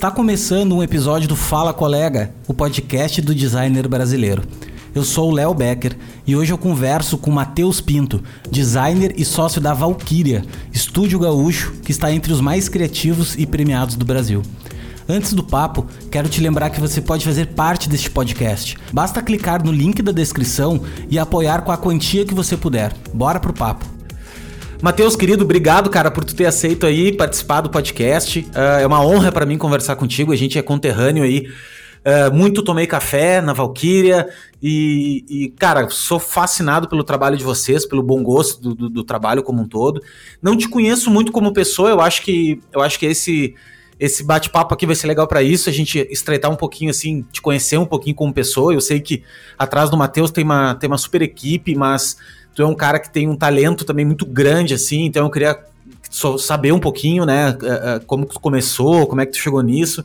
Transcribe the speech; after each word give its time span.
Está 0.00 0.10
começando 0.10 0.74
um 0.74 0.82
episódio 0.82 1.28
do 1.28 1.36
Fala 1.36 1.74
Colega, 1.74 2.32
o 2.48 2.54
podcast 2.54 3.20
do 3.20 3.34
designer 3.34 3.86
brasileiro. 3.86 4.42
Eu 4.94 5.04
sou 5.04 5.28
o 5.28 5.34
Léo 5.34 5.52
Becker 5.52 5.94
e 6.26 6.34
hoje 6.34 6.50
eu 6.50 6.56
converso 6.56 7.18
com 7.18 7.30
Matheus 7.30 7.82
Pinto, 7.82 8.24
designer 8.50 9.12
e 9.18 9.26
sócio 9.26 9.60
da 9.60 9.74
Valkyria, 9.74 10.42
estúdio 10.72 11.18
gaúcho 11.18 11.72
que 11.84 11.92
está 11.92 12.10
entre 12.10 12.32
os 12.32 12.40
mais 12.40 12.66
criativos 12.66 13.36
e 13.36 13.44
premiados 13.44 13.94
do 13.94 14.06
Brasil. 14.06 14.40
Antes 15.06 15.34
do 15.34 15.44
papo, 15.44 15.86
quero 16.10 16.30
te 16.30 16.40
lembrar 16.40 16.70
que 16.70 16.80
você 16.80 17.02
pode 17.02 17.22
fazer 17.22 17.48
parte 17.48 17.86
deste 17.86 18.10
podcast. 18.10 18.78
Basta 18.90 19.20
clicar 19.20 19.62
no 19.62 19.70
link 19.70 20.00
da 20.00 20.12
descrição 20.12 20.80
e 21.10 21.18
apoiar 21.18 21.60
com 21.60 21.72
a 21.72 21.76
quantia 21.76 22.24
que 22.24 22.32
você 22.32 22.56
puder. 22.56 22.96
Bora 23.12 23.38
pro 23.38 23.52
papo. 23.52 23.99
Matheus, 24.82 25.14
querido, 25.14 25.44
obrigado, 25.44 25.90
cara, 25.90 26.10
por 26.10 26.24
tu 26.24 26.34
ter 26.34 26.46
aceito 26.46 26.86
aí 26.86 27.12
participar 27.14 27.60
do 27.60 27.68
podcast. 27.68 28.40
Uh, 28.40 28.80
é 28.80 28.86
uma 28.86 29.04
honra 29.04 29.30
para 29.30 29.44
mim 29.44 29.58
conversar 29.58 29.94
contigo. 29.94 30.32
A 30.32 30.36
gente 30.36 30.58
é 30.58 30.62
conterrâneo 30.62 31.22
aí. 31.22 31.48
Uh, 32.00 32.34
muito 32.34 32.62
tomei 32.62 32.86
café 32.86 33.42
na 33.42 33.52
Valkyria 33.52 34.26
e, 34.62 35.24
e, 35.28 35.48
cara, 35.50 35.86
sou 35.90 36.18
fascinado 36.18 36.88
pelo 36.88 37.04
trabalho 37.04 37.36
de 37.36 37.44
vocês, 37.44 37.84
pelo 37.84 38.02
bom 38.02 38.22
gosto 38.22 38.58
do, 38.62 38.74
do, 38.74 38.88
do, 38.88 39.04
trabalho 39.04 39.42
como 39.42 39.60
um 39.60 39.68
todo. 39.68 40.02
Não 40.40 40.56
te 40.56 40.66
conheço 40.66 41.10
muito 41.10 41.30
como 41.30 41.52
pessoa, 41.52 41.90
eu 41.90 42.00
acho 42.00 42.22
que 42.22 42.58
eu 42.72 42.80
acho 42.80 42.98
que 42.98 43.04
esse 43.04 43.54
esse 43.98 44.24
bate-papo 44.24 44.72
aqui 44.72 44.86
vai 44.86 44.96
ser 44.96 45.06
legal 45.06 45.28
para 45.28 45.42
isso, 45.42 45.68
a 45.68 45.72
gente 45.72 45.98
estreitar 46.10 46.50
um 46.50 46.56
pouquinho 46.56 46.88
assim, 46.88 47.22
te 47.30 47.42
conhecer 47.42 47.76
um 47.76 47.84
pouquinho 47.84 48.16
como 48.16 48.32
pessoa. 48.32 48.72
Eu 48.72 48.80
sei 48.80 48.98
que 48.98 49.22
atrás 49.58 49.90
do 49.90 49.96
Matheus 49.96 50.30
tem 50.30 50.42
uma, 50.42 50.74
tem 50.74 50.88
uma 50.88 50.96
super 50.96 51.20
equipe, 51.20 51.74
mas 51.74 52.16
tu 52.54 52.62
é 52.62 52.66
um 52.66 52.74
cara 52.74 52.98
que 52.98 53.10
tem 53.10 53.28
um 53.28 53.36
talento 53.36 53.84
também 53.84 54.04
muito 54.04 54.26
grande, 54.26 54.74
assim, 54.74 55.04
então 55.04 55.24
eu 55.24 55.30
queria 55.30 55.58
saber 56.38 56.72
um 56.72 56.80
pouquinho, 56.80 57.24
né, 57.24 57.56
eh, 57.62 57.66
eh, 57.66 58.00
como 58.06 58.26
tu 58.26 58.40
começou, 58.40 59.06
como 59.06 59.20
é 59.20 59.26
que 59.26 59.32
tu 59.32 59.38
chegou 59.38 59.62
nisso. 59.62 60.04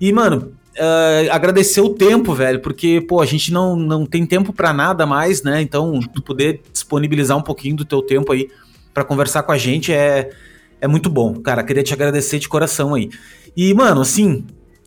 E, 0.00 0.12
mano, 0.12 0.52
uh, 0.76 1.30
agradecer 1.30 1.80
o 1.80 1.90
tempo, 1.90 2.34
velho, 2.34 2.60
porque, 2.60 3.00
pô, 3.00 3.20
a 3.20 3.26
gente 3.26 3.52
não, 3.52 3.76
não 3.76 4.06
tem 4.06 4.26
tempo 4.26 4.52
para 4.52 4.72
nada 4.72 5.06
mais, 5.06 5.42
né, 5.42 5.60
então 5.60 6.00
tu 6.00 6.22
poder 6.22 6.62
disponibilizar 6.72 7.36
um 7.36 7.42
pouquinho 7.42 7.76
do 7.76 7.84
teu 7.84 8.02
tempo 8.02 8.32
aí 8.32 8.48
para 8.94 9.04
conversar 9.04 9.42
com 9.42 9.52
a 9.52 9.58
gente 9.58 9.92
é, 9.92 10.30
é 10.80 10.88
muito 10.88 11.10
bom. 11.10 11.34
Cara, 11.34 11.62
queria 11.62 11.82
te 11.82 11.92
agradecer 11.92 12.38
de 12.38 12.48
coração 12.48 12.94
aí. 12.94 13.10
E, 13.54 13.72
mano, 13.74 14.00
assim, 14.00 14.44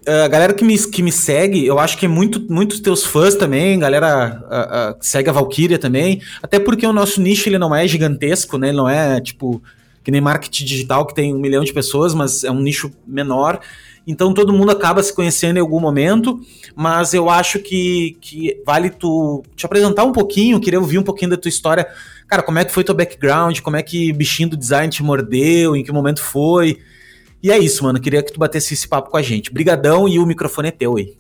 a 0.08 0.28
galera 0.28 0.54
que 0.54 0.64
me, 0.64 0.78
que 0.78 1.04
me 1.04 1.12
segue, 1.12 1.66
eu 1.66 1.78
acho 1.78 1.98
que 1.98 2.06
é 2.06 2.10
muito, 2.10 2.42
muitos 2.52 2.80
teus 2.80 3.04
fãs 3.04 3.36
também, 3.36 3.80
galera 3.80 4.44
a, 4.50 4.90
a, 4.90 4.96
segue 5.02 5.30
a 5.30 5.34
Valkyria 5.34 5.78
também, 5.78 6.22
até 6.42 6.60
porque 6.60 6.86
o 6.86 6.94
nosso 6.94 7.22
nicho 7.22 7.50
ele 7.50 7.58
não 7.58 7.76
é 7.76 7.88
gigantesco, 7.88 8.58
né? 8.58 8.70
Ele 8.70 8.78
não 8.78 8.90
é 8.90 9.20
tipo 9.22 9.62
que 10.04 10.12
nem 10.12 10.22
marketing 10.22 10.66
digital 10.66 11.06
que 11.06 11.14
tem 11.14 11.34
um 11.34 11.40
milhão 11.40 11.64
de 11.64 11.74
pessoas, 11.74 12.14
mas 12.14 12.44
é 12.44 12.52
um 12.52 12.62
nicho 12.62 12.92
menor. 13.06 13.60
Então 14.08 14.34
todo 14.34 14.54
mundo 14.54 14.72
acaba 14.72 15.04
se 15.04 15.14
conhecendo 15.14 15.58
em 15.58 15.60
algum 15.60 15.80
momento, 15.80 16.40
mas 16.76 17.14
eu 17.14 17.30
acho 17.30 17.60
que, 17.60 18.18
que 18.22 18.60
vale 18.66 18.90
tu 18.90 19.44
te 19.56 19.66
apresentar 19.66 20.04
um 20.06 20.12
pouquinho, 20.12 20.60
queria 20.60 20.80
ouvir 20.80 20.98
um 20.98 21.04
pouquinho 21.04 21.32
da 21.32 21.38
tua 21.38 21.50
história. 21.50 21.88
Cara, 22.28 22.42
como 22.42 22.58
é 22.58 22.66
que 22.66 22.72
foi 22.72 22.84
teu 22.84 22.96
background? 22.96 23.60
Como 23.60 23.76
é 23.76 23.84
que 23.84 24.12
bichinho 24.14 24.50
do 24.50 24.58
design 24.58 24.92
te 24.92 25.04
mordeu? 25.04 25.76
Em 25.76 25.84
que 25.84 25.92
momento 25.92 26.24
foi? 26.24 26.80
E 27.42 27.52
é 27.52 27.58
isso, 27.58 27.84
mano. 27.84 28.00
Queria 28.00 28.22
que 28.22 28.34
tu 28.34 28.40
batesse 28.40 28.74
esse 28.74 28.88
papo 28.88 29.10
com 29.10 29.18
a 29.18 29.22
gente. 29.22 29.54
Brigadão 29.54 30.08
e 30.08 30.20
o 30.20 30.26
microfone 30.26 30.70
é 30.70 30.72
teu 30.72 30.98
aí. 30.98 31.16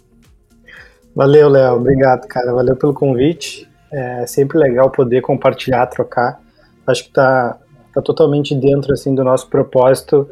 Valeu, 1.15 1.49
Léo. 1.49 1.75
Obrigado, 1.75 2.27
cara. 2.27 2.53
Valeu 2.53 2.75
pelo 2.75 2.93
convite. 2.93 3.69
É 3.91 4.27
sempre 4.27 4.57
legal 4.57 4.89
poder 4.89 5.21
compartilhar, 5.21 5.87
trocar. 5.87 6.39
Acho 6.85 7.05
que 7.05 7.11
tá, 7.11 7.57
tá 7.93 8.01
totalmente 8.01 8.53
dentro 8.53 8.93
assim 8.93 9.15
do 9.15 9.23
nosso 9.23 9.49
propósito 9.49 10.29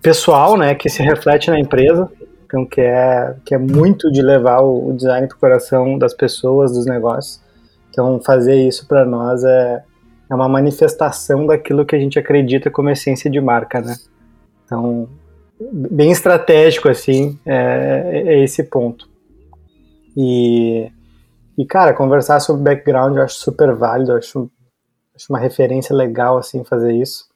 pessoal, 0.00 0.56
né, 0.58 0.74
que 0.74 0.90
se 0.90 1.02
reflete 1.02 1.50
na 1.50 1.58
empresa. 1.58 2.10
Então, 2.44 2.66
que 2.66 2.80
é, 2.80 3.34
que 3.44 3.54
é 3.54 3.58
muito 3.58 4.12
de 4.12 4.22
levar 4.22 4.60
o, 4.60 4.90
o 4.90 4.92
design 4.92 5.26
pro 5.26 5.38
coração 5.38 5.98
das 5.98 6.14
pessoas, 6.14 6.72
dos 6.72 6.86
negócios. 6.86 7.40
Então, 7.90 8.20
fazer 8.20 8.54
isso 8.54 8.86
para 8.86 9.04
nós 9.04 9.42
é, 9.42 9.82
é 10.30 10.34
uma 10.34 10.48
manifestação 10.48 11.46
daquilo 11.46 11.86
que 11.86 11.96
a 11.96 11.98
gente 11.98 12.18
acredita 12.18 12.70
como 12.70 12.90
essência 12.90 13.30
de 13.30 13.40
marca, 13.40 13.80
né? 13.80 13.96
Então, 14.74 15.08
bem 15.70 16.10
estratégico, 16.10 16.88
assim, 16.88 17.38
é, 17.46 18.22
é 18.26 18.44
esse 18.44 18.64
ponto. 18.64 19.08
E, 20.16 20.90
e, 21.56 21.64
cara, 21.64 21.94
conversar 21.94 22.40
sobre 22.40 22.62
background 22.62 23.16
eu 23.16 23.22
acho 23.22 23.36
super 23.36 23.72
válido, 23.72 24.12
eu 24.12 24.16
acho, 24.16 24.50
acho 25.14 25.26
uma 25.30 25.38
referência 25.38 25.94
legal, 25.94 26.36
assim, 26.36 26.64
fazer 26.64 26.92
isso. 26.92 27.26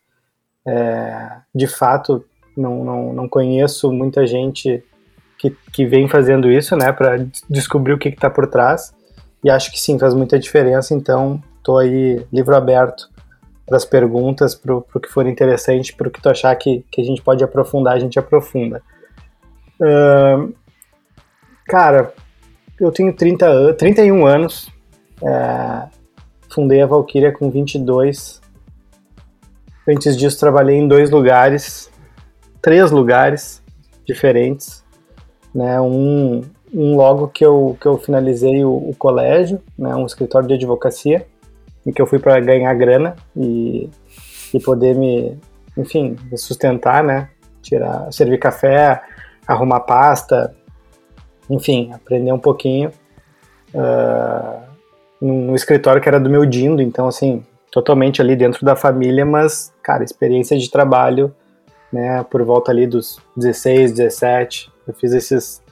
É, 0.66 1.31
de 1.54 1.69
fato, 1.69 2.25
não, 2.56 2.84
não, 2.84 3.12
não 3.12 3.28
conheço 3.28 3.93
muita 3.93 4.26
gente 4.26 4.82
que, 5.38 5.56
que 5.72 5.87
vem 5.87 6.09
fazendo 6.09 6.50
isso, 6.50 6.76
né, 6.76 6.93
para 6.93 7.25
descobrir 7.49 7.93
o 7.93 7.99
que 7.99 8.09
está 8.09 8.28
por 8.28 8.49
trás. 8.49 8.93
E 9.44 9.49
acho 9.49 9.70
que 9.70 9.81
sim, 9.81 9.97
faz 9.97 10.12
muita 10.12 10.41
diferença, 10.41 10.93
então 10.93 11.41
estou 11.59 11.78
aí 11.78 12.20
livro 12.32 12.56
aberto 12.56 13.09
para 13.69 13.77
as 13.77 13.84
perguntas, 13.84 14.55
para 14.55 14.75
o 14.75 14.83
que 14.83 15.09
for 15.09 15.27
interessante, 15.27 15.95
para 15.95 16.09
o 16.09 16.11
que 16.11 16.23
tu 16.23 16.31
achar 16.31 16.56
que, 16.56 16.83
que 16.91 17.03
a 17.03 17.05
gente 17.05 17.21
pode 17.21 17.45
aprofundar, 17.45 17.95
a 17.95 17.99
gente 17.99 18.19
aprofunda. 18.19 18.83
Uh, 19.79 20.55
cara, 21.67 22.15
eu 22.81 22.91
tenho 22.91 23.12
30, 23.12 23.75
31 23.75 24.27
anos, 24.27 24.71
é, 25.23 25.89
fundei 26.51 26.81
a 26.81 26.87
Valkyria 26.87 27.31
com 27.31 27.51
22. 27.51 28.41
Antes 29.87 30.17
disso, 30.17 30.41
trabalhei 30.41 30.77
em 30.77 30.89
dois 30.89 31.11
lugares, 31.11 31.91
três 32.62 32.91
lugares 32.91 33.62
diferentes. 34.06 34.83
Né, 35.55 35.81
um, 35.81 36.43
um 36.73 36.95
logo 36.95 37.29
que 37.29 37.45
eu, 37.45 37.77
que 37.81 37.87
eu 37.87 37.99
finalizei 37.99 38.65
o, 38.65 38.71
o 38.71 38.95
colégio, 38.97 39.61
né, 39.79 39.95
um 39.95 40.06
escritório 40.06 40.47
de 40.47 40.55
advocacia, 40.55 41.27
que 41.93 42.00
eu 42.00 42.06
fui 42.06 42.19
para 42.19 42.38
ganhar 42.41 42.72
grana 42.75 43.16
e, 43.37 43.88
e 44.53 44.60
poder 44.60 44.94
me, 44.94 45.38
enfim, 45.76 46.16
me 46.31 46.37
sustentar, 46.37 47.03
né? 47.03 47.28
Tirar, 47.62 48.12
servir 48.12 48.38
café, 48.38 49.03
arrumar 49.47 49.81
pasta, 49.81 50.54
enfim, 51.49 51.93
aprender 51.93 52.32
um 52.32 52.38
pouquinho 52.38 52.91
uh, 53.75 54.62
no 55.21 55.54
escritório 55.54 56.00
que 56.00 56.09
era 56.09 56.21
do 56.21 56.31
meu 56.31 56.47
dindo, 56.47 56.81
então 56.81 57.09
assim, 57.09 57.44
totalmente 57.71 58.20
ali 58.20 58.37
dentro 58.37 58.65
da 58.65 58.76
família, 58.76 59.25
mas, 59.25 59.72
cara, 59.82 60.05
experiência 60.05 60.56
de 60.59 60.70
trabalho, 60.70 61.34
né, 61.93 62.25
por 62.31 62.43
volta 62.44 62.70
ali 62.70 62.87
dos 62.87 63.19
16, 63.37 63.93
17, 63.93 64.70
eu 64.87 64.94
fiz 64.94 65.12
esses, 65.12 65.62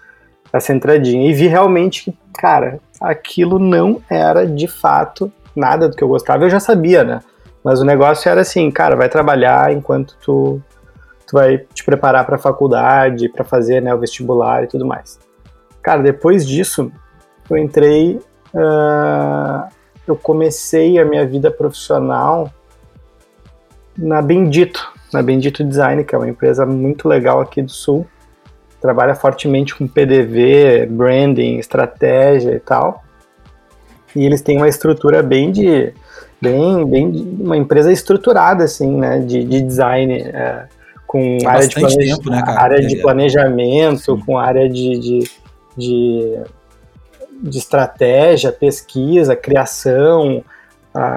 essa 0.53 0.73
entradinha. 0.73 1.31
E 1.31 1.33
vi 1.33 1.47
realmente 1.47 2.17
cara, 2.37 2.81
aquilo 3.01 3.59
não 3.59 4.01
era 4.11 4.47
de 4.47 4.69
fato 4.69 5.33
nada 5.57 5.89
do 5.89 5.97
que 5.97 6.05
eu 6.05 6.09
gostava, 6.09 6.45
eu 6.45 6.51
já 6.51 6.61
sabia, 6.61 7.03
né? 7.03 7.21
Mas 7.65 7.81
o 7.81 7.85
negócio 7.85 8.29
era 8.29 8.43
assim, 8.43 8.71
cara, 8.71 8.95
vai 8.95 9.09
trabalhar 9.09 9.73
enquanto 9.73 10.17
tu, 10.25 10.63
tu 11.27 11.33
vai 11.33 11.59
te 11.75 11.83
preparar 11.83 12.25
para 12.25 12.37
a 12.37 12.39
faculdade, 12.39 13.29
para 13.29 13.45
fazer 13.45 13.83
né, 13.83 13.93
o 13.93 13.99
vestibular 13.99 14.63
e 14.63 14.67
tudo 14.69 14.87
mais. 14.87 15.19
Cara, 15.83 16.03
depois 16.03 16.47
disso, 16.47 16.93
eu 17.51 17.57
entrei, 17.57 18.21
uh, 18.55 19.69
eu 20.07 20.15
comecei 20.15 20.99
a 20.99 21.05
minha 21.05 21.27
vida 21.27 21.51
profissional 21.51 22.53
na 23.99 24.23
Bendito, 24.23 24.93
na 25.13 25.23
Bendito 25.23 25.65
Design, 25.65 26.05
que 26.05 26.15
é 26.15 26.19
uma 26.19 26.29
empresa 26.29 26.65
muito 26.65 27.09
legal 27.09 27.41
aqui 27.41 27.63
do 27.63 27.73
Sul. 27.73 28.07
Trabalha 28.81 29.15
fortemente 29.15 29.75
com 29.75 29.89
PDV, 29.89 30.87
branding, 30.87 31.59
estratégia 31.59 32.53
e 32.53 32.61
tal 32.61 33.06
e 34.17 34.25
eles 34.25 34.41
têm 34.41 34.57
uma 34.57 34.69
estrutura 34.69 35.23
bem 35.23 35.53
de 35.53 35.93
bem 36.41 36.85
bem 36.87 37.37
uma 37.41 37.57
empresa 37.57 37.93
estruturada 37.93 38.65
assim 38.65 38.97
né 38.97 39.19
de, 39.21 39.45
de 39.45 39.61
design 39.61 40.21
é, 40.21 40.67
com 41.07 41.39
área, 41.47 41.69
de, 41.69 41.75
planeja 41.75 42.17
tempo, 42.17 42.31
né, 42.31 42.43
área 42.47 42.81
de 42.81 42.97
planejamento 42.97 44.17
Sim. 44.17 44.23
com 44.25 44.39
área 44.39 44.69
de, 44.69 44.99
de, 44.99 45.31
de, 45.77 46.41
de 47.43 47.59
estratégia 47.59 48.51
pesquisa 48.51 49.37
criação 49.37 50.43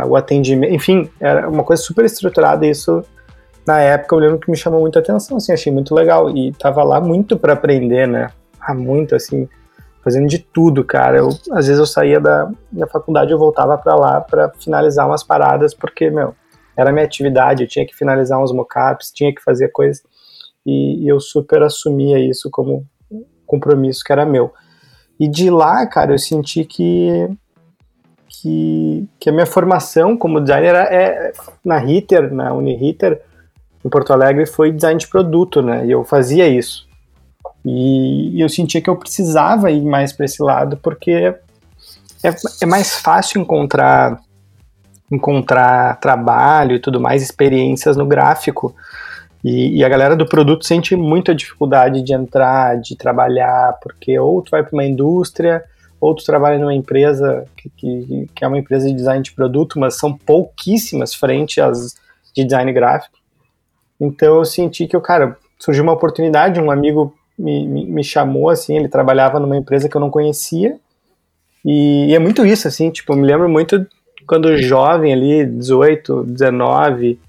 o 0.08 0.16
atendimento 0.18 0.74
enfim 0.74 1.10
era 1.22 1.48
uma 1.48 1.64
coisa 1.64 1.82
super 1.82 2.04
estruturada 2.04 2.66
e 2.66 2.72
isso 2.72 3.02
na 3.66 3.80
época 3.80 4.14
eu 4.14 4.20
lembro 4.20 4.40
que 4.40 4.52
me 4.52 4.58
chamou 4.58 4.82
muita 4.82 5.00
atenção 5.00 5.38
assim 5.38 5.54
achei 5.54 5.72
muito 5.72 5.96
legal 5.96 6.30
e 6.36 6.52
tava 6.52 6.84
lá 6.84 7.00
muito 7.00 7.38
para 7.38 7.54
aprender 7.54 8.06
né 8.06 8.30
há 8.60 8.74
muito 8.74 9.16
assim 9.16 9.48
fazendo 10.04 10.28
de 10.28 10.40
tudo, 10.40 10.84
cara. 10.84 11.18
Eu, 11.18 11.30
às 11.52 11.68
vezes 11.68 11.80
eu 11.80 11.86
saía 11.86 12.20
da, 12.20 12.52
da 12.72 12.88
faculdade 12.88 13.32
eu 13.32 13.40
voltava 13.40 13.78
para 13.78 13.96
lá 13.96 14.22
para 14.22 14.50
finalizar 14.60 15.08
umas 15.08 15.24
paradas, 15.24 15.74
porque, 15.74 16.10
meu, 16.10 16.36
era 16.76 16.92
minha 16.92 17.06
atividade, 17.06 17.64
eu 17.64 17.68
tinha 17.68 17.86
que 17.86 17.96
finalizar 17.96 18.42
uns 18.42 18.54
mockups, 18.54 19.12
tinha 19.12 19.34
que 19.34 19.44
fazer 19.44 19.70
coisas, 19.70 20.02
e, 20.66 21.04
e 21.04 21.08
eu 21.08 21.20
super 21.20 21.62
assumia 21.64 22.20
isso 22.20 22.50
como 22.50 22.86
compromisso 23.46 24.04
que 24.04 24.12
era 24.12 24.26
meu. 24.26 24.54
E 25.20 25.28
de 25.28 25.50
lá, 25.50 25.86
cara, 25.88 26.14
eu 26.14 26.20
senti 26.20 26.64
que 26.64 27.30
que, 28.42 29.08
que 29.20 29.30
a 29.30 29.34
minha 29.34 29.46
formação 29.46 30.16
como 30.16 30.40
designer 30.40 30.76
é, 30.76 31.34
na 31.66 31.78
Ritter, 31.78 32.34
na 32.34 32.54
Uniriter, 32.54 33.22
em 33.84 33.90
Porto 33.90 34.14
Alegre, 34.14 34.46
foi 34.46 34.72
design 34.72 35.00
de 35.00 35.08
produto, 35.08 35.62
né? 35.62 35.86
E 35.86 35.92
eu 35.92 36.04
fazia 36.04 36.48
isso. 36.48 36.88
E, 37.66 38.42
eu 38.42 38.50
sentia 38.50 38.82
que 38.82 38.90
eu 38.90 38.96
precisava 38.96 39.72
ir 39.72 39.82
mais 39.82 40.14
para 40.14 40.26
esse 40.26 40.42
lado, 40.42 40.78
porque 40.78 41.12
é, 42.24 42.36
é 42.62 42.66
mais 42.66 42.96
fácil 42.96 43.42
encontrar 43.42 44.20
encontrar 45.12 46.00
trabalho 46.00 46.76
e 46.76 46.80
tudo 46.80 47.02
mais, 47.02 47.24
experiências 47.24 47.98
no 47.98 48.06
gráfico. 48.06 48.76
E, 49.44 49.78
e, 49.78 49.84
a 49.84 49.90
galera 49.90 50.16
do 50.16 50.28
produto 50.28 50.66
sente 50.66 50.96
muita 50.96 51.34
dificuldade 51.34 52.04
de 52.04 52.14
entrar, 52.14 52.80
de 52.80 52.96
trabalhar, 52.96 53.80
porque 53.82 54.20
ou 54.20 54.42
tu 54.42 54.52
vai 54.52 54.64
para 54.64 54.74
uma 54.74 54.86
indústria, 54.86 55.64
ou 56.00 56.14
tu 56.14 56.24
trabalha 56.24 56.60
numa 56.60 56.74
empresa 56.74 57.46
que, 57.58 57.70
que, 57.70 58.30
que, 58.36 58.46
é 58.46 58.48
uma 58.48 58.58
empresa 58.58 58.88
de 58.88 58.94
design 58.94 59.24
de 59.24 59.32
produto, 59.32 59.80
mas 59.80 59.98
são 59.98 60.16
pouquíssimas 60.16 61.14
frente 61.14 61.60
às 61.60 61.96
de 62.36 62.44
design 62.44 62.72
gráfico. 62.72 63.18
Então 64.00 64.38
eu 64.38 64.46
senti 64.46 64.88
que, 64.88 65.00
cara, 65.00 65.38
surgiu 65.58 65.84
uma 65.84 65.94
oportunidade, 65.94 66.60
um 66.60 66.72
amigo 66.72 67.14
me, 67.40 67.66
me, 67.66 67.86
me 67.86 68.04
chamou, 68.04 68.50
assim, 68.50 68.76
ele 68.76 68.90
trabalhava 68.90 69.40
numa 69.40 69.58
empresa 69.58 69.88
que 69.88 69.96
eu 69.96 70.02
não 70.02 70.10
conhecia, 70.10 70.78
e, 71.66 72.08
e 72.10 72.16
é 72.16 72.20
muito 72.20 72.46
isso, 72.46 72.68
assim, 72.68 72.90
tipo, 72.90 73.14
eu 73.14 73.18
me 73.18 73.26
lembro 73.26 73.50
muito 73.50 73.86
quando 74.30 74.56
jovem 74.62 75.12
ali, 75.12 75.46
18, 75.46 76.24
19, 76.24 77.20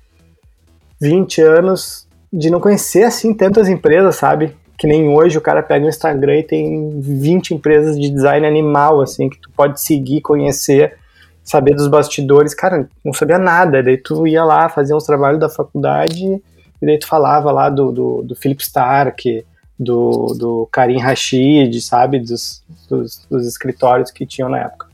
20 1.01 1.41
anos, 1.41 2.07
de 2.31 2.51
não 2.51 2.61
conhecer 2.61 3.05
assim 3.05 3.33
tantas 3.33 3.69
empresas, 3.69 4.17
sabe? 4.17 4.55
Que 4.79 4.87
nem 4.87 5.09
hoje 5.09 5.39
o 5.39 5.41
cara 5.41 5.63
pega 5.63 5.87
o 5.87 5.89
Instagram 5.89 6.39
e 6.39 6.43
tem 6.43 7.01
20 7.01 7.55
empresas 7.55 7.99
de 7.99 8.11
design 8.11 8.47
animal, 8.47 9.01
assim, 9.01 9.31
que 9.31 9.39
tu 9.41 9.51
pode 9.57 9.81
seguir, 9.81 10.21
conhecer, 10.21 10.95
saber 11.43 11.75
dos 11.75 11.89
bastidores. 11.89 12.55
Cara, 12.55 12.89
não 13.05 13.13
sabia 13.13 13.39
nada. 13.39 13.83
Daí 13.83 13.97
tu 13.97 14.27
ia 14.27 14.45
lá 14.45 14.69
fazer 14.69 14.95
uns 14.95 15.05
trabalhos 15.05 15.41
da 15.41 15.49
faculdade 15.49 16.25
e 16.25 16.87
daí 16.87 16.99
tu 16.99 17.07
falava 17.07 17.51
lá 17.51 17.69
do, 17.69 17.91
do, 17.91 18.23
do 18.23 18.37
Philip 18.37 18.63
Stark, 18.63 19.45
do, 19.81 20.35
do 20.39 20.69
Karim 20.71 20.99
Rashid, 20.99 21.81
sabe? 21.81 22.21
Dos, 22.21 22.63
dos, 22.87 23.27
dos 23.31 23.47
escritórios 23.47 24.11
que 24.11 24.27
tinham 24.27 24.51
na 24.51 24.59
época. 24.59 24.91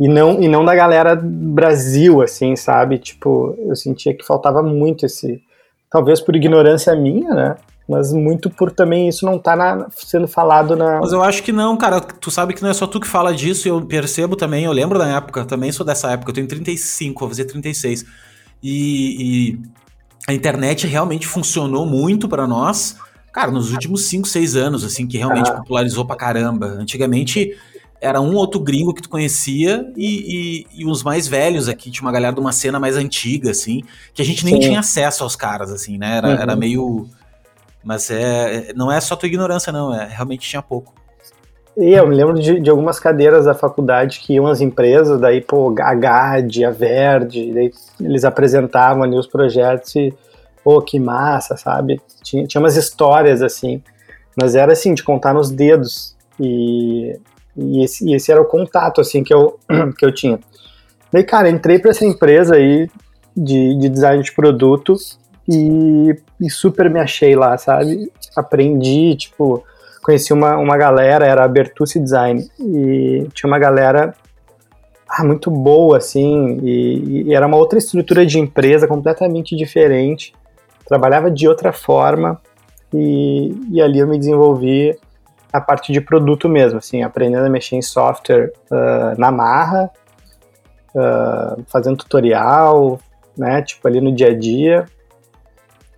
E 0.00 0.08
não 0.08 0.42
e 0.42 0.48
não 0.48 0.64
da 0.64 0.74
galera 0.74 1.14
Brasil 1.14 2.22
assim 2.22 2.56
sabe? 2.56 2.98
Tipo 2.98 3.54
eu 3.58 3.76
sentia 3.76 4.14
que 4.14 4.26
faltava 4.26 4.62
muito 4.62 5.06
esse 5.06 5.40
talvez 5.90 6.20
por 6.20 6.34
ignorância 6.34 6.96
minha 6.96 7.32
né? 7.32 7.56
Mas 7.86 8.12
muito 8.14 8.48
por 8.48 8.72
também 8.72 9.08
isso 9.08 9.26
não 9.26 9.38
tá 9.38 9.54
na, 9.54 9.86
sendo 9.90 10.26
falado 10.26 10.74
na 10.74 10.98
mas 11.00 11.12
eu 11.12 11.22
acho 11.22 11.42
que 11.42 11.52
não 11.52 11.76
cara. 11.76 12.00
Tu 12.00 12.30
sabe 12.30 12.54
que 12.54 12.62
não 12.62 12.70
é 12.70 12.74
só 12.74 12.86
tu 12.86 12.98
que 12.98 13.06
fala 13.06 13.32
disso 13.32 13.68
eu 13.68 13.84
percebo 13.86 14.34
também 14.34 14.64
eu 14.64 14.72
lembro 14.72 14.98
da 14.98 15.06
época 15.06 15.44
também 15.44 15.70
sou 15.70 15.86
dessa 15.86 16.10
época 16.10 16.30
eu 16.30 16.34
tenho 16.34 16.48
35 16.48 17.20
vou 17.20 17.28
fazer 17.28 17.44
36 17.44 18.04
e, 18.62 19.52
e 19.52 19.58
a 20.26 20.32
internet 20.32 20.86
realmente 20.88 21.26
funcionou 21.26 21.86
muito 21.86 22.28
para 22.28 22.48
nós 22.48 22.96
cara 23.34 23.50
nos 23.50 23.72
últimos 23.72 24.06
5, 24.06 24.28
6 24.28 24.56
anos 24.56 24.84
assim 24.84 25.06
que 25.06 25.18
realmente 25.18 25.50
ah. 25.50 25.54
popularizou 25.54 26.06
pra 26.06 26.16
caramba 26.16 26.66
antigamente 26.66 27.56
era 28.04 28.20
um 28.20 28.34
outro 28.34 28.60
gringo 28.60 28.92
que 28.92 29.00
tu 29.00 29.08
conhecia 29.08 29.90
e, 29.96 30.66
e, 30.76 30.82
e, 30.82 30.86
os 30.86 31.02
mais 31.02 31.26
velhos 31.26 31.70
aqui, 31.70 31.90
tinha 31.90 32.06
uma 32.06 32.12
galera 32.12 32.34
de 32.34 32.40
uma 32.40 32.52
cena 32.52 32.78
mais 32.78 32.98
antiga, 32.98 33.50
assim, 33.50 33.82
que 34.12 34.20
a 34.20 34.24
gente 34.24 34.44
nem 34.44 34.56
Sim. 34.56 34.60
tinha 34.60 34.80
acesso 34.80 35.24
aos 35.24 35.34
caras, 35.34 35.72
assim, 35.72 35.96
né? 35.96 36.18
Era, 36.18 36.28
uhum. 36.28 36.34
era 36.34 36.54
meio. 36.54 37.06
Mas 37.82 38.10
é, 38.10 38.74
não 38.74 38.92
é 38.92 39.00
só 39.00 39.16
tua 39.16 39.26
ignorância, 39.26 39.72
não, 39.72 39.94
é 39.94 40.06
realmente 40.06 40.46
tinha 40.46 40.60
pouco. 40.60 40.92
E 41.78 41.92
eu 41.92 42.06
me 42.06 42.14
lembro 42.14 42.34
de, 42.34 42.60
de 42.60 42.68
algumas 42.68 43.00
cadeiras 43.00 43.46
da 43.46 43.54
faculdade 43.54 44.20
que 44.20 44.34
iam 44.34 44.46
as 44.46 44.60
empresas, 44.60 45.18
daí, 45.18 45.40
pô, 45.40 45.74
a 45.80 45.94
GAD, 45.94 46.64
a 46.64 46.70
Verde, 46.70 47.52
daí 47.54 47.72
eles 48.00 48.24
apresentavam 48.24 49.02
ali 49.02 49.16
os 49.16 49.26
projetos 49.26 49.96
e, 49.96 50.14
pô, 50.64 50.80
que 50.80 50.98
massa, 50.98 51.56
sabe? 51.56 52.00
Tinha, 52.22 52.46
tinha 52.46 52.60
umas 52.60 52.76
histórias, 52.76 53.42
assim, 53.42 53.82
mas 54.40 54.56
era 54.56 54.72
assim, 54.72 54.94
de 54.94 55.04
contar 55.04 55.34
nos 55.34 55.50
dedos. 55.50 56.16
E 56.40 57.20
e 57.56 57.84
esse, 57.84 58.08
e 58.08 58.14
esse 58.14 58.32
era 58.32 58.40
o 58.40 58.46
contato, 58.46 59.00
assim, 59.00 59.22
que 59.22 59.32
eu, 59.32 59.58
que 59.96 60.04
eu 60.04 60.12
tinha. 60.12 60.38
Daí, 61.12 61.22
cara, 61.22 61.48
entrei 61.48 61.78
para 61.78 61.90
essa 61.90 62.04
empresa 62.04 62.56
aí 62.56 62.88
de, 63.36 63.78
de 63.78 63.88
design 63.88 64.22
de 64.22 64.32
produto 64.32 64.96
e, 65.48 66.14
e, 66.40 66.50
super 66.50 66.90
me 66.90 66.98
achei 66.98 67.36
lá, 67.36 67.56
sabe? 67.56 68.10
Aprendi, 68.36 69.14
tipo, 69.14 69.62
conheci 70.02 70.32
uma, 70.32 70.56
uma 70.56 70.76
galera, 70.76 71.26
era 71.26 71.46
Bertucci 71.46 72.00
Design, 72.00 72.48
e 72.58 73.28
tinha 73.32 73.48
uma 73.48 73.58
galera 73.58 74.14
ah, 75.08 75.22
muito 75.22 75.50
boa, 75.50 75.98
assim, 75.98 76.58
e, 76.62 77.28
e, 77.28 77.34
era 77.34 77.46
uma 77.46 77.56
outra 77.56 77.78
estrutura 77.78 78.26
de 78.26 78.40
empresa 78.40 78.88
completamente 78.88 79.54
diferente, 79.54 80.32
trabalhava 80.86 81.30
de 81.30 81.48
outra 81.48 81.72
forma, 81.72 82.40
e, 82.92 83.54
e 83.70 83.82
ali 83.82 83.98
eu 83.98 84.06
me 84.06 84.18
desenvolvi 84.18 84.96
a 85.52 85.60
parte 85.60 85.92
de 85.92 86.00
produto 86.00 86.48
mesmo, 86.48 86.78
assim, 86.78 87.02
aprendendo 87.02 87.46
a 87.46 87.50
mexer 87.50 87.76
em 87.76 87.82
software 87.82 88.52
uh, 88.70 89.18
na 89.18 89.30
marra, 89.30 89.90
uh, 90.94 91.62
fazendo 91.68 91.96
tutorial, 91.96 92.98
né, 93.36 93.62
tipo 93.62 93.86
ali 93.86 94.00
no 94.00 94.12
dia 94.12 94.28
a 94.28 94.34
dia, 94.34 94.84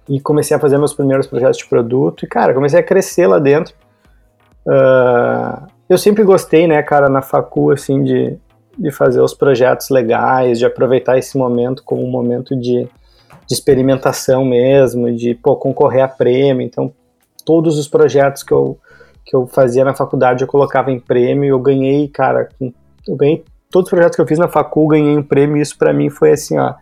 e 0.09 0.21
comecei 0.21 0.57
a 0.57 0.61
fazer 0.61 0.79
meus 0.79 0.93
primeiros 0.93 1.27
projetos 1.27 1.59
de 1.59 1.67
produto, 1.67 2.25
e 2.25 2.29
cara, 2.29 2.55
comecei 2.55 2.79
a 2.79 2.83
crescer 2.83 3.27
lá 3.27 3.39
dentro. 3.39 3.75
Uh, 4.67 5.67
eu 5.89 5.97
sempre 5.97 6.23
gostei, 6.23 6.67
né, 6.67 6.83
cara, 6.83 7.09
na 7.09 7.23
facu, 7.23 7.71
assim, 7.71 8.03
de, 8.03 8.39
de 8.77 8.91
fazer 8.91 9.21
os 9.21 9.33
projetos 9.33 9.89
legais, 9.89 10.59
de 10.59 10.67
aproveitar 10.67 11.17
esse 11.17 11.39
momento 11.39 11.83
como 11.83 12.05
um 12.05 12.11
momento 12.11 12.55
de, 12.55 12.89
de 13.49 13.55
experimentação 13.55 14.45
mesmo, 14.45 15.13
de, 15.15 15.35
pô, 15.35 15.57
concorrer 15.57 16.03
a 16.03 16.09
prêmio, 16.09 16.65
então 16.65 16.93
todos 17.45 17.79
os 17.79 17.89
projetos 17.89 18.43
que 18.43 18.53
eu 18.53 18.79
que 19.25 19.35
eu 19.35 19.45
fazia 19.45 19.85
na 19.85 19.93
faculdade, 19.93 20.45
eu 20.45 20.47
colocava 20.47 20.93
em 20.93 21.01
prêmio, 21.01 21.49
eu 21.49 21.59
ganhei, 21.59 22.07
cara, 22.07 22.49
eu 22.61 23.17
ganhei 23.17 23.45
todos 23.69 23.89
os 23.89 23.91
projetos 23.91 24.15
que 24.15 24.23
eu 24.23 24.27
fiz 24.27 24.39
na 24.39 24.47
facul, 24.47 24.87
ganhei 24.87 25.19
um 25.19 25.23
prêmio, 25.23 25.57
e 25.57 25.61
isso 25.61 25.77
para 25.77 25.93
mim 25.93 26.09
foi 26.09 26.31
assim, 26.31 26.57
ó, 26.57 26.75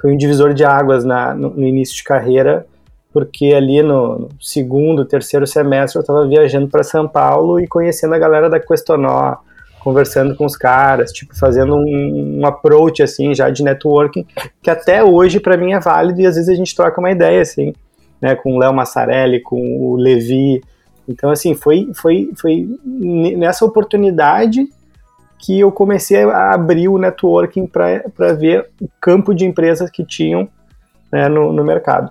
foi 0.00 0.12
um 0.12 0.16
divisor 0.16 0.52
de 0.52 0.64
águas 0.64 1.04
na, 1.04 1.32
no, 1.32 1.50
no 1.50 1.64
início 1.64 1.94
de 1.94 2.02
carreira, 2.02 2.66
porque 3.12 3.54
ali 3.54 3.80
no, 3.80 4.28
segundo, 4.40 5.04
terceiro 5.04 5.46
semestre 5.46 5.96
eu 5.96 6.00
estava 6.00 6.26
viajando 6.26 6.66
para 6.66 6.82
São 6.82 7.06
Paulo 7.06 7.60
e 7.60 7.68
conhecendo 7.68 8.12
a 8.12 8.18
galera 8.18 8.50
da 8.50 8.58
Questonó, 8.58 9.36
conversando 9.84 10.34
com 10.34 10.46
os 10.46 10.56
caras, 10.56 11.12
tipo, 11.12 11.38
fazendo 11.38 11.76
um, 11.76 12.40
um 12.40 12.46
approach, 12.46 13.02
assim, 13.02 13.34
já 13.34 13.50
de 13.50 13.62
networking, 13.62 14.26
que 14.62 14.70
até 14.70 15.04
hoje 15.04 15.38
para 15.38 15.56
mim 15.56 15.74
é 15.74 15.78
válido 15.78 16.20
e 16.20 16.26
às 16.26 16.34
vezes 16.34 16.48
a 16.48 16.54
gente 16.54 16.74
troca 16.74 16.98
uma 16.98 17.10
ideia, 17.10 17.42
assim, 17.42 17.72
né, 18.20 18.34
com 18.34 18.56
o 18.56 18.58
Léo 18.58 18.72
Massarelli, 18.72 19.40
com 19.40 19.60
o 19.60 19.96
Levi, 19.96 20.60
então, 21.08 21.30
assim, 21.30 21.54
foi, 21.54 21.90
foi, 21.94 22.30
foi 22.34 22.68
nessa 22.84 23.64
oportunidade 23.64 24.66
que 25.38 25.60
eu 25.60 25.70
comecei 25.70 26.24
a 26.24 26.54
abrir 26.54 26.88
o 26.88 26.98
networking 26.98 27.66
para 27.66 28.32
ver 28.32 28.70
o 28.80 28.88
campo 29.00 29.34
de 29.34 29.44
empresas 29.44 29.90
que 29.90 30.04
tinham 30.04 30.48
né, 31.12 31.28
no, 31.28 31.52
no 31.52 31.62
mercado. 31.62 32.10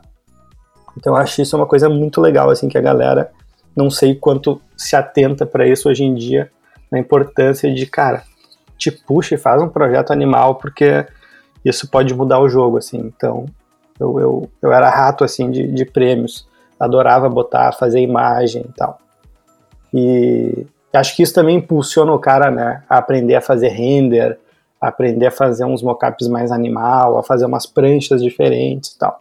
Então, 0.95 1.13
eu 1.13 1.17
acho 1.17 1.41
isso 1.41 1.57
uma 1.57 1.65
coisa 1.65 1.89
muito 1.89 2.21
legal, 2.21 2.51
assim, 2.51 2.69
que 2.69 2.77
a 2.77 2.81
galera 2.81 3.31
não 3.75 3.89
sei 3.89 4.13
quanto 4.13 4.61
se 4.77 4.95
atenta 4.95 5.47
para 5.47 5.67
isso 5.67 5.89
hoje 5.89 6.03
em 6.03 6.13
dia, 6.13 6.51
na 6.93 6.99
importância 6.99 7.73
de, 7.73 7.85
cara, 7.87 8.23
te 8.77 8.91
puxa 8.91 9.35
e 9.35 9.37
faz 9.37 9.61
um 9.61 9.67
projeto 9.67 10.13
animal, 10.13 10.55
porque 10.55 11.05
isso 11.65 11.89
pode 11.89 12.13
mudar 12.13 12.39
o 12.39 12.47
jogo, 12.47 12.77
assim. 12.77 12.99
Então, 12.99 13.47
eu, 13.99 14.19
eu, 14.19 14.49
eu 14.61 14.71
era 14.71 14.89
rato, 14.89 15.23
assim, 15.23 15.49
de, 15.51 15.67
de 15.67 15.83
prêmios 15.83 16.47
adorava 16.79 17.29
botar, 17.29 17.71
fazer 17.71 18.01
imagem 18.01 18.65
e 18.67 18.73
tal. 18.73 18.99
E 19.93 20.65
acho 20.93 21.15
que 21.15 21.23
isso 21.23 21.33
também 21.33 21.57
impulsiona 21.57 22.11
o 22.11 22.19
cara, 22.19 22.51
né, 22.51 22.83
a 22.89 22.97
aprender 22.97 23.35
a 23.35 23.41
fazer 23.41 23.69
render, 23.69 24.37
a 24.81 24.89
aprender 24.89 25.27
a 25.27 25.31
fazer 25.31 25.65
uns 25.65 25.81
mockups 25.81 26.27
mais 26.27 26.51
animal, 26.51 27.17
a 27.17 27.23
fazer 27.23 27.45
umas 27.45 27.65
pranchas 27.65 28.21
diferentes 28.21 28.91
e 28.91 28.97
tal. 28.97 29.19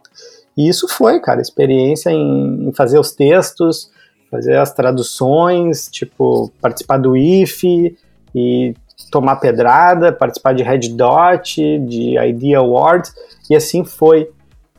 E 0.57 0.67
isso 0.67 0.87
foi, 0.87 1.19
cara, 1.19 1.41
experiência 1.41 2.11
em, 2.11 2.67
em 2.67 2.73
fazer 2.73 2.99
os 2.99 3.11
textos, 3.11 3.89
fazer 4.33 4.57
as 4.57 4.73
traduções, 4.73 5.87
tipo, 5.91 6.51
participar 6.59 6.97
do 6.97 7.15
IF 7.15 7.95
e 8.33 8.73
tomar 9.11 9.35
pedrada, 9.35 10.11
participar 10.11 10.53
de 10.55 10.63
Red 10.63 10.89
Dot, 10.95 11.55
de 11.77 12.17
Idea 12.17 12.57
Awards, 12.57 13.13
e 13.47 13.55
assim 13.55 13.85
foi. 13.85 14.27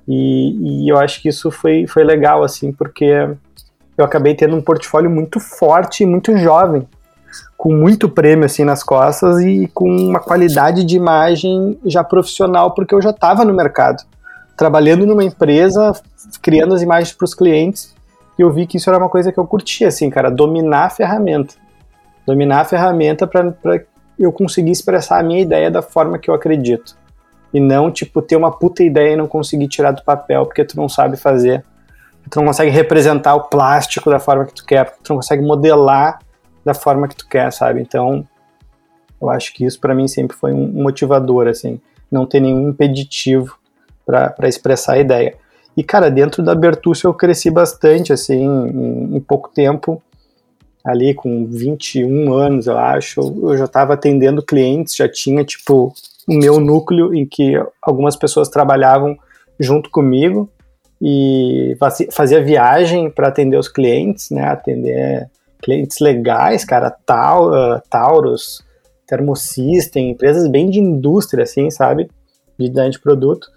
E, 0.08 0.86
e, 0.86 0.88
eu 0.88 0.98
acho 0.98 1.22
que 1.22 1.28
isso 1.28 1.52
foi, 1.52 1.86
foi 1.86 2.02
legal, 2.02 2.42
assim, 2.42 2.72
porque 2.72 3.28
eu 3.96 4.04
acabei 4.04 4.34
tendo 4.34 4.56
um 4.56 4.60
portfólio 4.60 5.08
muito 5.08 5.38
forte 5.38 6.02
e 6.02 6.06
muito 6.06 6.36
jovem, 6.36 6.88
com 7.56 7.72
muito 7.72 8.08
prêmio, 8.08 8.46
assim, 8.46 8.64
nas 8.64 8.82
costas 8.82 9.40
e 9.40 9.70
com 9.72 9.88
uma 9.88 10.18
qualidade 10.18 10.82
de 10.82 10.96
imagem 10.96 11.78
já 11.86 12.02
profissional, 12.02 12.72
porque 12.74 12.92
eu 12.92 13.00
já 13.00 13.10
estava 13.10 13.44
no 13.44 13.54
mercado, 13.54 14.02
trabalhando 14.56 15.06
numa 15.06 15.22
empresa, 15.22 15.92
criando 16.42 16.74
as 16.74 16.82
imagens 16.82 17.12
para 17.12 17.24
os 17.24 17.34
clientes, 17.34 17.93
e 18.38 18.42
eu 18.42 18.50
vi 18.50 18.66
que 18.66 18.76
isso 18.76 18.90
era 18.90 18.98
uma 18.98 19.08
coisa 19.08 19.32
que 19.32 19.38
eu 19.38 19.46
curtia, 19.46 19.88
assim, 19.88 20.10
cara, 20.10 20.30
dominar 20.30 20.84
a 20.84 20.90
ferramenta. 20.90 21.54
Dominar 22.26 22.60
a 22.60 22.64
ferramenta 22.64 23.26
para 23.26 23.54
eu 24.18 24.32
conseguir 24.32 24.70
expressar 24.70 25.20
a 25.20 25.22
minha 25.22 25.40
ideia 25.40 25.70
da 25.70 25.82
forma 25.82 26.18
que 26.18 26.30
eu 26.30 26.34
acredito 26.34 26.96
e 27.52 27.60
não, 27.60 27.90
tipo, 27.90 28.20
ter 28.20 28.36
uma 28.36 28.50
puta 28.50 28.82
ideia 28.82 29.12
e 29.12 29.16
não 29.16 29.28
conseguir 29.28 29.68
tirar 29.68 29.92
do 29.92 30.02
papel 30.02 30.44
porque 30.46 30.64
tu 30.64 30.76
não 30.76 30.88
sabe 30.88 31.16
fazer 31.16 31.64
tu 32.30 32.38
não 32.38 32.46
consegue 32.46 32.70
representar 32.70 33.34
o 33.34 33.44
plástico 33.44 34.10
da 34.10 34.18
forma 34.18 34.44
que 34.46 34.54
tu 34.54 34.64
quer, 34.64 34.90
tu 35.02 35.10
não 35.10 35.16
consegue 35.16 35.42
modelar 35.42 36.18
da 36.64 36.74
forma 36.74 37.08
que 37.08 37.16
tu 37.16 37.28
quer, 37.28 37.52
sabe? 37.52 37.80
Então, 37.80 38.26
eu 39.20 39.30
acho 39.30 39.52
que 39.52 39.64
isso 39.64 39.78
para 39.78 39.94
mim 39.94 40.08
sempre 40.08 40.36
foi 40.36 40.52
um 40.52 40.82
motivador, 40.82 41.46
assim, 41.46 41.80
não 42.10 42.26
ter 42.26 42.40
nenhum 42.40 42.68
impeditivo 42.68 43.58
para 44.06 44.48
expressar 44.48 44.94
a 44.94 44.98
ideia. 44.98 45.36
E, 45.76 45.82
cara, 45.82 46.10
dentro 46.10 46.42
da 46.42 46.54
Bertuccio 46.54 47.08
eu 47.08 47.14
cresci 47.14 47.50
bastante, 47.50 48.12
assim, 48.12 48.44
em, 48.44 49.16
em 49.16 49.20
pouco 49.20 49.50
tempo, 49.52 50.02
ali 50.84 51.14
com 51.14 51.46
21 51.46 52.32
anos, 52.32 52.66
eu 52.66 52.78
acho, 52.78 53.20
eu 53.42 53.56
já 53.56 53.64
estava 53.64 53.94
atendendo 53.94 54.42
clientes, 54.42 54.94
já 54.94 55.08
tinha, 55.08 55.42
tipo, 55.44 55.92
o 56.28 56.34
meu 56.34 56.60
núcleo 56.60 57.14
em 57.14 57.26
que 57.26 57.54
algumas 57.82 58.16
pessoas 58.16 58.48
trabalhavam 58.48 59.16
junto 59.58 59.90
comigo 59.90 60.48
e 61.00 61.76
fazia 62.10 62.42
viagem 62.42 63.10
para 63.10 63.28
atender 63.28 63.56
os 63.56 63.68
clientes, 63.68 64.30
né, 64.30 64.44
atender 64.44 65.28
clientes 65.62 65.98
legais, 66.00 66.64
cara, 66.64 66.90
Taur, 66.90 67.52
uh, 67.52 67.82
Taurus, 67.88 68.62
Thermosystem, 69.06 70.10
empresas 70.10 70.48
bem 70.48 70.68
de 70.70 70.78
indústria, 70.78 71.44
assim, 71.44 71.70
sabe, 71.70 72.10
de 72.58 72.68
design 72.68 72.90
de 72.90 73.00
produto. 73.00 73.48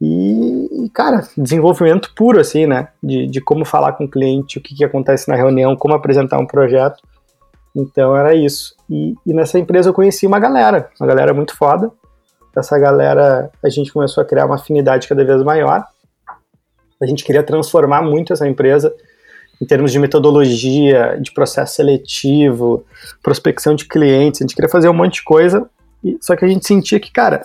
E, 0.00 0.88
cara, 0.94 1.26
desenvolvimento 1.36 2.12
puro, 2.14 2.38
assim, 2.38 2.66
né? 2.66 2.88
De, 3.02 3.26
de 3.26 3.40
como 3.40 3.64
falar 3.64 3.92
com 3.92 4.04
o 4.04 4.10
cliente, 4.10 4.58
o 4.58 4.60
que, 4.60 4.74
que 4.74 4.84
acontece 4.84 5.28
na 5.28 5.34
reunião, 5.34 5.76
como 5.76 5.94
apresentar 5.94 6.38
um 6.38 6.46
projeto. 6.46 7.02
Então 7.74 8.16
era 8.16 8.34
isso. 8.34 8.74
E, 8.88 9.14
e, 9.26 9.34
nessa 9.34 9.58
empresa 9.58 9.88
eu 9.88 9.94
conheci 9.94 10.26
uma 10.26 10.38
galera, 10.38 10.88
uma 11.00 11.06
galera 11.06 11.34
muito 11.34 11.56
foda. 11.56 11.90
Essa 12.56 12.78
galera, 12.78 13.50
a 13.62 13.68
gente 13.68 13.92
começou 13.92 14.22
a 14.22 14.26
criar 14.26 14.46
uma 14.46 14.56
afinidade 14.56 15.06
cada 15.06 15.24
vez 15.24 15.42
maior. 15.42 15.84
A 17.00 17.06
gente 17.06 17.24
queria 17.24 17.42
transformar 17.42 18.02
muito 18.02 18.32
essa 18.32 18.48
empresa 18.48 18.92
em 19.60 19.66
termos 19.66 19.92
de 19.92 19.98
metodologia, 19.98 21.18
de 21.20 21.32
processo 21.32 21.76
seletivo, 21.76 22.84
prospecção 23.22 23.74
de 23.74 23.84
clientes. 23.84 24.40
A 24.40 24.44
gente 24.44 24.54
queria 24.54 24.68
fazer 24.68 24.88
um 24.88 24.94
monte 24.94 25.14
de 25.14 25.24
coisa, 25.24 25.68
só 26.20 26.34
que 26.34 26.44
a 26.44 26.48
gente 26.48 26.66
sentia 26.66 26.98
que, 26.98 27.12
cara, 27.12 27.42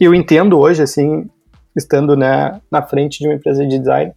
eu 0.00 0.14
entendo 0.14 0.58
hoje, 0.58 0.82
assim, 0.82 1.28
estando 1.78 2.16
né, 2.16 2.60
na 2.70 2.82
frente 2.82 3.20
de 3.20 3.26
uma 3.26 3.34
empresa 3.34 3.66
de 3.66 3.78
design, 3.78 4.12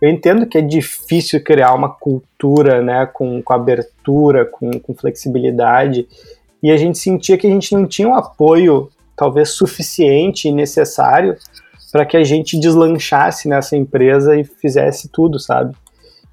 eu 0.00 0.08
entendo 0.08 0.46
que 0.46 0.58
é 0.58 0.60
difícil 0.60 1.42
criar 1.42 1.74
uma 1.74 1.88
cultura 1.88 2.80
né, 2.80 3.06
com, 3.06 3.42
com 3.42 3.52
abertura, 3.52 4.44
com, 4.44 4.70
com 4.78 4.94
flexibilidade, 4.94 6.06
e 6.62 6.70
a 6.70 6.76
gente 6.76 6.98
sentia 6.98 7.36
que 7.36 7.46
a 7.46 7.50
gente 7.50 7.72
não 7.74 7.86
tinha 7.86 8.08
um 8.08 8.14
apoio 8.14 8.90
talvez 9.16 9.50
suficiente 9.50 10.48
e 10.48 10.52
necessário 10.52 11.36
para 11.90 12.04
que 12.04 12.16
a 12.16 12.22
gente 12.22 12.58
deslanchasse 12.58 13.48
nessa 13.48 13.76
empresa 13.76 14.36
e 14.36 14.44
fizesse 14.44 15.08
tudo, 15.08 15.38
sabe? 15.38 15.74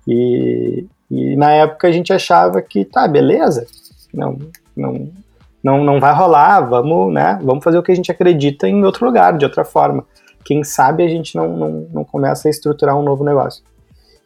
E, 0.07 0.85
e 1.09 1.35
na 1.35 1.51
época 1.51 1.87
a 1.87 1.91
gente 1.91 2.13
achava 2.13 2.61
que 2.61 2.85
tá, 2.85 3.07
beleza, 3.07 3.65
não, 4.13 4.37
não, 4.75 5.09
não, 5.63 5.83
não 5.83 5.99
vai 5.99 6.13
rolar, 6.13 6.61
vamos, 6.61 7.11
né, 7.11 7.39
vamos 7.41 7.63
fazer 7.63 7.79
o 7.79 7.83
que 7.83 7.91
a 7.91 7.95
gente 7.95 8.11
acredita 8.11 8.67
em 8.67 8.83
outro 8.83 9.05
lugar, 9.05 9.35
de 9.35 9.45
outra 9.45 9.65
forma 9.65 10.05
quem 10.45 10.63
sabe 10.63 11.03
a 11.03 11.07
gente 11.07 11.35
não, 11.35 11.57
não, 11.57 11.71
não 11.91 12.03
começa 12.05 12.47
a 12.47 12.51
estruturar 12.51 12.95
um 12.95 13.01
novo 13.01 13.23
negócio. 13.23 13.63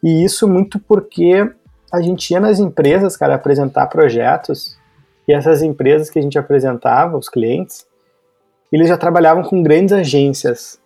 E 0.02 0.22
isso 0.22 0.46
muito 0.46 0.78
porque 0.78 1.50
a 1.90 2.00
gente 2.02 2.30
ia 2.30 2.38
nas 2.38 2.60
empresas, 2.60 3.16
cara, 3.16 3.34
apresentar 3.34 3.86
projetos, 3.86 4.78
e 5.26 5.32
essas 5.32 5.62
empresas 5.62 6.10
que 6.10 6.18
a 6.18 6.22
gente 6.22 6.38
apresentava, 6.38 7.16
os 7.16 7.28
clientes, 7.28 7.86
eles 8.70 8.88
já 8.88 8.98
trabalhavam 8.98 9.42
com 9.42 9.62
grandes 9.62 9.92
agências 9.92 10.78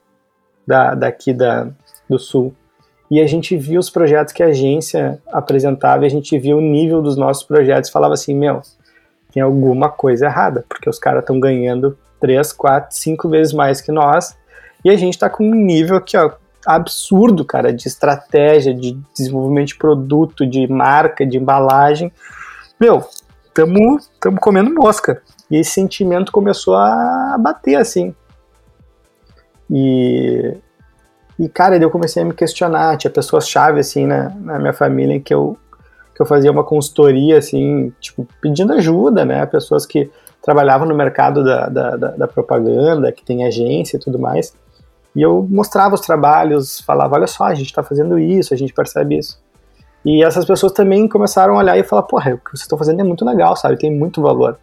da, 0.67 0.95
daqui 0.95 1.33
da, 1.33 1.69
do 2.09 2.19
Sul. 2.19 2.55
E 3.11 3.21
a 3.21 3.27
gente 3.27 3.57
via 3.57 3.79
os 3.79 3.91
projetos 3.91 4.33
que 4.33 4.43
a 4.43 4.47
agência 4.47 5.21
apresentava 5.33 6.05
e 6.05 6.07
a 6.07 6.11
gente 6.11 6.39
via 6.39 6.57
o 6.57 6.61
nível 6.61 7.03
dos 7.03 7.17
nossos 7.17 7.43
projetos 7.43 7.91
e 7.91 7.93
falava 7.93 8.15
assim, 8.15 8.35
meu, 8.35 8.63
tem 9.33 9.43
alguma 9.43 9.91
coisa 9.91 10.27
errada, 10.27 10.65
porque 10.69 10.89
os 10.89 10.99
caras 10.99 11.21
estão 11.21 11.39
ganhando 11.39 11.99
três, 12.21 12.53
quatro, 12.53 12.97
cinco 12.97 13.29
vezes 13.29 13.53
mais 13.53 13.81
que 13.81 13.93
nós 13.93 14.37
e 14.85 14.91
a 14.91 14.97
gente 14.97 15.15
está 15.15 15.31
com 15.31 15.45
um 15.49 15.55
nível 15.55 15.97
aqui, 15.97 16.17
ó, 16.17 16.33
absurdo, 16.67 17.45
cara, 17.45 17.73
de 17.73 17.87
estratégia, 17.87 18.75
de 18.75 18.99
desenvolvimento 19.17 19.69
de 19.69 19.77
produto, 19.77 20.47
de 20.47 20.67
marca, 20.67 21.27
de 21.27 21.39
embalagem. 21.39 22.13
Meu, 22.81 23.05
estamos 23.47 24.07
comendo 24.41 24.75
mosca. 24.75 25.23
E 25.51 25.57
esse 25.57 25.71
sentimento 25.71 26.33
começou 26.33 26.75
a 26.75 27.37
bater, 27.39 27.77
assim. 27.77 28.15
E, 29.71 30.55
e 31.39 31.49
cara, 31.49 31.77
eu 31.77 31.91
comecei 31.91 32.23
a 32.23 32.27
me 32.27 32.35
questionar. 32.35 32.97
Tinha 32.97 33.11
pessoas-chave, 33.11 33.81
assim, 33.81 34.07
na, 34.07 34.31
na 34.31 34.59
minha 34.59 34.73
família, 34.73 35.21
que 35.21 35.33
eu, 35.33 35.57
que 36.15 36.21
eu 36.21 36.27
fazia 36.27 36.51
uma 36.51 36.65
consultoria, 36.65 37.39
assim, 37.39 37.93
tipo, 38.01 38.27
pedindo 38.41 38.73
ajuda, 38.73 39.25
né? 39.25 39.45
Pessoas 39.47 39.85
que 39.87 40.11
trabalhavam 40.43 40.87
no 40.87 40.95
mercado 40.95 41.45
da, 41.45 41.69
da, 41.69 41.97
da, 41.97 42.09
da 42.13 42.29
propaganda, 42.29 43.13
que 43.13 43.25
tem 43.25 43.47
agência 43.47 43.97
e 43.97 44.01
tudo 44.01 44.19
mais. 44.19 44.55
E 45.15 45.23
eu 45.23 45.47
mostrava 45.49 45.95
os 45.95 46.01
trabalhos, 46.01 46.81
falava, 46.81 47.15
olha 47.15 47.27
só, 47.27 47.45
a 47.45 47.55
gente 47.55 47.67
está 47.67 47.83
fazendo 47.83 48.19
isso, 48.19 48.53
a 48.53 48.57
gente 48.57 48.75
percebe 48.75 49.19
isso. 49.19 49.43
E 50.05 50.23
essas 50.23 50.45
pessoas 50.45 50.73
também 50.73 51.09
começaram 51.09 51.55
a 51.55 51.59
olhar 51.59 51.79
e 51.79 51.85
falar, 51.85 52.03
porra, 52.03 52.35
o 52.35 52.39
que 52.39 52.51
vocês 52.51 52.63
estão 52.63 52.77
fazendo 52.77 53.01
é 53.01 53.05
muito 53.05 53.25
legal, 53.25 53.57
sabe? 53.57 53.79
Tem 53.79 53.91
muito 53.91 54.21
valor. 54.21 54.59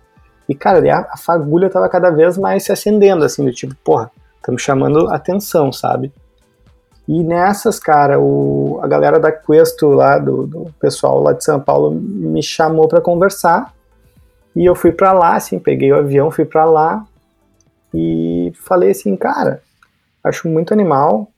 E, 0.47 0.53
cara, 0.53 0.79
a, 0.93 1.13
a 1.13 1.17
fagulha 1.17 1.67
estava 1.67 1.87
cada 1.87 2.11
vez 2.11 2.37
mais 2.37 2.63
se 2.63 2.71
acendendo, 2.71 3.23
assim, 3.23 3.43
do 3.45 3.51
tipo, 3.51 3.73
porra, 3.83 4.11
estamos 4.35 4.61
chamando 4.61 5.09
atenção, 5.09 5.71
sabe? 5.71 6.11
E 7.07 7.23
nessas, 7.23 7.79
cara, 7.79 8.19
o, 8.19 8.79
a 8.83 8.87
galera 8.87 9.19
da 9.19 9.31
Questo 9.31 9.87
lá, 9.89 10.17
do, 10.19 10.45
do 10.45 10.73
pessoal 10.79 11.21
lá 11.21 11.33
de 11.33 11.43
São 11.43 11.59
Paulo, 11.59 11.91
me 11.91 12.43
chamou 12.43 12.87
para 12.87 13.01
conversar. 13.01 13.73
E 14.55 14.65
eu 14.65 14.75
fui 14.75 14.91
para 14.91 15.11
lá, 15.13 15.35
assim, 15.35 15.57
peguei 15.57 15.91
o 15.91 15.97
avião, 15.97 16.29
fui 16.29 16.45
para 16.45 16.65
lá 16.65 17.05
e 17.93 18.51
falei 18.55 18.91
assim, 18.91 19.15
cara, 19.15 19.61
acho 20.23 20.47
muito 20.47 20.73
animal. 20.73 21.31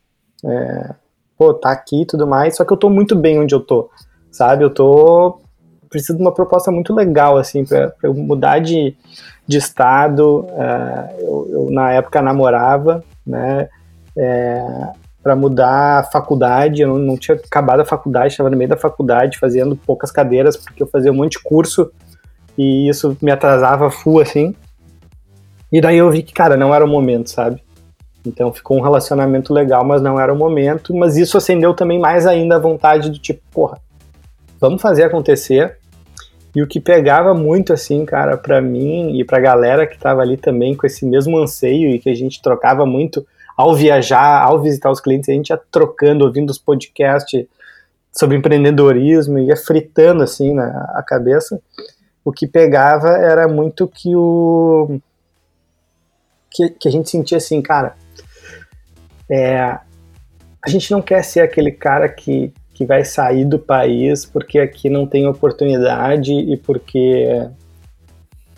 É, 0.46 0.90
pô, 1.38 1.54
tá 1.54 1.72
aqui 1.72 2.02
e 2.02 2.06
tudo 2.06 2.28
mais, 2.28 2.56
só 2.56 2.66
que 2.66 2.74
eu 2.74 2.78
tô 2.78 2.90
muito 2.90 3.16
bem 3.16 3.40
onde 3.40 3.56
eu 3.56 3.60
tô, 3.60 3.90
sabe? 4.32 4.64
Eu 4.64 4.70
tô. 4.70 5.40
Preciso 5.90 6.18
de 6.18 6.24
uma 6.24 6.34
proposta 6.34 6.72
muito 6.72 6.94
legal, 6.94 7.38
assim, 7.38 7.64
pra, 7.64 7.90
pra 7.90 8.10
eu 8.10 8.14
mudar 8.16 8.60
de, 8.60 8.96
de 9.48 9.58
estado. 9.58 10.48
É, 10.50 11.16
eu, 11.20 11.48
eu, 11.52 11.68
na 11.72 11.92
época, 11.92 12.22
namorava, 12.22 13.04
né? 13.26 13.70
É, 14.18 14.64
para 15.22 15.36
mudar 15.36 16.00
a 16.00 16.04
faculdade, 16.04 16.82
eu 16.82 16.90
não, 16.90 16.98
não, 16.98 17.18
tinha 17.18 17.38
acabado 17.38 17.80
a 17.80 17.86
faculdade, 17.86 18.34
estava 18.34 18.50
no 18.50 18.58
meio 18.58 18.70
da 18.70 18.76
faculdade 18.76 19.40
fazendo 19.40 19.76
poucas 19.76 20.12
cadeiras, 20.12 20.58
porque 20.58 20.84
eu 20.84 20.88
fazia 20.88 21.12
um 21.12 21.16
monte 21.16 21.38
de 21.38 21.44
curso 21.44 21.92
e 22.58 22.90
isso 22.90 23.18
me 23.22 23.32
atrasava 23.32 23.90
full, 23.90 24.20
assim. 24.20 24.54
E 25.72 25.80
daí 25.80 25.98
eu 25.98 26.12
vi 26.12 26.22
que, 26.22 26.34
cara, 26.34 26.58
não 26.58 26.76
era 26.76 26.84
o 26.84 26.88
momento, 26.88 27.30
sabe? 27.30 27.64
Então 28.26 28.54
ficou 28.54 28.78
um 28.78 28.82
relacionamento 28.82 29.54
legal, 29.54 29.84
mas 29.86 30.02
não 30.02 30.20
era 30.20 30.34
o 30.34 30.38
momento. 30.38 30.94
Mas 30.94 31.18
isso 31.18 31.38
acendeu 31.38 31.74
também 31.74 32.00
mais 32.00 32.26
ainda 32.26 32.56
a 32.56 32.60
vontade 32.60 33.10
do 33.10 33.20
tipo, 33.20 33.42
porra, 33.52 33.80
vamos 34.60 34.82
fazer 34.82 35.04
acontecer. 35.04 35.78
E 36.56 36.62
o 36.62 36.68
que 36.68 36.80
pegava 36.80 37.34
muito, 37.34 37.74
assim, 37.74 38.06
cara, 38.06 38.38
para 38.38 38.62
mim 38.62 39.20
e 39.20 39.26
pra 39.26 39.40
galera 39.40 39.88
que 39.88 39.98
tava 39.98 40.22
ali 40.22 40.38
também 40.38 40.76
com 40.76 40.86
esse 40.86 41.06
mesmo 41.06 41.38
anseio 41.38 41.90
e 41.90 42.00
que 42.00 42.10
a 42.10 42.14
gente 42.14 42.42
trocava 42.42 42.86
muito 42.86 43.26
ao 43.58 43.76
viajar, 43.76 44.44
ao 44.44 44.62
visitar 44.62 44.92
os 44.92 45.02
clientes, 45.02 45.30
a 45.30 45.34
gente 45.34 45.50
ia 45.50 45.60
trocando, 45.72 46.26
ouvindo 46.26 46.50
os 46.50 46.58
podcasts 46.58 47.46
sobre 48.12 48.38
empreendedorismo, 48.38 49.40
ia 49.40 49.58
fritando, 49.58 50.24
assim, 50.24 50.54
na 50.54 50.92
a 50.94 51.04
cabeça. 51.04 51.60
O 52.24 52.32
que 52.32 52.48
pegava 52.48 53.10
era 53.10 53.48
muito 53.48 53.88
que 53.88 54.16
o. 54.16 55.00
Que, 56.52 56.70
que 56.70 56.88
a 56.88 56.92
gente 56.92 57.10
sentia 57.10 57.38
assim, 57.38 57.62
cara, 57.62 57.96
é, 59.30 59.58
a 60.66 60.70
gente 60.70 60.92
não 60.92 61.02
quer 61.02 61.24
ser 61.24 61.42
aquele 61.42 61.72
cara 61.72 62.08
que, 62.08 62.54
que 62.74 62.86
vai 62.86 63.04
sair 63.04 63.46
do 63.46 63.60
país 63.60 64.26
porque 64.26 64.60
aqui 64.60 64.90
não 64.90 65.06
tem 65.06 65.28
oportunidade 65.28 66.34
e 66.34 66.58
porque 66.58 67.50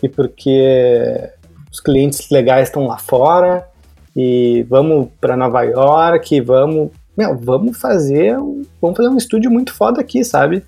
e 0.02 0.08
porque 0.08 1.30
os 1.72 1.80
clientes 1.80 2.30
legais 2.30 2.68
estão 2.68 2.86
lá 2.86 2.98
fora 2.98 3.66
e 4.14 4.64
vamos 4.68 5.08
para 5.20 5.36
Nova 5.36 5.62
York, 5.62 6.40
vamos, 6.40 6.90
meu, 7.16 7.36
vamos 7.36 7.78
fazer, 7.78 8.38
um, 8.38 8.62
vamos 8.80 8.96
fazer 8.96 9.08
um 9.08 9.16
estúdio 9.16 9.50
muito 9.50 9.74
foda 9.74 10.00
aqui, 10.00 10.24
sabe? 10.24 10.64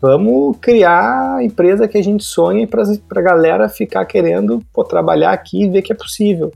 Vamos 0.00 0.56
criar 0.60 1.36
a 1.36 1.44
empresa 1.44 1.88
que 1.88 1.98
a 1.98 2.02
gente 2.02 2.24
sonha 2.24 2.66
para 2.66 2.82
a 2.84 3.22
galera 3.22 3.68
ficar 3.68 4.04
querendo 4.06 4.62
pô, 4.72 4.84
trabalhar 4.84 5.32
aqui 5.32 5.64
e 5.64 5.68
ver 5.68 5.82
que 5.82 5.92
é 5.92 5.96
possível. 5.96 6.52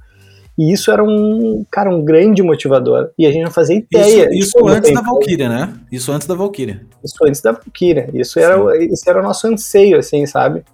E 0.56 0.72
isso 0.72 0.90
era 0.90 1.02
um, 1.02 1.64
cara, 1.70 1.90
um 1.90 2.04
grande 2.04 2.42
motivador. 2.42 3.10
E 3.18 3.26
a 3.26 3.32
gente 3.32 3.44
não 3.44 3.50
fazia 3.50 3.76
ideia. 3.76 4.28
Isso, 4.32 4.56
isso 4.56 4.68
antes 4.68 4.92
da 4.92 5.00
Valkyria, 5.00 5.48
né? 5.48 5.74
Isso 5.90 6.12
antes 6.12 6.28
da 6.28 6.34
Valkyria. 6.34 6.86
Isso 7.02 7.24
antes 7.26 7.40
da 7.40 7.52
Valkyria. 7.52 8.08
Isso 8.14 8.38
era, 8.38 8.84
isso 8.84 9.08
era 9.08 9.20
o 9.20 9.22
nosso 9.22 9.46
anseio, 9.48 9.98
assim, 9.98 10.24
sabe? 10.26 10.64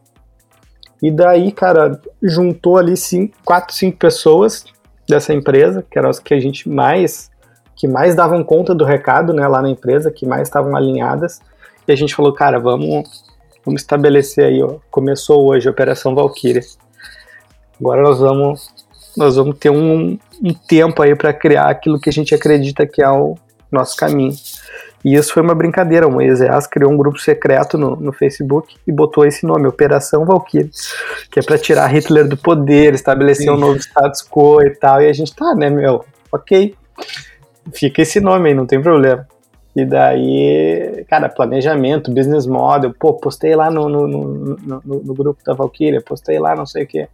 E 1.03 1.11
daí, 1.11 1.51
cara, 1.51 1.99
juntou 2.23 2.77
ali 2.77 2.95
cinco, 2.97 3.35
quatro, 3.43 3.75
cinco 3.75 3.97
pessoas 3.97 4.65
dessa 5.09 5.33
empresa, 5.33 5.85
que 5.91 5.99
eram 5.99 6.11
as 6.11 6.19
que 6.19 6.35
a 6.35 6.41
gente 6.41 6.69
mais 6.69 7.31
que 7.75 7.89
mais 7.89 8.15
davam 8.15 8.45
conta 8.45 8.75
do 8.75 8.85
recado, 8.85 9.33
né, 9.33 9.49
lá 9.49 9.63
na 9.63 9.71
empresa, 9.71 10.11
que 10.11 10.27
mais 10.27 10.43
estavam 10.43 10.77
alinhadas. 10.77 11.41
E 11.89 11.93
a 11.93 11.97
gente 11.97 12.15
falou, 12.15 12.35
cara, 12.35 12.61
vamos, 12.61 13.25
vamos 13.65 13.81
estabelecer 13.81 14.45
aí, 14.45 14.63
ó. 14.63 14.77
Começou 14.91 15.47
hoje 15.47 15.67
a 15.67 15.71
Operação 15.71 16.15
Valkyrie. 16.15 16.61
Agora 17.81 18.03
nós 18.03 18.19
vamos, 18.19 18.69
nós 19.17 19.37
vamos 19.37 19.59
ter 19.59 19.71
um, 19.71 20.19
um 20.43 20.55
tempo 20.55 21.03
aí 21.03 21.15
para 21.15 21.33
criar 21.33 21.69
aquilo 21.69 22.01
que 22.01 22.09
a 22.09 22.13
gente 22.13 22.35
acredita 22.35 22.87
que 22.87 23.03
é 23.03 23.09
o 23.09 23.37
nosso 23.71 23.97
caminho. 23.97 24.35
E 25.05 25.15
isso 25.15 25.33
foi 25.33 25.43
uma 25.43 25.55
brincadeira. 25.55 26.07
O 26.07 26.13
Moisés 26.13 26.67
criou 26.67 26.93
um 26.93 26.97
grupo 26.97 27.19
secreto 27.19 27.79
no, 27.79 27.97
no 27.97 28.13
Facebook 28.13 28.77
e 28.87 28.93
botou 28.93 29.25
esse 29.25 29.47
nome, 29.47 29.67
Operação 29.67 30.25
Valkyrie, 30.25 30.71
que 31.31 31.41
é 31.41 31.43
para 31.43 31.59
tirar 31.59 31.87
Hitler 31.87 32.29
do 32.29 32.37
poder, 32.37 32.95
estabelecer 32.95 33.47
Sim. 33.47 33.53
um 33.53 33.57
novo 33.57 33.79
status 33.79 34.23
quo 34.23 34.63
e 34.63 34.71
tal. 34.71 35.01
E 35.01 35.09
a 35.09 35.13
gente 35.13 35.35
tá, 35.35 35.55
né, 35.55 35.71
meu? 35.71 36.05
Ok. 36.31 36.75
Fica 37.73 38.03
esse 38.03 38.21
nome 38.21 38.51
aí, 38.51 38.55
não 38.55 38.67
tem 38.67 38.81
problema. 38.81 39.27
E 39.75 39.85
daí, 39.85 41.05
cara, 41.09 41.29
planejamento, 41.29 42.13
business 42.13 42.45
model, 42.45 42.93
pô, 42.99 43.15
postei 43.15 43.55
lá 43.55 43.71
no, 43.71 43.89
no, 43.89 44.07
no, 44.07 44.57
no, 44.57 44.83
no 44.85 45.15
grupo 45.15 45.41
da 45.45 45.55
Valkyria, 45.55 46.03
postei 46.03 46.39
lá 46.39 46.57
não 46.57 46.67
sei 46.67 46.85
o 46.85 46.87
que. 46.87 47.09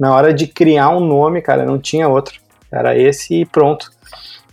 Na 0.00 0.14
hora 0.14 0.32
de 0.32 0.46
criar 0.46 0.88
um 0.88 1.00
nome, 1.00 1.42
cara, 1.42 1.66
não 1.66 1.78
tinha 1.78 2.08
outro. 2.08 2.40
Era 2.72 2.96
esse 2.96 3.42
e 3.42 3.44
pronto. 3.44 3.90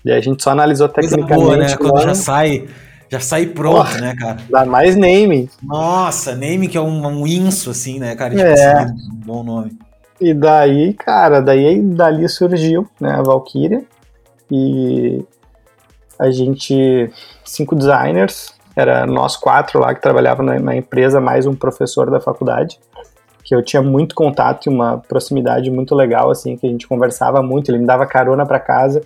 E 0.03 0.11
a 0.11 0.19
gente 0.19 0.43
só 0.43 0.49
analisou 0.49 0.89
tecnicamente. 0.89 1.41
Boa, 1.41 1.55
né? 1.55 1.77
Quando 1.77 2.01
já 2.01 2.15
sai, 2.15 2.67
já 3.09 3.21
sai 3.21 3.45
pronto, 3.45 3.97
né, 4.01 4.13
cara? 4.19 4.39
Dá 4.49 4.65
mais 4.65 4.97
naming. 4.97 5.47
Nossa, 5.63 6.33
naming 6.33 6.67
que 6.67 6.77
é 6.77 6.81
um, 6.81 7.07
um 7.07 7.25
inso, 7.25 7.69
assim, 7.69 7.97
né, 7.97 8.13
cara? 8.13 8.31
Tipo, 8.31 8.45
é. 8.45 8.73
Assim, 8.73 8.93
um 9.09 9.25
bom 9.25 9.41
nome. 9.41 9.77
E 10.19 10.33
daí, 10.33 10.93
cara, 10.93 11.41
daí 11.41 11.81
dali 11.81 12.27
surgiu, 12.27 12.85
né, 12.99 13.11
a 13.11 13.21
Valkyria. 13.21 13.85
E 14.51 15.23
a 16.19 16.29
gente, 16.29 17.09
cinco 17.45 17.73
designers, 17.73 18.53
era 18.75 19.05
nós 19.05 19.37
quatro 19.37 19.79
lá 19.79 19.95
que 19.95 20.01
trabalhavam 20.01 20.45
na, 20.45 20.59
na 20.59 20.75
empresa, 20.75 21.21
mais 21.21 21.45
um 21.45 21.53
professor 21.53 22.11
da 22.11 22.19
faculdade 22.19 22.79
que 23.47 23.55
eu 23.55 23.63
tinha 23.63 23.81
muito 23.81 24.13
contato 24.13 24.65
e 24.65 24.69
uma 24.69 24.97
proximidade 24.97 25.71
muito 25.71 25.95
legal, 25.95 26.29
assim, 26.29 26.57
que 26.57 26.67
a 26.67 26.69
gente 26.69 26.85
conversava 26.85 27.41
muito, 27.41 27.71
ele 27.71 27.77
me 27.77 27.85
dava 27.85 28.05
carona 28.05 28.45
para 28.45 28.59
casa, 28.59 29.01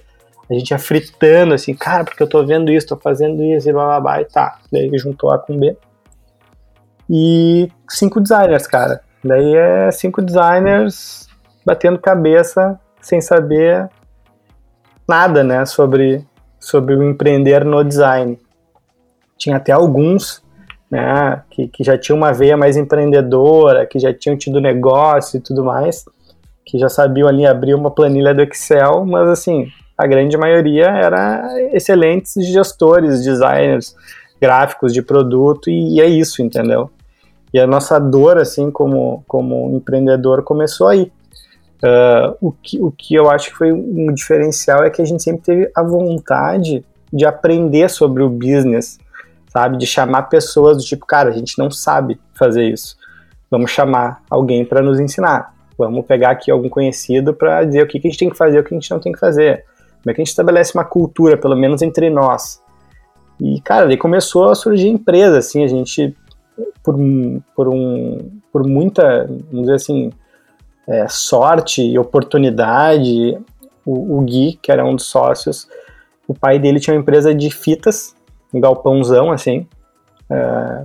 a 0.50 0.54
gente 0.56 0.72
ia 0.72 0.80
fritando, 0.80 1.54
assim, 1.54 1.76
cara, 1.76 2.04
porque 2.04 2.24
eu 2.24 2.28
tô 2.28 2.44
vendo 2.44 2.72
isso, 2.72 2.88
tô 2.88 2.98
fazendo 2.98 3.44
isso, 3.44 3.70
e 3.70 3.72
blá 3.72 3.86
blá 3.86 4.00
blá, 4.00 4.22
e 4.22 4.26
tá. 4.26 4.58
Daí 4.72 4.90
juntou 4.98 5.30
A 5.30 5.38
com 5.38 5.56
B. 5.56 5.78
E 7.08 7.72
cinco 7.88 8.20
designers, 8.20 8.66
cara. 8.66 9.02
Daí 9.24 9.56
é 9.56 9.92
cinco 9.92 10.24
designers 10.24 11.28
batendo 11.64 12.00
cabeça, 12.00 12.80
sem 13.00 13.22
saber 13.22 13.92
nada, 15.08 15.44
né, 15.44 15.68
sobre, 15.68 16.26
sobre 16.60 16.96
o 16.96 17.04
empreender 17.04 17.64
no 17.64 17.84
design. 17.84 18.40
Tinha 19.38 19.58
até 19.58 19.72
alguns 19.72 20.41
né, 20.92 21.42
que, 21.50 21.70
que 21.70 21.84
já 21.84 21.98
tinham 21.98 22.18
uma 22.18 22.34
veia 22.34 22.58
mais 22.58 22.76
empreendedora, 22.76 23.86
que 23.86 23.98
já 23.98 24.14
tinham 24.14 24.38
tido 24.38 24.60
negócio 24.60 25.38
e 25.38 25.42
tudo 25.42 25.64
mais, 25.64 26.04
que 26.66 26.78
já 26.78 26.90
sabiam 26.90 27.30
ali 27.30 27.48
abrir 27.48 27.74
uma 27.74 27.90
planilha 27.90 28.34
do 28.34 28.42
Excel, 28.42 29.06
mas 29.06 29.30
assim, 29.30 29.68
a 29.98 30.06
grande 30.06 30.38
maioria 30.38 30.88
era 30.88 31.48
excelentes 31.72 32.34
gestores, 32.46 33.24
designers, 33.24 33.96
gráficos 34.42 34.94
de 34.94 35.02
produto, 35.02 35.70
e, 35.70 35.96
e 35.96 36.02
é 36.02 36.08
isso, 36.08 36.42
entendeu? 36.42 36.90
E 37.54 37.60
a 37.60 37.68
nossa 37.68 38.00
dor, 38.00 38.38
assim, 38.38 38.72
como, 38.72 39.24
como 39.28 39.76
empreendedor, 39.76 40.44
começou 40.44 40.88
aí. 40.88 41.12
Uh, 41.84 42.38
o, 42.40 42.52
que, 42.52 42.82
o 42.82 42.92
que 42.92 43.16
eu 43.16 43.30
acho 43.30 43.50
que 43.50 43.58
foi 43.58 43.72
um 43.72 44.14
diferencial 44.14 44.84
é 44.84 44.90
que 44.90 45.02
a 45.02 45.06
gente 45.06 45.24
sempre 45.24 45.42
teve 45.42 45.72
a 45.76 45.82
vontade 45.82 46.86
de 47.12 47.26
aprender 47.26 47.90
sobre 47.90 48.22
o 48.24 48.30
business, 48.30 49.00
sabe? 49.52 49.78
De 49.78 49.86
chamar 49.86 50.24
pessoas 50.24 50.78
do 50.78 50.84
tipo, 50.84 51.06
cara, 51.06 51.30
a 51.30 51.34
gente 51.34 51.60
não 51.60 51.70
sabe 51.70 52.20
fazer 52.34 52.70
isso. 52.70 52.96
Vamos 53.50 53.70
chamar 53.70 54.24
alguém 54.30 54.64
para 54.64 54.82
nos 54.82 55.00
ensinar. 55.00 55.54
Vamos 55.78 56.06
pegar 56.06 56.32
aqui 56.32 56.50
algum 56.50 56.70
conhecido 56.70 57.34
para 57.34 57.66
dizer 57.66 57.84
o 57.84 57.88
que, 57.88 58.00
que, 58.00 58.08
a 58.08 58.12
gente 58.12 58.20
tem 58.20 58.30
que 58.30 58.38
fazer, 58.38 58.60
o 58.60 58.64
que 58.64 58.74
a 58.74 58.80
gente 58.80 58.90
não 58.90 59.00
tem 59.00 59.12
que 59.12 59.20
fazer. 59.20 59.66
Como 60.02 60.10
é 60.10 60.14
que 60.14 60.22
a 60.22 60.24
gente 60.24 60.30
estabelece 60.30 60.74
uma 60.74 60.86
cultura, 60.86 61.36
pelo 61.36 61.56
menos 61.56 61.82
entre 61.82 62.10
nós. 62.10 62.62
E, 63.40 63.60
cara, 63.62 63.88
daí 63.88 63.98
começou 63.98 64.50
a 64.50 64.56
surgir 64.56 64.88
empresa, 64.88 65.40
assim, 65.40 65.64
a 65.64 65.68
gente, 65.68 66.16
por, 66.82 66.96
por, 67.56 67.68
um, 67.68 68.32
por 68.54 68.66
muita, 68.66 69.26
vamos 69.52 69.62
dizer 69.62 69.74
assim, 69.74 70.12
é, 70.88 71.08
sorte 71.10 71.82
e 71.82 72.00
oportunidade, 72.00 73.38
o, 73.86 74.18
o 74.18 74.22
Gui, 74.22 74.60
que 74.62 74.72
era 74.72 74.86
um 74.86 74.96
dos 74.96 75.08
sócios, 75.08 75.68
o 76.28 76.34
pai 76.34 76.58
dele 76.58 76.80
tinha 76.80 76.94
uma 76.94 77.02
empresa 77.02 77.34
de 77.36 77.50
fitas 77.50 78.16
um 78.54 78.60
galpãozão, 78.60 79.32
assim, 79.32 79.68
é, 80.30 80.84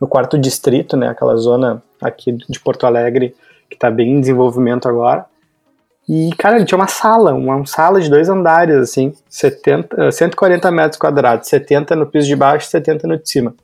no 0.00 0.06
quarto 0.06 0.38
distrito, 0.38 0.96
né, 0.96 1.08
aquela 1.08 1.36
zona 1.36 1.82
aqui 2.00 2.32
de 2.32 2.58
Porto 2.58 2.86
Alegre 2.86 3.34
que 3.68 3.76
está 3.76 3.90
bem 3.90 4.10
em 4.10 4.20
desenvolvimento 4.20 4.88
agora. 4.88 5.24
E, 6.08 6.30
cara, 6.36 6.56
ele 6.56 6.64
tinha 6.64 6.76
uma 6.76 6.88
sala, 6.88 7.32
uma, 7.32 7.56
uma 7.56 7.66
sala 7.66 8.00
de 8.00 8.10
dois 8.10 8.28
andares, 8.28 8.76
assim, 8.76 9.14
70, 9.28 10.10
140 10.12 10.70
metros 10.70 10.98
quadrados, 10.98 11.48
70 11.48 11.96
no 11.96 12.06
piso 12.06 12.26
de 12.26 12.36
baixo 12.36 12.66
e 12.66 12.70
70 12.70 13.06
no 13.06 13.16
de 13.16 13.28
cima. 13.28 13.54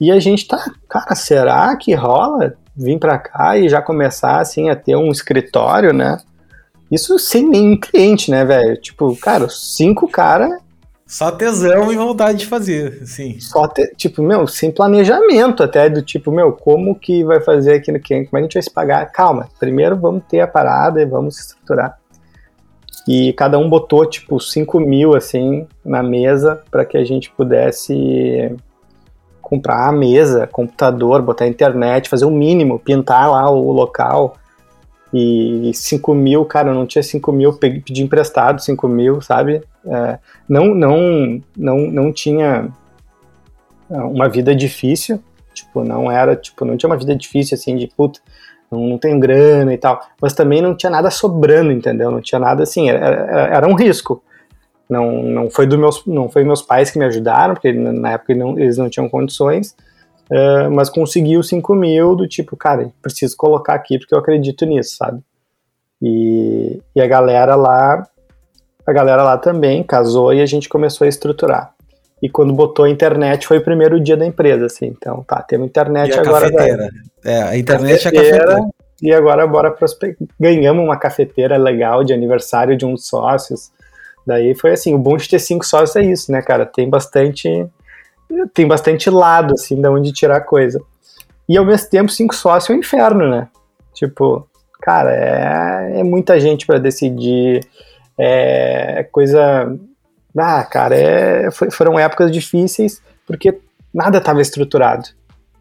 E 0.00 0.12
a 0.12 0.20
gente 0.20 0.46
tá, 0.46 0.64
cara, 0.88 1.14
será 1.14 1.76
que 1.76 1.92
rola 1.92 2.54
vir 2.76 2.98
para 2.98 3.18
cá 3.18 3.58
e 3.58 3.68
já 3.68 3.82
começar, 3.82 4.40
assim, 4.40 4.70
a 4.70 4.76
ter 4.76 4.96
um 4.96 5.10
escritório, 5.10 5.92
né? 5.92 6.18
Isso 6.90 7.18
sem 7.18 7.46
nenhum 7.46 7.76
cliente, 7.76 8.30
né, 8.30 8.44
velho? 8.44 8.80
Tipo, 8.80 9.14
cara, 9.16 9.48
cinco 9.50 10.08
caras 10.08 10.62
só 11.08 11.30
tesão 11.30 11.90
e 11.90 11.96
vontade 11.96 12.40
de 12.40 12.46
fazer, 12.46 13.06
sim. 13.06 13.40
Só, 13.40 13.66
te, 13.66 13.94
tipo, 13.96 14.22
meu, 14.22 14.46
sem 14.46 14.70
planejamento 14.70 15.62
até, 15.62 15.88
do 15.88 16.02
tipo, 16.02 16.30
meu, 16.30 16.52
como 16.52 16.94
que 16.94 17.24
vai 17.24 17.40
fazer 17.40 17.76
aqui 17.76 17.90
no 17.90 17.98
Ken? 17.98 18.26
Como 18.26 18.36
é 18.36 18.40
que 18.40 18.42
a 18.42 18.42
gente 18.42 18.54
vai 18.54 18.62
se 18.62 18.70
pagar? 18.70 19.10
Calma, 19.10 19.48
primeiro 19.58 19.96
vamos 19.96 20.22
ter 20.28 20.40
a 20.40 20.46
parada 20.46 21.00
e 21.00 21.06
vamos 21.06 21.38
estruturar. 21.40 21.98
E 23.08 23.32
cada 23.32 23.58
um 23.58 23.70
botou, 23.70 24.04
tipo, 24.04 24.38
5 24.38 24.78
mil, 24.80 25.16
assim, 25.16 25.66
na 25.82 26.02
mesa 26.02 26.62
para 26.70 26.84
que 26.84 26.98
a 26.98 27.04
gente 27.04 27.30
pudesse 27.30 28.54
comprar 29.40 29.88
a 29.88 29.92
mesa, 29.92 30.46
computador, 30.46 31.22
botar 31.22 31.48
internet, 31.48 32.10
fazer 32.10 32.26
o 32.26 32.30
mínimo, 32.30 32.78
pintar 32.78 33.30
lá 33.30 33.50
o 33.50 33.72
local, 33.72 34.36
e 35.12 35.70
5 35.72 36.14
mil, 36.14 36.44
cara, 36.44 36.68
eu 36.68 36.74
não 36.74 36.86
tinha 36.86 37.02
5 37.02 37.32
mil, 37.32 37.54
pedi 37.54 38.02
emprestado 38.02 38.60
5 38.60 38.86
mil, 38.86 39.22
sabe? 39.22 39.62
É, 39.86 40.18
não, 40.48 40.74
não, 40.74 41.40
não, 41.56 41.78
não 41.78 42.12
tinha 42.12 42.68
é, 43.90 43.96
uma 43.98 44.28
vida 44.28 44.54
difícil, 44.54 45.22
tipo, 45.54 45.82
não 45.84 46.10
era, 46.10 46.36
tipo, 46.36 46.64
não 46.64 46.76
tinha 46.76 46.90
uma 46.90 46.96
vida 46.96 47.14
difícil 47.14 47.54
assim 47.54 47.76
de 47.76 47.86
puta, 47.86 48.20
não, 48.70 48.98
tenho 48.98 49.18
grana 49.18 49.72
e 49.72 49.78
tal, 49.78 50.00
mas 50.20 50.34
também 50.34 50.60
não 50.60 50.76
tinha 50.76 50.90
nada 50.90 51.10
sobrando, 51.10 51.72
entendeu? 51.72 52.10
Não 52.10 52.20
tinha 52.20 52.38
nada 52.38 52.62
assim, 52.62 52.90
era, 52.90 53.06
era 53.54 53.66
um 53.66 53.74
risco. 53.74 54.22
Não, 54.88 55.22
não 55.22 55.50
foi 55.50 55.66
do 55.66 55.78
meus, 55.78 56.04
não 56.06 56.30
foi 56.30 56.44
meus 56.44 56.62
pais 56.62 56.90
que 56.90 56.98
me 56.98 57.04
ajudaram, 57.04 57.54
porque 57.54 57.72
na 57.72 58.12
época 58.12 58.34
não, 58.34 58.58
eles 58.58 58.78
não 58.78 58.88
tinham 58.88 59.08
condições, 59.08 59.74
Uh, 60.30 60.70
mas 60.70 60.90
conseguiu 60.90 61.42
5 61.42 61.74
mil 61.74 62.14
do 62.14 62.28
tipo, 62.28 62.54
cara, 62.54 62.92
preciso 63.00 63.34
colocar 63.34 63.74
aqui 63.74 63.98
porque 63.98 64.14
eu 64.14 64.18
acredito 64.18 64.66
nisso, 64.66 64.96
sabe? 64.96 65.22
E, 66.02 66.82
e 66.94 67.00
a 67.00 67.06
galera 67.06 67.56
lá, 67.56 68.06
a 68.88 68.92
galera 68.92 69.22
lá 69.22 69.36
também 69.36 69.82
casou 69.82 70.32
e 70.32 70.40
a 70.40 70.46
gente 70.46 70.66
começou 70.66 71.04
a 71.04 71.08
estruturar. 71.08 71.74
E 72.22 72.28
quando 72.28 72.54
botou 72.54 72.86
a 72.86 72.90
internet 72.90 73.46
foi 73.46 73.58
o 73.58 73.64
primeiro 73.64 74.00
dia 74.00 74.16
da 74.16 74.24
empresa, 74.24 74.64
assim. 74.64 74.86
Então, 74.86 75.22
tá, 75.24 75.42
temos 75.42 75.68
internet 75.68 76.14
e 76.14 76.18
a 76.18 76.22
agora. 76.22 76.50
Cafeteira. 76.50 76.88
É, 77.22 77.42
a 77.42 77.56
internet 77.58 78.02
cafeteira, 78.04 78.26
é 78.26 78.30
a 78.30 78.46
cafeteira. 78.46 78.68
E 79.02 79.12
agora 79.12 79.46
bora 79.46 79.70
prospectar. 79.70 80.26
Ganhamos 80.40 80.82
uma 80.82 80.96
cafeteira 80.96 81.58
legal 81.58 82.02
de 82.02 82.14
aniversário 82.14 82.76
de 82.78 82.86
um 82.86 82.94
dos 82.94 83.06
sócios. 83.06 83.70
Daí 84.26 84.54
foi 84.54 84.72
assim, 84.72 84.94
o 84.94 84.98
bom 84.98 85.18
de 85.18 85.28
ter 85.28 85.38
cinco 85.38 85.66
sócios 85.66 85.94
é 85.96 86.02
isso, 86.02 86.32
né, 86.32 86.40
cara? 86.40 86.64
Tem 86.64 86.88
bastante 86.88 87.68
tem 88.54 88.66
bastante 88.66 89.10
lado, 89.10 89.54
assim, 89.54 89.80
de 89.80 89.88
onde 89.88 90.12
tirar 90.12 90.40
coisa. 90.40 90.80
E 91.46 91.56
ao 91.56 91.64
mesmo 91.64 91.88
tempo, 91.90 92.10
cinco 92.10 92.34
sócios 92.34 92.70
é 92.70 92.74
um 92.74 92.78
inferno, 92.78 93.28
né? 93.28 93.48
Tipo, 93.94 94.46
cara, 94.80 95.14
é, 95.14 96.00
é 96.00 96.02
muita 96.02 96.38
gente 96.38 96.66
para 96.66 96.78
decidir, 96.78 97.60
é 98.18 99.04
coisa. 99.10 99.74
Ah, 100.36 100.64
cara, 100.64 100.94
é, 100.94 101.50
foi, 101.50 101.70
foram 101.70 101.98
épocas 101.98 102.30
difíceis 102.30 103.02
porque 103.26 103.58
nada 103.92 104.18
estava 104.18 104.40
estruturado, 104.40 105.08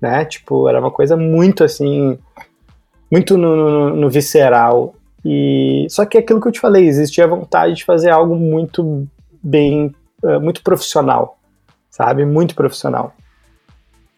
né? 0.02 0.26
Tipo, 0.26 0.68
era 0.68 0.80
uma 0.80 0.92
coisa 0.92 1.16
muito 1.18 1.64
assim, 1.64 2.18
muito 3.12 3.38
no, 3.38 3.56
no, 3.56 3.96
no 3.96 4.10
visceral. 4.10 4.96
E 5.26 5.88
só 5.90 6.06
que 6.06 6.18
aquilo 6.18 6.40
que 6.40 6.48
eu 6.48 6.52
te 6.52 6.60
falei, 6.60 6.88
existia 6.88 7.26
a 7.26 7.28
vontade 7.28 7.74
de 7.74 7.86
fazer 7.86 8.10
algo 8.10 8.36
muito 8.36 9.08
bem, 9.44 9.94
eh, 10.24 10.40
muito 10.40 10.64
profissional 10.64 11.38
sabe? 11.98 12.26
Muito 12.26 12.54
profissional. 12.54 13.14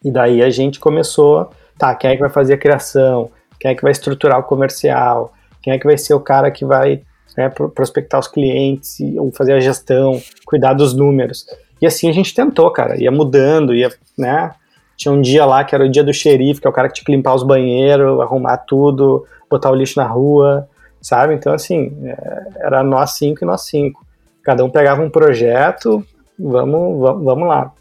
E 0.04 0.10
daí 0.10 0.42
a 0.42 0.50
gente 0.50 0.78
começou, 0.78 1.50
tá, 1.78 1.94
quem 1.94 2.10
é 2.10 2.14
que 2.14 2.20
vai 2.20 2.28
fazer 2.28 2.54
a 2.54 2.58
criação? 2.58 3.30
Quem 3.58 3.70
é 3.70 3.74
que 3.74 3.82
vai 3.82 3.92
estruturar 3.92 4.38
o 4.38 4.42
comercial? 4.42 5.32
Quem 5.62 5.72
é 5.72 5.78
que 5.78 5.86
vai 5.86 5.96
ser 5.96 6.12
o 6.12 6.20
cara 6.20 6.50
que 6.50 6.64
vai 6.64 7.02
né, 7.36 7.48
prospectar 7.48 8.20
os 8.20 8.28
clientes, 8.28 8.98
fazer 9.34 9.52
a 9.52 9.60
gestão, 9.60 10.20
cuidar 10.44 10.74
dos 10.74 10.94
números. 10.94 11.46
E 11.80 11.86
assim 11.86 12.08
a 12.08 12.12
gente 12.12 12.34
tentou, 12.34 12.70
cara, 12.70 13.00
ia 13.00 13.10
mudando, 13.10 13.74
ia, 13.74 13.90
né, 14.16 14.52
tinha 14.96 15.12
um 15.12 15.20
dia 15.20 15.46
lá 15.46 15.64
que 15.64 15.74
era 15.74 15.84
o 15.84 15.88
dia 15.88 16.04
do 16.04 16.12
xerife, 16.12 16.60
que 16.60 16.66
é 16.66 16.70
o 16.70 16.72
cara 16.72 16.88
que 16.88 16.94
tinha 16.94 17.06
que 17.06 17.12
limpar 17.12 17.34
os 17.34 17.42
banheiros, 17.42 18.20
arrumar 18.20 18.58
tudo, 18.58 19.24
botar 19.48 19.70
o 19.70 19.74
lixo 19.74 19.98
na 19.98 20.06
rua, 20.06 20.68
sabe? 21.00 21.34
Então, 21.34 21.54
assim, 21.54 21.96
é, 22.04 22.66
era 22.66 22.82
nós 22.82 23.12
cinco 23.12 23.42
e 23.42 23.46
nós 23.46 23.62
cinco. 23.62 24.04
Cada 24.42 24.62
um 24.62 24.68
pegava 24.68 25.02
um 25.02 25.08
projeto, 25.08 26.04
vamos, 26.38 27.00
vamos, 27.00 27.24
vamos 27.24 27.48
lá. 27.48 27.72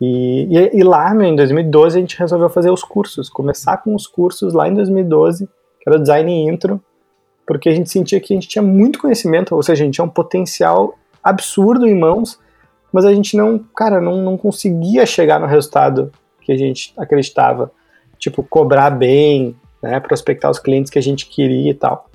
E, 0.00 0.48
e, 0.50 0.78
e, 0.78 0.82
lá, 0.82 1.12
meu, 1.14 1.28
em 1.28 1.36
2012, 1.36 1.96
a 1.96 2.00
gente 2.00 2.18
resolveu 2.18 2.48
fazer 2.48 2.70
os 2.70 2.82
cursos, 2.82 3.28
começar 3.28 3.76
com 3.78 3.94
os 3.94 4.06
cursos 4.06 4.52
lá 4.52 4.68
em 4.68 4.74
2012, 4.74 5.46
que 5.80 5.88
era 5.88 5.98
design 5.98 6.48
intro, 6.48 6.80
porque 7.46 7.68
a 7.68 7.74
gente 7.74 7.90
sentia 7.90 8.20
que 8.20 8.32
a 8.32 8.36
gente 8.36 8.48
tinha 8.48 8.62
muito 8.62 8.98
conhecimento, 8.98 9.54
ou 9.54 9.62
seja, 9.62 9.82
a 9.82 9.86
gente 9.86 9.94
tinha 9.94 10.04
um 10.04 10.10
potencial 10.10 10.98
absurdo 11.22 11.86
em 11.86 11.98
mãos, 11.98 12.38
mas 12.92 13.04
a 13.04 13.12
gente 13.12 13.36
não, 13.36 13.58
cara, 13.74 14.00
não, 14.00 14.18
não 14.18 14.36
conseguia 14.36 15.06
chegar 15.06 15.40
no 15.40 15.46
resultado 15.46 16.12
que 16.40 16.52
a 16.52 16.56
gente 16.56 16.92
acreditava. 16.96 17.70
Tipo, 18.18 18.42
cobrar 18.42 18.90
bem, 18.90 19.56
né, 19.82 19.98
prospectar 19.98 20.50
os 20.50 20.58
clientes 20.58 20.90
que 20.90 20.98
a 20.98 21.02
gente 21.02 21.26
queria 21.26 21.70
e 21.70 21.74
tal. 21.74 22.08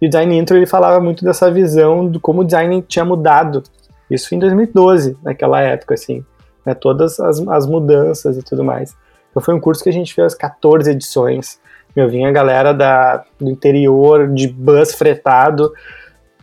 E 0.00 0.06
o 0.06 0.08
Design 0.08 0.36
Intro 0.36 0.56
ele 0.56 0.66
falava 0.66 1.00
muito 1.00 1.24
dessa 1.24 1.50
visão 1.50 2.10
de 2.10 2.18
como 2.20 2.42
o 2.42 2.44
design 2.44 2.82
tinha 2.82 3.04
mudado. 3.04 3.62
Isso 4.10 4.34
em 4.34 4.38
2012, 4.38 5.16
naquela 5.22 5.60
época, 5.60 5.94
assim. 5.94 6.24
Né, 6.64 6.74
todas 6.74 7.18
as, 7.18 7.40
as 7.48 7.66
mudanças 7.66 8.36
e 8.36 8.42
tudo 8.42 8.62
mais. 8.62 8.94
Então 9.30 9.42
foi 9.42 9.54
um 9.54 9.60
curso 9.60 9.82
que 9.82 9.88
a 9.88 9.92
gente 9.92 10.14
fez 10.14 10.34
14 10.34 10.90
edições. 10.90 11.60
Meu, 11.98 12.08
vinha 12.08 12.28
a 12.28 12.32
galera 12.32 12.72
da, 12.72 13.24
do 13.40 13.50
interior, 13.50 14.28
de 14.32 14.46
bus 14.46 14.94
fretado, 14.94 15.72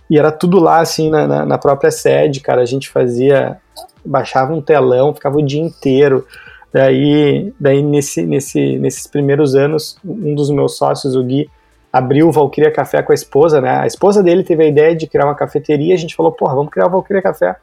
e 0.09 0.19
era 0.19 0.29
tudo 0.29 0.59
lá, 0.59 0.81
assim, 0.81 1.09
na, 1.09 1.25
na, 1.25 1.45
na 1.45 1.57
própria 1.57 1.91
sede, 1.91 2.41
cara. 2.41 2.61
A 2.61 2.65
gente 2.65 2.89
fazia, 2.89 3.55
baixava 4.03 4.53
um 4.53 4.61
telão, 4.61 5.13
ficava 5.13 5.37
o 5.37 5.41
dia 5.41 5.61
inteiro. 5.61 6.27
Daí, 6.73 7.53
daí 7.57 7.81
nesse, 7.81 8.23
nesse, 8.23 8.77
nesses 8.77 9.07
primeiros 9.07 9.55
anos, 9.55 9.97
um 10.03 10.35
dos 10.35 10.49
meus 10.49 10.75
sócios, 10.77 11.15
o 11.15 11.23
Gui, 11.23 11.49
abriu 11.91 12.27
o 12.27 12.33
Valkyria 12.33 12.69
Café 12.69 13.01
com 13.01 13.13
a 13.13 13.15
esposa, 13.15 13.61
né? 13.61 13.79
A 13.79 13.87
esposa 13.87 14.21
dele 14.21 14.43
teve 14.43 14.61
a 14.61 14.67
ideia 14.67 14.93
de 14.93 15.07
criar 15.07 15.23
uma 15.23 15.35
cafeteria, 15.35 15.93
a 15.93 15.97
gente 15.97 16.17
falou, 16.17 16.33
porra, 16.33 16.53
vamos 16.53 16.69
criar 16.69 16.87
o 16.87 16.89
Valkyria 16.89 17.21
Café. 17.21 17.55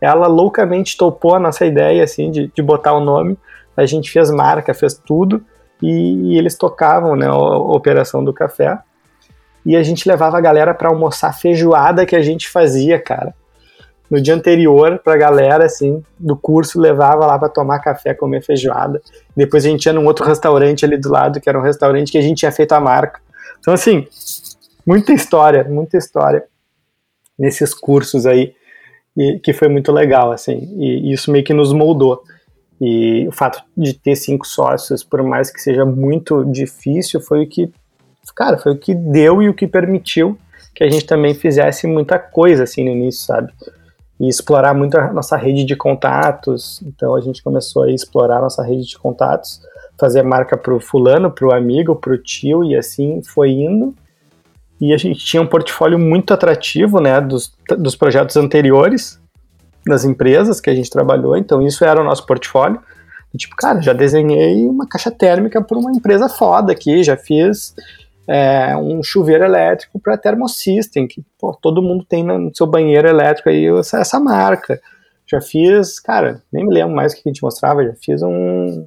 Ela 0.00 0.26
loucamente 0.26 0.96
topou 0.96 1.36
a 1.36 1.38
nossa 1.38 1.64
ideia, 1.64 2.02
assim, 2.02 2.32
de, 2.32 2.50
de 2.52 2.62
botar 2.62 2.94
o 2.94 3.00
nome. 3.00 3.38
A 3.76 3.86
gente 3.86 4.10
fez 4.10 4.28
marca, 4.28 4.74
fez 4.74 4.94
tudo, 4.94 5.40
e, 5.82 6.32
e 6.32 6.38
eles 6.38 6.56
tocavam, 6.56 7.16
né, 7.16 7.26
a, 7.26 7.30
a 7.30 7.58
operação 7.58 8.24
do 8.24 8.32
café. 8.32 8.78
E 9.66 9.76
a 9.76 9.82
gente 9.82 10.08
levava 10.08 10.38
a 10.38 10.40
galera 10.40 10.72
para 10.72 10.88
almoçar 10.88 11.32
feijoada 11.32 12.06
que 12.06 12.16
a 12.16 12.22
gente 12.22 12.48
fazia, 12.48 12.98
cara 12.98 13.34
no 14.10 14.20
dia 14.20 14.34
anterior 14.34 14.98
pra 14.98 15.16
galera, 15.16 15.66
assim, 15.66 16.02
do 16.18 16.36
curso, 16.36 16.80
levava 16.80 17.26
lá 17.26 17.38
para 17.38 17.48
tomar 17.48 17.78
café, 17.80 18.14
comer 18.14 18.42
feijoada. 18.42 19.02
Depois 19.36 19.64
a 19.64 19.68
gente 19.68 19.84
ia 19.84 19.92
num 19.92 20.06
outro 20.06 20.24
restaurante 20.24 20.84
ali 20.84 20.96
do 20.96 21.10
lado, 21.10 21.40
que 21.40 21.48
era 21.48 21.58
um 21.58 21.62
restaurante 21.62 22.10
que 22.10 22.18
a 22.18 22.22
gente 22.22 22.38
tinha 22.38 22.52
feito 22.52 22.72
a 22.72 22.80
marca. 22.80 23.20
Então, 23.60 23.74
assim, 23.74 24.06
muita 24.86 25.12
história, 25.12 25.64
muita 25.64 25.98
história 25.98 26.44
nesses 27.38 27.74
cursos 27.74 28.24
aí, 28.24 28.54
e, 29.16 29.38
que 29.40 29.52
foi 29.52 29.68
muito 29.68 29.92
legal, 29.92 30.32
assim, 30.32 30.74
e 30.78 31.12
isso 31.12 31.30
meio 31.30 31.44
que 31.44 31.52
nos 31.52 31.72
moldou. 31.72 32.22
E 32.80 33.26
o 33.26 33.32
fato 33.32 33.62
de 33.76 33.92
ter 33.92 34.14
cinco 34.16 34.46
sócios, 34.46 35.02
por 35.02 35.22
mais 35.22 35.50
que 35.50 35.60
seja 35.60 35.84
muito 35.84 36.44
difícil, 36.44 37.20
foi 37.20 37.44
o 37.44 37.48
que, 37.48 37.72
cara, 38.34 38.56
foi 38.56 38.72
o 38.72 38.78
que 38.78 38.94
deu 38.94 39.42
e 39.42 39.48
o 39.48 39.54
que 39.54 39.66
permitiu 39.66 40.38
que 40.74 40.84
a 40.84 40.90
gente 40.90 41.06
também 41.06 41.34
fizesse 41.34 41.88
muita 41.88 42.18
coisa, 42.20 42.62
assim, 42.62 42.84
no 42.84 42.90
início, 42.90 43.26
sabe? 43.26 43.52
e 44.20 44.28
explorar 44.28 44.74
muito 44.74 44.96
a 44.98 45.12
nossa 45.12 45.36
rede 45.36 45.64
de 45.64 45.76
contatos. 45.76 46.82
Então 46.82 47.14
a 47.14 47.20
gente 47.20 47.42
começou 47.42 47.84
a 47.84 47.90
explorar 47.90 48.38
a 48.38 48.42
nossa 48.42 48.62
rede 48.62 48.86
de 48.86 48.98
contatos, 48.98 49.60
fazer 49.98 50.22
marca 50.22 50.56
para 50.56 50.74
o 50.74 50.80
fulano, 50.80 51.30
para 51.30 51.46
o 51.46 51.52
amigo, 51.52 51.94
para 51.94 52.12
o 52.12 52.18
tio 52.18 52.64
e 52.64 52.76
assim 52.76 53.22
foi 53.22 53.50
indo. 53.50 53.94
E 54.80 54.92
a 54.92 54.96
gente 54.96 55.24
tinha 55.24 55.42
um 55.42 55.46
portfólio 55.46 55.98
muito 55.98 56.32
atrativo, 56.32 57.00
né, 57.00 57.20
dos, 57.20 57.52
dos 57.78 57.96
projetos 57.96 58.36
anteriores 58.36 59.17
das 59.88 60.04
empresas 60.04 60.60
que 60.60 60.70
a 60.70 60.74
gente 60.74 60.90
trabalhou. 60.90 61.36
Então 61.36 61.60
isso 61.62 61.84
era 61.84 62.00
o 62.00 62.04
nosso 62.04 62.26
portfólio. 62.26 62.80
E, 63.32 63.36
tipo, 63.36 63.54
cara, 63.56 63.80
já 63.80 63.92
desenhei 63.92 64.66
uma 64.66 64.86
caixa 64.86 65.10
térmica 65.10 65.62
para 65.62 65.78
uma 65.78 65.92
empresa 65.92 66.28
foda 66.28 66.72
aqui, 66.72 67.02
já 67.02 67.16
fiz 67.16 67.74
é, 68.26 68.76
um 68.76 69.02
chuveiro 69.02 69.44
elétrico 69.44 69.98
para 69.98 70.16
Thermosystem, 70.16 71.06
que 71.06 71.24
pô, 71.38 71.54
todo 71.54 71.82
mundo 71.82 72.04
tem 72.04 72.22
no 72.22 72.54
seu 72.54 72.66
banheiro 72.66 73.08
elétrico 73.08 73.48
aí 73.48 73.66
essa, 73.78 73.98
essa, 73.98 74.20
marca. 74.20 74.80
Já 75.26 75.40
fiz, 75.40 76.00
cara, 76.00 76.42
nem 76.52 76.66
me 76.66 76.72
lembro 76.72 76.94
mais 76.94 77.12
o 77.12 77.16
que 77.16 77.22
a 77.26 77.30
gente 77.30 77.42
mostrava, 77.42 77.84
já 77.84 77.94
fiz 77.94 78.22
um, 78.22 78.86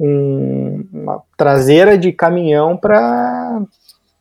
um 0.00 0.86
uma 0.92 1.22
traseira 1.36 1.96
de 1.96 2.12
caminhão 2.12 2.76
para 2.76 3.62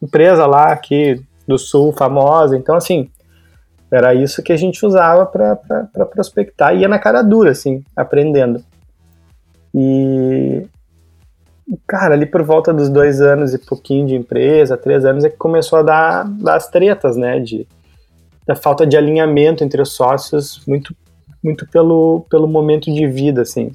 empresa 0.01 0.45
lá 0.45 0.71
aqui 0.71 1.21
do 1.47 1.57
sul 1.57 1.93
famosa. 1.93 2.57
Então, 2.57 2.75
assim, 2.75 3.09
era 3.91 4.13
isso 4.13 4.43
que 4.43 4.51
a 4.51 4.57
gente 4.57 4.85
usava 4.85 5.25
para 5.25 6.05
prospectar. 6.05 6.75
Ia 6.75 6.87
na 6.87 6.99
cara 6.99 7.21
dura, 7.21 7.51
assim, 7.51 7.83
aprendendo. 7.95 8.63
E 9.73 10.67
cara, 11.87 12.13
ali 12.13 12.25
por 12.25 12.43
volta 12.43 12.73
dos 12.73 12.89
dois 12.89 13.21
anos 13.21 13.53
e 13.53 13.57
pouquinho 13.57 14.07
de 14.07 14.15
empresa, 14.15 14.77
três 14.77 15.05
anos, 15.05 15.23
é 15.23 15.29
que 15.29 15.37
começou 15.37 15.79
a 15.79 15.83
dar, 15.83 16.23
dar 16.23 16.55
as 16.55 16.67
tretas, 16.69 17.15
né? 17.15 17.39
De, 17.39 17.67
da 18.45 18.55
falta 18.55 18.85
de 18.85 18.95
alinhamento 18.95 19.63
entre 19.63 19.81
os 19.81 19.93
sócios, 19.93 20.61
muito, 20.67 20.95
muito 21.43 21.67
pelo, 21.67 22.25
pelo 22.29 22.47
momento 22.47 22.93
de 22.93 23.07
vida, 23.07 23.41
assim. 23.41 23.71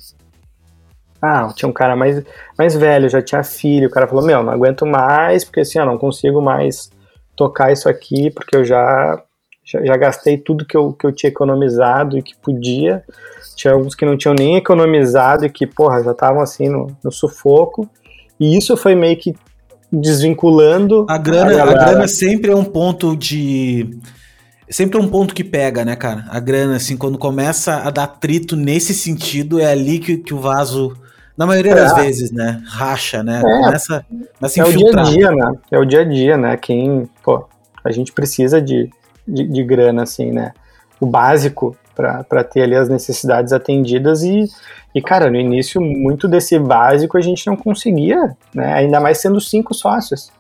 Ah, 1.21 1.53
tinha 1.55 1.69
um 1.69 1.73
cara 1.73 1.95
mais, 1.95 2.23
mais 2.57 2.75
velho, 2.75 3.09
já 3.09 3.21
tinha 3.21 3.43
filho, 3.45 3.89
o 3.89 3.91
cara 3.91 4.07
falou, 4.07 4.25
meu, 4.25 4.43
não 4.43 4.53
aguento 4.53 4.87
mais, 4.87 5.45
porque 5.45 5.61
assim, 5.61 5.79
eu 5.79 5.85
não 5.85 5.99
consigo 5.99 6.41
mais 6.41 6.91
tocar 7.37 7.73
isso 7.73 7.89
aqui, 7.89 8.31
porque 8.31 8.57
eu 8.57 8.65
já, 8.65 9.23
já, 9.71 9.85
já 9.85 9.97
gastei 9.97 10.37
tudo 10.37 10.65
que 10.65 10.77
eu, 10.77 10.93
que 10.93 11.07
eu 11.07 11.13
tinha 11.13 11.31
economizado 11.31 12.19
e 12.19 12.23
que 12.23 12.35
podia, 12.37 13.05
tinha 13.55 13.73
alguns 13.73 13.95
que 13.95 14.05
não 14.05 14.17
tinham 14.17 14.35
nem 14.35 14.57
economizado 14.57 15.45
e 15.45 15.51
que, 15.51 15.67
porra, 15.67 16.03
já 16.03 16.11
estavam 16.13 16.41
assim 16.41 16.69
no, 16.69 16.97
no 17.05 17.13
sufoco. 17.13 17.89
E 18.39 18.57
isso 18.57 18.77
foi 18.77 18.95
meio 18.95 19.17
que 19.17 19.35
desvinculando. 19.93 21.07
A 21.09 21.19
grana, 21.19 21.63
a, 21.63 21.63
a 21.63 21.73
grana 21.73 22.09
sempre 22.09 22.51
é 22.51 22.57
um 22.57 22.65
ponto 22.65 23.17
de. 23.17 23.99
Sempre 24.69 24.99
é 24.99 25.03
um 25.03 25.09
ponto 25.09 25.35
que 25.35 25.43
pega, 25.43 25.85
né, 25.85 25.97
cara? 25.97 26.27
A 26.31 26.39
grana, 26.39 26.77
assim, 26.77 26.97
quando 26.97 27.19
começa 27.19 27.77
a 27.77 27.91
dar 27.91 28.05
atrito 28.05 28.57
nesse 28.57 28.95
sentido, 28.95 29.61
é 29.61 29.67
ali 29.67 29.99
que, 29.99 30.17
que 30.17 30.33
o 30.33 30.39
vaso, 30.39 30.97
na 31.37 31.45
maioria 31.45 31.73
é. 31.73 31.75
das 31.75 31.95
vezes, 31.97 32.31
né, 32.31 32.63
racha, 32.67 33.21
né? 33.23 33.43
É. 33.45 33.65
Começa, 33.65 34.07
começa 34.39 34.63
a 34.63 34.65
É 34.65 34.69
o 34.69 34.77
dia 34.77 34.91
a 34.91 35.03
dia, 35.03 35.31
né? 35.33 35.53
É 35.73 35.79
o 35.79 35.85
dia 35.85 36.01
a 36.01 36.05
dia, 36.05 36.37
né? 36.37 36.57
Quem, 36.57 37.11
pô, 37.21 37.45
a 37.83 37.91
gente 37.91 38.13
precisa 38.13 38.63
de, 38.63 38.89
de, 39.27 39.47
de 39.47 39.63
grana, 39.63 40.03
assim, 40.03 40.31
né? 40.31 40.53
O 41.01 41.07
básico 41.07 41.77
para 41.95 42.45
ter 42.45 42.63
ali 42.63 42.75
as 42.75 42.89
necessidades 42.89 43.53
atendidas 43.53 44.23
e, 44.23 44.45
e, 44.95 45.03
cara, 45.03 45.31
no 45.31 45.37
início, 45.37 45.81
muito 45.81 46.27
desse 46.27 46.59
básico 46.59 47.19
a 47.19 47.21
gente 47.21 47.47
não 47.47 47.57
conseguia, 47.57 48.37
né? 48.55 48.75
Ainda 48.75 49.01
mais 49.01 49.19
sendo 49.19 49.41
cinco 49.41 49.75
sócios, 49.75 50.31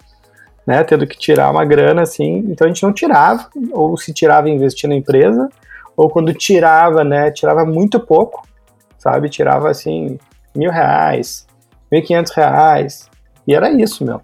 né? 0.66 0.82
Tendo 0.84 1.06
que 1.06 1.18
tirar 1.18 1.50
uma 1.50 1.64
grana, 1.64 2.02
assim. 2.02 2.44
Então 2.48 2.66
a 2.66 2.68
gente 2.68 2.82
não 2.82 2.92
tirava, 2.92 3.48
ou 3.72 3.96
se 3.96 4.12
tirava 4.12 4.48
investir 4.48 4.88
na 4.88 4.96
empresa, 4.96 5.48
ou 5.96 6.08
quando 6.08 6.32
tirava, 6.32 7.04
né? 7.04 7.30
Tirava 7.30 7.64
muito 7.64 8.00
pouco, 8.00 8.42
sabe? 8.98 9.28
Tirava, 9.28 9.70
assim, 9.70 10.18
mil 10.54 10.70
reais, 10.70 11.46
mil 11.90 12.00
e 12.00 12.04
quinhentos 12.04 12.32
reais. 12.32 13.08
E 13.46 13.54
era 13.54 13.70
isso, 13.70 14.04
meu. 14.04 14.20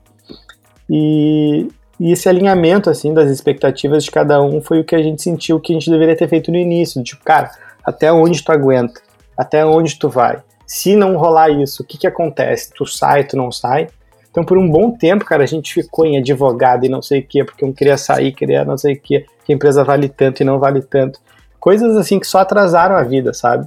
E, 0.89 1.69
e 1.99 2.13
esse 2.13 2.29
alinhamento, 2.29 2.91
assim, 2.91 3.15
das 3.15 3.31
expectativas 3.31 4.05
de 4.05 4.11
cada 4.11 4.43
um 4.43 4.61
foi 4.61 4.81
o 4.81 4.85
que 4.85 4.95
a 4.95 5.03
gente 5.03 5.23
sentiu 5.23 5.59
que 5.59 5.73
a 5.73 5.75
gente 5.75 5.91
deveria 5.91 6.17
ter 6.17 6.29
feito 6.29 6.51
no 6.51 6.59
início. 6.59 7.03
Tipo, 7.03 7.25
cara, 7.25 7.51
até 7.85 8.13
onde 8.13 8.43
tu 8.45 8.53
aguenta? 8.53 9.01
Até 9.37 9.65
onde 9.65 9.99
tu 9.99 10.09
vai? 10.09 10.43
Se 10.67 10.95
não 10.95 11.17
rolar 11.17 11.51
isso, 11.51 11.83
o 11.83 11.87
que 11.87 11.97
que 11.97 12.07
acontece? 12.07 12.71
Tu 12.75 12.85
sai, 12.87 13.25
tu 13.25 13.37
não 13.37 13.51
sai? 13.51 13.89
Então, 14.31 14.45
por 14.45 14.59
um 14.59 14.69
bom 14.69 14.91
tempo, 14.91 15.25
cara, 15.25 15.45
a 15.45 15.47
gente 15.47 15.73
ficou 15.73 16.05
em 16.05 16.19
advogado 16.19 16.85
e 16.85 16.89
não 16.91 17.01
sei 17.01 17.21
o 17.21 17.27
quê, 17.27 17.43
porque 17.43 17.65
um 17.65 17.73
queria 17.73 17.97
sair, 17.97 18.33
queria 18.33 18.65
não 18.65 18.77
sei 18.77 18.95
o 18.95 19.01
quê, 19.01 19.25
que 19.45 19.53
a 19.53 19.57
empresa 19.57 19.83
vale 19.83 20.11
tanto 20.11 20.43
e 20.43 20.45
não 20.45 20.59
vale 20.59 20.83
tanto. 20.83 21.19
Coisas, 21.59 21.97
assim, 21.97 22.21
que 22.21 22.27
só 22.27 22.41
atrasaram 22.41 22.97
a 22.97 23.03
vida, 23.03 23.33
sabe? 23.33 23.67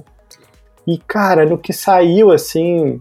E, 0.86 0.96
cara, 0.98 1.44
no 1.44 1.58
que 1.58 1.72
saiu, 1.72 2.30
assim, 2.30 3.00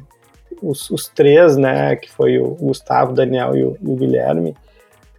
os, 0.63 0.89
os 0.89 1.07
três, 1.07 1.57
né, 1.57 1.95
que 1.95 2.09
foi 2.09 2.39
o 2.39 2.55
Gustavo, 2.55 3.11
o 3.11 3.15
Daniel 3.15 3.55
e 3.55 3.63
o, 3.63 3.77
e 3.79 3.91
o 3.91 3.95
Guilherme, 3.95 4.55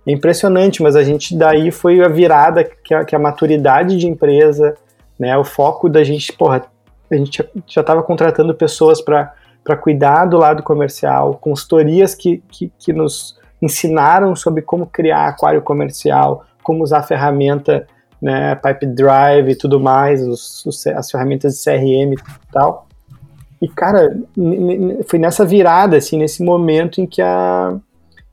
é 0.06 0.12
impressionante, 0.12 0.82
mas 0.82 0.96
a 0.96 1.02
gente 1.02 1.36
daí 1.36 1.70
foi 1.70 2.02
a 2.02 2.08
virada 2.08 2.64
que 2.64 2.94
a, 2.94 3.04
que 3.04 3.14
a 3.14 3.18
maturidade 3.18 3.96
de 3.96 4.06
empresa, 4.06 4.74
né, 5.18 5.36
o 5.36 5.44
foco 5.44 5.88
da 5.88 6.02
gente, 6.02 6.32
porra, 6.32 6.64
a 7.10 7.16
gente 7.16 7.44
já 7.66 7.80
estava 7.80 8.02
contratando 8.02 8.54
pessoas 8.54 9.00
para 9.00 9.32
cuidar 9.80 10.24
do 10.26 10.38
lado 10.38 10.62
comercial, 10.62 11.34
consultorias 11.34 12.14
que, 12.14 12.42
que, 12.50 12.72
que 12.78 12.92
nos 12.92 13.38
ensinaram 13.60 14.34
sobre 14.34 14.62
como 14.62 14.86
criar 14.86 15.28
aquário 15.28 15.60
comercial, 15.60 16.44
como 16.62 16.82
usar 16.82 17.02
ferramenta, 17.02 17.86
né, 18.20 18.54
Pipe 18.54 18.86
Drive 18.86 19.50
e 19.50 19.56
tudo 19.56 19.80
mais, 19.80 20.26
os, 20.26 20.64
os, 20.64 20.86
as 20.86 21.10
ferramentas 21.10 21.54
de 21.54 21.64
CRM 21.64 22.12
e 22.12 22.52
tal. 22.52 22.86
E, 23.60 23.68
cara, 23.68 24.16
foi 25.06 25.18
nessa 25.18 25.44
virada, 25.44 25.96
assim, 25.96 26.16
nesse 26.16 26.42
momento 26.42 27.00
em 27.00 27.06
que, 27.06 27.20
a, 27.20 27.76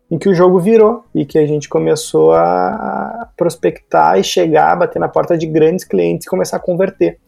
em 0.10 0.18
que 0.18 0.30
o 0.30 0.34
jogo 0.34 0.60
virou 0.60 1.04
e 1.14 1.26
que 1.26 1.38
a 1.38 1.46
gente 1.46 1.68
começou 1.68 2.34
a 2.34 3.30
prospectar 3.36 4.18
e 4.18 4.24
chegar, 4.24 4.76
bater 4.76 5.00
na 5.00 5.10
porta 5.10 5.38
de 5.38 5.46
grandes 5.46 5.84
clientes 5.84 6.26
e 6.26 6.30
começar 6.30 6.58
a 6.58 6.62
converter. 6.62 7.20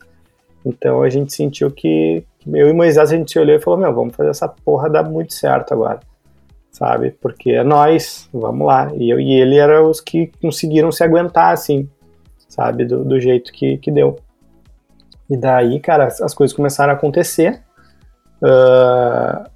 Então 0.65 1.01
a 1.01 1.09
gente 1.09 1.33
sentiu 1.33 1.69
que, 1.71 2.23
eu 2.47 2.69
e 2.69 2.73
Moisés, 2.73 3.11
a 3.11 3.15
gente 3.15 3.31
se 3.31 3.39
olhou 3.39 3.55
e 3.55 3.61
falou, 3.61 3.79
meu, 3.79 3.93
vamos 3.93 4.15
fazer 4.15 4.29
essa 4.29 4.47
porra 4.47 4.89
dar 4.89 5.03
muito 5.03 5.33
certo 5.33 5.73
agora, 5.73 5.99
sabe? 6.71 7.11
Porque 7.21 7.51
é 7.51 7.63
nós, 7.63 8.29
vamos 8.33 8.65
lá. 8.65 8.91
E 8.95 9.09
eu 9.09 9.19
e 9.19 9.33
ele 9.33 9.57
eram 9.57 9.89
os 9.89 9.99
que 9.99 10.31
conseguiram 10.41 10.91
se 10.91 11.03
aguentar, 11.03 11.53
assim, 11.53 11.89
sabe? 12.47 12.85
Do, 12.85 13.03
do 13.03 13.19
jeito 13.19 13.51
que, 13.51 13.77
que 13.77 13.91
deu. 13.91 14.17
E 15.29 15.37
daí, 15.37 15.79
cara, 15.79 16.07
as 16.07 16.33
coisas 16.33 16.55
começaram 16.55 16.93
a 16.93 16.95
acontecer. 16.95 17.61
Uh, 18.41 19.49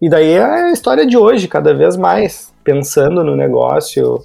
e 0.00 0.08
daí 0.08 0.32
é 0.32 0.42
a 0.42 0.72
história 0.72 1.06
de 1.06 1.16
hoje, 1.16 1.46
cada 1.46 1.74
vez 1.74 1.96
mais, 1.96 2.52
pensando 2.64 3.22
no 3.22 3.36
negócio, 3.36 4.24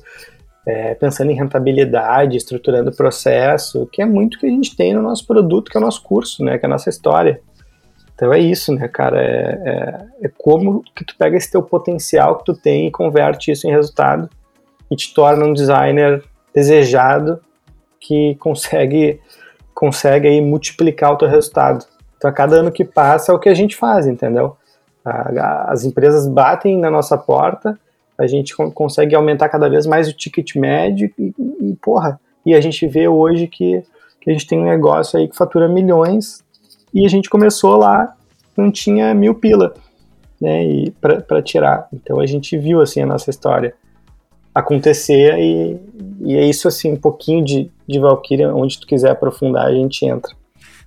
é, 0.66 0.96
pensando 0.96 1.32
em 1.32 1.36
rentabilidade, 1.36 2.38
estruturando 2.38 2.90
o 2.90 2.96
processo, 2.96 3.88
que 3.92 4.02
é 4.02 4.06
muito 4.06 4.40
que 4.40 4.46
a 4.46 4.50
gente 4.50 4.76
tem 4.76 4.94
no 4.94 5.02
nosso 5.02 5.28
produto, 5.28 5.70
que 5.70 5.78
é 5.78 5.80
o 5.80 5.84
nosso 5.84 6.02
curso, 6.02 6.44
né, 6.44 6.58
que 6.58 6.66
é 6.66 6.68
a 6.68 6.70
nossa 6.70 6.90
história. 6.90 7.42
Então 8.14 8.34
é 8.34 8.40
isso, 8.40 8.74
né, 8.74 8.88
cara, 8.88 9.22
é, 9.22 10.08
é, 10.22 10.28
é 10.28 10.32
como 10.38 10.82
que 10.96 11.04
tu 11.04 11.16
pega 11.18 11.36
esse 11.36 11.52
teu 11.52 11.62
potencial 11.62 12.38
que 12.38 12.46
tu 12.46 12.54
tem 12.54 12.88
e 12.88 12.92
converte 12.92 13.52
isso 13.52 13.68
em 13.68 13.72
resultado 13.72 14.30
e 14.90 14.96
te 14.96 15.14
torna 15.14 15.46
um 15.46 15.54
designer 15.54 16.24
desejado 16.54 17.42
que 18.00 18.36
consegue 18.36 19.20
consegue 19.74 20.30
aí 20.30 20.40
multiplicar 20.40 21.12
o 21.12 21.18
teu 21.18 21.28
resultado. 21.28 21.86
Então, 22.16 22.30
a 22.30 22.34
cada 22.34 22.56
ano 22.56 22.72
que 22.72 22.86
passa 22.86 23.34
é 23.34 23.36
o 23.36 23.40
que 23.40 23.50
a 23.50 23.54
gente 23.54 23.76
faz, 23.76 24.08
entendeu? 24.08 24.56
As 25.06 25.84
empresas 25.84 26.28
batem 26.28 26.80
na 26.80 26.90
nossa 26.90 27.18
porta, 27.18 27.78
a 28.18 28.26
gente 28.26 28.56
consegue 28.56 29.14
aumentar 29.14 29.50
cada 29.50 29.70
vez 29.70 29.86
mais 29.86 30.08
o 30.08 30.14
ticket 30.14 30.56
médio 30.56 31.12
e, 31.20 31.34
e 31.62 31.76
porra, 31.82 32.20
e 32.46 32.54
a 32.54 32.62
gente 32.62 32.88
vê 32.88 33.08
hoje 33.08 33.48
que, 33.48 33.84
que 34.22 34.30
a 34.30 34.34
gente 34.34 34.48
tem 34.48 34.60
um 34.60 34.66
negócio 34.66 35.20
aí 35.20 35.28
que 35.28 35.36
fatura 35.36 35.68
milhões 35.68 36.44
e 36.94 37.06
a 37.06 37.10
gente 37.10 37.30
começou 37.30 37.76
lá, 37.76 38.16
não 38.56 38.72
tinha 38.72 39.14
mil 39.14 39.36
pila, 39.36 39.74
né, 40.40 40.64
e 40.64 40.92
para 40.92 41.42
tirar. 41.42 41.88
Então 41.94 42.20
a 42.20 42.26
gente 42.26 42.58
viu 42.58 42.82
assim 42.82 43.02
a 43.02 43.06
nossa 43.06 43.30
história 43.30 43.76
acontecer 44.54 45.38
e, 45.38 45.78
e 46.22 46.38
é 46.38 46.46
isso 46.46 46.68
assim, 46.68 46.94
um 46.94 46.98
pouquinho 46.98 47.44
de, 47.44 47.70
de 47.86 48.00
Valkyria, 48.00 48.56
onde 48.56 48.80
tu 48.80 48.88
quiser 48.88 49.12
aprofundar, 49.12 49.66
a 49.66 49.74
gente 49.74 50.06
entra. 50.06 50.34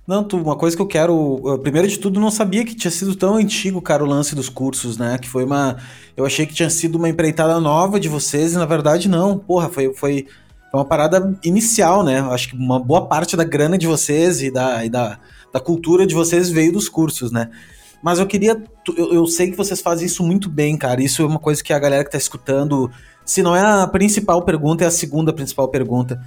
Não, 0.09 0.23
tu, 0.23 0.37
uma 0.37 0.55
coisa 0.55 0.75
que 0.75 0.81
eu 0.81 0.87
quero. 0.87 1.59
Primeiro 1.61 1.87
de 1.87 1.99
tudo, 1.99 2.19
não 2.19 2.31
sabia 2.31 2.65
que 2.65 2.73
tinha 2.73 2.89
sido 2.89 3.15
tão 3.15 3.35
antigo, 3.35 3.79
cara, 3.79 4.03
o 4.03 4.07
lance 4.07 4.33
dos 4.33 4.49
cursos, 4.49 4.97
né? 4.97 5.19
Que 5.19 5.29
foi 5.29 5.43
uma. 5.45 5.77
Eu 6.17 6.25
achei 6.25 6.47
que 6.47 6.53
tinha 6.55 6.67
sido 6.71 6.95
uma 6.95 7.07
empreitada 7.07 7.59
nova 7.59 7.99
de 7.99 8.09
vocês, 8.09 8.53
e 8.53 8.55
na 8.55 8.65
verdade 8.65 9.07
não. 9.07 9.37
Porra, 9.37 9.69
foi, 9.69 9.93
foi 9.93 10.25
uma 10.73 10.83
parada 10.83 11.37
inicial, 11.43 12.03
né? 12.03 12.21
Acho 12.21 12.49
que 12.49 12.55
uma 12.55 12.79
boa 12.79 13.05
parte 13.05 13.37
da 13.37 13.43
grana 13.43 13.77
de 13.77 13.85
vocês 13.85 14.41
e 14.41 14.49
da, 14.49 14.83
e 14.83 14.89
da, 14.89 15.19
da 15.53 15.59
cultura 15.59 16.07
de 16.07 16.15
vocês 16.15 16.49
veio 16.49 16.73
dos 16.73 16.89
cursos, 16.89 17.31
né? 17.31 17.51
Mas 18.01 18.17
eu 18.17 18.25
queria. 18.25 18.59
Eu, 18.97 19.13
eu 19.13 19.27
sei 19.27 19.51
que 19.51 19.57
vocês 19.57 19.79
fazem 19.79 20.07
isso 20.07 20.23
muito 20.23 20.49
bem, 20.49 20.75
cara. 20.75 21.03
Isso 21.03 21.21
é 21.21 21.25
uma 21.27 21.37
coisa 21.37 21.63
que 21.63 21.71
a 21.71 21.77
galera 21.77 22.03
que 22.03 22.09
tá 22.09 22.17
escutando. 22.17 22.89
Se 23.23 23.43
não 23.43 23.55
é 23.55 23.61
a 23.61 23.85
principal 23.85 24.41
pergunta, 24.41 24.83
é 24.83 24.87
a 24.87 24.91
segunda 24.91 25.31
principal 25.31 25.67
pergunta 25.67 26.19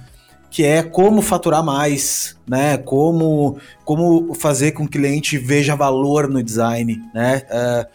que 0.53 0.63
é 0.63 0.83
como 0.83 1.19
faturar 1.19 1.63
mais, 1.63 2.37
né? 2.47 2.77
Como, 2.77 3.57
como 3.83 4.35
fazer 4.35 4.73
com 4.73 4.87
que 4.87 4.99
o 4.99 5.01
cliente 5.01 5.35
veja 5.35 5.75
valor 5.75 6.29
no 6.29 6.43
design, 6.43 7.01
né? 7.11 7.41
Uh, 7.49 7.89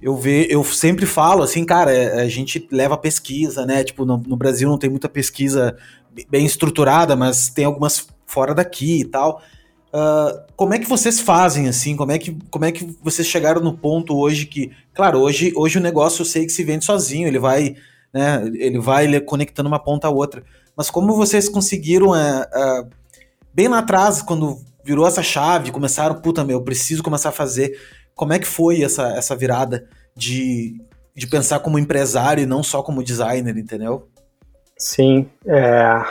eu, 0.00 0.16
ve, 0.16 0.46
eu 0.48 0.62
sempre 0.62 1.04
falo 1.04 1.42
assim, 1.42 1.64
cara, 1.64 1.92
é, 1.92 2.20
a 2.20 2.28
gente 2.28 2.64
leva 2.70 2.96
pesquisa, 2.96 3.66
né? 3.66 3.82
Tipo, 3.82 4.04
no, 4.04 4.18
no, 4.18 4.36
Brasil 4.36 4.68
não 4.68 4.78
tem 4.78 4.88
muita 4.88 5.08
pesquisa 5.08 5.76
bem 6.30 6.46
estruturada, 6.46 7.16
mas 7.16 7.48
tem 7.48 7.64
algumas 7.64 8.06
fora 8.24 8.54
daqui 8.54 9.00
e 9.00 9.04
tal. 9.04 9.42
Uh, 9.88 10.46
como 10.54 10.74
é 10.74 10.78
que 10.78 10.88
vocês 10.88 11.18
fazem 11.18 11.66
assim? 11.66 11.96
Como 11.96 12.12
é 12.12 12.20
que, 12.20 12.38
como 12.50 12.66
é 12.66 12.70
que 12.70 12.88
vocês 13.02 13.26
chegaram 13.26 13.60
no 13.60 13.76
ponto 13.76 14.16
hoje 14.16 14.46
que, 14.46 14.70
claro, 14.94 15.18
hoje, 15.18 15.52
hoje 15.56 15.78
o 15.78 15.82
negócio 15.82 16.22
eu 16.22 16.26
sei 16.26 16.46
que 16.46 16.52
se 16.52 16.62
vende 16.62 16.84
sozinho, 16.84 17.26
ele 17.26 17.40
vai, 17.40 17.74
né? 18.12 18.48
Ele 18.54 18.78
vai 18.78 19.20
conectando 19.20 19.66
uma 19.66 19.80
ponta 19.80 20.06
a 20.06 20.10
outra. 20.10 20.44
Mas 20.76 20.90
como 20.90 21.14
vocês 21.14 21.48
conseguiram, 21.48 22.14
é, 22.14 22.46
é, 22.52 22.82
bem 23.52 23.68
lá 23.68 23.78
atrás, 23.78 24.22
quando 24.22 24.58
virou 24.84 25.06
essa 25.06 25.22
chave, 25.22 25.70
começaram, 25.70 26.16
puta 26.16 26.44
meu, 26.44 26.62
preciso 26.62 27.02
começar 27.02 27.30
a 27.30 27.32
fazer. 27.32 27.78
Como 28.14 28.32
é 28.32 28.38
que 28.38 28.46
foi 28.46 28.82
essa, 28.82 29.08
essa 29.16 29.34
virada 29.34 29.86
de, 30.16 30.76
de 31.14 31.26
pensar 31.26 31.60
como 31.60 31.78
empresário 31.78 32.42
e 32.42 32.46
não 32.46 32.62
só 32.62 32.82
como 32.82 33.02
designer, 33.02 33.56
entendeu? 33.56 34.08
Sim, 34.76 35.28
é, 35.46 36.02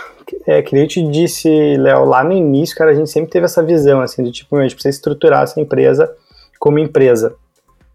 é 0.48 0.62
que 0.62 0.74
nem 0.74 0.84
eu 0.84 0.88
te 0.88 1.02
disse, 1.12 1.50
Léo, 1.78 2.06
lá 2.06 2.24
no 2.24 2.32
início, 2.32 2.76
cara, 2.76 2.92
a 2.92 2.96
gente 2.96 3.10
sempre 3.10 3.30
teve 3.30 3.46
essa 3.46 3.62
visão, 3.62 4.02
assim, 4.02 4.24
de 4.24 4.32
tipo, 4.32 4.56
a 4.56 4.64
gente 4.64 4.76
precisa 4.76 4.96
estruturar 4.96 5.44
essa 5.44 5.60
empresa 5.60 6.12
como 6.58 6.80
empresa 6.80 7.36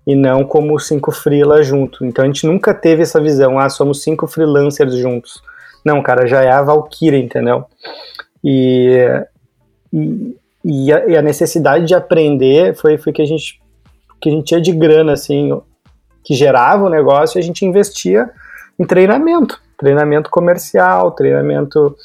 e 0.07 0.15
não 0.15 0.45
como 0.45 0.79
cinco 0.79 1.11
freela 1.11 1.63
junto. 1.63 2.05
Então 2.05 2.23
a 2.23 2.27
gente 2.27 2.47
nunca 2.47 2.75
teve 2.75 3.03
essa 3.03 3.21
visão, 3.21 3.59
ah, 3.59 3.69
somos 3.69 4.03
cinco 4.03 4.27
freelancers 4.27 4.95
juntos. 4.95 5.43
Não, 5.85 6.03
cara, 6.03 6.27
já 6.27 6.43
é 6.43 6.51
a 6.51 6.63
Valkyria, 6.63 7.19
entendeu? 7.19 7.65
E, 8.45 9.07
e, 9.93 10.37
e, 10.65 10.93
a, 10.93 11.07
e, 11.07 11.17
a, 11.17 11.23
necessidade 11.23 11.87
de 11.87 11.95
aprender 11.95 12.75
foi, 12.77 12.99
foi 12.99 13.13
que 13.13 13.23
a 13.23 13.27
gente 13.27 13.61
que 14.21 14.29
a 14.29 14.33
gente 14.33 14.47
tinha 14.47 14.61
de 14.61 14.73
grana, 14.73 15.13
assim, 15.13 15.51
que 16.25 16.35
gerava 16.35 16.85
o 16.85 16.91
negócio 16.91 17.39
e 17.39 17.41
a 17.41 17.43
gente 17.43 17.65
investia 17.65 18.29
em 18.79 18.85
treinamento, 18.85 19.61
treinamento 19.77 20.29
comercial, 20.29 21.13
treinamento 21.13 21.97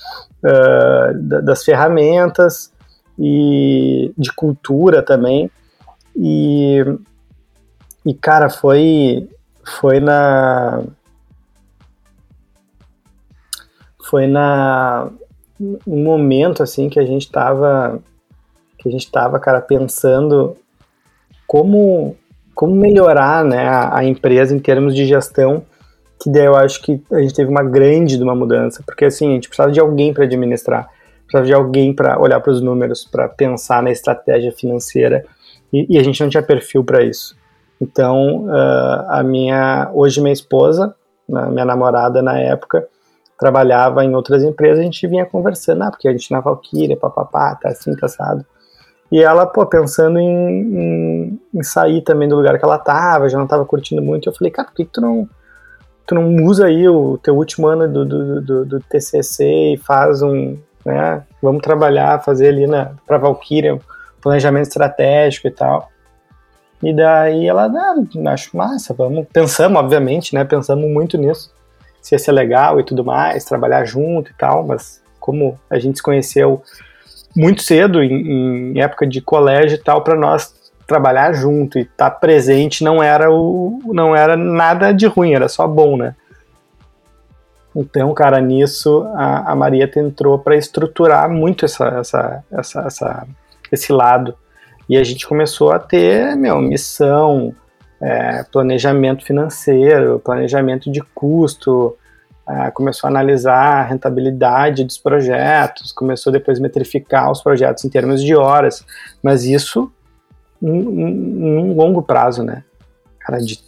uh, 0.44 1.42
das 1.42 1.64
ferramentas 1.64 2.72
e 3.18 4.14
de 4.18 4.32
cultura 4.34 5.02
também. 5.02 5.50
E, 6.16 6.86
e 8.06 8.14
cara, 8.14 8.50
foi, 8.50 9.28
foi 9.80 10.00
na 10.00 10.84
foi 14.04 14.28
na 14.28 15.10
um 15.60 16.04
momento 16.04 16.62
assim 16.62 16.90
que 16.90 17.00
a 17.00 17.06
gente 17.06 17.24
estava 17.24 18.00
que 18.78 18.90
a 18.90 18.92
gente 18.92 19.06
estava 19.06 19.40
cara 19.40 19.62
pensando 19.62 20.56
como 21.48 22.16
como 22.54 22.76
melhorar 22.76 23.44
né 23.44 23.68
a, 23.68 24.00
a, 24.00 24.04
empresa 24.04 24.56
em 24.56 24.60
termos 24.60 24.96
de 24.96 25.06
gestão 25.06 25.64
que 26.22 26.30
daí 26.30 26.46
eu 26.46 26.56
acho 26.56 26.82
que 26.82 27.02
a 27.12 27.22
gente 27.22 27.34
teve 27.34 27.50
uma 27.50 27.64
grande 27.64 28.18
de 28.18 28.24
uma 28.24 28.36
mudança 28.36 28.84
porque 28.86 29.06
assim 29.06 29.30
a 29.30 29.34
gente 29.36 29.48
precisava 29.48 29.72
de 29.72 29.80
alguém 29.80 30.14
para 30.14 30.26
administrar 30.26 30.90
precisava 31.24 31.46
de 31.46 31.54
alguém 31.54 31.94
para 31.94 32.20
olhar 32.20 32.40
para 32.40 32.52
os 32.52 32.62
números 32.62 33.06
para 33.06 33.28
pensar 33.28 33.82
na 33.82 33.92
estratégia 33.92 34.52
financeira 34.52 35.26
e, 35.72 35.96
e, 35.96 35.98
a 35.98 36.04
gente 36.04 36.22
não 36.22 36.30
tinha 36.30 36.44
perfil 36.44 36.84
para 36.84 37.02
isso. 37.04 37.36
Então 37.82 38.46
uh, 38.46 39.06
a 39.10 39.24
minha 39.24 39.90
hoje 39.94 40.22
minha 40.22 40.34
esposa 40.34 40.96
minha 41.28 41.66
namorada 41.66 42.22
na 42.22 42.38
época 42.38 42.88
trabalhava 43.44 44.06
em 44.06 44.16
outras 44.16 44.42
empresas, 44.42 44.80
a 44.80 44.84
gente 44.84 45.06
vinha 45.06 45.26
conversando, 45.26 45.84
ah, 45.84 45.92
porque 45.92 46.08
a 46.08 46.12
gente 46.14 46.32
na 46.32 46.40
Valkyria, 46.40 46.96
papapá, 46.96 47.54
tá 47.62 47.70
assim, 47.70 47.94
tá. 47.94 48.08
E 49.12 49.22
ela, 49.22 49.46
pô, 49.46 49.66
pensando 49.66 50.18
em, 50.18 50.30
em, 50.30 51.40
em, 51.54 51.62
sair 51.64 52.02
também 52.02 52.30
do 52.30 52.38
lugar 52.38 52.58
que 52.58 52.64
ela 52.64 52.80
tava, 52.80 53.28
já 53.28 53.38
não 53.38 53.46
tava 53.46 53.66
curtindo 53.66 54.02
muito, 54.02 54.30
eu 54.30 54.34
falei, 54.34 54.50
cara, 54.50 54.70
por 54.70 54.76
que, 54.76 54.86
que 54.86 54.92
tu 54.92 55.02
não 55.02 55.28
tu 56.06 56.16
não 56.16 56.36
usa 56.44 56.66
aí 56.68 56.88
o 56.88 57.18
teu 57.18 57.36
último 57.36 57.68
ano 57.68 57.88
do, 57.88 58.06
do, 58.06 58.42
do, 58.42 58.66
do 58.66 58.80
TCC 58.82 59.74
e 59.74 59.78
faz 59.78 60.22
um, 60.22 60.58
né, 60.86 61.24
vamos 61.42 61.62
trabalhar, 61.62 62.24
fazer 62.24 62.48
ali 62.48 62.66
na, 62.68 62.92
pra 63.06 63.18
Valkyria, 63.18 63.78
planejamento 64.22 64.68
estratégico 64.68 65.48
e 65.48 65.52
tal. 65.52 65.90
E 66.82 66.94
daí 66.94 67.48
ela, 67.48 67.66
ah, 67.66 68.32
acho 68.32 68.56
massa, 68.56 68.94
vamos, 68.94 69.28
pensamos, 69.32 69.80
obviamente, 69.80 70.34
né, 70.34 70.44
pensamos 70.44 70.90
muito 70.90 71.18
nisso 71.18 71.52
se 72.04 72.14
ia 72.14 72.20
ser 72.20 72.34
legal 72.34 72.80
e 72.80 72.84
tudo 72.84 73.04
mais, 73.04 73.46
trabalhar 73.46 73.86
junto 73.86 74.30
e 74.30 74.34
tal, 74.34 74.64
mas 74.68 75.02
como 75.20 75.58
a 75.70 75.80
gente 75.80 75.98
se 75.98 76.04
conheceu 76.04 76.62
muito 77.36 77.64
cedo, 77.64 78.04
em, 78.04 78.74
em 78.74 78.82
época 78.82 79.08
de 79.08 79.22
colégio 79.22 79.76
e 79.76 79.82
tal, 79.82 80.04
para 80.04 80.16
nós 80.16 80.54
trabalhar 80.86 81.32
junto 81.32 81.80
e 81.80 81.84
estar 81.84 82.10
tá 82.10 82.12
presente 82.12 82.84
não 82.84 83.02
era 83.02 83.32
o 83.32 83.80
não 83.86 84.14
era 84.14 84.36
nada 84.36 84.92
de 84.92 85.08
ruim, 85.08 85.34
era 85.34 85.48
só 85.48 85.66
bom, 85.66 85.96
né? 85.96 86.14
Então, 87.76 88.14
cara, 88.14 88.40
nisso 88.40 89.08
a, 89.16 89.52
a 89.52 89.56
Maria 89.56 89.90
entrou 89.96 90.38
para 90.38 90.56
estruturar 90.56 91.28
muito 91.30 91.66
essa, 91.66 91.88
essa, 91.88 92.44
essa, 92.52 92.82
essa, 92.82 93.28
esse 93.72 93.92
lado. 93.92 94.36
E 94.88 94.98
a 94.98 95.04
gente 95.04 95.28
começou 95.28 95.72
a 95.72 95.80
ter, 95.80 96.36
meu, 96.36 96.62
missão, 96.62 97.56
é, 98.02 98.44
planejamento 98.52 99.24
financeiro, 99.24 100.20
planejamento 100.20 100.92
de 100.92 101.02
custo, 101.14 101.98
uh, 102.48 102.72
começou 102.74 103.08
a 103.08 103.12
analisar 103.12 103.82
a 103.82 103.84
rentabilidade 103.84 104.84
dos 104.84 104.98
projetos, 104.98 105.92
começou 105.92 106.32
depois 106.32 106.60
a 106.60 106.62
metrificar 106.62 107.32
os 107.32 107.42
projetos 107.42 107.84
em 107.86 107.90
termos 107.90 108.22
de 108.22 108.36
horas, 108.36 108.86
mas 109.22 109.44
isso 109.46 109.92
num 110.62 111.74
longo 111.74 112.02
prazo, 112.02 112.42
né? 112.42 112.64
Cara, 113.20 113.40
de, 113.40 113.60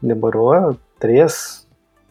demorou 0.00 0.76
três 1.00 1.66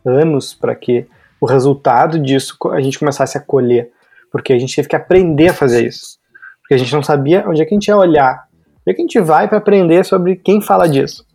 anos 0.06 0.54
para 0.54 0.76
que 0.76 1.08
o 1.40 1.46
resultado 1.46 2.20
disso 2.20 2.58
a 2.72 2.82
gente 2.82 3.00
começasse 3.00 3.38
a 3.38 3.42
colher, 3.42 3.92
porque 4.32 4.52
a 4.52 4.60
gente 4.60 4.76
teve 4.76 4.88
que 4.88 4.96
aprender 4.96 5.50
a 5.50 5.54
fazer 5.54 5.86
isso, 5.86 6.18
porque 6.62 6.74
a 6.74 6.78
gente 6.78 6.94
não 6.94 7.04
sabia 7.04 7.48
onde 7.48 7.62
é 7.62 7.66
que 7.66 7.74
a 7.74 7.78
gente 7.78 7.88
ia 7.88 7.98
olhar, 7.98 8.48
onde 8.82 8.92
é 8.92 8.94
que 8.94 9.02
a 9.02 9.06
gente 9.06 9.20
vai 9.22 9.48
para 9.48 9.60
aprender 9.60 10.04
sobre 10.04 10.36
quem 10.36 10.62
fala 10.62 10.88
disso. 10.90 11.26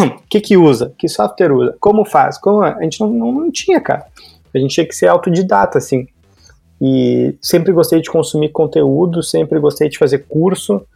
O 0.00 0.22
que 0.28 0.40
que 0.40 0.56
usa? 0.56 0.92
Que 0.98 1.08
software 1.08 1.52
usa? 1.52 1.76
Como 1.80 2.04
faz? 2.04 2.38
Como 2.38 2.62
a 2.62 2.82
gente 2.82 3.00
não, 3.00 3.08
não, 3.08 3.32
não 3.32 3.52
tinha, 3.52 3.80
cara. 3.80 4.06
A 4.54 4.58
gente 4.58 4.74
tinha 4.74 4.86
que 4.86 4.94
ser 4.94 5.08
autodidata, 5.08 5.78
assim. 5.78 6.06
E 6.80 7.36
sempre 7.40 7.72
gostei 7.72 8.00
de 8.00 8.10
consumir 8.10 8.50
conteúdo, 8.50 9.22
sempre 9.22 9.58
gostei 9.58 9.88
de 9.88 9.98
fazer 9.98 10.26
curso, 10.28 10.86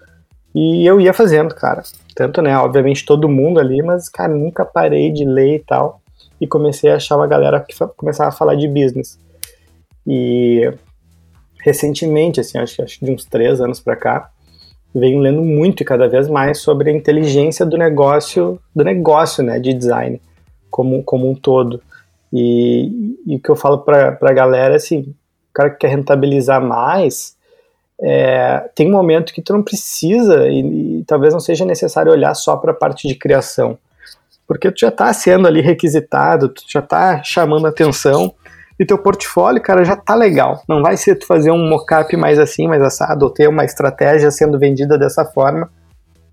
e 0.55 0.85
eu 0.85 1.01
ia 1.01 1.13
fazendo, 1.13 1.55
cara. 1.55 1.83
Tanto, 2.15 2.43
né, 2.43 2.57
obviamente 2.59 3.05
todo 3.05 3.29
mundo 3.29 3.61
ali, 3.61 3.83
mas, 3.83 4.09
cara, 4.09 4.33
nunca 4.33 4.65
parei 4.65 5.13
de 5.13 5.25
ler 5.25 5.57
e 5.57 5.59
tal. 5.61 6.01
E 6.41 6.47
comecei 6.47 6.91
a 6.91 6.97
achar 6.97 7.17
uma 7.17 7.27
galera 7.27 7.61
que 7.61 7.75
começava 7.97 8.31
a 8.31 8.33
falar 8.33 8.57
de 8.57 8.67
business. 8.67 9.19
E 10.07 10.73
recentemente, 11.63 12.41
assim, 12.41 12.59
acho, 12.59 12.85
que 12.85 13.05
de 13.05 13.13
uns 13.13 13.25
três 13.25 13.61
anos 13.61 13.81
para 13.81 13.97
cá, 13.97 14.31
venho 14.95 15.21
lendo 15.21 15.43
muito 15.43 15.83
e 15.83 15.87
cada 15.87 16.09
vez 16.09 16.29
mais 16.29 16.59
sobre 16.59 16.91
a 16.91 16.93
inteligência 16.93 17.65
do 17.65 17.77
negócio, 17.77 18.61
do 18.75 18.85
negócio, 18.85 19.43
né, 19.43 19.59
de 19.59 19.73
design 19.73 20.21
como, 20.71 21.03
como 21.03 21.31
um 21.31 21.35
todo. 21.35 21.81
E, 22.33 23.17
e 23.27 23.37
o 23.37 23.41
que 23.41 23.51
eu 23.51 23.57
falo 23.57 23.79
para 23.79 24.17
a 24.21 24.33
galera 24.33 24.77
assim, 24.77 25.01
o 25.01 25.15
cara 25.53 25.71
que 25.71 25.79
quer 25.79 25.89
rentabilizar 25.89 26.63
mais, 26.63 27.37
é, 28.01 28.71
tem 28.75 28.89
um 28.89 28.93
momento 28.93 29.33
que 29.33 29.43
tu 29.43 29.53
não 29.53 29.63
precisa 29.63 30.49
e, 30.49 31.01
e 31.01 31.05
talvez 31.05 31.33
não 31.33 31.41
seja 31.41 31.65
necessário 31.65 32.13
olhar 32.13 32.35
só 32.35 32.57
para 32.57 32.71
a 32.71 32.75
parte 32.75 33.07
de 33.07 33.15
criação, 33.15 33.77
porque 34.47 34.71
tu 34.71 34.81
já 34.81 34.89
está 34.89 35.13
sendo 35.13 35.47
ali 35.47 35.61
requisitado, 35.61 36.49
tu 36.49 36.63
já 36.67 36.81
está 36.81 37.23
chamando 37.23 37.67
atenção 37.67 38.33
e 38.81 38.87
teu 38.87 38.97
portfólio, 38.97 39.61
cara, 39.61 39.85
já 39.85 39.95
tá 39.95 40.15
legal. 40.15 40.63
Não 40.67 40.81
vai 40.81 40.97
ser 40.97 41.15
tu 41.17 41.27
fazer 41.27 41.51
um 41.51 41.69
mockup 41.69 42.17
mais 42.17 42.39
assim, 42.39 42.67
mais 42.67 42.81
assado, 42.81 43.27
ou 43.27 43.31
ter 43.31 43.47
uma 43.47 43.63
estratégia 43.63 44.31
sendo 44.31 44.59
vendida 44.59 44.97
dessa 44.97 45.23
forma 45.23 45.71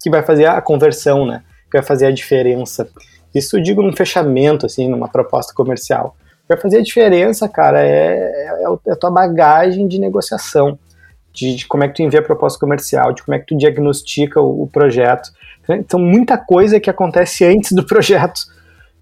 que 0.01 0.09
vai 0.09 0.23
fazer 0.23 0.45
a 0.45 0.61
conversão, 0.61 1.25
né? 1.25 1.43
Que 1.69 1.77
vai 1.77 1.85
fazer 1.85 2.05
a 2.05 2.11
diferença. 2.11 2.87
Isso 3.35 3.57
eu 3.57 3.61
digo 3.61 3.83
num 3.83 3.91
fechamento, 3.91 4.65
assim, 4.65 4.87
numa 4.87 5.09
proposta 5.09 5.53
comercial. 5.53 6.15
Vai 6.47 6.57
fazer 6.57 6.77
a 6.77 6.81
diferença, 6.81 7.49
cara, 7.49 7.81
é, 7.81 8.13
é, 8.13 8.63
é 8.87 8.91
a 8.93 8.95
tua 8.95 9.11
bagagem 9.11 9.85
de 9.85 9.99
negociação 9.99 10.79
de, 11.33 11.53
de, 11.53 11.67
como 11.67 11.83
é 11.83 11.89
que 11.89 11.95
tu 11.95 12.01
envia 12.01 12.21
a 12.21 12.23
proposta 12.23 12.57
comercial, 12.57 13.11
de 13.11 13.23
como 13.23 13.35
é 13.35 13.39
que 13.39 13.45
tu 13.47 13.57
diagnostica 13.57 14.39
o, 14.39 14.63
o 14.63 14.67
projeto. 14.67 15.31
Então, 15.69 15.99
muita 15.99 16.37
coisa 16.37 16.79
que 16.79 16.89
acontece 16.89 17.43
antes 17.43 17.73
do 17.73 17.83
projeto. 17.85 18.39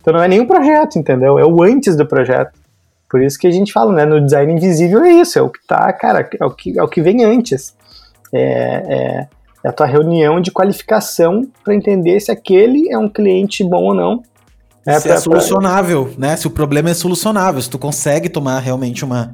Então, 0.02 0.12
não 0.16 0.24
é 0.24 0.40
o 0.40 0.48
projeto, 0.48 0.98
entendeu? 0.98 1.38
É 1.38 1.46
o 1.46 1.62
antes 1.62 1.96
do 1.96 2.08
projeto. 2.08 2.65
Por 3.16 3.24
isso 3.24 3.40
que 3.40 3.48
a 3.48 3.52
gente 3.52 3.72
fala, 3.72 3.94
né? 3.94 4.06
No 4.06 4.20
design 4.20 4.52
invisível 4.52 5.02
é 5.02 5.10
isso, 5.10 5.40
é 5.40 5.42
o 5.42 5.50
que 5.50 5.66
tá, 5.66 5.94
cara, 5.94 6.28
é 6.38 6.46
o 6.46 6.52
que, 6.52 6.78
é 6.78 6.84
o 6.84 6.88
que 6.90 7.02
vem 7.02 7.24
antes. 7.24 7.74
É, 8.34 8.42
é, 8.42 9.28
é 9.64 9.70
a 9.70 9.72
tua 9.72 9.86
reunião 9.86 10.42
de 10.42 10.52
qualificação 10.52 11.48
para 11.64 11.74
entender 11.74 12.20
se 12.20 12.30
aquele 12.30 12.92
é 12.92 12.98
um 12.98 13.08
cliente 13.08 13.64
bom 13.64 13.86
ou 13.86 13.94
não. 13.94 14.22
É, 14.86 15.00
se 15.00 15.08
é 15.08 15.12
pra, 15.12 15.14
é 15.14 15.22
solucionável, 15.22 16.08
pra... 16.08 16.28
né? 16.28 16.36
Se 16.36 16.46
o 16.46 16.50
problema 16.50 16.90
é 16.90 16.94
solucionável, 16.94 17.62
se 17.62 17.70
tu 17.70 17.80
consegue 17.80 18.28
tomar 18.28 18.60
realmente 18.60 19.06
uma, 19.06 19.34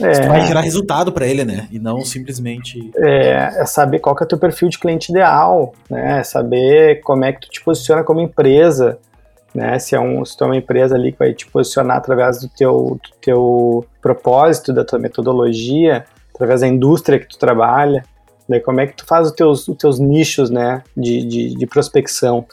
é, 0.00 0.26
vai 0.26 0.46
gerar 0.46 0.62
resultado 0.62 1.12
para 1.12 1.26
ele, 1.26 1.44
né? 1.44 1.68
E 1.70 1.78
não 1.78 2.00
simplesmente. 2.06 2.90
É, 2.96 3.60
é, 3.60 3.66
saber 3.66 3.98
qual 3.98 4.16
é 4.18 4.24
o 4.24 4.26
teu 4.26 4.38
perfil 4.38 4.70
de 4.70 4.78
cliente 4.78 5.12
ideal, 5.12 5.74
né? 5.90 6.20
É 6.20 6.22
saber 6.22 7.02
como 7.02 7.26
é 7.26 7.32
que 7.34 7.42
tu 7.42 7.50
te 7.50 7.62
posiciona 7.62 8.02
como 8.02 8.22
empresa, 8.22 8.98
né? 9.54 9.78
Se 9.78 9.94
é, 9.94 10.00
um, 10.00 10.24
se 10.24 10.36
é 10.40 10.44
uma 10.44 10.56
empresa 10.56 10.94
ali 10.94 11.12
que 11.12 11.18
vai 11.18 11.32
te 11.32 11.46
posicionar 11.46 11.96
através 11.96 12.40
do 12.40 12.48
teu, 12.48 12.98
do 13.02 13.16
teu 13.20 13.86
propósito, 14.00 14.72
da 14.72 14.84
tua 14.84 14.98
metodologia, 14.98 16.04
através 16.34 16.60
da 16.60 16.68
indústria 16.68 17.18
que 17.18 17.28
tu 17.28 17.38
trabalha, 17.38 18.04
né? 18.48 18.60
Como 18.60 18.80
é 18.80 18.86
que 18.86 18.94
tu 18.94 19.06
faz 19.06 19.28
os 19.28 19.32
teus, 19.32 19.66
os 19.68 19.76
teus 19.76 19.98
nichos, 19.98 20.50
né? 20.50 20.82
De, 20.96 21.24
de, 21.24 21.54
de 21.54 21.66
prospecção. 21.66 22.44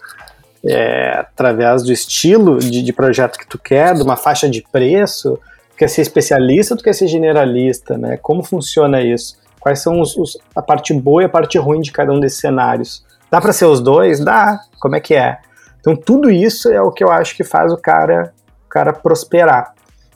É, 0.67 1.19
através 1.19 1.83
do 1.83 1.91
estilo 1.91 2.57
de, 2.57 2.81
de 2.81 2.91
projeto 2.91 3.37
que 3.37 3.47
tu 3.47 3.59
quer, 3.59 3.93
de 3.93 4.01
uma 4.01 4.15
faixa 4.15 4.49
de 4.49 4.63
preço, 4.71 5.39
Tu 5.75 5.79
quer 5.79 5.89
ser 5.89 6.01
especialista 6.03 6.73
ou 6.73 6.77
tu 6.77 6.83
quer 6.85 6.93
ser 6.93 7.07
generalista, 7.09 7.97
né? 7.97 8.17
Como 8.21 8.41
funciona 8.41 9.01
isso? 9.01 9.37
Quais 9.59 9.79
são 9.79 9.99
os, 9.99 10.15
os, 10.15 10.37
a 10.55 10.61
parte 10.61 10.93
boa 10.93 11.21
e 11.21 11.25
a 11.25 11.29
parte 11.29 11.57
ruim 11.57 11.81
de 11.81 11.91
cada 11.91 12.13
um 12.13 12.19
desses 12.19 12.39
cenários? 12.39 13.03
Dá 13.29 13.41
para 13.41 13.51
ser 13.51 13.65
os 13.65 13.81
dois? 13.81 14.23
Dá. 14.23 14.61
Como 14.79 14.95
é 14.95 15.01
que 15.01 15.13
é? 15.13 15.37
Então 15.85 15.95
tudo 15.95 16.31
isso 16.31 16.71
é 16.71 16.81
o 16.81 16.91
que 16.91 17.03
eu 17.03 17.11
acho 17.11 17.35
que 17.35 17.43
faz 17.43 17.71
o 17.71 17.77
cara, 17.77 18.33
o 18.65 18.69
cara 18.69 18.91
prosperar. 18.91 19.75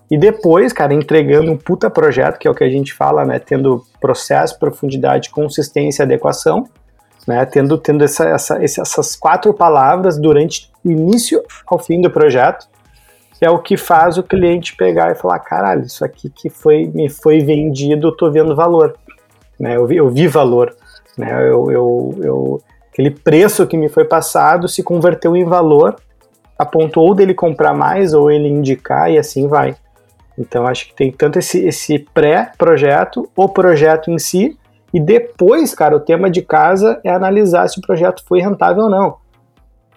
E 0.09 0.17
depois, 0.17 0.73
cara, 0.73 0.95
entregando 0.95 1.51
um 1.51 1.57
puta 1.57 1.91
projeto, 1.91 2.39
que 2.39 2.47
é 2.47 2.51
o 2.51 2.55
que 2.55 2.63
a 2.63 2.69
gente 2.69 2.91
fala, 2.91 3.23
né? 3.23 3.37
Tendo 3.37 3.83
processo, 4.01 4.57
profundidade, 4.57 5.29
consistência 5.29 6.01
adequação, 6.01 6.67
né? 7.27 7.45
Tendo, 7.45 7.77
tendo 7.77 8.03
essa, 8.03 8.27
essa, 8.27 8.63
essas 8.63 9.15
quatro 9.15 9.53
palavras 9.53 10.17
durante 10.17 10.71
o 10.83 10.89
início 10.89 11.43
ao 11.67 11.77
fim 11.77 12.01
do 12.01 12.09
projeto, 12.09 12.67
que 13.37 13.45
é 13.45 13.51
o 13.51 13.59
que 13.59 13.77
faz 13.77 14.17
o 14.17 14.23
cliente 14.23 14.75
pegar 14.75 15.11
e 15.11 15.15
falar, 15.15 15.37
caralho, 15.37 15.83
isso 15.83 16.03
aqui 16.03 16.31
que 16.31 16.49
foi, 16.49 16.87
me 16.87 17.09
foi 17.09 17.41
vendido, 17.41 18.07
eu 18.07 18.17
tô 18.17 18.31
vendo 18.31 18.55
valor, 18.55 18.97
né? 19.59 19.75
Eu 19.75 19.85
vi, 19.85 19.97
eu 19.97 20.09
vi 20.09 20.27
valor, 20.27 20.75
né? 21.15 21.31
Eu, 21.47 21.69
eu, 21.69 22.15
eu, 22.23 22.61
aquele 22.99 23.11
preço 23.11 23.65
que 23.65 23.77
me 23.77 23.87
foi 23.87 24.03
passado 24.03 24.67
se 24.67 24.83
converteu 24.83 25.33
em 25.33 25.45
valor, 25.45 25.95
a 26.57 26.65
ponto 26.65 26.99
ou 26.99 27.15
dele 27.15 27.33
comprar 27.33 27.73
mais 27.73 28.13
ou 28.13 28.29
ele 28.29 28.49
indicar 28.49 29.09
e 29.09 29.17
assim 29.17 29.47
vai. 29.47 29.73
Então 30.37 30.67
acho 30.67 30.87
que 30.87 30.93
tem 30.93 31.09
tanto 31.09 31.39
esse, 31.39 31.65
esse 31.65 31.99
pré-projeto, 32.13 33.29
o 33.33 33.47
projeto 33.47 34.11
em 34.11 34.19
si, 34.19 34.57
e 34.93 34.99
depois, 34.99 35.73
cara, 35.73 35.95
o 35.95 35.99
tema 35.99 36.29
de 36.29 36.41
casa 36.41 36.99
é 37.01 37.09
analisar 37.09 37.69
se 37.69 37.79
o 37.79 37.81
projeto 37.81 38.21
foi 38.27 38.41
rentável 38.41 38.83
ou 38.83 38.89
não. 38.89 39.17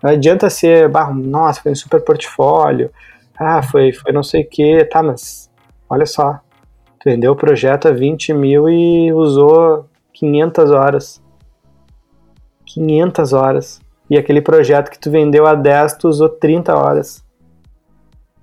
Não 0.00 0.10
adianta 0.10 0.48
ser, 0.48 0.88
bah, 0.88 1.12
nossa, 1.12 1.60
foi 1.60 1.72
um 1.72 1.76
super 1.76 2.04
portfólio, 2.04 2.90
ah, 3.36 3.62
foi, 3.62 3.92
foi 3.92 4.12
não 4.12 4.22
sei 4.22 4.42
o 4.42 4.48
que. 4.48 4.84
Tá, 4.84 5.02
mas 5.02 5.50
olha 5.90 6.06
só. 6.06 6.38
Tu 7.00 7.10
vendeu 7.10 7.32
o 7.32 7.36
projeto 7.36 7.88
a 7.88 7.90
20 7.90 8.32
mil 8.32 8.68
e 8.68 9.12
usou 9.12 9.86
500 10.12 10.70
horas. 10.70 11.22
500 12.74 13.32
horas. 13.32 13.80
E 14.08 14.16
aquele 14.16 14.40
projeto 14.40 14.90
que 14.90 14.98
tu 14.98 15.10
vendeu 15.10 15.46
a 15.46 15.54
10, 15.54 15.94
tu 15.94 16.08
usou 16.08 16.28
30 16.28 16.74
horas. 16.76 17.24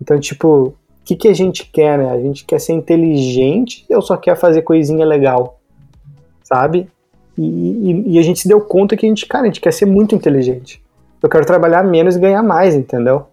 Então, 0.02 0.20
tipo, 0.20 0.68
o 0.68 0.74
que, 1.04 1.16
que 1.16 1.28
a 1.28 1.34
gente 1.34 1.66
quer, 1.66 1.98
né? 1.98 2.12
A 2.12 2.20
gente 2.20 2.46
quer 2.46 2.60
ser 2.60 2.74
inteligente 2.74 3.86
ou 3.90 4.02
só 4.02 4.18
quer 4.18 4.36
fazer 4.36 4.62
coisinha 4.62 5.06
legal? 5.06 5.60
Sabe? 6.44 6.90
E, 7.38 7.44
e, 7.44 8.16
e, 8.16 8.20
a 8.20 8.22
gente 8.22 8.40
se 8.40 8.48
deu 8.48 8.60
conta 8.60 8.98
que 8.98 9.06
a 9.06 9.10
gente, 9.10 9.26
cara, 9.26 9.44
a 9.44 9.48
gente 9.48 9.62
quer 9.62 9.72
ser 9.72 9.86
muito 9.86 10.16
inteligente. 10.16 10.84
Eu 11.22 11.30
quero 11.30 11.46
trabalhar 11.46 11.84
menos 11.84 12.16
e 12.16 12.20
ganhar 12.20 12.44
mais, 12.44 12.76
entendeu? 12.76 13.28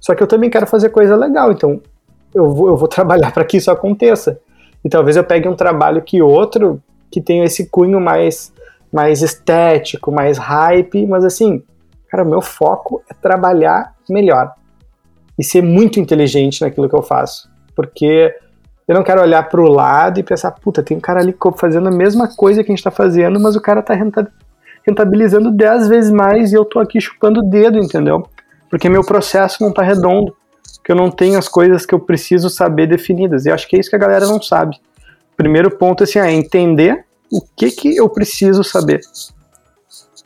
Só 0.00 0.14
que 0.14 0.22
eu 0.22 0.26
também 0.26 0.50
quero 0.50 0.66
fazer 0.66 0.88
coisa 0.88 1.14
legal, 1.14 1.52
então 1.52 1.80
eu 2.34 2.50
vou, 2.50 2.68
eu 2.68 2.76
vou 2.76 2.88
trabalhar 2.88 3.32
para 3.32 3.44
que 3.44 3.56
isso 3.56 3.70
aconteça. 3.70 4.40
E 4.84 4.88
talvez 4.88 5.16
eu 5.16 5.24
pegue 5.24 5.48
um 5.48 5.54
trabalho 5.54 6.02
que 6.02 6.20
outro 6.20 6.82
que 7.10 7.20
tenha 7.20 7.44
esse 7.44 7.68
cunho 7.68 8.00
mais, 8.00 8.52
mais 8.92 9.22
estético, 9.22 10.12
mais 10.12 10.38
hype, 10.38 11.06
mas 11.06 11.24
assim, 11.24 11.62
cara, 12.08 12.24
o 12.24 12.28
meu 12.28 12.42
foco 12.42 13.02
é 13.08 13.14
trabalhar 13.14 13.94
melhor 14.08 14.52
e 15.38 15.42
ser 15.44 15.62
muito 15.62 15.98
inteligente 15.98 16.60
naquilo 16.60 16.88
que 16.88 16.94
eu 16.94 17.02
faço. 17.02 17.50
Porque 17.74 18.34
eu 18.86 18.94
não 18.94 19.02
quero 19.02 19.22
olhar 19.22 19.48
para 19.48 19.60
o 19.60 19.68
lado 19.68 20.20
e 20.20 20.22
pensar, 20.22 20.50
puta, 20.50 20.82
tem 20.82 20.96
um 20.96 21.00
cara 21.00 21.20
ali 21.20 21.34
fazendo 21.56 21.88
a 21.88 21.92
mesma 21.92 22.28
coisa 22.36 22.62
que 22.62 22.70
a 22.70 22.72
gente 22.72 22.80
está 22.80 22.90
fazendo, 22.90 23.40
mas 23.40 23.56
o 23.56 23.60
cara 23.60 23.80
está 23.80 23.94
rentabilizando 24.86 25.50
10 25.50 25.88
vezes 25.88 26.10
mais 26.10 26.52
e 26.52 26.56
eu 26.56 26.64
tô 26.64 26.78
aqui 26.78 27.00
chupando 27.00 27.40
o 27.40 27.48
dedo, 27.48 27.78
entendeu? 27.78 28.26
porque 28.72 28.88
meu 28.88 29.04
processo 29.04 29.58
não 29.60 29.68
está 29.68 29.82
redondo, 29.82 30.34
que 30.82 30.90
eu 30.90 30.96
não 30.96 31.10
tenho 31.10 31.38
as 31.38 31.46
coisas 31.46 31.84
que 31.84 31.94
eu 31.94 32.00
preciso 32.00 32.48
saber 32.48 32.86
definidas. 32.86 33.44
E 33.44 33.50
acho 33.50 33.68
que 33.68 33.76
é 33.76 33.78
isso 33.78 33.90
que 33.90 33.96
a 33.96 33.98
galera 33.98 34.26
não 34.26 34.40
sabe. 34.40 34.80
Primeiro 35.36 35.76
ponto 35.76 36.04
assim, 36.04 36.18
é 36.18 36.32
entender 36.32 37.04
o 37.32 37.40
que 37.56 37.70
que 37.70 37.96
eu 37.96 38.08
preciso 38.08 38.62
saber. 38.62 39.00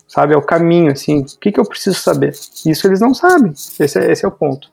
Sabe, 0.09 0.35
é 0.35 0.37
o 0.37 0.43
caminho, 0.43 0.93
assim, 0.93 1.21
o 1.21 1.39
que 1.39 1.53
que 1.53 1.61
eu 1.61 1.69
preciso 1.69 1.99
saber. 1.99 2.33
Isso 2.65 2.87
eles 2.87 3.01
não 3.01 3.15
sabem, 3.15 3.53
esse 3.53 3.99
é, 3.99 4.11
esse 4.11 4.25
é 4.25 4.29
o 4.29 4.33
ponto. 4.33 4.71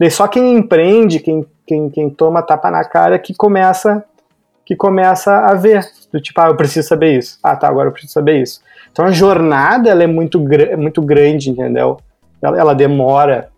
E 0.00 0.10
só 0.10 0.26
quem 0.26 0.56
empreende, 0.56 1.20
quem, 1.20 1.46
quem, 1.66 1.90
quem 1.90 2.10
toma 2.10 2.42
tapa 2.42 2.70
na 2.70 2.84
cara, 2.84 3.18
que 3.18 3.34
começa 3.34 4.04
que 4.64 4.76
começa 4.76 5.32
a 5.32 5.54
ver. 5.54 5.82
Do 6.12 6.20
tipo, 6.20 6.38
ah, 6.42 6.48
eu 6.48 6.56
preciso 6.56 6.86
saber 6.86 7.18
isso. 7.18 7.38
Ah, 7.42 7.56
tá, 7.56 7.66
agora 7.68 7.88
eu 7.88 7.92
preciso 7.92 8.12
saber 8.12 8.42
isso. 8.42 8.60
Então 8.92 9.06
a 9.06 9.10
jornada 9.10 9.88
ela 9.88 10.02
é 10.02 10.06
muito, 10.06 10.38
muito 10.76 11.00
grande, 11.00 11.50
entendeu? 11.50 11.98
ela, 12.40 12.58
ela 12.58 12.74
demora. 12.74 13.50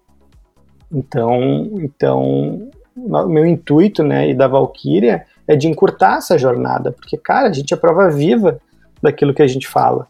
Então, 0.93 1.71
então 1.75 2.69
meu 2.97 3.47
intuito, 3.47 4.03
né, 4.03 4.29
e 4.29 4.35
da 4.35 4.49
Valkyria 4.49 5.25
é 5.51 5.57
de 5.57 5.67
encurtar 5.67 6.19
essa 6.19 6.39
jornada, 6.39 6.93
porque, 6.93 7.17
cara, 7.17 7.49
a 7.49 7.53
gente 7.53 7.75
é 7.75 7.77
prova 7.77 8.09
viva 8.09 8.61
daquilo 9.03 9.35
que 9.35 9.43
a 9.43 9.49
gente 9.49 9.67
fala, 9.67 10.07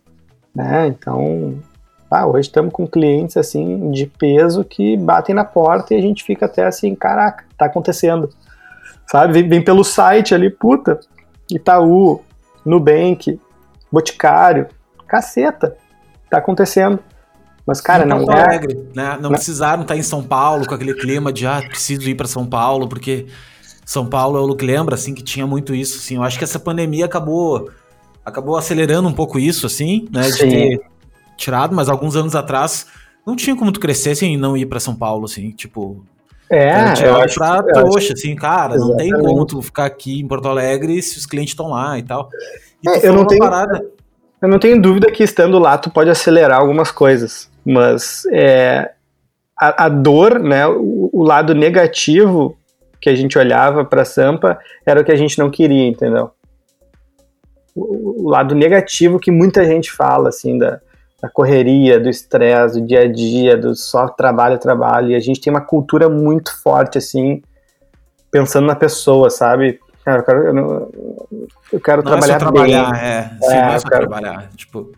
né? 0.54 0.86
Então, 0.86 1.58
ah, 2.10 2.26
hoje 2.26 2.48
estamos 2.48 2.70
com 2.74 2.86
clientes 2.86 3.38
assim 3.38 3.90
de 3.90 4.04
peso 4.04 4.62
que 4.62 4.98
batem 4.98 5.34
na 5.34 5.42
porta 5.42 5.94
e 5.94 5.96
a 5.96 6.00
gente 6.02 6.24
fica 6.24 6.44
até 6.44 6.66
assim, 6.66 6.94
caraca, 6.94 7.46
tá 7.56 7.64
acontecendo. 7.64 8.28
Sabe? 9.06 9.32
Vem, 9.32 9.48
vem 9.48 9.64
pelo 9.64 9.82
site 9.82 10.34
ali, 10.34 10.50
puta, 10.50 11.00
Itaú, 11.50 12.20
Nubank, 12.62 13.40
Boticário, 13.90 14.68
caceta, 15.08 15.74
tá 16.28 16.36
acontecendo. 16.36 16.98
Mas, 17.66 17.80
cara, 17.80 18.04
não, 18.04 18.26
não 18.26 18.34
é. 18.34 18.42
Alegre, 18.42 18.74
né? 18.94 19.14
Não, 19.14 19.22
não 19.22 19.30
precisaram 19.30 19.82
estar 19.82 19.96
em 19.96 20.02
São 20.02 20.22
Paulo 20.22 20.66
com 20.66 20.74
aquele 20.74 20.92
clima 20.92 21.32
de, 21.32 21.46
ah, 21.46 21.62
preciso 21.66 22.06
ir 22.10 22.14
para 22.14 22.26
São 22.26 22.44
Paulo, 22.44 22.86
porque 22.86 23.26
São 23.90 24.06
Paulo 24.06 24.38
é 24.38 24.40
o 24.40 24.54
que 24.54 24.64
lembra, 24.64 24.94
assim, 24.94 25.12
que 25.12 25.20
tinha 25.20 25.44
muito 25.48 25.74
isso, 25.74 25.98
assim. 25.98 26.14
Eu 26.14 26.22
acho 26.22 26.38
que 26.38 26.44
essa 26.44 26.60
pandemia 26.60 27.06
acabou 27.06 27.68
acabou 28.24 28.56
acelerando 28.56 29.08
um 29.08 29.12
pouco 29.12 29.36
isso, 29.36 29.66
assim, 29.66 30.06
né? 30.12 30.22
De 30.22 30.32
Sim. 30.32 30.48
ter 30.48 30.80
tirado, 31.36 31.74
mas 31.74 31.88
alguns 31.88 32.14
anos 32.14 32.36
atrás 32.36 32.86
não 33.26 33.34
tinha 33.34 33.56
como 33.56 33.72
tu 33.72 33.80
crescer 33.80 34.14
sem 34.14 34.36
não 34.36 34.56
ir 34.56 34.66
para 34.66 34.78
São 34.78 34.94
Paulo, 34.94 35.24
assim, 35.24 35.50
tipo. 35.50 36.04
É, 36.48 36.70
eu 37.04 37.16
acho 37.16 37.34
pra 37.34 37.64
que, 37.64 37.72
trouxa, 37.72 38.12
assim, 38.12 38.36
cara, 38.36 38.76
Exatamente. 38.76 39.10
não 39.10 39.18
tem 39.18 39.28
como 39.28 39.44
tu 39.44 39.60
ficar 39.60 39.86
aqui 39.86 40.20
em 40.20 40.28
Porto 40.28 40.46
Alegre 40.46 41.02
se 41.02 41.18
os 41.18 41.26
clientes 41.26 41.50
estão 41.50 41.70
lá 41.70 41.98
e 41.98 42.04
tal. 42.04 42.28
E 42.84 42.88
é, 42.88 43.08
eu 43.08 43.12
não 43.12 43.26
tenho. 43.26 43.40
Parada... 43.40 43.84
Eu 44.40 44.48
não 44.48 44.60
tenho 44.60 44.80
dúvida 44.80 45.10
que 45.10 45.24
estando 45.24 45.58
lá 45.58 45.76
tu 45.76 45.90
pode 45.90 46.08
acelerar 46.08 46.60
algumas 46.60 46.92
coisas, 46.92 47.50
mas 47.66 48.22
é, 48.30 48.92
a, 49.60 49.86
a 49.86 49.88
dor, 49.88 50.38
né, 50.38 50.64
o, 50.68 51.10
o, 51.12 51.24
lado 51.24 51.56
negativo 51.56 52.56
que 53.00 53.08
a 53.08 53.14
gente 53.14 53.38
olhava 53.38 53.84
para 53.84 54.04
Sampa 54.04 54.58
era 54.84 55.00
o 55.00 55.04
que 55.04 55.12
a 55.12 55.16
gente 55.16 55.38
não 55.38 55.50
queria, 55.50 55.88
entendeu? 55.88 56.30
O, 57.74 58.26
o 58.26 58.28
lado 58.28 58.54
negativo 58.54 59.18
que 59.18 59.30
muita 59.30 59.64
gente 59.64 59.90
fala, 59.90 60.28
assim, 60.28 60.58
da, 60.58 60.80
da 61.22 61.28
correria, 61.28 62.00
do 62.00 62.08
estresse, 62.08 62.80
do 62.80 62.86
dia 62.86 63.02
a 63.02 63.12
dia, 63.12 63.56
do 63.56 63.74
só 63.74 64.08
trabalho, 64.08 64.58
trabalho, 64.58 65.10
e 65.10 65.14
a 65.14 65.20
gente 65.20 65.40
tem 65.40 65.52
uma 65.52 65.60
cultura 65.60 66.08
muito 66.08 66.60
forte, 66.62 66.98
assim, 66.98 67.42
pensando 68.30 68.66
na 68.66 68.74
pessoa, 68.74 69.30
sabe? 69.30 69.78
Cara, 70.04 70.20
eu 70.20 70.24
quero, 70.24 70.58
eu, 70.58 70.92
eu 71.72 71.80
quero 71.80 72.02
não 72.02 72.10
trabalhar, 72.10 72.36
é 72.36 72.38
só 72.38 72.50
trabalhar 72.50 72.92
bem. 72.92 73.00
É, 73.00 73.22
sim, 73.40 73.54
é, 73.54 73.62
não 73.62 73.72
é 73.72 73.78
só 73.78 73.88
quero... 73.88 74.08
trabalhar. 74.08 74.50
Tipo, 74.56 74.92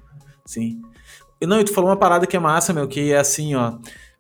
sim. 0.45 0.81
E 1.41 1.47
não, 1.47 1.59
e 1.59 1.65
tu 1.65 1.75
falou 1.75 1.91
uma 1.91 1.97
parada 1.97 2.27
que 2.27 2.37
é 2.37 2.41
massa, 2.41 2.73
meu, 2.73 2.87
que 2.87 3.13
é 3.13 3.19
assim, 3.19 3.55
ó. 3.55 3.75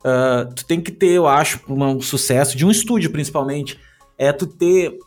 Uh, 0.04 0.52
tu 0.54 0.64
tem 0.64 0.80
que 0.80 0.90
ter, 0.90 1.10
eu 1.10 1.26
acho, 1.26 1.60
um 1.68 2.00
sucesso, 2.00 2.56
de 2.56 2.66
um 2.66 2.70
estúdio 2.70 3.10
principalmente, 3.10 3.78
é 4.18 4.32
tu 4.32 4.46
ter 4.46 4.98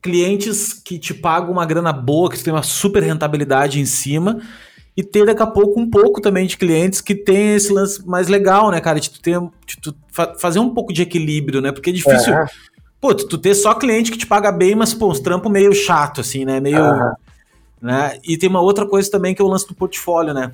clientes 0.00 0.72
que 0.72 0.98
te 0.98 1.12
pagam 1.14 1.50
uma 1.50 1.66
grana 1.66 1.92
boa, 1.92 2.30
que 2.30 2.38
tu 2.38 2.44
tem 2.44 2.52
uma 2.52 2.62
super 2.62 3.02
rentabilidade 3.02 3.80
em 3.80 3.86
cima, 3.86 4.40
e 4.96 5.02
ter 5.02 5.26
daqui 5.26 5.42
a 5.42 5.46
pouco 5.46 5.80
um 5.80 5.90
pouco 5.90 6.20
também 6.20 6.46
de 6.46 6.56
clientes 6.56 7.00
que 7.00 7.14
tem 7.14 7.54
esse 7.54 7.72
lance 7.72 8.06
mais 8.06 8.28
legal, 8.28 8.70
né, 8.70 8.80
cara? 8.80 9.00
De 9.00 9.10
tu, 9.10 9.20
ter, 9.20 9.40
de 9.66 9.80
tu 9.80 9.94
fa 10.12 10.34
fazer 10.38 10.60
um 10.60 10.72
pouco 10.72 10.92
de 10.92 11.02
equilíbrio, 11.02 11.60
né? 11.60 11.72
Porque 11.72 11.90
é 11.90 11.92
difícil. 11.92 12.32
É. 12.32 12.46
Pô, 13.00 13.14
tu, 13.14 13.26
tu 13.26 13.38
ter 13.38 13.54
só 13.54 13.74
cliente 13.74 14.12
que 14.12 14.18
te 14.18 14.26
paga 14.26 14.52
bem, 14.52 14.74
mas, 14.74 14.94
pô, 14.94 15.10
os 15.10 15.20
trampos 15.20 15.50
meio 15.50 15.74
chato, 15.74 16.20
assim, 16.20 16.44
né? 16.44 16.60
Meio. 16.60 16.78
Né? 17.82 18.18
E 18.24 18.38
tem 18.38 18.48
uma 18.48 18.60
outra 18.60 18.86
coisa 18.86 19.10
também 19.10 19.34
que 19.34 19.42
é 19.42 19.44
o 19.44 19.48
lance 19.48 19.66
do 19.66 19.74
portfólio, 19.74 20.32
né? 20.32 20.52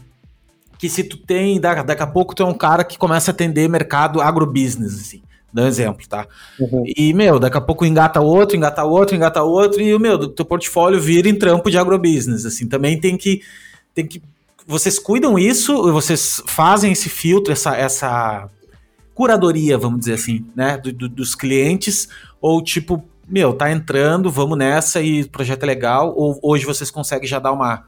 Que 0.81 0.89
se 0.89 1.05
tu 1.05 1.19
tem, 1.19 1.61
daqui 1.61 2.03
a 2.03 2.07
pouco 2.07 2.35
tu 2.35 2.43
é 2.43 2.47
um 2.47 2.55
cara 2.55 2.83
que 2.83 2.97
começa 2.97 3.31
a 3.31 3.35
atender 3.35 3.69
mercado 3.69 4.19
agrobusiness, 4.19 4.99
assim. 4.99 5.21
Dá 5.53 5.65
um 5.65 5.67
exemplo, 5.67 6.09
tá? 6.09 6.27
Uhum. 6.59 6.85
E, 6.97 7.13
meu, 7.13 7.39
daqui 7.39 7.59
a 7.59 7.61
pouco 7.61 7.85
engata 7.85 8.19
outro, 8.23 8.57
engata 8.57 8.83
outro, 8.83 9.15
engata 9.15 9.43
outro, 9.43 9.83
e, 9.83 9.99
meu, 9.99 10.27
teu 10.29 10.45
portfólio 10.45 10.99
vira 10.99 11.29
em 11.29 11.35
trampo 11.35 11.71
de 11.71 11.77
agrobusiness, 11.77 12.47
assim. 12.47 12.67
Também 12.67 12.99
tem 12.99 13.15
que, 13.19 13.43
tem 13.95 14.07
que... 14.07 14.23
Vocês 14.67 14.99
cuidam 14.99 15.39
isso, 15.39 15.93
vocês 15.93 16.43
fazem 16.47 16.93
esse 16.93 17.11
filtro, 17.11 17.53
essa, 17.53 17.77
essa 17.77 18.49
curadoria, 19.15 19.77
vamos 19.77 20.01
dizer 20.01 20.15
assim, 20.15 20.47
né? 20.57 20.79
Do, 20.79 20.95
do, 20.95 21.09
dos 21.11 21.35
clientes, 21.35 22.09
ou 22.41 22.63
tipo, 22.63 23.05
meu, 23.29 23.53
tá 23.53 23.71
entrando, 23.71 24.31
vamos 24.31 24.57
nessa 24.57 25.03
e 25.03 25.23
o 25.23 25.29
projeto 25.29 25.65
é 25.65 25.67
legal, 25.67 26.15
ou 26.17 26.41
hoje 26.43 26.65
vocês 26.65 26.91
conseguem 26.91 27.29
já 27.29 27.39
dar 27.39 27.53
uma, 27.53 27.85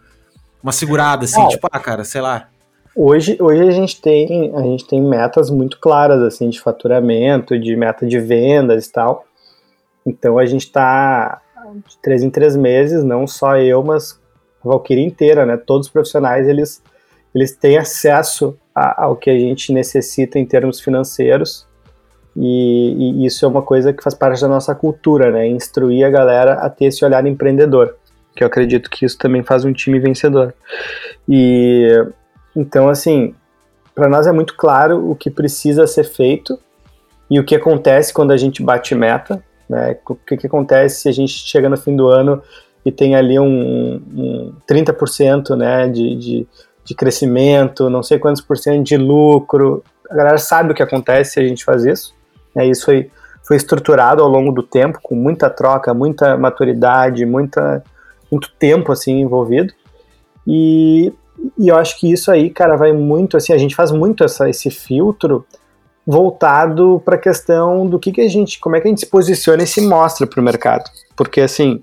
uma 0.62 0.72
segurada, 0.72 1.24
assim, 1.24 1.40
é. 1.40 1.48
tipo, 1.48 1.66
ah, 1.72 1.80
cara, 1.80 2.04
sei 2.04 2.20
lá. 2.20 2.48
Hoje, 2.94 3.38
hoje 3.40 3.62
a 3.62 3.70
gente 3.70 4.00
tem 4.00 4.54
a 4.54 4.62
gente 4.62 4.86
tem 4.86 5.00
metas 5.00 5.48
muito 5.48 5.78
claras 5.80 6.20
assim 6.22 6.50
de 6.50 6.60
faturamento, 6.60 7.58
de 7.58 7.74
meta 7.74 8.06
de 8.06 8.18
vendas 8.18 8.86
e 8.86 8.92
tal. 8.92 9.24
Então 10.04 10.38
a 10.38 10.44
gente 10.44 10.66
está 10.66 11.40
de 11.88 11.96
três 12.02 12.22
em 12.22 12.28
três 12.28 12.54
meses, 12.54 13.02
não 13.02 13.26
só 13.26 13.56
eu, 13.56 13.82
mas 13.82 14.20
a 14.62 14.68
Valkyrie 14.68 15.04
inteira, 15.04 15.46
né? 15.46 15.56
Todos 15.56 15.86
os 15.86 15.92
profissionais 15.92 16.46
eles 16.46 16.82
eles 17.34 17.56
têm 17.56 17.78
acesso 17.78 18.58
a, 18.74 19.04
ao 19.04 19.16
que 19.16 19.30
a 19.30 19.38
gente 19.38 19.72
necessita 19.72 20.38
em 20.38 20.44
termos 20.44 20.80
financeiros 20.80 21.66
e, 22.36 23.22
e, 23.22 23.26
isso 23.26 23.44
é 23.44 23.48
uma 23.48 23.62
coisa 23.62 23.92
que 23.92 24.02
faz 24.02 24.14
parte 24.14 24.40
da 24.40 24.48
nossa 24.48 24.74
cultura, 24.74 25.30
né? 25.30 25.46
Instruir 25.46 26.06
a 26.06 26.10
galera 26.10 26.54
a 26.54 26.70
ter 26.70 26.86
esse 26.86 27.04
olhar 27.04 27.26
empreendedor, 27.26 27.96
que 28.34 28.42
eu 28.42 28.46
acredito 28.46 28.90
que 28.90 29.04
isso 29.04 29.18
também 29.18 29.42
faz 29.42 29.64
um 29.64 29.72
time 29.72 29.98
vencedor. 29.98 30.54
E 31.28 32.06
então, 32.54 32.88
assim, 32.88 33.34
para 33.94 34.08
nós 34.08 34.26
é 34.26 34.32
muito 34.32 34.56
claro 34.56 35.10
o 35.10 35.14
que 35.14 35.30
precisa 35.30 35.86
ser 35.86 36.04
feito 36.04 36.58
e 37.30 37.38
o 37.40 37.44
que 37.44 37.54
acontece 37.54 38.12
quando 38.12 38.30
a 38.30 38.36
gente 38.36 38.62
bate 38.62 38.94
meta, 38.94 39.42
né? 39.68 39.96
O 40.08 40.14
que, 40.14 40.36
que 40.36 40.46
acontece 40.46 41.02
se 41.02 41.08
a 41.08 41.12
gente 41.12 41.32
chega 41.32 41.68
no 41.68 41.76
fim 41.76 41.96
do 41.96 42.08
ano 42.08 42.42
e 42.84 42.92
tem 42.92 43.14
ali 43.14 43.38
um, 43.38 44.02
um 44.14 44.52
30% 44.68 45.56
né, 45.56 45.88
de, 45.88 46.16
de, 46.16 46.46
de, 46.84 46.94
crescimento, 46.94 47.88
não 47.88 48.02
sei 48.02 48.18
quantos 48.18 48.42
por 48.42 48.58
cento 48.58 48.84
de 48.84 48.96
lucro. 48.96 49.82
A 50.10 50.14
galera 50.14 50.38
sabe 50.38 50.72
o 50.72 50.74
que 50.74 50.82
acontece 50.82 51.32
se 51.32 51.40
a 51.40 51.46
gente 51.46 51.64
faz 51.64 51.84
isso. 51.84 52.14
Né, 52.54 52.66
isso 52.66 52.84
foi, 52.84 53.10
foi 53.42 53.56
estruturado 53.56 54.22
ao 54.22 54.28
longo 54.28 54.52
do 54.52 54.62
tempo, 54.62 54.98
com 55.02 55.14
muita 55.14 55.48
troca, 55.48 55.94
muita 55.94 56.36
maturidade, 56.36 57.24
muita, 57.24 57.82
muito 58.30 58.50
tempo 58.58 58.90
assim 58.90 59.20
envolvido. 59.20 59.72
E, 60.46 61.12
e 61.58 61.68
eu 61.68 61.76
acho 61.76 61.98
que 61.98 62.10
isso 62.10 62.30
aí, 62.30 62.50
cara, 62.50 62.76
vai 62.76 62.92
muito 62.92 63.36
assim, 63.36 63.52
a 63.52 63.58
gente 63.58 63.74
faz 63.74 63.90
muito 63.90 64.24
essa, 64.24 64.48
esse 64.48 64.70
filtro 64.70 65.44
voltado 66.06 67.00
para 67.04 67.14
a 67.14 67.18
questão 67.18 67.86
do 67.86 67.98
que, 67.98 68.12
que 68.12 68.20
a 68.20 68.28
gente, 68.28 68.58
como 68.58 68.76
é 68.76 68.80
que 68.80 68.88
a 68.88 68.90
gente 68.90 69.00
se 69.00 69.06
posiciona 69.06 69.62
e 69.62 69.66
se 69.66 69.80
mostra 69.80 70.26
para 70.26 70.40
o 70.40 70.44
mercado. 70.44 70.84
Porque 71.16 71.40
assim, 71.40 71.82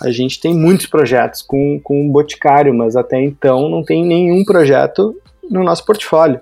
a 0.00 0.10
gente 0.10 0.40
tem 0.40 0.54
muitos 0.54 0.86
projetos 0.86 1.42
com, 1.42 1.80
com 1.82 2.08
o 2.08 2.12
Boticário, 2.12 2.74
mas 2.74 2.96
até 2.96 3.20
então 3.20 3.68
não 3.68 3.84
tem 3.84 4.04
nenhum 4.04 4.44
projeto 4.44 5.16
no 5.50 5.62
nosso 5.62 5.84
portfólio. 5.84 6.40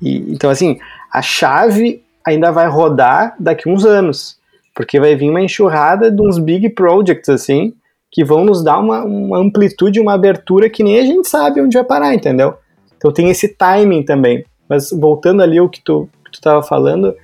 E, 0.00 0.32
então, 0.32 0.50
assim, 0.50 0.78
a 1.12 1.22
chave 1.22 2.02
ainda 2.24 2.50
vai 2.50 2.68
rodar 2.68 3.34
daqui 3.38 3.68
uns 3.68 3.84
anos, 3.84 4.38
porque 4.74 4.98
vai 4.98 5.14
vir 5.14 5.30
uma 5.30 5.40
enxurrada 5.40 6.10
de 6.10 6.20
uns 6.20 6.38
big 6.38 6.68
projects, 6.70 7.28
assim, 7.28 7.74
que 8.12 8.22
vão 8.22 8.44
nos 8.44 8.62
dar 8.62 8.78
uma, 8.78 9.02
uma 9.02 9.38
amplitude, 9.38 9.98
uma 9.98 10.12
abertura 10.12 10.68
que 10.68 10.84
nem 10.84 11.00
a 11.00 11.04
gente 11.04 11.26
sabe 11.26 11.62
onde 11.62 11.78
vai 11.78 11.84
parar, 11.84 12.14
entendeu? 12.14 12.54
Então 12.98 13.10
tem 13.10 13.30
esse 13.30 13.48
timing 13.48 14.02
também. 14.02 14.44
Mas 14.68 14.90
voltando 14.90 15.42
ali 15.42 15.56
ao 15.56 15.68
que 15.68 15.80
tu, 15.82 16.08
que 16.22 16.30
tu 16.30 16.40
tava 16.40 16.62
falando, 16.62 17.16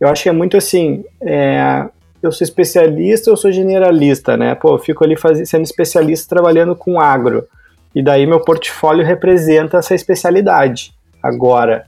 eu 0.00 0.08
acho 0.08 0.22
que 0.22 0.28
é 0.30 0.32
muito 0.32 0.56
assim, 0.56 1.04
é, 1.20 1.86
eu 2.22 2.32
sou 2.32 2.44
especialista, 2.44 3.28
eu 3.28 3.36
sou 3.36 3.52
generalista, 3.52 4.38
né? 4.38 4.54
Pô, 4.54 4.74
eu 4.74 4.78
fico 4.78 5.04
ali 5.04 5.16
faz, 5.16 5.48
sendo 5.48 5.64
especialista 5.64 6.34
trabalhando 6.34 6.74
com 6.74 6.98
agro. 6.98 7.46
E 7.94 8.02
daí 8.02 8.26
meu 8.26 8.40
portfólio 8.40 9.04
representa 9.04 9.76
essa 9.78 9.94
especialidade. 9.94 10.94
Agora, 11.22 11.86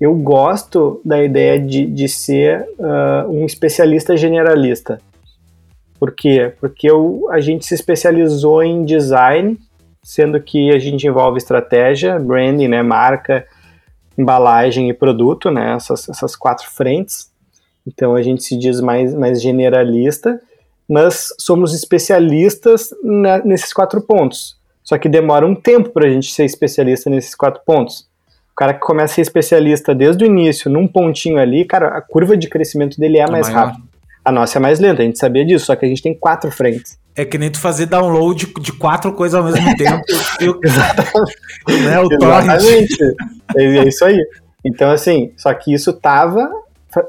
eu 0.00 0.14
gosto 0.14 1.00
da 1.04 1.22
ideia 1.22 1.60
de, 1.60 1.86
de 1.86 2.08
ser 2.08 2.66
uh, 2.78 3.30
um 3.30 3.46
especialista 3.46 4.16
generalista. 4.16 5.00
Por 6.00 6.12
quê? 6.12 6.54
Porque 6.58 6.90
eu, 6.90 7.28
a 7.30 7.40
gente 7.40 7.66
se 7.66 7.74
especializou 7.74 8.62
em 8.62 8.86
design, 8.86 9.58
sendo 10.02 10.40
que 10.40 10.70
a 10.70 10.78
gente 10.78 11.06
envolve 11.06 11.36
estratégia, 11.36 12.18
branding, 12.18 12.68
né, 12.68 12.82
marca, 12.82 13.46
embalagem 14.16 14.88
e 14.88 14.94
produto, 14.94 15.50
né, 15.50 15.74
essas, 15.76 16.08
essas 16.08 16.34
quatro 16.34 16.66
frentes. 16.70 17.30
Então 17.86 18.14
a 18.14 18.22
gente 18.22 18.42
se 18.42 18.56
diz 18.56 18.80
mais, 18.80 19.14
mais 19.14 19.42
generalista, 19.42 20.40
mas 20.88 21.28
somos 21.38 21.74
especialistas 21.74 22.88
na, 23.02 23.44
nesses 23.44 23.74
quatro 23.74 24.00
pontos. 24.00 24.58
Só 24.82 24.96
que 24.96 25.08
demora 25.08 25.46
um 25.46 25.54
tempo 25.54 25.90
para 25.90 26.06
a 26.06 26.10
gente 26.10 26.32
ser 26.32 26.46
especialista 26.46 27.10
nesses 27.10 27.34
quatro 27.34 27.60
pontos. 27.64 28.08
O 28.52 28.54
cara 28.56 28.72
que 28.72 28.80
começa 28.80 29.12
a 29.12 29.16
ser 29.16 29.20
especialista 29.20 29.94
desde 29.94 30.24
o 30.24 30.26
início, 30.26 30.70
num 30.70 30.88
pontinho 30.88 31.38
ali, 31.38 31.66
cara, 31.66 31.88
a 31.88 32.00
curva 32.00 32.38
de 32.38 32.48
crescimento 32.48 32.98
dele 32.98 33.18
é, 33.18 33.22
é 33.22 33.30
mais 33.30 33.48
rápida. 33.48 33.89
A 34.24 34.30
nossa 34.30 34.58
é 34.58 34.60
mais 34.60 34.78
lenta, 34.78 35.02
a 35.02 35.04
gente 35.04 35.18
sabia 35.18 35.44
disso, 35.44 35.66
só 35.66 35.76
que 35.76 35.84
a 35.84 35.88
gente 35.88 36.02
tem 36.02 36.14
quatro 36.14 36.50
frentes. 36.50 36.98
É 37.16 37.24
que 37.24 37.38
nem 37.38 37.50
tu 37.50 37.58
fazer 37.58 37.86
download 37.86 38.52
de, 38.60 38.72
quatro 38.72 39.12
coisas 39.12 39.38
ao 39.38 39.44
mesmo 39.44 39.76
tempo. 39.76 40.02
eu, 40.40 40.58
né, 41.80 42.00
o 42.00 42.12
Exatamente. 42.12 42.96
É, 43.56 43.64
é 43.64 43.88
isso 43.88 44.04
aí. 44.04 44.18
Então, 44.64 44.90
assim, 44.90 45.32
só 45.36 45.52
que 45.54 45.72
isso 45.72 45.92
tava 45.92 46.50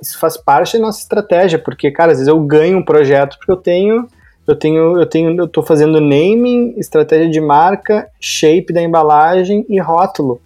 isso 0.02 0.20
faz 0.20 0.38
parte 0.38 0.78
da 0.78 0.84
nossa 0.84 1.00
estratégia, 1.00 1.58
porque, 1.58 1.90
cara, 1.90 2.12
às 2.12 2.20
vezes 2.20 2.28
eu 2.28 2.40
ganho 2.40 2.78
um 2.78 2.86
projeto 2.86 3.36
porque 3.38 3.52
eu 3.52 3.58
tenho 3.58 4.08
eu 4.48 4.56
tenho, 4.56 4.98
eu 5.00 5.06
tenho, 5.06 5.38
eu 5.38 5.48
tô 5.48 5.62
fazendo 5.62 6.02
naming, 6.02 6.74
estratégia 6.78 7.30
de 7.30 7.40
marca, 7.40 8.10
shape 8.20 8.74
da 8.74 8.82
embalagem 8.82 9.66
e 9.70 9.80
rótulo. 9.80 10.42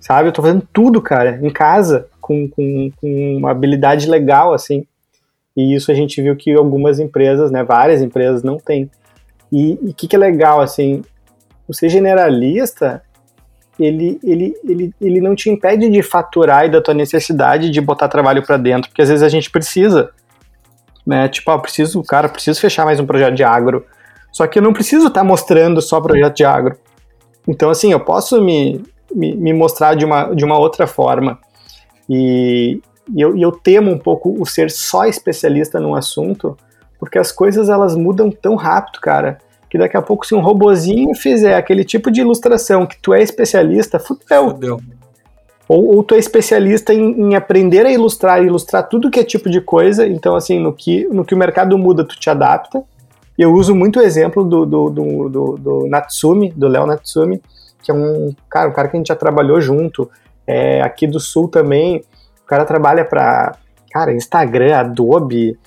Sabe? 0.00 0.28
Eu 0.28 0.32
tô 0.32 0.42
fazendo 0.42 0.66
tudo, 0.72 1.00
cara, 1.00 1.38
em 1.42 1.50
casa, 1.50 2.08
com, 2.20 2.48
com, 2.48 2.90
com 3.00 3.36
uma 3.36 3.50
habilidade 3.50 4.08
legal, 4.08 4.52
assim. 4.52 4.86
E 5.56 5.74
isso 5.74 5.90
a 5.90 5.94
gente 5.94 6.20
viu 6.20 6.34
que 6.36 6.52
algumas 6.52 6.98
empresas, 6.98 7.50
né, 7.50 7.62
várias 7.62 8.02
empresas 8.02 8.42
não 8.42 8.58
têm. 8.58 8.90
E 9.52 9.78
o 9.82 9.94
que, 9.94 10.08
que 10.08 10.16
é 10.16 10.18
legal, 10.18 10.60
assim, 10.60 11.02
o 11.68 11.72
ser 11.72 11.88
generalista, 11.88 13.02
ele, 13.78 14.18
ele, 14.22 14.54
ele, 14.64 14.94
ele 15.00 15.20
não 15.20 15.34
te 15.34 15.48
impede 15.48 15.88
de 15.88 16.02
faturar 16.02 16.66
e 16.66 16.70
da 16.70 16.80
tua 16.80 16.94
necessidade 16.94 17.70
de 17.70 17.80
botar 17.80 18.08
trabalho 18.08 18.44
para 18.44 18.56
dentro, 18.56 18.90
porque 18.90 19.02
às 19.02 19.08
vezes 19.08 19.22
a 19.22 19.28
gente 19.28 19.50
precisa 19.50 20.10
né? 21.06 21.28
Tipo, 21.28 21.50
ah, 21.50 21.58
preciso, 21.58 22.02
cara, 22.02 22.28
preciso 22.28 22.60
fechar 22.60 22.84
mais 22.84 22.98
um 22.98 23.06
projeto 23.06 23.34
de 23.34 23.44
agro. 23.44 23.84
Só 24.32 24.46
que 24.46 24.58
eu 24.58 24.62
não 24.62 24.72
preciso 24.72 25.08
estar 25.08 25.20
tá 25.20 25.24
mostrando 25.24 25.80
só 25.82 26.00
projeto 26.00 26.36
de 26.36 26.44
agro. 26.44 26.76
Então, 27.46 27.70
assim, 27.70 27.92
eu 27.92 28.00
posso 28.00 28.40
me, 28.42 28.82
me, 29.14 29.34
me 29.34 29.52
mostrar 29.52 29.94
de 29.94 30.04
uma, 30.04 30.34
de 30.34 30.44
uma 30.44 30.58
outra 30.58 30.86
forma. 30.86 31.38
E, 32.08 32.80
e 33.12 33.20
eu, 33.20 33.36
e 33.36 33.42
eu 33.42 33.52
temo 33.52 33.90
um 33.90 33.98
pouco 33.98 34.34
o 34.40 34.46
ser 34.46 34.70
só 34.70 35.04
especialista 35.04 35.80
num 35.80 35.94
assunto, 35.94 36.56
porque 36.98 37.18
as 37.18 37.32
coisas 37.32 37.68
elas 37.68 37.94
mudam 37.94 38.30
tão 38.30 38.54
rápido, 38.54 39.00
cara, 39.00 39.38
que 39.68 39.76
daqui 39.76 39.96
a 39.96 40.02
pouco 40.02 40.26
se 40.26 40.34
um 40.34 40.40
robozinho 40.40 41.14
fizer 41.14 41.54
aquele 41.56 41.84
tipo 41.84 42.10
de 42.10 42.20
ilustração 42.20 42.86
que 42.86 42.96
tu 43.00 43.12
é 43.12 43.22
especialista, 43.22 43.98
fudeu. 43.98 44.50
fudeu. 44.50 44.80
Ou, 45.68 45.96
ou 45.96 46.02
tu 46.02 46.14
é 46.14 46.18
especialista 46.18 46.92
em, 46.92 47.20
em, 47.20 47.34
aprender 47.34 47.86
a 47.86 47.90
ilustrar 47.90 48.42
e 48.42 48.46
ilustrar 48.46 48.88
tudo 48.88 49.10
que 49.10 49.18
é 49.18 49.24
tipo 49.24 49.48
de 49.48 49.60
coisa, 49.60 50.06
então 50.06 50.36
assim, 50.36 50.60
no 50.60 50.72
que, 50.72 51.06
no 51.06 51.24
que 51.24 51.34
o 51.34 51.38
mercado 51.38 51.76
muda, 51.78 52.04
tu 52.04 52.18
te 52.18 52.28
adapta. 52.28 52.82
Eu 53.36 53.52
uso 53.52 53.74
muito 53.74 53.98
o 53.98 54.02
exemplo 54.02 54.44
do, 54.44 54.64
do, 54.64 54.90
do, 54.90 55.28
do, 55.28 55.56
do 55.56 55.86
Natsumi, 55.88 56.52
do 56.52 56.68
Léo 56.68 56.86
Natsumi, 56.86 57.42
que 57.82 57.90
é 57.90 57.94
um 57.94 58.34
cara, 58.48 58.68
um 58.68 58.72
cara 58.72 58.88
que 58.88 58.96
a 58.96 58.98
gente 58.98 59.08
já 59.08 59.16
trabalhou 59.16 59.60
junto, 59.60 60.08
é, 60.46 60.80
aqui 60.82 61.06
do 61.06 61.18
Sul 61.18 61.48
também, 61.48 62.04
o 62.44 62.46
cara 62.46 62.64
trabalha 62.64 63.04
para 63.04 63.56
cara, 63.90 64.12
Instagram, 64.12 64.76
Adobe, 64.76 65.58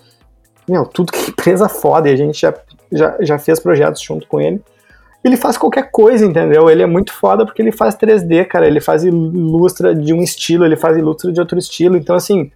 meu, 0.68 0.86
tudo 0.86 1.12
que 1.12 1.32
empresa 1.32 1.68
foda, 1.68 2.10
e 2.10 2.14
a 2.14 2.16
gente 2.16 2.40
já, 2.40 2.54
já, 2.92 3.18
já 3.20 3.40
fez 3.40 3.60
projetos 3.60 4.02
junto 4.02 4.28
com 4.28 4.40
ele 4.40 4.62
ele 5.28 5.38
faz 5.38 5.58
qualquer 5.58 5.92
coisa, 5.92 6.26
entendeu? 6.26 6.70
Ele 6.70 6.84
é 6.84 6.86
muito 6.86 7.14
foda 7.14 7.46
porque 7.46 7.62
ele 7.62 7.72
faz 7.72 7.96
3D, 7.96 8.46
cara. 8.46 8.68
Ele 8.68 8.80
faz 8.80 9.04
ilustra 9.04 9.94
de 9.94 10.14
um 10.14 10.22
estilo, 10.22 10.66
ele 10.66 10.76
faz 10.76 10.98
ilustra 10.98 11.32
de 11.32 11.40
outro 11.40 11.58
estilo. 11.58 11.98
Então, 11.98 12.16
assim, 12.16 12.52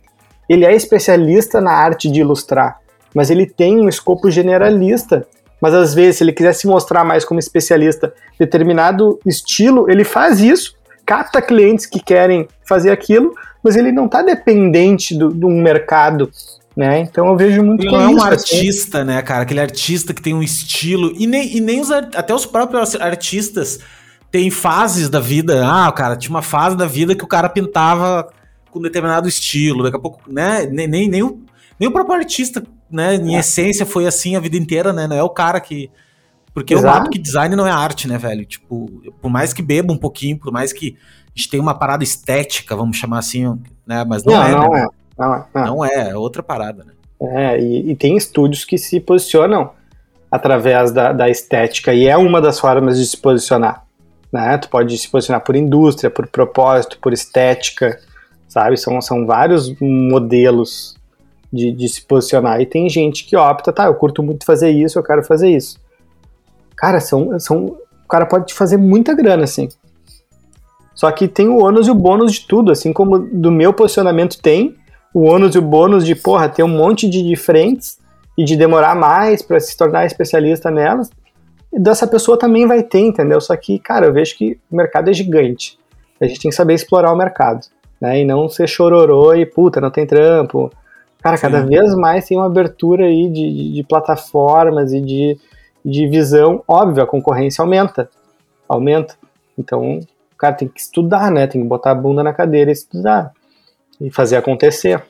ele 0.47 0.65
é 0.65 0.73
especialista 0.73 1.59
na 1.59 1.71
arte 1.71 2.09
de 2.09 2.21
ilustrar, 2.21 2.79
mas 3.13 3.29
ele 3.29 3.45
tem 3.45 3.79
um 3.79 3.89
escopo 3.89 4.29
generalista. 4.31 5.27
Mas 5.61 5.73
às 5.73 5.93
vezes, 5.93 6.17
se 6.17 6.23
ele 6.23 6.33
quiser 6.33 6.53
se 6.53 6.65
mostrar 6.65 7.03
mais 7.03 7.23
como 7.23 7.39
especialista 7.39 8.13
determinado 8.39 9.19
estilo, 9.25 9.89
ele 9.89 10.03
faz 10.03 10.39
isso, 10.39 10.75
capta 11.05 11.41
clientes 11.41 11.85
que 11.85 11.99
querem 11.99 12.47
fazer 12.67 12.89
aquilo, 12.89 13.35
mas 13.63 13.75
ele 13.75 13.91
não 13.91 14.05
está 14.05 14.21
dependente 14.21 15.17
de 15.17 15.45
um 15.45 15.61
mercado 15.61 16.29
né? 16.75 17.01
Então 17.01 17.27
eu 17.27 17.35
vejo 17.35 17.61
muito 17.63 17.83
ele 17.83 17.91
não 17.91 18.01
é 18.01 18.07
um 18.07 18.17
assim. 18.17 18.27
artista, 18.27 18.99
assim. 18.99 19.07
né, 19.07 19.21
cara? 19.21 19.43
Aquele 19.43 19.59
artista 19.59 20.13
que 20.13 20.21
tem 20.21 20.33
um 20.33 20.41
estilo 20.41 21.13
e 21.17 21.27
nem, 21.27 21.57
e 21.57 21.59
nem 21.59 21.81
os, 21.81 21.91
até 21.91 22.33
os 22.33 22.45
próprios 22.45 22.95
artistas 22.95 23.79
têm 24.31 24.49
fases 24.49 25.09
da 25.09 25.19
vida. 25.19 25.65
Ah, 25.65 25.91
cara, 25.91 26.15
tinha 26.15 26.31
uma 26.31 26.41
fase 26.41 26.77
da 26.77 26.85
vida 26.85 27.13
que 27.13 27.23
o 27.23 27.27
cara 27.27 27.49
pintava 27.49 28.31
com 28.69 28.81
determinado 28.81 29.27
estilo. 29.27 29.83
Daqui 29.83 29.97
a 29.97 29.99
pouco, 29.99 30.21
né? 30.31 30.65
Nem, 30.65 30.87
nem, 30.87 31.09
nem, 31.09 31.23
o, 31.23 31.41
nem 31.77 31.89
o 31.89 31.91
próprio 31.91 32.15
artista, 32.15 32.63
né? 32.89 33.15
Em 33.15 33.35
é. 33.35 33.39
essência 33.39 33.85
foi 33.85 34.07
assim 34.07 34.37
a 34.37 34.39
vida 34.39 34.55
inteira, 34.55 34.93
né? 34.93 35.07
Não 35.07 35.15
é 35.15 35.23
o 35.23 35.29
cara 35.29 35.59
que 35.59 35.89
porque 36.53 36.73
Exato. 36.73 36.87
eu 36.87 36.99
noto 36.99 37.11
que 37.11 37.19
design 37.19 37.55
não 37.55 37.65
é 37.65 37.71
arte, 37.71 38.09
né, 38.09 38.17
velho? 38.17 38.45
Tipo, 38.45 39.01
por 39.21 39.29
mais 39.29 39.53
que 39.53 39.61
beba 39.61 39.93
um 39.93 39.97
pouquinho, 39.97 40.37
por 40.37 40.51
mais 40.51 40.73
que 40.73 40.97
a 41.33 41.39
gente 41.39 41.49
tenha 41.49 41.63
uma 41.63 41.73
parada 41.73 42.03
estética, 42.03 42.75
vamos 42.75 42.97
chamar 42.97 43.19
assim, 43.19 43.57
né? 43.85 44.03
Mas 44.05 44.23
não, 44.23 44.33
não 44.33 44.43
é, 44.43 44.51
não 44.51 44.71
né? 44.71 44.81
é. 44.81 45.01
Não 45.17 45.35
é, 45.35 45.45
não. 45.53 45.65
não 45.65 45.85
é, 45.85 46.09
é 46.09 46.15
outra 46.15 46.41
parada, 46.41 46.83
né? 46.83 46.93
É, 47.21 47.61
e, 47.61 47.91
e, 47.91 47.95
tem 47.95 48.17
estúdios 48.17 48.65
que 48.65 48.77
se 48.77 48.99
posicionam 48.99 49.71
através 50.31 50.91
da, 50.91 51.13
da, 51.13 51.29
estética, 51.29 51.93
e 51.93 52.07
é 52.07 52.17
uma 52.17 52.41
das 52.41 52.59
formas 52.59 52.97
de 52.97 53.05
se 53.05 53.17
posicionar. 53.17 53.85
Né? 54.31 54.57
Tu 54.57 54.69
pode 54.69 54.97
se 54.97 55.07
posicionar 55.07 55.41
por 55.41 55.55
indústria, 55.55 56.09
por 56.09 56.25
propósito, 56.25 56.97
por 56.99 57.13
estética, 57.13 57.99
sabe? 58.47 58.77
São, 58.77 58.99
são 59.01 59.25
vários 59.25 59.71
modelos 59.79 60.95
de, 61.53 61.71
de 61.71 61.87
se 61.89 62.01
posicionar. 62.01 62.59
E 62.59 62.65
tem 62.65 62.89
gente 62.89 63.25
que 63.25 63.35
opta, 63.35 63.71
tá, 63.71 63.85
eu 63.85 63.95
curto 63.95 64.23
muito 64.23 64.45
fazer 64.45 64.71
isso, 64.71 64.97
eu 64.97 65.03
quero 65.03 65.23
fazer 65.23 65.49
isso. 65.49 65.79
Cara, 66.75 66.99
são, 66.99 67.39
são, 67.39 67.65
o 68.03 68.07
cara 68.09 68.25
pode 68.25 68.53
fazer 68.53 68.77
muita 68.77 69.13
grana, 69.13 69.43
assim. 69.43 69.69
Só 70.93 71.11
que 71.11 71.27
tem 71.27 71.47
o 71.47 71.63
ônus 71.63 71.87
e 71.87 71.91
o 71.91 71.95
bônus 71.95 72.33
de 72.33 72.47
tudo, 72.47 72.71
assim 72.71 72.91
como 72.91 73.19
do 73.19 73.51
meu 73.51 73.73
posicionamento 73.73 74.41
tem, 74.41 74.75
o 75.13 75.23
ônus 75.23 75.55
e 75.55 75.57
o 75.57 75.61
bônus 75.61 76.05
de, 76.05 76.15
porra, 76.15 76.49
ter 76.49 76.63
um 76.63 76.67
monte 76.67 77.09
de 77.09 77.21
diferentes 77.23 77.99
e 78.37 78.43
de 78.43 78.55
demorar 78.55 78.95
mais 78.95 79.41
para 79.41 79.59
se 79.59 79.75
tornar 79.77 80.05
especialista 80.05 80.71
nelas, 80.71 81.09
e 81.71 81.79
dessa 81.79 82.05
pessoa 82.05 82.37
também 82.37 82.67
vai 82.67 82.83
ter, 82.83 82.99
entendeu? 82.99 83.39
Só 83.39 83.55
que, 83.55 83.79
cara, 83.79 84.05
eu 84.05 84.13
vejo 84.13 84.35
que 84.35 84.59
o 84.69 84.75
mercado 84.75 85.09
é 85.09 85.13
gigante. 85.13 85.79
A 86.19 86.27
gente 86.27 86.39
tem 86.41 86.51
que 86.51 86.55
saber 86.55 86.73
explorar 86.73 87.11
o 87.13 87.17
mercado, 87.17 87.65
né? 87.99 88.19
E 88.19 88.25
não 88.25 88.49
ser 88.49 88.67
chororô 88.67 89.33
e, 89.33 89.45
puta, 89.45 89.79
não 89.79 89.89
tem 89.89 90.05
trampo. 90.05 90.71
Cara, 91.21 91.37
Sim. 91.37 91.41
cada 91.43 91.61
vez 91.65 91.95
mais 91.95 92.25
tem 92.27 92.37
uma 92.37 92.47
abertura 92.47 93.05
aí 93.05 93.29
de, 93.29 93.53
de, 93.53 93.73
de 93.73 93.83
plataformas 93.83 94.91
e 94.91 94.99
de, 94.99 95.37
de 95.83 96.07
visão. 96.07 96.61
Óbvio, 96.67 97.03
a 97.03 97.07
concorrência 97.07 97.61
aumenta. 97.61 98.09
Aumenta. 98.67 99.15
Então, 99.57 99.99
cara 100.41 100.55
tem 100.55 100.67
que 100.67 100.81
estudar, 100.81 101.29
né? 101.31 101.45
Tem 101.45 101.61
que 101.61 101.67
botar 101.67 101.91
a 101.91 101.95
bunda 101.95 102.23
na 102.23 102.33
cadeira 102.33 102.71
e 102.71 102.73
estudar 102.73 103.31
e 103.99 104.09
fazer 104.09 104.37
acontecer. 104.37 105.03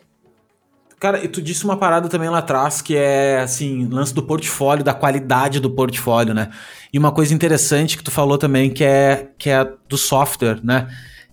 Cara, 0.99 1.23
e 1.23 1.27
tu 1.27 1.41
disse 1.41 1.63
uma 1.63 1.77
parada 1.77 2.09
também 2.09 2.29
lá 2.29 2.39
atrás 2.39 2.81
que 2.81 2.95
é 2.95 3.39
assim, 3.39 3.87
lance 3.87 4.13
do 4.13 4.21
portfólio, 4.21 4.83
da 4.83 4.93
qualidade 4.93 5.59
do 5.59 5.71
portfólio, 5.71 6.33
né? 6.33 6.51
E 6.93 6.99
uma 6.99 7.11
coisa 7.11 7.33
interessante 7.33 7.97
que 7.97 8.03
tu 8.03 8.11
falou 8.11 8.37
também 8.37 8.69
que 8.69 8.83
é 8.83 9.29
que 9.39 9.49
é 9.49 9.65
do 9.87 9.97
software, 9.97 10.59
né? 10.63 10.87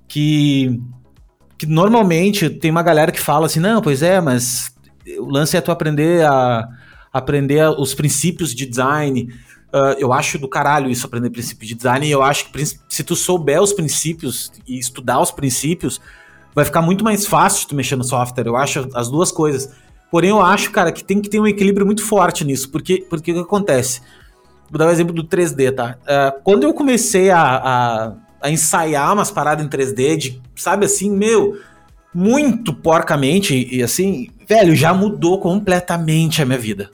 Que 0.07 0.80
que 1.59 1.66
normalmente 1.66 2.49
tem 2.49 2.70
uma 2.70 2.82
galera 2.82 3.11
que 3.11 3.20
fala 3.20 3.46
assim: 3.46 3.61
"Não, 3.61 3.82
pois 3.82 4.01
é, 4.01 4.20
mas 4.20 4.72
o 5.18 5.28
lance 5.28 5.57
é 5.57 5.61
tu 5.61 5.72
aprender 5.72 6.24
a 6.24 6.66
aprender 7.12 7.68
os 7.78 7.94
princípios 7.94 8.55
de 8.55 8.64
design". 8.64 9.28
Uh, 9.72 9.92
eu 9.98 10.14
acho 10.14 10.38
do 10.38 10.48
caralho 10.48 10.90
isso 10.90 11.04
aprender 11.04 11.28
princípios 11.28 11.68
de 11.68 11.74
design 11.74 12.06
e 12.06 12.10
eu 12.10 12.22
acho 12.22 12.50
que 12.50 12.66
se 12.88 13.04
tu 13.04 13.14
souber 13.14 13.60
os 13.60 13.74
princípios 13.74 14.50
e 14.66 14.78
estudar 14.78 15.20
os 15.20 15.30
princípios, 15.30 16.00
vai 16.54 16.64
ficar 16.64 16.80
muito 16.80 17.04
mais 17.04 17.26
fácil 17.26 17.68
tu 17.68 17.74
mexer 17.74 17.94
no 17.94 18.04
software. 18.04 18.46
Eu 18.46 18.56
acho 18.56 18.88
as 18.94 19.10
duas 19.10 19.30
coisas. 19.30 19.70
Porém, 20.10 20.30
eu 20.30 20.40
acho, 20.40 20.70
cara, 20.70 20.90
que 20.90 21.04
tem 21.04 21.20
que 21.20 21.28
ter 21.28 21.38
um 21.38 21.46
equilíbrio 21.46 21.84
muito 21.84 22.02
forte 22.02 22.44
nisso. 22.44 22.70
Porque, 22.70 23.04
porque 23.10 23.30
o 23.32 23.34
que 23.34 23.40
acontece? 23.40 24.00
Vou 24.70 24.78
dar 24.78 24.86
o 24.86 24.88
um 24.88 24.92
exemplo 24.92 25.14
do 25.14 25.24
3D, 25.24 25.74
tá? 25.74 25.98
Uh, 26.02 26.40
quando 26.42 26.64
eu 26.64 26.72
comecei 26.72 27.30
a, 27.30 27.42
a, 27.42 28.12
a, 28.40 28.50
ensaiar 28.50 29.12
umas 29.12 29.30
paradas 29.30 29.64
em 29.64 29.68
3D, 29.68 30.16
de, 30.16 30.42
sabe 30.56 30.86
assim, 30.86 31.10
meu, 31.10 31.58
muito 32.14 32.72
porcamente, 32.72 33.68
e 33.70 33.82
assim, 33.82 34.28
velho, 34.46 34.74
já 34.74 34.94
mudou 34.94 35.38
completamente 35.38 36.40
a 36.40 36.46
minha 36.46 36.58
vida 36.58 36.90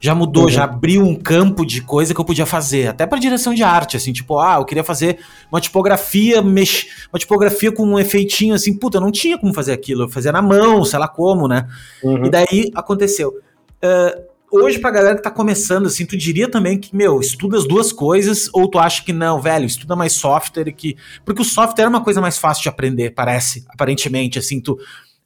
já 0.00 0.14
mudou, 0.14 0.44
uhum. 0.44 0.48
já 0.48 0.64
abriu 0.64 1.02
um 1.02 1.14
campo 1.14 1.66
de 1.66 1.80
coisa 1.80 2.14
que 2.14 2.20
eu 2.20 2.24
podia 2.24 2.46
fazer, 2.46 2.88
até 2.88 3.06
para 3.06 3.18
direção 3.18 3.52
de 3.52 3.62
arte, 3.62 3.96
assim, 3.96 4.12
tipo, 4.12 4.38
ah, 4.38 4.56
eu 4.58 4.64
queria 4.64 4.84
fazer 4.84 5.18
uma 5.50 5.60
tipografia, 5.60 6.40
mex... 6.40 6.86
uma 7.12 7.18
tipografia 7.18 7.72
com 7.72 7.84
um 7.84 7.98
efeitinho 7.98 8.54
assim, 8.54 8.76
puta, 8.76 8.98
eu 8.98 9.00
não 9.00 9.10
tinha 9.10 9.36
como 9.36 9.52
fazer 9.52 9.72
aquilo, 9.72 10.04
eu 10.04 10.08
fazia 10.08 10.30
na 10.30 10.40
mão, 10.40 10.84
sei 10.84 10.98
lá 10.98 11.08
como, 11.08 11.48
né? 11.48 11.66
Uhum. 12.02 12.26
E 12.26 12.30
daí 12.30 12.70
aconteceu. 12.74 13.30
Uh, 13.82 14.28
hoje, 14.50 14.78
pra 14.78 14.90
galera 14.90 15.16
que 15.16 15.22
tá 15.22 15.30
começando, 15.30 15.86
assim, 15.86 16.06
tu 16.06 16.16
diria 16.16 16.48
também 16.48 16.78
que, 16.78 16.94
meu, 16.94 17.20
estuda 17.20 17.56
as 17.56 17.66
duas 17.66 17.92
coisas, 17.92 18.48
ou 18.52 18.68
tu 18.68 18.78
acha 18.78 19.04
que 19.04 19.12
não, 19.12 19.40
velho, 19.40 19.66
estuda 19.66 19.96
mais 19.96 20.12
software 20.12 20.72
que. 20.72 20.96
Porque 21.24 21.42
o 21.42 21.44
software 21.44 21.84
é 21.84 21.88
uma 21.88 22.02
coisa 22.02 22.20
mais 22.20 22.38
fácil 22.38 22.62
de 22.62 22.68
aprender, 22.68 23.10
parece, 23.10 23.64
aparentemente, 23.68 24.38
assim, 24.38 24.60
tu. 24.60 24.78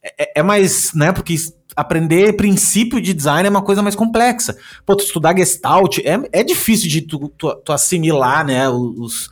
É, 0.03 0.41
é 0.41 0.43
mais, 0.43 0.93
né? 0.95 1.13
Porque 1.13 1.35
aprender 1.77 2.37
princípio 2.37 3.01
de 3.01 3.15
design 3.15 3.47
é 3.47 3.51
uma 3.51 3.63
coisa 3.63 3.83
mais 3.83 3.95
complexa. 3.95 4.57
Pô, 4.85 4.95
tu 4.97 5.05
estudar 5.05 5.37
Gestalt 5.37 5.99
é, 5.99 6.21
é 6.33 6.43
difícil 6.43 6.89
de 6.89 7.03
tu, 7.03 7.29
tu, 7.37 7.55
tu 7.57 7.73
assimilar, 7.73 8.45
né, 8.45 8.69
os 8.69 9.31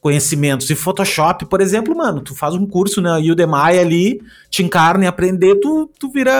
conhecimentos. 0.00 0.68
E 0.70 0.74
Photoshop, 0.74 1.46
por 1.46 1.60
exemplo, 1.60 1.96
mano, 1.96 2.20
tu 2.20 2.34
faz 2.34 2.54
um 2.54 2.66
curso 2.66 3.00
né, 3.00 3.18
Udemy 3.18 3.78
ali, 3.78 4.20
te 4.48 4.62
encarna 4.62 5.04
em 5.04 5.08
aprender, 5.08 5.56
tu, 5.56 5.90
tu 5.98 6.10
vira 6.10 6.32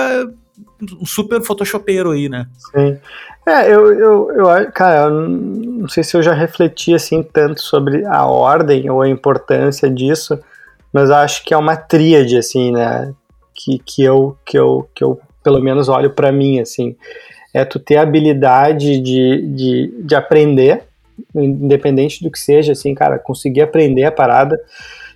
um 1.01 1.07
super 1.07 1.43
photoshopeiro 1.43 2.11
aí, 2.11 2.29
né? 2.29 2.47
Sim. 2.73 2.99
É, 3.47 3.73
eu, 3.73 3.93
eu, 3.93 4.31
eu, 4.33 4.73
cara, 4.73 5.09
eu 5.09 5.11
não 5.11 5.89
sei 5.89 6.05
se 6.05 6.17
eu 6.17 6.23
já 6.23 6.33
refleti 6.33 6.95
assim 6.95 7.23
tanto 7.23 7.61
sobre 7.61 8.05
a 8.07 8.25
ordem 8.27 8.91
ou 8.91 9.03
a 9.03 9.09
importância 9.09 9.91
disso, 9.91 10.39
mas 10.93 11.11
acho 11.11 11.45
que 11.45 11.55
é 11.55 11.57
uma 11.57 11.77
tríade, 11.77 12.37
assim, 12.37 12.71
né? 12.71 13.13
Que, 13.63 13.79
que, 13.85 14.03
eu, 14.03 14.37
que, 14.45 14.59
eu, 14.59 14.89
que 14.95 15.05
eu, 15.05 15.21
pelo 15.43 15.61
menos, 15.61 15.89
olho 15.89 16.11
para 16.11 16.33
mim, 16.33 16.61
assim, 16.61 16.97
é 17.53 17.65
tu 17.65 17.79
ter 17.79 17.97
a 17.97 18.03
habilidade 18.03 18.99
de, 19.01 19.47
de, 19.55 19.95
de 20.03 20.15
aprender, 20.15 20.85
independente 21.35 22.23
do 22.23 22.31
que 22.31 22.39
seja, 22.39 22.73
assim, 22.73 22.95
cara, 22.95 23.19
conseguir 23.19 23.63
aprender 23.63 24.05
a 24.05 24.13
parada. 24.13 24.59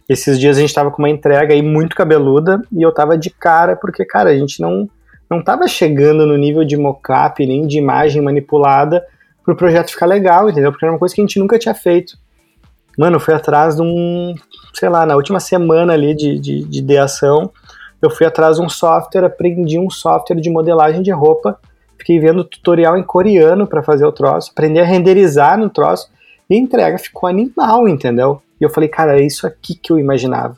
Esses 0.09 0.39
dias 0.39 0.59
a 0.59 0.61
gente 0.61 0.75
tava 0.75 0.91
com 0.91 1.01
uma 1.01 1.09
entrega 1.09 1.55
aí 1.55 1.63
muito 1.63 1.97
cabeluda 1.97 2.61
e 2.71 2.83
eu 2.83 2.93
tava 2.93 3.17
de 3.17 3.31
cara, 3.31 3.75
porque, 3.75 4.05
cara, 4.05 4.31
a 4.31 4.37
gente 4.37 4.61
não, 4.61 4.89
não 5.31 5.43
tava 5.43 5.67
chegando 5.67 6.27
no 6.27 6.37
nível 6.37 6.65
de 6.65 6.77
mockup 6.77 7.45
nem 7.47 7.67
de 7.67 7.79
imagem 7.79 8.21
manipulada 8.21 9.03
pro 9.45 9.57
projeto 9.57 9.91
ficar 9.91 10.07
legal, 10.07 10.51
entendeu? 10.51 10.71
Porque 10.71 10.85
era 10.85 10.93
uma 10.93 10.99
coisa 10.99 11.15
que 11.15 11.21
a 11.21 11.25
gente 11.25 11.39
nunca 11.39 11.59
tinha 11.59 11.75
feito. 11.75 12.19
Mano, 12.99 13.19
fui 13.19 13.35
atrás 13.35 13.77
de 13.77 13.83
um, 13.83 14.35
sei 14.73 14.89
lá, 14.89 15.05
na 15.05 15.17
última 15.17 15.41
semana 15.41 15.93
ali 15.93 16.15
de, 16.15 16.39
de, 16.39 16.65
de 16.65 16.79
ideação, 16.79 17.51
eu 18.05 18.11
fui 18.11 18.27
atrás 18.27 18.57
de 18.57 18.63
um 18.63 18.69
software, 18.69 19.25
aprendi 19.25 19.79
um 19.79 19.91
software 19.91 20.41
de 20.41 20.51
modelagem 20.51 21.03
de 21.03 21.11
roupa, 21.11 21.59
fiquei 21.99 22.19
vendo 22.19 22.45
tutorial 22.45 22.97
em 22.97 23.03
coreano 23.03 23.67
para 23.67 23.83
fazer 23.83 24.05
o 24.05 24.13
troço, 24.13 24.51
aprendi 24.53 24.79
a 24.79 24.85
renderizar 24.85 25.59
no 25.59 25.71
troço, 25.71 26.11
e 26.49 26.55
a 26.55 26.59
entrega 26.59 26.99
ficou 26.99 27.29
animal, 27.29 27.89
entendeu? 27.89 28.43
E 28.61 28.65
eu 28.65 28.71
falei, 28.71 28.89
cara, 28.89 29.19
é 29.19 29.25
isso 29.25 29.47
aqui 29.47 29.75
que 29.75 29.91
eu 29.91 29.99
imaginava. 29.99 30.57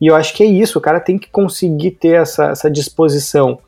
E 0.00 0.06
eu 0.08 0.16
acho 0.16 0.34
que 0.34 0.42
é 0.42 0.46
isso, 0.46 0.78
o 0.78 0.82
cara 0.82 1.00
tem 1.00 1.16
que 1.16 1.30
conseguir 1.30 1.92
ter 1.92 2.20
essa, 2.20 2.46
essa 2.46 2.70
disposição 2.70 3.58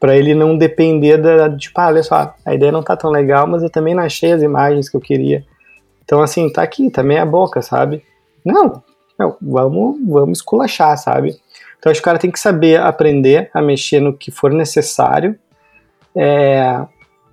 para 0.00 0.16
ele 0.16 0.34
não 0.34 0.58
depender 0.58 1.16
da, 1.16 1.56
tipo, 1.56 1.80
ah, 1.80 1.86
olha 1.86 2.02
só, 2.02 2.34
a 2.44 2.54
ideia 2.54 2.72
não 2.72 2.82
tá 2.82 2.96
tão 2.96 3.08
legal, 3.08 3.46
mas 3.46 3.62
eu 3.62 3.70
também 3.70 3.94
não 3.94 4.02
achei 4.02 4.32
as 4.32 4.42
imagens 4.42 4.88
que 4.88 4.96
eu 4.96 5.00
queria. 5.00 5.44
Então, 6.04 6.20
assim, 6.20 6.52
tá 6.52 6.62
aqui, 6.62 6.90
tá 6.90 7.04
meia 7.04 7.24
boca, 7.24 7.62
sabe? 7.62 8.02
Não, 8.44 8.82
não 9.16 9.36
vamos, 9.40 9.96
vamos 10.04 10.38
esculachar, 10.38 10.98
sabe? 10.98 11.40
Então, 11.82 11.90
acho 11.90 12.00
que 12.00 12.04
o 12.04 12.10
cara 12.10 12.18
tem 12.18 12.30
que 12.30 12.38
saber 12.38 12.80
aprender 12.80 13.50
a 13.52 13.60
mexer 13.60 13.98
no 13.98 14.16
que 14.16 14.30
for 14.30 14.52
necessário, 14.52 15.36
é, 16.14 16.80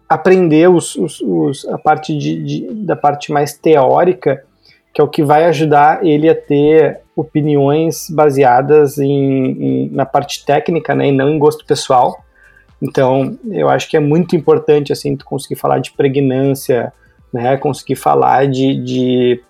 aprender 0.10 0.68
os, 0.68 0.96
os, 0.96 1.22
os, 1.22 1.68
a 1.68 1.78
parte 1.78 2.18
de, 2.18 2.44
de, 2.44 2.74
da 2.74 2.96
parte 2.96 3.32
mais 3.32 3.54
teórica, 3.54 4.44
que 4.92 5.00
é 5.00 5.04
o 5.04 5.08
que 5.08 5.22
vai 5.22 5.46
ajudar 5.46 6.04
ele 6.04 6.28
a 6.28 6.34
ter 6.34 7.02
opiniões 7.16 8.10
baseadas 8.10 8.98
em, 8.98 9.52
em, 9.52 9.90
na 9.92 10.04
parte 10.04 10.44
técnica, 10.44 10.96
né, 10.96 11.10
e 11.10 11.12
não 11.12 11.30
em 11.30 11.38
gosto 11.38 11.64
pessoal. 11.64 12.18
Então, 12.82 13.38
eu 13.52 13.70
acho 13.70 13.88
que 13.88 13.98
é 13.98 14.00
muito 14.00 14.36
importante 14.36 14.92
assim 14.92 15.16
tu 15.16 15.26
conseguir 15.26 15.58
falar 15.58 15.78
de 15.78 15.92
pregnância, 15.92 16.92
né? 17.32 17.56
Conseguir 17.58 17.96
falar 17.96 18.48
de, 18.48 18.76
de, 18.84 19.44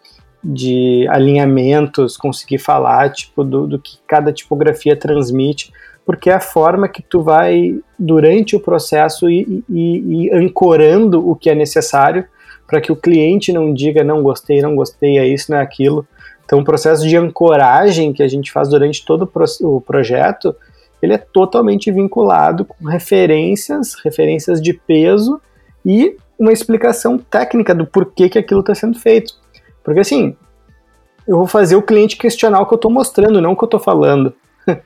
de 0.44 1.06
alinhamentos, 1.10 2.16
conseguir 2.16 2.60
falar 2.60 3.12
tipo 3.12 3.44
do, 3.44 3.68
do 3.68 3.80
que 3.80 3.98
cada 4.08 4.32
tipografia 4.32 4.96
transmite, 4.96 5.72
porque 6.06 6.30
é 6.30 6.34
a 6.34 6.40
forma 6.40 6.88
que 6.88 7.04
tu 7.04 7.22
vai 7.22 7.80
durante 7.98 8.56
o 8.56 8.60
processo 8.60 9.30
e, 9.30 10.30
ancorando 10.34 11.30
o 11.30 11.36
que 11.36 11.50
é 11.50 11.56
necessário 11.56 12.26
para 12.66 12.82
que 12.82 12.92
o 12.92 12.96
cliente 12.96 13.52
não 13.52 13.74
diga 13.74 14.04
não 14.04 14.24
gostei, 14.24 14.62
não 14.62 14.76
gostei, 14.76 15.18
é 15.18 15.28
isso, 15.28 15.52
não 15.52 15.60
é 15.60 15.62
aquilo. 15.62 16.08
Então, 16.46 16.60
o 16.60 16.64
processo 16.64 17.08
de 17.08 17.16
ancoragem 17.16 18.12
que 18.12 18.24
a 18.24 18.28
gente 18.28 18.52
faz 18.52 18.70
durante 18.70 19.06
todo 19.06 19.30
o 19.62 19.82
projeto, 19.82 20.56
ele 21.00 21.14
é 21.14 21.18
totalmente 21.18 21.92
vinculado 21.92 22.66
com 22.66 22.86
referências, 22.86 23.94
referências 24.04 24.60
de 24.60 24.74
peso 24.74 25.40
e 25.86 26.16
uma 26.40 26.52
explicação 26.52 27.18
técnica 27.18 27.76
do 27.76 27.86
porquê 27.86 28.30
que 28.30 28.40
aquilo 28.40 28.62
está 28.62 28.74
sendo 28.74 28.98
feito. 28.98 29.34
Porque 29.84 30.02
assim, 30.02 30.36
eu 31.28 31.38
vou 31.38 31.48
fazer 31.48 31.76
o 31.76 31.82
cliente 31.82 32.18
questionar 32.18 32.62
o 32.62 32.66
que 32.66 32.74
eu 32.74 32.78
estou 32.78 32.92
mostrando, 32.92 33.42
não 33.42 33.52
o 33.52 33.56
que 33.56 33.64
eu 33.64 33.68
estou 33.68 33.80
falando. 33.80 34.34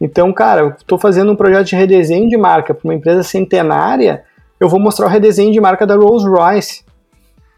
então, 0.00 0.32
cara, 0.32 0.60
eu 0.60 0.68
estou 0.70 0.98
fazendo 0.98 1.32
um 1.32 1.36
projeto 1.36 1.66
de 1.66 1.76
redesenho 1.76 2.28
de 2.28 2.36
marca 2.36 2.74
para 2.74 2.88
uma 2.88 2.94
empresa 2.94 3.22
centenária, 3.22 4.24
eu 4.60 4.68
vou 4.68 4.80
mostrar 4.80 5.06
o 5.06 5.08
redesenho 5.08 5.52
de 5.52 5.60
marca 5.60 5.86
da 5.86 5.94
Rolls 5.94 6.26
Royce 6.26 6.84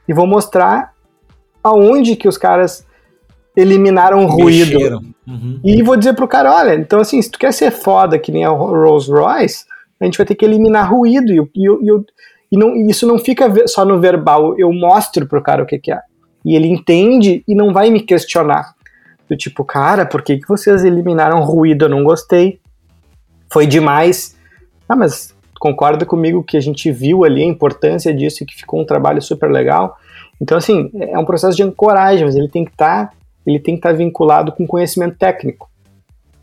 e 0.07 0.13
vou 0.13 0.27
mostrar 0.27 0.93
aonde 1.63 2.17
que 2.17 2.29
os 2.29 2.37
caras 2.37 2.87
eliminaram 3.57 4.27
ruído. 4.27 5.01
Uhum. 5.27 5.61
E 5.65 5.83
vou 5.83 5.97
dizer 5.97 6.15
pro 6.15 6.29
cara, 6.29 6.55
olha, 6.55 6.75
então 6.75 7.01
assim, 7.01 7.21
se 7.21 7.31
tu 7.31 7.39
quer 7.39 7.53
ser 7.53 7.71
foda 7.71 8.19
que 8.19 8.33
nem 8.33 8.45
a 8.45 8.51
Rolls 8.51 9.11
Royce, 9.11 9.65
a 10.01 10.05
gente 10.05 10.17
vai 10.17 10.27
ter 10.27 10.35
que 10.35 10.45
eliminar 10.45 10.91
ruído. 10.91 11.33
E, 11.33 11.39
e, 11.55 11.69
e, 11.69 12.05
e 12.53 12.57
não, 12.57 12.75
isso 12.75 13.07
não 13.07 13.19
fica 13.19 13.53
só 13.67 13.85
no 13.85 14.01
verbal, 14.01 14.59
eu 14.59 14.73
mostro 14.73 15.27
pro 15.27 15.43
cara 15.43 15.63
o 15.63 15.67
que, 15.67 15.79
que 15.79 15.93
é. 15.93 16.01
E 16.45 16.57
ele 16.57 16.69
entende 16.69 17.45
e 17.47 17.55
não 17.55 17.73
vai 17.73 17.91
me 17.91 18.01
questionar. 18.01 18.75
Do 19.29 19.37
tipo, 19.37 19.65
cara, 19.65 20.05
por 20.05 20.23
que, 20.23 20.39
que 20.39 20.49
vocês 20.49 20.85
eliminaram 20.85 21.43
ruído? 21.43 21.85
Eu 21.85 21.89
não 21.89 22.03
gostei. 22.03 22.61
Foi 23.53 23.67
demais. 23.67 24.37
Ah, 24.89 24.97
mas 24.97 25.35
concorda 25.59 26.05
comigo 26.05 26.43
que 26.43 26.57
a 26.57 26.61
gente 26.61 26.91
viu 26.91 27.25
ali 27.25 27.43
a 27.43 27.47
importância 27.47 28.13
disso 28.15 28.43
e 28.43 28.47
que 28.47 28.57
ficou 28.57 28.81
um 28.81 28.85
trabalho 28.85 29.21
super 29.21 29.51
legal. 29.51 29.97
Então, 30.41 30.57
assim, 30.57 30.91
é 30.95 31.19
um 31.19 31.25
processo 31.25 31.57
de 31.57 31.63
ancoragem, 31.63 32.25
mas 32.25 32.35
ele 32.35 32.49
tem 32.49 32.65
que 32.65 32.71
estar 32.71 33.09
tá, 33.09 33.13
ele 33.47 33.59
tem 33.59 33.75
que 33.75 33.81
estar 33.81 33.91
tá 33.91 33.97
vinculado 33.97 34.53
com 34.53 34.67
conhecimento 34.67 35.17
técnico. 35.17 35.69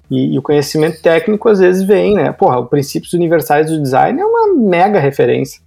E, 0.09 0.35
e, 0.35 0.39
o 0.39 0.41
conhecimento 0.41 1.01
técnico 1.01 1.49
às 1.49 1.59
vezes 1.59 1.83
vem, 1.83 2.15
né? 2.15 2.31
Porra, 2.31 2.59
os 2.61 2.69
princípios 2.69 3.11
universais 3.11 3.69
do 3.69 3.81
design 3.81 4.21
é 4.21 4.25
uma 4.25 4.55
mega 4.55 4.99
referência 4.99 5.61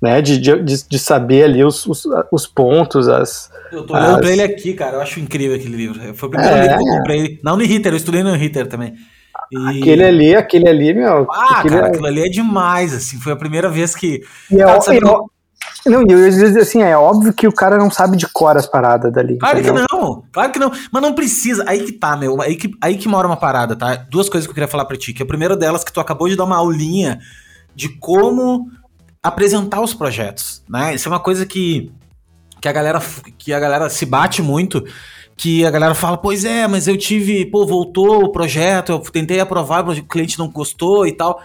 né? 0.00 0.20
De, 0.20 0.38
de, 0.38 0.62
de 0.62 0.98
saber 0.98 1.44
ali 1.44 1.64
os, 1.64 1.86
os, 1.86 2.04
os, 2.30 2.46
pontos, 2.46 3.08
as. 3.08 3.50
Eu 3.72 3.84
tô 3.84 3.94
olhando 3.94 4.16
as... 4.16 4.20
pra 4.20 4.30
ele 4.30 4.42
aqui, 4.42 4.74
cara. 4.74 4.96
Eu 4.96 5.00
acho 5.00 5.20
incrível 5.20 5.56
aquele 5.56 5.76
livro. 5.76 6.14
Foi 6.14 6.28
o 6.28 6.32
primeiro 6.32 6.56
é... 6.56 6.62
livro 6.62 6.78
que 6.78 6.82
eu 6.82 6.96
comprei. 6.96 7.40
Não 7.42 7.56
no 7.56 7.64
Ritter, 7.64 7.92
eu 7.92 7.96
estudei 7.96 8.22
no 8.22 8.34
Ritter 8.34 8.66
também. 8.66 8.94
E... 9.52 9.80
Aquele 9.80 10.04
ali, 10.04 10.34
aquele 10.34 10.68
ali, 10.68 10.94
meu. 10.94 11.26
Ah, 11.30 11.62
cara, 11.62 11.86
é... 11.86 11.88
aquilo 11.88 12.06
ali 12.06 12.22
é 12.22 12.28
demais, 12.28 12.94
assim. 12.94 13.18
Foi 13.18 13.32
a 13.32 13.36
primeira 13.36 13.68
vez 13.68 13.94
que. 13.94 14.22
E 14.50 14.60
é, 14.60 14.80
sabe, 14.80 14.98
é, 14.98 15.00
não, 15.90 16.02
e 16.02 16.12
eu 16.12 16.28
dizer 16.28 16.58
assim, 16.60 16.82
é 16.82 16.96
óbvio 16.96 17.32
que 17.32 17.46
o 17.46 17.52
cara 17.52 17.78
não 17.78 17.90
sabe 17.90 18.16
de 18.16 18.26
cor 18.26 18.56
as 18.56 18.66
paradas 18.66 19.12
dali. 19.12 19.38
Claro 19.38 19.58
entendeu? 19.60 19.86
que 19.86 19.94
não, 19.94 20.24
claro 20.32 20.52
que 20.52 20.58
não. 20.58 20.72
Mas 20.92 21.02
não 21.02 21.12
precisa. 21.12 21.64
Aí 21.66 21.84
que 21.84 21.92
tá, 21.92 22.16
meu. 22.16 22.40
Aí 22.42 22.56
que, 22.56 22.72
aí 22.80 22.96
que 22.96 23.08
mora 23.08 23.26
uma 23.26 23.36
parada, 23.36 23.76
tá? 23.76 23.94
Duas 23.94 24.28
coisas 24.28 24.46
que 24.46 24.50
eu 24.50 24.54
queria 24.54 24.68
falar 24.68 24.84
pra 24.84 24.96
ti. 24.96 25.12
Que 25.12 25.22
a 25.22 25.26
primeira 25.26 25.56
delas 25.56 25.84
que 25.84 25.92
tu 25.92 26.00
acabou 26.00 26.28
de 26.28 26.36
dar 26.36 26.44
uma 26.44 26.56
aulinha 26.56 27.20
de 27.74 27.88
como 27.88 28.68
apresentar 29.28 29.80
os 29.80 29.94
projetos, 29.94 30.62
né? 30.68 30.94
Isso 30.94 31.08
é 31.08 31.12
uma 31.12 31.20
coisa 31.20 31.44
que, 31.46 31.92
que, 32.60 32.68
a, 32.68 32.72
galera, 32.72 33.00
que 33.38 33.52
a 33.52 33.60
galera 33.60 33.88
se 33.90 34.06
bate 34.06 34.42
muito, 34.42 34.84
que 35.36 35.64
a 35.64 35.70
galera 35.70 35.94
fala, 35.94 36.16
pois 36.16 36.44
é, 36.44 36.66
mas 36.66 36.88
eu 36.88 36.96
tive, 36.96 37.44
pô, 37.46 37.66
voltou 37.66 38.24
o 38.24 38.32
projeto, 38.32 38.92
eu 38.92 38.98
tentei 39.00 39.40
aprovar, 39.40 39.88
o 39.88 40.04
cliente 40.04 40.38
não 40.38 40.48
gostou 40.48 41.06
e 41.06 41.12
tal. 41.12 41.40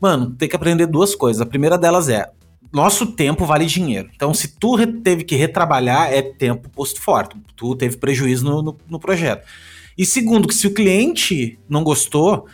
Mano, 0.00 0.30
tem 0.30 0.48
que 0.48 0.56
aprender 0.56 0.86
duas 0.86 1.14
coisas. 1.14 1.40
A 1.40 1.46
primeira 1.46 1.76
delas 1.76 2.08
é, 2.08 2.28
nosso 2.72 3.06
tempo 3.06 3.44
vale 3.44 3.66
dinheiro. 3.66 4.08
Então, 4.14 4.32
se 4.32 4.56
tu 4.58 4.76
teve 5.02 5.24
que 5.24 5.36
retrabalhar, 5.36 6.12
é 6.12 6.22
tempo 6.22 6.70
posto 6.70 7.00
fora. 7.00 7.28
Tu 7.54 7.76
teve 7.76 7.96
prejuízo 7.96 8.44
no, 8.44 8.62
no, 8.62 8.76
no 8.88 8.98
projeto. 8.98 9.46
E 9.96 10.06
segundo, 10.06 10.48
que 10.48 10.54
se 10.54 10.66
o 10.66 10.72
cliente 10.72 11.58
não 11.68 11.84
gostou, 11.84 12.46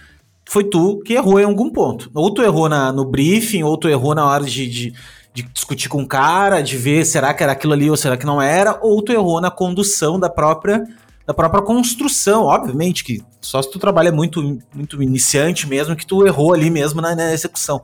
foi 0.49 0.65
tu 0.65 0.99
que 1.05 1.13
errou 1.13 1.39
em 1.39 1.45
algum 1.45 1.71
ponto. 1.71 2.11
Ou 2.15 2.33
tu 2.33 2.43
errou 2.43 2.71
na, 2.71 2.91
no 2.91 3.05
briefing, 3.05 3.63
ou 3.63 3.77
tu 3.77 3.87
errou 3.87 4.15
na 4.15 4.25
hora 4.25 4.45
de, 4.45 4.67
de, 4.67 4.95
de, 5.35 5.43
discutir 5.43 5.91
com 5.91 6.03
o 6.03 6.09
cara, 6.09 6.63
de 6.63 6.75
ver 6.75 7.05
será 7.05 7.35
que 7.35 7.43
era 7.43 7.53
aquilo 7.53 7.75
ali 7.75 7.91
ou 7.91 7.97
será 7.99 8.17
que 8.17 8.25
não 8.25 8.41
era, 8.41 8.79
ou 8.81 9.03
tu 9.03 9.13
errou 9.13 9.43
na 9.43 9.51
condução 9.51 10.19
da 10.19 10.31
própria 10.31 10.83
da 11.27 11.35
própria 11.35 11.63
construção. 11.63 12.45
Obviamente 12.45 13.05
que 13.05 13.21
só 13.43 13.61
se 13.61 13.71
tu 13.71 13.79
trabalha 13.79 14.11
muito, 14.11 14.59
muito 14.75 15.03
iniciante 15.03 15.69
mesmo, 15.69 15.95
que 15.95 16.07
tu 16.07 16.27
errou 16.27 16.55
ali 16.55 16.71
mesmo 16.71 17.03
na, 17.03 17.15
na 17.15 17.31
execução. 17.35 17.83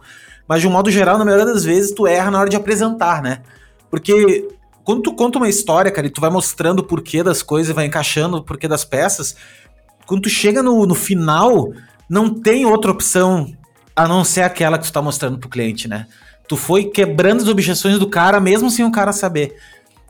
Mas 0.49 0.63
de 0.63 0.67
um 0.67 0.71
modo 0.71 0.91
geral, 0.91 1.19
na 1.19 1.25
maioria 1.25 1.45
das 1.45 1.65
vezes, 1.65 1.93
tu 1.93 2.07
erra 2.07 2.31
na 2.31 2.41
hora 2.41 2.49
de 2.49 2.57
apresentar, 2.57 3.23
né? 3.23 3.43
Porque 3.91 4.49
quando 4.83 5.03
tu 5.03 5.15
conta 5.15 5.37
uma 5.37 5.51
história, 5.51 5.91
cara, 5.91 6.07
e 6.07 6.11
tu 6.11 6.21
vai 6.21 6.31
mostrando 6.31 6.79
o 6.79 6.85
porquê 6.85 7.23
das 7.23 7.43
coisas, 7.43 7.75
vai 7.75 7.85
encaixando 7.85 8.39
o 8.39 8.43
porquê 8.43 8.67
das 8.67 8.87
peças, 8.87 9.37
quando 10.07 10.23
tu 10.23 10.29
chega 10.31 10.63
no, 10.63 10.87
no 10.87 10.95
final, 10.95 11.71
não 12.09 12.31
tem 12.31 12.67
outra 12.67 12.91
opção 12.91 13.55
a 13.97 14.09
não 14.09 14.25
ser 14.25 14.43
aquela 14.43 14.79
que 14.79 14.85
tu 14.85 14.93
tá 14.93 15.01
mostrando 15.01 15.39
pro 15.39 15.49
cliente, 15.49 15.89
né? 15.89 16.07
Tu 16.49 16.57
foi 16.57 16.85
quebrando 16.85 17.43
as 17.43 17.49
objeções 17.49 17.99
do 17.99 18.09
cara, 18.09 18.41
mesmo 18.41 18.71
sem 18.71 18.85
o 18.85 18.91
cara 18.91 19.13
saber. 19.13 19.57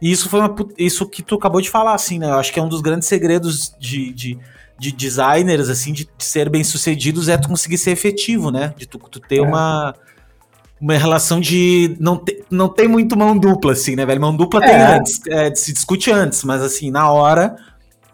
E 0.00 0.10
isso 0.10 0.28
foi 0.28 0.40
uma, 0.40 0.54
isso 0.76 1.06
que 1.06 1.22
tu 1.22 1.36
acabou 1.36 1.60
de 1.60 1.70
falar, 1.70 1.94
assim, 1.94 2.18
né? 2.18 2.28
Eu 2.28 2.34
acho 2.34 2.52
que 2.52 2.58
é 2.58 2.62
um 2.62 2.68
dos 2.68 2.80
grandes 2.80 3.06
segredos 3.06 3.74
de, 3.78 4.12
de, 4.12 4.38
de 4.78 4.92
designers, 4.92 5.68
assim, 5.68 5.92
de, 5.92 6.04
de 6.04 6.24
ser 6.24 6.48
bem 6.48 6.64
sucedidos 6.64 7.28
é 7.28 7.36
tu 7.36 7.48
conseguir 7.48 7.78
ser 7.78 7.92
efetivo, 7.92 8.50
né? 8.50 8.74
De 8.76 8.86
tu, 8.86 8.98
tu 8.98 9.20
ter 9.20 9.38
é. 9.38 9.42
uma, 9.42 9.94
uma 10.80 10.94
relação 10.94 11.40
de. 11.40 11.96
Não, 12.00 12.16
te, 12.16 12.44
não 12.50 12.68
tem 12.68 12.88
muito 12.88 13.16
mão 13.16 13.38
dupla, 13.38 13.72
assim, 13.72 13.94
né, 13.94 14.04
velho? 14.04 14.20
Mão 14.20 14.36
dupla 14.36 14.64
é. 14.64 14.68
tem 14.68 14.98
antes, 14.98 15.20
é, 15.28 15.54
se 15.54 15.72
discute 15.72 16.10
antes, 16.10 16.42
mas 16.42 16.60
assim, 16.62 16.90
na 16.90 17.10
hora 17.10 17.56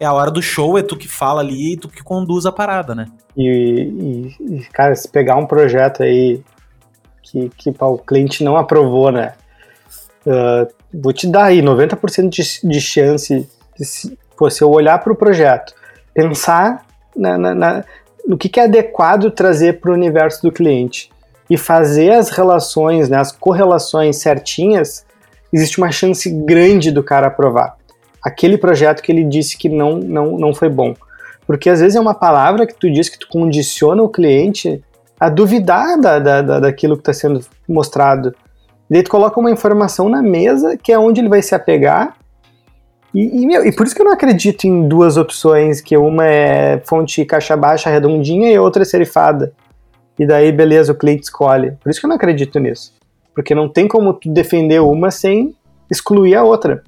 é 0.01 0.05
a 0.05 0.13
hora 0.13 0.31
do 0.31 0.41
show, 0.41 0.79
é 0.79 0.81
tu 0.81 0.97
que 0.97 1.07
fala 1.07 1.41
ali 1.41 1.73
e 1.73 1.77
tu 1.77 1.87
que 1.87 2.01
conduz 2.01 2.47
a 2.47 2.51
parada, 2.51 2.95
né? 2.95 3.05
E, 3.37 4.33
e 4.39 4.65
cara, 4.73 4.95
se 4.95 5.07
pegar 5.07 5.35
um 5.35 5.45
projeto 5.45 6.01
aí 6.01 6.41
que, 7.21 7.49
que 7.55 7.71
pá, 7.71 7.85
o 7.85 7.99
cliente 7.99 8.43
não 8.43 8.57
aprovou, 8.57 9.11
né? 9.11 9.33
Uh, 10.25 10.67
vou 10.91 11.13
te 11.13 11.27
dar 11.27 11.45
aí 11.45 11.61
90% 11.61 12.29
de, 12.29 12.67
de 12.67 12.81
chance 12.81 13.47
de 13.77 13.85
se, 13.85 14.17
pô, 14.35 14.49
se 14.49 14.63
eu 14.63 14.71
olhar 14.71 14.97
para 14.97 15.13
o 15.13 15.15
projeto, 15.15 15.71
pensar 16.15 16.83
na, 17.15 17.37
na, 17.37 17.53
na, 17.53 17.83
no 18.25 18.39
que, 18.39 18.49
que 18.49 18.59
é 18.59 18.63
adequado 18.63 19.29
trazer 19.29 19.79
para 19.79 19.91
o 19.91 19.93
universo 19.93 20.41
do 20.41 20.51
cliente 20.51 21.11
e 21.47 21.57
fazer 21.57 22.13
as 22.13 22.31
relações, 22.31 23.07
né, 23.07 23.17
as 23.17 23.31
correlações 23.31 24.17
certinhas, 24.17 25.05
existe 25.53 25.77
uma 25.77 25.91
chance 25.91 26.27
grande 26.27 26.89
do 26.89 27.03
cara 27.03 27.27
aprovar 27.27 27.77
aquele 28.23 28.57
projeto 28.57 29.01
que 29.01 29.11
ele 29.11 29.23
disse 29.23 29.57
que 29.57 29.67
não, 29.67 29.97
não, 29.97 30.37
não 30.37 30.53
foi 30.53 30.69
bom. 30.69 30.93
Porque 31.47 31.69
às 31.69 31.79
vezes 31.79 31.95
é 31.95 31.99
uma 31.99 32.13
palavra 32.13 32.67
que 32.67 32.75
tu 32.75 32.89
diz 32.91 33.09
que 33.09 33.19
tu 33.19 33.27
condiciona 33.27 34.01
o 34.03 34.09
cliente 34.09 34.83
a 35.19 35.29
duvidar 35.29 35.99
da, 35.99 36.19
da, 36.19 36.41
da 36.41 36.59
daquilo 36.59 36.95
que 36.95 37.01
está 37.01 37.13
sendo 37.13 37.41
mostrado. 37.67 38.33
E 38.89 38.93
daí 38.93 39.03
tu 39.03 39.09
coloca 39.09 39.39
uma 39.39 39.51
informação 39.51 40.07
na 40.07 40.21
mesa 40.21 40.77
que 40.77 40.91
é 40.91 40.99
onde 40.99 41.19
ele 41.19 41.29
vai 41.29 41.41
se 41.41 41.55
apegar. 41.55 42.15
E, 43.13 43.41
e, 43.41 43.45
meu, 43.45 43.65
e 43.65 43.75
por 43.75 43.85
isso 43.85 43.95
que 43.95 44.01
eu 44.01 44.05
não 44.05 44.13
acredito 44.13 44.65
em 44.65 44.87
duas 44.87 45.17
opções, 45.17 45.81
que 45.81 45.97
uma 45.97 46.25
é 46.25 46.81
fonte 46.85 47.25
caixa 47.25 47.57
baixa 47.57 47.89
redondinha 47.89 48.49
e 48.49 48.57
outra 48.57 48.83
é 48.83 48.85
serifada. 48.85 49.51
E 50.17 50.25
daí, 50.25 50.51
beleza, 50.51 50.91
o 50.91 50.95
cliente 50.95 51.23
escolhe. 51.23 51.71
Por 51.83 51.89
isso 51.89 51.99
que 51.99 52.05
eu 52.05 52.09
não 52.09 52.15
acredito 52.15 52.59
nisso. 52.59 52.93
Porque 53.33 53.55
não 53.55 53.67
tem 53.67 53.87
como 53.87 54.13
tu 54.13 54.29
defender 54.29 54.79
uma 54.79 55.09
sem 55.09 55.55
excluir 55.89 56.35
a 56.35 56.43
outra 56.43 56.83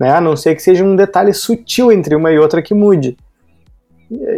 né? 0.00 0.12
A 0.12 0.20
não 0.20 0.34
ser 0.34 0.54
que 0.54 0.62
seja 0.62 0.82
um 0.82 0.96
detalhe 0.96 1.34
sutil 1.34 1.92
entre 1.92 2.16
uma 2.16 2.32
e 2.32 2.38
outra 2.38 2.62
que 2.62 2.72
mude. 2.72 3.18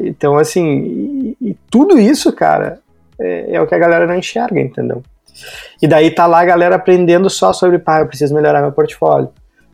Então, 0.02 0.36
assim, 0.36 1.36
e, 1.40 1.50
e 1.50 1.56
tudo 1.70 1.98
isso, 1.98 2.32
cara, 2.32 2.80
é, 3.18 3.54
é, 3.54 3.60
o 3.60 3.66
que 3.66 3.74
a 3.74 3.78
galera 3.78 4.06
não 4.06 4.16
enxerga, 4.16 4.60
entendeu? 4.60 5.02
E 5.80 5.86
daí 5.86 6.10
tá 6.10 6.26
lá 6.26 6.40
a 6.40 6.44
galera 6.44 6.74
aprendendo 6.74 7.30
só 7.30 7.52
sobre, 7.52 7.78
pá, 7.78 8.00
eu 8.00 8.06
preciso 8.06 8.34
melhorar 8.34 8.60
meu 8.60 8.72
portfólio. 8.72 9.30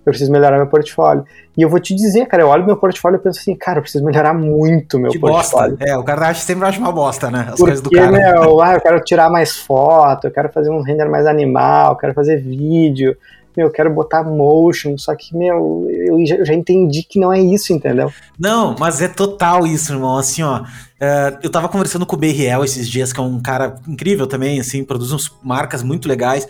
Eu 0.06 0.10
preciso 0.10 0.30
melhorar 0.30 0.56
meu 0.56 0.66
portfólio. 0.66 1.24
E 1.56 1.62
eu 1.62 1.68
vou 1.68 1.80
te 1.80 1.94
dizer, 1.94 2.26
cara, 2.26 2.42
eu 2.42 2.48
olho 2.48 2.64
meu 2.64 2.76
portfólio 2.76 3.16
e 3.16 3.20
penso 3.20 3.40
assim, 3.40 3.54
cara, 3.54 3.78
eu 3.78 3.82
preciso 3.82 4.04
melhorar 4.04 4.32
muito 4.32 4.98
meu 4.98 5.10
que 5.10 5.18
portfólio. 5.18 5.76
Bosta. 5.76 5.90
É, 5.90 5.96
o 5.96 6.04
cara 6.04 6.28
acha, 6.28 6.40
sempre 6.40 6.66
acha 6.66 6.78
uma 6.78 6.92
bosta, 6.92 7.30
né? 7.30 7.40
As 7.40 7.46
Porque, 7.58 7.62
coisas 7.62 7.80
do 7.80 7.90
cara. 7.90 8.12
Meu, 8.12 8.60
ah, 8.62 8.74
eu 8.74 8.80
quero 8.80 9.00
tirar 9.00 9.28
mais 9.30 9.56
foto, 9.56 10.28
eu 10.28 10.30
quero 10.30 10.50
fazer 10.50 10.70
um 10.70 10.82
render 10.82 11.08
mais 11.08 11.26
animal, 11.26 11.92
eu 11.92 11.96
quero 11.96 12.14
fazer 12.14 12.40
vídeo, 12.40 13.16
meu, 13.58 13.66
eu 13.66 13.72
quero 13.72 13.92
botar 13.92 14.22
motion, 14.22 14.96
só 14.96 15.16
que, 15.16 15.36
meu, 15.36 15.88
eu 15.90 16.24
já, 16.24 16.36
eu 16.36 16.46
já, 16.46 16.54
entendi 16.54 17.02
que 17.02 17.18
não 17.18 17.32
é 17.32 17.40
isso, 17.40 17.72
entendeu? 17.72 18.12
Não, 18.38 18.76
mas 18.78 19.02
é 19.02 19.08
total 19.08 19.66
isso, 19.66 19.92
irmão. 19.92 20.16
Assim, 20.16 20.44
ó, 20.44 20.60
uh, 20.60 21.38
eu 21.42 21.50
tava 21.50 21.68
conversando 21.68 22.06
com 22.06 22.14
o 22.14 22.18
BRL 22.18 22.62
esses 22.64 22.88
dias, 22.88 23.12
que 23.12 23.18
é 23.18 23.22
um 23.22 23.40
cara 23.40 23.74
incrível 23.88 24.28
também, 24.28 24.60
assim, 24.60 24.84
produz 24.84 25.10
uns 25.10 25.36
marcas 25.42 25.82
muito 25.82 26.08
legais. 26.08 26.46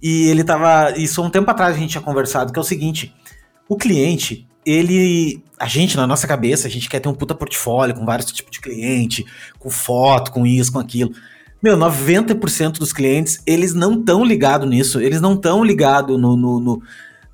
E 0.00 0.28
ele 0.28 0.44
tava. 0.44 0.96
Isso 0.96 1.20
há 1.20 1.24
um 1.24 1.30
tempo 1.30 1.50
atrás 1.50 1.74
a 1.74 1.78
gente 1.78 1.90
tinha 1.90 2.02
conversado, 2.02 2.52
que 2.52 2.58
é 2.58 2.62
o 2.62 2.64
seguinte: 2.64 3.12
o 3.68 3.76
cliente, 3.76 4.46
ele. 4.64 5.42
A 5.58 5.66
gente, 5.66 5.96
na 5.96 6.06
nossa 6.06 6.28
cabeça, 6.28 6.68
a 6.68 6.70
gente 6.70 6.88
quer 6.88 7.00
ter 7.00 7.08
um 7.08 7.14
puta 7.14 7.34
portfólio 7.34 7.96
com 7.96 8.06
vários 8.06 8.30
tipos 8.30 8.52
de 8.52 8.60
cliente, 8.60 9.26
com 9.58 9.70
foto, 9.70 10.30
com 10.30 10.46
isso, 10.46 10.72
com 10.72 10.78
aquilo. 10.78 11.10
Meu, 11.64 11.78
90% 11.78 12.72
dos 12.72 12.92
clientes, 12.92 13.40
eles 13.46 13.72
não 13.72 13.94
estão 13.94 14.22
ligados 14.22 14.68
nisso. 14.68 15.00
Eles 15.00 15.18
não 15.18 15.32
estão 15.32 15.64
ligados 15.64 16.20
no, 16.20 16.36
no, 16.36 16.60
no, 16.60 16.82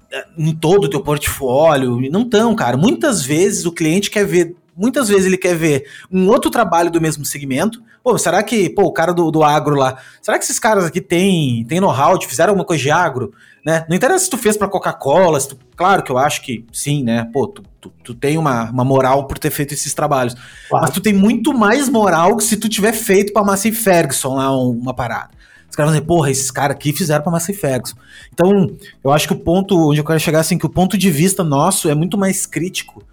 eh, 0.09 0.25
em 0.39 0.55
todo 0.55 0.85
o 0.85 0.89
teu 0.89 1.01
portfólio. 1.01 2.01
Não 2.13 2.23
estão, 2.23 2.55
cara. 2.55 2.77
Muitas 2.77 3.25
vezes 3.25 3.67
o 3.67 3.73
cliente 3.73 4.09
quer 4.09 4.25
ver 4.25 4.55
muitas 4.77 5.09
vezes 5.09 5.27
ele 5.27 5.37
quer 5.37 5.57
ver 5.57 5.85
um 6.13 6.29
outro 6.29 6.49
trabalho 6.49 6.93
do 6.93 7.01
mesmo 7.01 7.25
segmento. 7.25 7.83
Pô, 8.05 8.17
será 8.17 8.41
que, 8.41 8.71
pô, 8.71 8.85
o 8.85 8.93
cara 8.93 9.13
do, 9.13 9.33
do 9.33 9.43
agro 9.43 9.75
lá, 9.75 9.99
será 10.23 10.39
que 10.39 10.45
esses 10.45 10.61
caras 10.61 10.85
aqui 10.85 11.01
têm, 11.01 11.65
têm 11.65 11.81
know-how, 11.81 12.17
fizeram 12.23 12.53
alguma 12.53 12.65
coisa 12.65 12.85
de 12.85 12.91
agro? 12.91 13.35
Né? 13.65 13.85
Não 13.89 13.97
interessa 13.97 14.25
se 14.25 14.31
tu 14.31 14.39
fez 14.39 14.57
para 14.57 14.69
Coca-Cola, 14.69 15.39
claro 15.77 16.03
que 16.03 16.11
eu 16.11 16.17
acho 16.17 16.41
que 16.43 16.65
sim, 16.73 17.03
né? 17.05 17.29
Pô, 17.31 17.47
tu, 17.47 17.63
tu, 17.81 17.93
tu, 18.03 18.15
tem 18.15 18.39
uma, 18.39 18.71
uma 18.71 18.85
moral 18.85 19.27
por 19.27 19.39
ter 19.39 19.51
feito 19.51 19.75
esses 19.75 19.93
trabalhos. 19.93 20.35
Claro. 20.69 20.87
Mas 20.87 20.95
tu 20.95 21.01
tem 21.01 21.13
muito 21.13 21.53
mais 21.53 21.89
moral 21.89 22.37
que 22.37 22.45
se 22.45 22.57
tu 22.57 22.69
tiver 22.69 22.93
feito 22.93 23.33
pra 23.33 23.45
Massey 23.45 23.73
Ferguson 23.73 24.37
lá 24.37 24.51
uma 24.57 24.95
parada. 24.95 25.31
Os 25.69 25.77
caras 25.77 25.93
vão 25.93 25.99
dizer, 25.99 26.07
porra, 26.07 26.31
esses 26.31 26.51
caras 26.51 26.75
aqui 26.75 26.93
fizeram 26.93 27.23
pra 27.23 27.31
Massey 27.31 27.55
Ferguson. 27.55 27.97
Então, 28.33 28.75
eu 29.05 29.13
acho 29.13 29.29
que 29.29 29.35
o 29.35 29.39
ponto 29.39 29.91
onde 29.91 30.01
eu 30.01 30.05
quero 30.05 30.19
chegar, 30.19 30.41
assim, 30.41 30.59
que 30.59 30.67
o 30.67 30.71
ponto 30.71 30.99
de 30.99 31.11
vista 31.11 31.45
nosso 31.45 31.89
é 31.89 31.95
muito 31.95 32.19
mais 32.19 32.45
crítico 32.47 33.05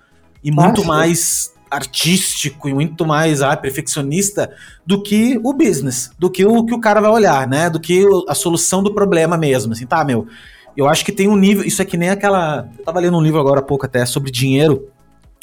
e 0.43 0.49
muito 0.49 0.83
mais 0.83 1.53
artístico 1.69 2.69
e 2.69 2.73
muito 2.73 3.05
mais 3.05 3.41
ah, 3.41 3.55
perfeccionista 3.55 4.51
do 4.85 5.01
que 5.01 5.39
o 5.43 5.53
business, 5.53 6.11
do 6.17 6.29
que 6.29 6.45
o 6.45 6.65
que 6.65 6.73
o 6.73 6.79
cara 6.79 7.01
vai 7.01 7.11
olhar, 7.11 7.47
né? 7.47 7.69
Do 7.69 7.79
que 7.79 8.05
a 8.27 8.33
solução 8.33 8.81
do 8.81 8.93
problema 8.93 9.37
mesmo. 9.37 9.73
Assim, 9.73 9.85
tá, 9.85 10.03
meu. 10.03 10.27
Eu 10.75 10.87
acho 10.87 11.03
que 11.03 11.11
tem 11.11 11.27
um 11.27 11.35
nível. 11.35 11.65
Isso 11.65 11.81
é 11.81 11.85
que 11.85 11.97
nem 11.97 12.09
aquela. 12.09 12.67
Eu 12.77 12.85
tava 12.85 12.99
lendo 12.99 13.17
um 13.17 13.21
livro 13.21 13.39
agora 13.39 13.59
há 13.59 13.63
pouco 13.63 13.85
até 13.85 14.05
sobre 14.05 14.31
dinheiro, 14.31 14.87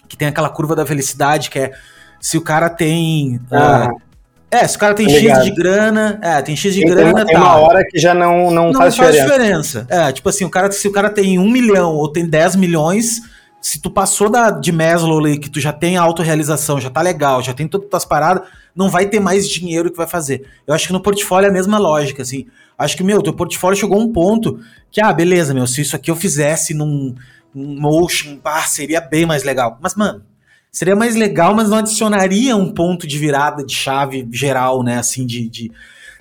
que 0.08 0.16
tem 0.16 0.28
aquela 0.28 0.48
curva 0.48 0.76
da 0.76 0.86
felicidade, 0.86 1.50
que 1.50 1.58
é 1.58 1.72
se 2.20 2.38
o 2.38 2.40
cara 2.40 2.70
tem. 2.70 3.40
Ah. 3.50 3.90
Uh, 3.92 4.04
é, 4.50 4.68
se 4.68 4.76
o 4.76 4.78
cara 4.78 4.94
tem 4.94 5.08
X 5.08 5.42
de 5.42 5.50
grana, 5.50 6.20
é, 6.22 6.40
tem 6.40 6.54
X 6.54 6.72
de 6.72 6.82
tem, 6.82 6.88
grana, 6.88 7.26
tem 7.26 7.34
tá. 7.34 7.42
uma 7.42 7.56
hora 7.56 7.84
que 7.84 7.98
já 7.98 8.14
não, 8.14 8.52
não, 8.52 8.70
não 8.70 8.80
faz, 8.80 8.96
faz 8.96 9.12
diferença. 9.12 9.80
diferença. 9.80 9.86
É, 9.90 10.12
tipo 10.12 10.28
assim, 10.28 10.44
o 10.44 10.50
cara, 10.50 10.70
se 10.70 10.86
o 10.86 10.92
cara 10.92 11.10
tem 11.10 11.40
um 11.40 11.50
milhão 11.50 11.96
ou 11.96 12.06
tem 12.08 12.24
10 12.24 12.54
milhões, 12.54 13.20
se 13.64 13.80
tu 13.80 13.90
passou 13.90 14.28
da, 14.28 14.50
de 14.50 14.70
Maslow 14.70 15.18
ali, 15.18 15.38
que 15.38 15.48
tu 15.48 15.58
já 15.58 15.72
tem 15.72 15.96
autorrealização, 15.96 16.78
já 16.78 16.90
tá 16.90 17.00
legal, 17.00 17.42
já 17.42 17.54
tem 17.54 17.66
todas 17.66 17.88
as 17.94 18.04
paradas, 18.04 18.46
não 18.76 18.90
vai 18.90 19.06
ter 19.06 19.20
mais 19.20 19.48
dinheiro 19.48 19.90
que 19.90 19.96
vai 19.96 20.06
fazer. 20.06 20.46
Eu 20.66 20.74
acho 20.74 20.86
que 20.86 20.92
no 20.92 21.00
portfólio 21.00 21.46
é 21.46 21.48
a 21.48 21.52
mesma 21.52 21.78
lógica, 21.78 22.20
assim. 22.20 22.44
Acho 22.78 22.94
que, 22.94 23.02
meu, 23.02 23.22
teu 23.22 23.32
portfólio 23.32 23.80
chegou 23.80 23.98
a 23.98 24.04
um 24.04 24.12
ponto 24.12 24.60
que, 24.90 25.00
ah, 25.00 25.10
beleza, 25.14 25.54
meu, 25.54 25.66
se 25.66 25.80
isso 25.80 25.96
aqui 25.96 26.10
eu 26.10 26.16
fizesse 26.16 26.74
num, 26.74 27.14
num 27.54 27.80
Motion, 27.80 28.38
ah, 28.44 28.60
seria 28.64 29.00
bem 29.00 29.24
mais 29.24 29.44
legal. 29.44 29.78
Mas, 29.80 29.94
mano, 29.94 30.22
seria 30.70 30.94
mais 30.94 31.16
legal, 31.16 31.54
mas 31.54 31.70
não 31.70 31.78
adicionaria 31.78 32.54
um 32.54 32.70
ponto 32.70 33.06
de 33.06 33.18
virada 33.18 33.64
de 33.64 33.74
chave 33.74 34.28
geral, 34.30 34.82
né, 34.82 34.98
assim, 34.98 35.24
de, 35.24 35.48
de, 35.48 35.72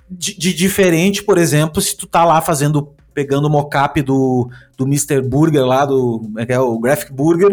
de, 0.09 0.33
de 0.37 0.53
diferente, 0.53 1.21
por 1.21 1.37
exemplo, 1.37 1.81
se 1.81 1.97
tu 1.97 2.07
tá 2.07 2.23
lá 2.23 2.39
fazendo 2.39 2.95
pegando 3.13 3.47
o 3.47 3.49
mocap 3.49 4.01
do, 4.01 4.49
do 4.77 4.85
Mr. 4.85 5.21
Burger 5.21 5.65
lá, 5.65 5.85
do 5.85 6.31
é, 6.37 6.53
é 6.53 6.59
o 6.59 6.79
Graphic 6.79 7.11
Burger, 7.13 7.51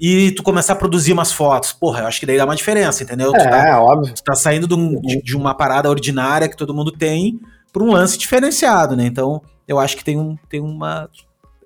e 0.00 0.30
tu 0.32 0.42
começar 0.42 0.74
a 0.74 0.76
produzir 0.76 1.12
umas 1.12 1.32
fotos. 1.32 1.72
Porra, 1.72 2.00
eu 2.00 2.06
acho 2.06 2.20
que 2.20 2.26
daí 2.26 2.36
dá 2.36 2.44
uma 2.44 2.54
diferença, 2.54 3.02
entendeu? 3.02 3.34
É, 3.34 3.38
tu 3.38 3.50
tá, 3.50 3.82
óbvio. 3.82 4.14
Tu 4.14 4.22
tá 4.22 4.34
saindo 4.34 4.68
de, 4.68 4.74
um, 4.74 5.00
de, 5.00 5.22
de, 5.22 5.36
uma 5.36 5.54
parada 5.54 5.90
ordinária 5.90 6.48
que 6.48 6.56
todo 6.56 6.74
mundo 6.74 6.92
tem 6.92 7.40
para 7.72 7.82
um 7.82 7.90
lance 7.90 8.16
diferenciado, 8.16 8.96
né? 8.96 9.06
Então, 9.06 9.42
eu 9.66 9.78
acho 9.78 9.96
que 9.96 10.04
tem, 10.04 10.18
um, 10.18 10.36
tem 10.48 10.60
uma. 10.60 11.08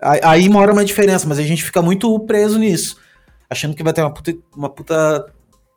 Aí 0.00 0.48
mora 0.48 0.72
uma 0.72 0.84
diferença, 0.84 1.28
mas 1.28 1.38
a 1.38 1.42
gente 1.42 1.62
fica 1.62 1.82
muito 1.82 2.18
preso 2.20 2.58
nisso. 2.58 2.96
Achando 3.48 3.76
que 3.76 3.82
vai 3.82 3.92
ter 3.92 4.02
uma 4.02 4.12
puta. 4.12 4.34
Uma 4.56 4.68
puta 4.70 5.26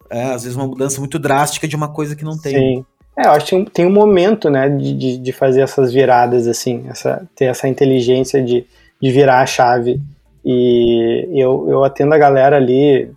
é, 0.09 0.24
às 0.26 0.43
vezes 0.43 0.55
uma 0.55 0.68
mudança 0.68 0.99
muito 0.99 1.20
drástica 1.20 1.68
de 1.68 1.76
uma 1.76 1.89
coisa 1.89 2.16
que 2.16 2.24
não 2.24 2.38
tem. 2.38 2.53
Sim. 2.53 2.86
É, 3.18 3.28
eu 3.28 3.32
acho 3.32 3.45
que 3.45 3.72
tem 3.72 3.86
um 3.86 3.91
momento, 3.91 4.49
né, 4.49 4.68
de, 4.70 5.18
de, 5.18 5.32
fazer 5.32 5.61
essas 5.61 5.93
viradas, 5.93 6.47
assim, 6.47 6.86
essa, 6.89 7.26
ter 7.34 7.45
essa 7.45 7.68
inteligência 7.68 8.43
de, 8.43 8.66
de 9.01 9.11
virar 9.11 9.39
a 9.39 9.45
chave. 9.45 10.01
E 10.43 11.28
eu, 11.34 11.68
eu 11.70 11.84
atendo 11.84 12.13
a 12.13 12.18
galera 12.18 12.57
ali 12.57 13.09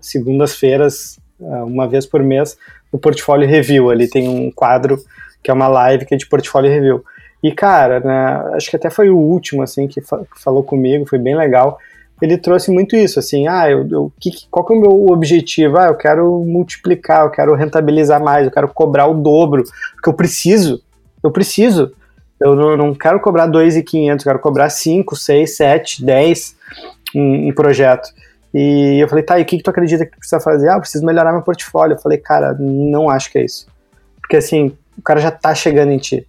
segundas-feiras, 0.00 1.18
ah, 1.40 1.64
uma 1.64 1.88
vez 1.88 2.04
por 2.04 2.22
mês, 2.22 2.58
no 2.92 2.98
Portfólio 2.98 3.48
Review. 3.48 3.90
Ali 3.90 4.06
tem 4.08 4.28
um 4.28 4.50
quadro 4.50 4.98
que 5.42 5.50
é 5.50 5.54
uma 5.54 5.66
live 5.66 6.04
que 6.04 6.14
é 6.14 6.18
de 6.18 6.28
Portfólio 6.28 6.70
Review. 6.70 7.02
E, 7.42 7.50
cara, 7.52 8.00
né, 8.00 8.54
acho 8.54 8.70
que 8.70 8.76
até 8.76 8.90
foi 8.90 9.08
o 9.08 9.16
último, 9.16 9.62
assim, 9.62 9.88
que, 9.88 10.00
fa 10.00 10.18
que 10.18 10.40
falou 10.40 10.62
comigo, 10.62 11.06
foi 11.06 11.18
bem 11.18 11.34
legal 11.34 11.78
ele 12.22 12.38
trouxe 12.38 12.70
muito 12.70 12.94
isso, 12.94 13.18
assim, 13.18 13.48
ah, 13.48 13.68
eu, 13.68 13.84
eu, 13.90 14.12
que, 14.20 14.30
qual 14.48 14.64
que 14.64 14.72
é 14.72 14.76
o 14.76 14.80
meu 14.80 15.06
objetivo? 15.08 15.76
Ah, 15.76 15.88
eu 15.88 15.96
quero 15.96 16.38
multiplicar, 16.46 17.24
eu 17.24 17.30
quero 17.30 17.52
rentabilizar 17.52 18.22
mais, 18.22 18.46
eu 18.46 18.52
quero 18.52 18.68
cobrar 18.68 19.08
o 19.08 19.14
dobro, 19.14 19.64
porque 19.94 20.08
eu 20.08 20.14
preciso, 20.14 20.80
eu 21.20 21.32
preciso. 21.32 21.92
Eu 22.40 22.54
não, 22.54 22.76
não 22.76 22.94
quero 22.94 23.18
cobrar 23.18 23.46
2,500, 23.46 24.24
eu 24.24 24.30
quero 24.30 24.40
cobrar 24.40 24.70
5, 24.70 25.16
6, 25.16 25.56
7, 25.56 26.04
10 26.04 26.56
em, 27.14 27.48
em 27.48 27.54
projeto. 27.54 28.08
E 28.54 29.02
eu 29.02 29.08
falei, 29.08 29.24
tá, 29.24 29.38
e 29.40 29.42
o 29.42 29.44
que, 29.44 29.56
que 29.56 29.62
tu 29.62 29.70
acredita 29.70 30.04
que 30.04 30.12
tu 30.12 30.18
precisa 30.18 30.40
fazer? 30.40 30.68
Ah, 30.68 30.74
eu 30.74 30.80
preciso 30.80 31.04
melhorar 31.04 31.32
meu 31.32 31.42
portfólio. 31.42 31.94
Eu 31.94 32.00
falei, 32.00 32.18
cara, 32.18 32.54
não 32.58 33.10
acho 33.10 33.32
que 33.32 33.38
é 33.38 33.44
isso. 33.44 33.66
Porque 34.20 34.36
assim, 34.36 34.76
o 34.96 35.02
cara 35.02 35.20
já 35.20 35.30
tá 35.30 35.54
chegando 35.54 35.90
em 35.90 35.98
ti. 35.98 36.26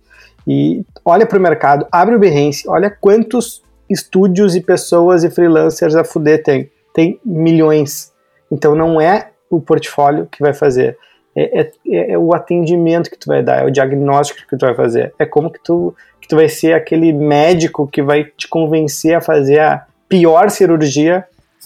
E 0.48 0.84
olha 1.06 1.26
pro 1.26 1.40
mercado, 1.40 1.86
abre 1.92 2.16
o 2.16 2.20
Behance, 2.20 2.68
olha 2.68 2.90
quantos 2.90 3.62
estúdios 3.94 4.56
e 4.56 4.62
pessoas 4.62 5.24
e 5.24 5.30
freelancers 5.30 5.96
a 5.96 6.04
fuder 6.04 6.44
tem. 6.44 6.70
Tem 6.94 7.20
milhões. 7.24 8.12
Então 8.52 8.76
não 8.76 9.00
é 9.00 9.30
o 9.50 9.62
portfólio 9.62 10.28
que 10.32 10.42
vai 10.42 10.54
fazer. 10.54 10.98
É, 11.36 11.62
é, 11.62 12.12
é, 12.12 12.18
o 12.18 12.34
atendimento 12.34 13.10
que 13.10 13.18
tu 13.18 13.28
vai 13.28 13.42
dar, 13.42 13.64
é 13.64 13.66
o 13.66 13.72
diagnóstico 13.72 14.48
que 14.48 14.58
tu 14.58 14.66
vai 14.66 14.76
fazer. 14.76 15.14
É 15.18 15.26
como 15.26 15.50
que 15.50 15.60
tu, 15.64 15.96
que 16.22 16.28
tu 16.28 16.36
vai 16.36 16.48
ser 16.48 16.74
aquele 16.74 17.12
médico 17.12 17.88
que 17.88 18.02
vai 18.02 18.26
te 18.26 18.48
convencer 18.48 19.16
a 19.16 19.22
fazer 19.22 19.60
a 19.60 19.86
pior 20.08 20.50
cirurgia, 20.52 21.26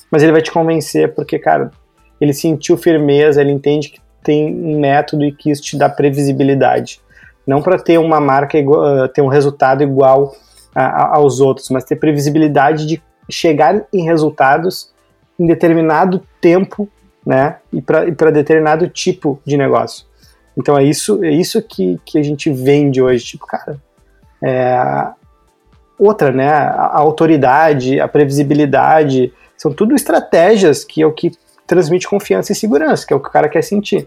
mas 0.10 0.24
ele 0.24 0.32
vai 0.32 0.42
te 0.42 0.52
convencer 0.52 1.14
porque, 1.14 1.38
cara, 1.38 1.72
ele 2.20 2.34
sentiu 2.34 2.78
firmeza, 2.78 3.42
ele 3.42 3.52
entende 3.52 3.90
que 3.90 4.00
tem 4.24 4.54
um 4.54 4.80
método 4.80 5.26
e 5.26 5.32
que 5.32 5.52
isso 5.52 5.62
te 5.62 5.78
dá 5.78 5.90
previsibilidade. 5.90 7.02
Não 7.46 7.62
para 7.62 7.78
ter 7.78 7.98
uma 7.98 8.20
marca 8.20 8.58
igual, 8.58 9.08
ter 9.10 9.22
um 9.22 9.28
resultado 9.28 9.84
igual 9.84 10.34
a, 10.78 11.16
aos 11.16 11.40
outros, 11.40 11.70
mas 11.70 11.84
ter 11.84 11.96
previsibilidade 11.96 12.86
de 12.86 13.02
chegar 13.30 13.84
em 13.92 14.04
resultados 14.04 14.94
em 15.40 15.46
determinado 15.46 16.22
tempo, 16.40 16.88
né? 17.26 17.58
E 17.74 17.82
para 17.82 18.32
determinado 18.32 18.88
tipo 18.88 19.42
de 19.46 19.58
negócio. 19.58 20.06
Então 20.56 20.78
é 20.78 20.84
isso, 20.84 21.24
é 21.24 21.30
isso 21.30 21.62
que, 21.62 22.00
que 22.06 22.18
a 22.18 22.24
gente 22.24 22.52
vende 22.52 23.02
hoje, 23.02 23.24
tipo, 23.24 23.46
cara, 23.46 23.80
é, 24.44 25.08
outra, 26.00 26.32
né, 26.32 26.50
a 26.50 26.98
autoridade, 26.98 28.00
a 28.00 28.08
previsibilidade, 28.08 29.34
são 29.56 29.72
tudo 29.72 29.96
estratégias 29.96 30.84
que 30.84 31.02
é 31.02 31.06
o 31.06 31.12
que 31.12 31.32
transmite 31.66 32.08
confiança 32.08 32.52
e 32.52 32.56
segurança, 32.56 33.06
que 33.06 33.14
é 33.14 33.16
o 33.16 33.20
que 33.20 33.30
o 33.30 33.32
cara 33.32 33.50
quer 33.50 33.64
sentir. 33.64 34.06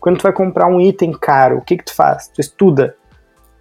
Quando 0.00 0.18
tu 0.18 0.22
vai 0.22 0.32
comprar 0.32 0.66
um 0.66 0.80
item 0.80 1.12
caro, 1.12 1.58
o 1.58 1.62
que 1.62 1.76
que 1.76 1.84
tu 1.84 1.94
faz? 1.94 2.28
Tu 2.28 2.40
estuda, 2.40 2.94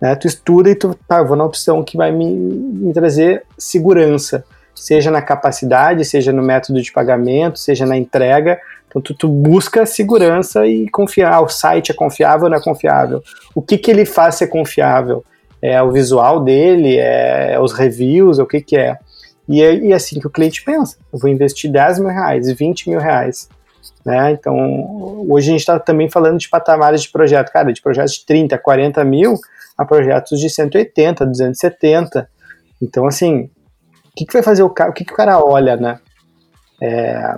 né? 0.05 0.15
Tu 0.15 0.27
estuda 0.27 0.69
e 0.69 0.75
tu, 0.75 0.95
tá, 1.07 1.23
vou 1.23 1.35
na 1.35 1.43
opção 1.43 1.83
que 1.83 1.97
vai 1.97 2.11
me, 2.11 2.31
me 2.31 2.93
trazer 2.93 3.41
segurança, 3.57 4.45
seja 4.75 5.09
na 5.09 5.19
capacidade, 5.19 6.05
seja 6.05 6.31
no 6.31 6.43
método 6.43 6.79
de 6.79 6.91
pagamento, 6.91 7.57
seja 7.57 7.87
na 7.87 7.97
entrega. 7.97 8.59
Então 8.87 9.01
tu, 9.01 9.15
tu 9.15 9.27
busca 9.27 9.83
segurança 9.83 10.67
e 10.67 10.87
confiar. 10.89 11.41
O 11.41 11.49
site 11.49 11.91
é 11.91 11.95
confiável 11.95 12.43
ou 12.43 12.51
não 12.51 12.57
é 12.57 12.61
confiável? 12.61 13.23
O 13.55 13.63
que 13.63 13.79
que 13.79 13.89
ele 13.89 14.05
faz 14.05 14.35
ser 14.35 14.45
confiável? 14.45 15.25
É 15.59 15.81
o 15.81 15.91
visual 15.91 16.39
dele? 16.39 16.97
É, 16.97 17.53
é 17.53 17.59
os 17.59 17.73
reviews? 17.73 18.37
É 18.37 18.43
o 18.43 18.45
que 18.45 18.61
que 18.61 18.77
é? 18.77 18.99
E 19.49 19.63
é, 19.63 19.73
e 19.73 19.91
é 19.91 19.95
assim 19.95 20.19
que 20.19 20.27
o 20.27 20.31
cliente 20.31 20.63
pensa. 20.63 20.97
Eu 21.11 21.17
vou 21.17 21.31
investir 21.31 21.71
10 21.71 21.97
mil 21.97 22.09
reais, 22.09 22.51
20 22.51 22.91
mil 22.91 22.99
reais. 22.99 23.49
Né? 24.05 24.33
Então, 24.33 25.25
hoje 25.27 25.49
a 25.49 25.51
gente 25.51 25.61
está 25.61 25.79
também 25.79 26.07
falando 26.07 26.37
de 26.37 26.47
patamares 26.47 27.01
de 27.01 27.09
projeto, 27.09 27.51
cara, 27.51 27.73
de 27.73 27.81
projetos 27.81 28.13
de 28.13 28.25
30, 28.27 28.55
40 28.59 29.03
mil 29.03 29.39
a 29.77 29.85
projetos 29.85 30.39
de 30.39 30.49
180, 30.49 31.25
270. 31.25 32.29
Então, 32.81 33.05
assim, 33.05 33.43
o 33.43 33.49
que, 34.15 34.25
que 34.25 34.33
vai 34.33 34.43
fazer 34.43 34.63
o 34.63 34.69
cara? 34.69 34.91
O 34.91 34.93
que, 34.93 35.05
que 35.05 35.13
o 35.13 35.15
cara 35.15 35.43
olha, 35.43 35.75
né? 35.75 35.99
É, 36.81 37.35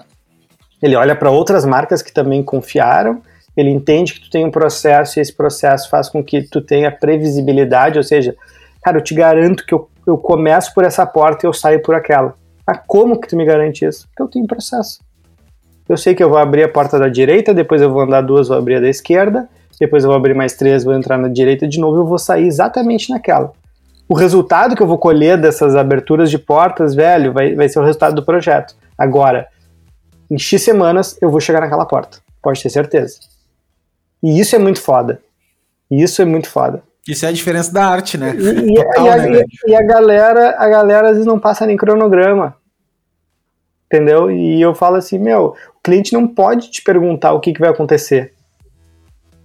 ele 0.81 0.95
olha 0.95 1.15
para 1.15 1.31
outras 1.31 1.65
marcas 1.65 2.01
que 2.01 2.11
também 2.11 2.43
confiaram, 2.43 3.21
ele 3.55 3.69
entende 3.69 4.13
que 4.13 4.21
tu 4.21 4.29
tem 4.29 4.45
um 4.45 4.51
processo 4.51 5.17
e 5.17 5.21
esse 5.21 5.33
processo 5.33 5.89
faz 5.89 6.09
com 6.09 6.23
que 6.23 6.43
tu 6.43 6.61
tenha 6.61 6.91
previsibilidade, 6.91 7.97
ou 7.97 8.03
seja, 8.03 8.35
cara, 8.83 8.97
eu 8.97 9.03
te 9.03 9.15
garanto 9.15 9.65
que 9.65 9.73
eu 9.73 9.89
eu 10.07 10.17
começo 10.17 10.73
por 10.73 10.85
essa 10.85 11.05
porta 11.05 11.45
e 11.45 11.47
eu 11.47 11.53
saio 11.53 11.81
por 11.81 11.93
aquela. 11.93 12.33
Ah, 12.65 12.77
como 12.77 13.19
que 13.19 13.27
tu 13.27 13.35
me 13.35 13.43
garante 13.43 13.85
isso? 13.85 14.07
Porque 14.07 14.23
eu 14.23 14.27
tenho 14.27 14.47
processo. 14.47 14.99
Eu 15.87 15.97
sei 15.97 16.15
que 16.15 16.23
eu 16.23 16.29
vou 16.29 16.37
abrir 16.37 16.63
a 16.63 16.69
porta 16.69 16.97
da 16.97 17.09
direita, 17.09 17.53
depois 17.53 17.81
eu 17.81 17.91
vou 17.91 18.01
andar 18.01 18.21
duas, 18.21 18.47
vou 18.47 18.57
abrir 18.57 18.75
a 18.75 18.79
da 18.79 18.89
esquerda, 18.89 19.49
depois 19.79 20.03
eu 20.03 20.09
vou 20.09 20.17
abrir 20.17 20.33
mais 20.33 20.55
três, 20.55 20.83
vou 20.83 20.93
entrar 20.93 21.17
na 21.17 21.27
direita 21.27 21.67
de 21.67 21.79
novo 21.79 21.97
e 21.97 21.99
eu 21.99 22.05
vou 22.05 22.17
sair 22.17 22.47
exatamente 22.47 23.09
naquela. 23.09 23.51
O 24.09 24.15
resultado 24.15 24.75
que 24.75 24.81
eu 24.81 24.87
vou 24.87 24.97
colher 24.97 25.39
dessas 25.39 25.75
aberturas 25.75 26.31
de 26.31 26.39
portas, 26.39 26.95
velho, 26.95 27.33
vai, 27.33 27.53
vai 27.55 27.67
ser 27.67 27.79
o 27.79 27.83
resultado 27.83 28.15
do 28.15 28.25
projeto. 28.25 28.75
Agora, 28.97 29.47
em 30.31 30.37
X 30.37 30.61
semanas 30.61 31.17
eu 31.21 31.29
vou 31.29 31.39
chegar 31.39 31.59
naquela 31.59 31.85
porta. 31.85 32.19
Pode 32.41 32.61
ter 32.63 32.69
certeza. 32.69 33.19
E 34.23 34.39
isso 34.39 34.55
é 34.55 34.59
muito 34.59 34.81
foda. 34.81 35.19
Isso 35.91 36.21
é 36.21 36.25
muito 36.25 36.49
foda. 36.49 36.81
Isso 37.07 37.25
é 37.25 37.29
a 37.29 37.31
diferença 37.31 37.71
da 37.71 37.85
arte, 37.85 38.17
né? 38.17 38.35
E, 38.35 38.75
Total, 38.75 39.05
e, 39.05 39.09
a, 39.09 39.17
né, 39.17 39.43
e 39.67 39.75
a, 39.75 39.81
galera, 39.81 40.55
a 40.57 40.67
galera 40.67 41.07
às 41.07 41.13
vezes 41.13 41.25
não 41.25 41.39
passa 41.39 41.65
nem 41.65 41.77
cronograma. 41.77 42.55
Entendeu? 43.85 44.29
E 44.29 44.61
eu 44.61 44.75
falo 44.75 44.97
assim, 44.97 45.17
meu, 45.17 45.55
o 45.75 45.81
cliente 45.81 46.11
não 46.11 46.27
pode 46.27 46.69
te 46.69 46.81
perguntar 46.81 47.31
o 47.31 47.39
que, 47.39 47.53
que 47.53 47.59
vai 47.59 47.69
acontecer. 47.69 48.33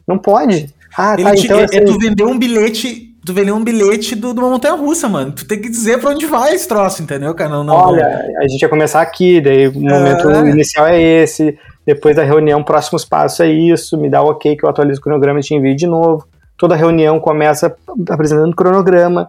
Não 0.06 0.18
pode. 0.18 0.72
Ah, 0.96 1.16
tá, 1.16 1.34
te, 1.34 1.46
então, 1.46 1.58
é, 1.58 1.64
assim, 1.64 1.76
é 1.76 1.84
tu 1.84 1.98
vender 1.98 2.24
um 2.24 2.38
bilhete, 2.38 3.14
tu 3.24 3.32
vender 3.32 3.52
um 3.52 3.64
bilhete 3.64 4.14
do, 4.14 4.34
de 4.34 4.40
uma 4.40 4.50
montanha 4.50 4.74
russa, 4.74 5.08
mano. 5.08 5.32
Tu 5.32 5.46
tem 5.46 5.60
que 5.60 5.68
dizer 5.68 5.98
pra 5.98 6.10
onde 6.10 6.26
vai 6.26 6.54
esse 6.54 6.68
troço, 6.68 7.02
entendeu, 7.02 7.34
cara? 7.34 7.50
Não, 7.50 7.64
não, 7.64 7.74
Olha, 7.74 8.28
a 8.38 8.48
gente 8.48 8.60
vai 8.60 8.70
começar 8.70 9.00
aqui, 9.00 9.40
daí 9.40 9.68
o 9.68 9.80
momento 9.80 10.30
é. 10.30 10.50
inicial 10.50 10.86
é 10.86 11.00
esse, 11.00 11.58
depois 11.86 12.14
da 12.16 12.22
reunião, 12.22 12.62
próximos 12.62 13.04
passos 13.04 13.40
é 13.40 13.48
isso, 13.48 13.96
me 13.96 14.10
dá 14.10 14.22
o 14.22 14.30
ok 14.30 14.56
que 14.56 14.64
eu 14.64 14.68
atualizo 14.68 15.00
o 15.00 15.02
cronograma 15.02 15.40
e 15.40 15.42
te 15.42 15.54
envio 15.54 15.74
de 15.74 15.86
novo 15.86 16.26
toda 16.62 16.76
reunião 16.76 17.18
começa 17.18 17.74
apresentando 18.08 18.54
cronograma. 18.54 19.28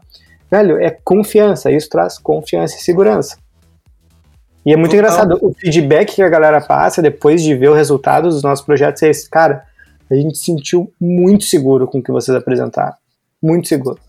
Velho, 0.52 0.80
é 0.80 0.96
confiança, 1.04 1.72
isso 1.72 1.90
traz 1.90 2.20
confiança 2.20 2.76
e 2.76 2.80
segurança. 2.80 3.38
E 4.64 4.72
é 4.72 4.78
muito 4.78 4.92
Total. 4.92 5.00
engraçado, 5.00 5.40
o 5.42 5.52
feedback 5.52 6.14
que 6.14 6.22
a 6.22 6.30
galera 6.30 6.62
passa 6.62 7.02
depois 7.02 7.42
de 7.42 7.56
ver 7.56 7.70
o 7.70 7.74
resultado 7.74 8.30
dos 8.30 8.44
nossos 8.44 8.64
projetos 8.64 9.02
é 9.02 9.10
esse, 9.10 9.28
cara, 9.28 9.64
a 10.10 10.16
gente 10.16 10.38
se 10.38 10.46
sentiu 10.46 10.94
muito 11.00 11.46
seguro 11.46 11.88
com 11.88 12.00
o 12.00 12.04
que 12.04 12.12
vocês 12.12 12.36
apresentaram. 12.36 12.96
Muito 13.42 13.68
seguro. 13.68 14.00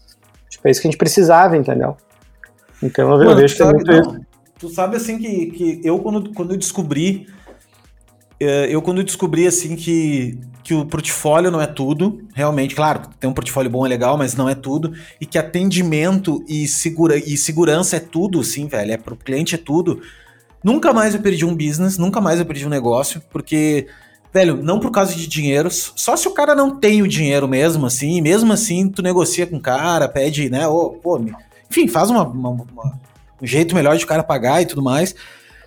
Tipo, 0.48 0.68
é 0.68 0.70
isso 0.70 0.80
que 0.80 0.88
a 0.88 0.90
gente 0.90 0.98
precisava, 0.98 1.56
entendeu? 1.56 1.96
Então 2.82 3.10
eu, 3.10 3.18
Mano, 3.18 3.30
eu 3.30 3.36
vejo 3.36 3.56
que 3.56 3.62
é 3.62 3.66
muito 3.66 3.92
isso. 3.92 4.20
Tu 4.58 4.68
sabe 4.68 4.96
assim 4.96 5.18
que, 5.18 5.46
que 5.46 5.80
eu, 5.84 5.98
quando, 5.98 6.32
quando 6.32 6.52
eu 6.52 6.56
descobri 6.56 7.26
é, 8.40 8.66
eu 8.68 8.82
quando 8.82 9.02
descobri 9.02 9.46
assim 9.46 9.76
que, 9.76 10.38
que 10.62 10.74
o 10.74 10.84
portfólio 10.84 11.50
não 11.50 11.60
é 11.60 11.66
tudo, 11.66 12.20
realmente, 12.34 12.74
claro, 12.74 13.02
ter 13.18 13.26
um 13.26 13.32
portfólio 13.32 13.70
bom 13.70 13.86
é 13.86 13.88
legal, 13.88 14.18
mas 14.18 14.34
não 14.34 14.48
é 14.48 14.54
tudo, 14.54 14.92
e 15.20 15.26
que 15.26 15.38
atendimento 15.38 16.44
e, 16.48 16.66
segura, 16.66 17.16
e 17.16 17.36
segurança 17.36 17.96
é 17.96 18.00
tudo, 18.00 18.42
sim, 18.42 18.66
velho, 18.66 18.92
é 18.92 18.96
pro 18.96 19.16
cliente 19.16 19.54
é 19.54 19.58
tudo. 19.58 20.02
Nunca 20.62 20.92
mais 20.92 21.14
eu 21.14 21.20
perdi 21.20 21.44
um 21.44 21.54
business, 21.54 21.96
nunca 21.96 22.20
mais 22.20 22.40
eu 22.40 22.46
perdi 22.46 22.66
um 22.66 22.70
negócio, 22.70 23.22
porque, 23.30 23.86
velho, 24.34 24.60
não 24.60 24.80
por 24.80 24.90
causa 24.90 25.14
de 25.14 25.28
dinheiro, 25.28 25.70
só 25.70 26.16
se 26.16 26.26
o 26.26 26.32
cara 26.32 26.56
não 26.56 26.76
tem 26.76 27.00
o 27.00 27.08
dinheiro 27.08 27.46
mesmo, 27.46 27.86
assim, 27.86 28.20
mesmo 28.20 28.52
assim 28.52 28.88
tu 28.88 29.00
negocia 29.00 29.46
com 29.46 29.56
o 29.56 29.60
cara, 29.60 30.08
pede, 30.08 30.50
né, 30.50 30.66
ô, 30.66 30.90
pô, 30.90 31.20
enfim, 31.70 31.86
faz 31.86 32.10
uma, 32.10 32.26
uma, 32.26 32.50
uma, 32.50 33.00
um 33.40 33.46
jeito 33.46 33.76
melhor 33.76 33.96
de 33.96 34.04
o 34.04 34.08
cara 34.08 34.24
pagar 34.24 34.60
e 34.60 34.66
tudo 34.66 34.82
mais. 34.82 35.14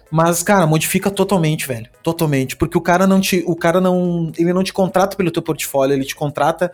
Mas, 0.09 0.41
cara, 0.41 0.65
modifica 0.65 1.11
totalmente, 1.11 1.68
velho. 1.68 1.88
Totalmente. 2.01 2.55
Porque 2.55 2.78
o 2.78 2.82
cara 2.82 3.05
não 3.05 3.20
te. 3.20 3.43
O 3.45 3.57
cara 3.57 3.82
não. 3.82 4.32
Ele 4.38 4.53
não 4.53 4.63
te 4.63 4.72
contrata 4.72 5.18
pelo 5.18 5.30
teu 5.30 5.41
portfólio, 5.41 5.93
ele 5.93 6.05
te 6.05 6.15
contrata 6.15 6.72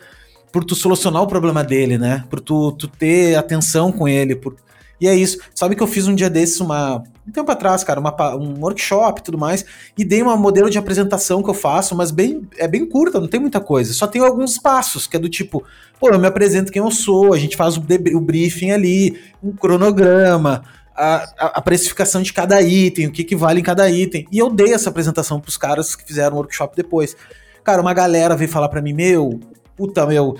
por 0.51 0.63
tu 0.63 0.75
solucionar 0.75 1.23
o 1.23 1.27
problema 1.27 1.63
dele, 1.63 1.97
né? 1.97 2.23
Por 2.29 2.39
tu, 2.39 2.71
tu 2.73 2.87
ter 2.87 3.35
atenção 3.35 3.91
com 3.91 4.07
ele. 4.07 4.35
Por... 4.35 4.55
E 5.03 5.07
é 5.07 5.13
isso. 5.13 5.37
Sabe 5.53 5.75
que 5.75 5.83
eu 5.83 5.87
fiz 5.87 6.07
um 6.07 6.15
dia 6.15 6.29
desses, 6.29 6.61
uma. 6.61 7.03
Um 7.27 7.31
tempo 7.31 7.51
atrás, 7.51 7.83
cara, 7.83 7.99
uma, 7.99 8.35
um 8.35 8.61
workshop 8.61 9.19
e 9.19 9.23
tudo 9.23 9.37
mais, 9.37 9.65
e 9.97 10.05
dei 10.05 10.21
uma 10.21 10.37
modelo 10.37 10.69
de 10.69 10.77
apresentação 10.77 11.43
que 11.43 11.49
eu 11.49 11.53
faço, 11.53 11.93
mas 11.93 12.09
bem 12.09 12.47
é 12.57 12.69
bem 12.69 12.85
curta, 12.85 13.19
não 13.19 13.27
tem 13.27 13.39
muita 13.39 13.59
coisa. 13.59 13.93
Só 13.93 14.07
tem 14.07 14.21
alguns 14.21 14.57
passos, 14.57 15.05
que 15.05 15.17
é 15.17 15.19
do 15.19 15.27
tipo, 15.27 15.61
pô, 15.99 16.09
eu 16.09 16.19
me 16.19 16.27
apresento 16.27 16.71
quem 16.71 16.81
eu 16.81 16.91
sou, 16.91 17.33
a 17.33 17.37
gente 17.37 17.57
faz 17.57 17.75
o, 17.75 17.83
o 18.15 18.21
briefing 18.21 18.71
ali, 18.71 19.19
um 19.43 19.51
cronograma 19.51 20.63
a, 20.95 21.57
a, 21.57 21.61
precificação 21.61 22.21
de 22.21 22.31
cada 22.31 22.61
item, 22.61 23.07
o 23.07 23.11
que, 23.11 23.25
que 23.25 23.35
vale 23.35 23.59
em 23.59 23.63
cada 23.63 23.89
item. 23.89 24.25
E 24.31 24.39
eu 24.39 24.49
dei 24.49 24.73
essa 24.73 24.89
apresentação 24.89 25.39
pros 25.39 25.57
caras 25.57 25.97
que 25.97 26.05
fizeram 26.05 26.35
o 26.35 26.39
workshop 26.39 26.75
depois. 26.77 27.15
Cara, 27.61 27.81
uma 27.81 27.93
galera 27.93 28.37
veio 28.37 28.49
falar 28.49 28.69
para 28.69 28.81
mim, 28.81 28.93
meu, 28.93 29.39
puta, 29.75 30.05
meu, 30.05 30.37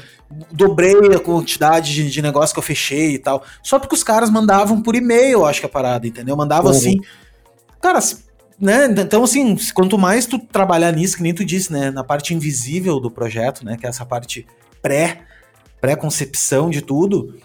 dobrei 0.51 0.95
a 1.15 1.19
quantidade 1.19 1.93
de, 1.93 2.09
de, 2.09 2.21
negócio 2.21 2.53
que 2.53 2.59
eu 2.59 2.63
fechei 2.63 3.15
e 3.15 3.19
tal. 3.19 3.43
Só 3.61 3.79
porque 3.79 3.95
os 3.95 4.03
caras 4.03 4.29
mandavam 4.29 4.81
por 4.81 4.95
e-mail, 4.95 5.45
acho 5.45 5.59
que 5.59 5.65
a 5.65 5.69
parada, 5.69 6.07
entendeu? 6.07 6.36
Mandavam 6.36 6.71
uhum. 6.71 6.77
assim. 6.77 6.99
Cara, 7.81 7.99
né? 8.59 8.86
Então, 8.86 9.23
assim, 9.23 9.57
quanto 9.73 9.97
mais 9.97 10.25
tu 10.25 10.39
trabalhar 10.39 10.91
nisso, 10.91 11.17
que 11.17 11.23
nem 11.23 11.34
tu 11.34 11.43
disse, 11.43 11.71
né? 11.71 11.91
Na 11.91 12.03
parte 12.03 12.34
invisível 12.34 12.99
do 12.99 13.11
projeto, 13.11 13.65
né? 13.65 13.77
Que 13.77 13.86
é 13.86 13.89
essa 13.89 14.05
parte 14.05 14.47
pré, 14.81 15.21
pré-concepção 15.81 16.69
de 16.69 16.81
tudo, 16.81 17.36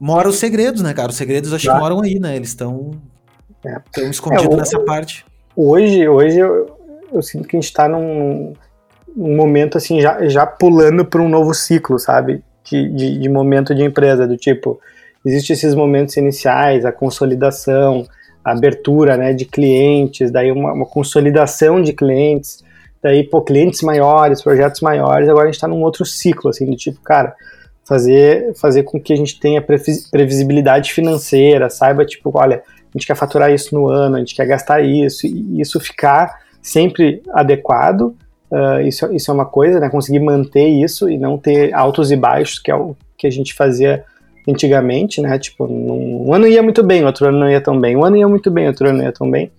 moram 0.00 0.30
os 0.30 0.38
segredos, 0.38 0.82
né, 0.82 0.92
cara? 0.94 1.10
Os 1.10 1.16
segredos 1.16 1.52
acho 1.52 1.70
que 1.70 1.78
moram 1.78 2.02
aí, 2.02 2.18
né? 2.18 2.36
Eles 2.36 2.48
estão 2.48 2.92
é. 3.64 4.08
escondidos 4.08 4.54
é, 4.54 4.56
nessa 4.56 4.80
parte. 4.80 5.24
Hoje, 5.56 6.08
hoje 6.08 6.38
eu, 6.38 6.76
eu, 7.12 7.22
sinto 7.22 7.46
que 7.46 7.56
a 7.56 7.60
gente 7.60 7.68
está 7.68 7.88
num, 7.88 8.54
num, 9.16 9.36
momento 9.36 9.78
assim, 9.78 10.00
já, 10.00 10.26
já 10.28 10.46
pulando 10.46 11.04
para 11.04 11.20
um 11.20 11.28
novo 11.28 11.54
ciclo, 11.54 11.98
sabe? 11.98 12.42
De, 12.64 12.88
de, 12.88 13.18
de, 13.18 13.28
momento 13.28 13.74
de 13.74 13.82
empresa, 13.82 14.26
do 14.26 14.36
tipo, 14.36 14.80
existem 15.24 15.54
esses 15.54 15.74
momentos 15.74 16.16
iniciais, 16.16 16.84
a 16.84 16.92
consolidação, 16.92 18.06
a 18.44 18.52
abertura 18.52 19.16
né, 19.16 19.32
de 19.32 19.44
clientes, 19.44 20.30
daí 20.30 20.50
uma, 20.50 20.72
uma 20.72 20.86
consolidação 20.86 21.82
de 21.82 21.92
clientes, 21.92 22.64
daí, 23.02 23.22
pô, 23.22 23.42
clientes 23.42 23.82
maiores, 23.82 24.42
projetos 24.42 24.80
maiores, 24.80 25.28
agora 25.28 25.44
a 25.44 25.46
gente 25.46 25.56
está 25.56 25.68
num 25.68 25.82
outro 25.82 26.04
ciclo, 26.06 26.50
assim, 26.50 26.64
do 26.64 26.76
tipo, 26.76 27.00
cara, 27.02 27.34
fazer, 27.84 28.54
fazer 28.54 28.82
com 28.82 28.98
que 28.98 29.12
a 29.12 29.16
gente 29.16 29.38
tenha 29.38 29.62
previsibilidade 29.62 30.92
financeira, 30.92 31.68
saiba, 31.68 32.04
tipo, 32.04 32.30
olha, 32.34 32.62
a 32.94 32.98
gente 32.98 33.06
quer 33.06 33.16
faturar 33.16 33.52
isso 33.52 33.74
no 33.74 33.88
ano, 33.88 34.16
a 34.16 34.18
gente 34.20 34.34
quer 34.34 34.46
gastar 34.46 34.82
isso, 34.82 35.26
e 35.26 35.60
isso 35.60 35.78
ficar 35.80 36.40
sempre 36.62 37.22
adequado, 37.32 38.14
uh, 38.54 38.80
isso, 38.86 39.12
isso 39.12 39.30
é 39.30 39.34
uma 39.34 39.44
coisa, 39.44 39.80
né, 39.80 39.88
conseguir 39.88 40.20
manter 40.20 40.68
isso 40.68 41.10
e 41.10 41.18
não 41.18 41.36
ter 41.36 41.74
altos 41.74 42.12
e 42.12 42.16
baixos, 42.16 42.58
que 42.58 42.70
é 42.70 42.74
o 42.74 42.96
que 43.18 43.26
a 43.26 43.30
gente 43.30 43.52
fazia 43.54 44.04
antigamente, 44.48 45.20
né, 45.20 45.38
tipo, 45.38 45.66
um 45.66 46.32
ano 46.32 46.46
ia 46.46 46.62
muito 46.62 46.82
bem, 46.82 47.04
outro 47.04 47.26
ano 47.28 47.38
não 47.38 47.50
ia 47.50 47.60
tão 47.60 47.80
bem, 47.80 47.96
um 47.96 48.04
ano 48.04 48.16
ia 48.16 48.28
muito 48.28 48.50
bem, 48.50 48.68
outro 48.68 48.88
ano 48.88 48.98
não 48.98 49.04
ia 49.04 49.12
tão 49.12 49.30
bem, 49.30 49.50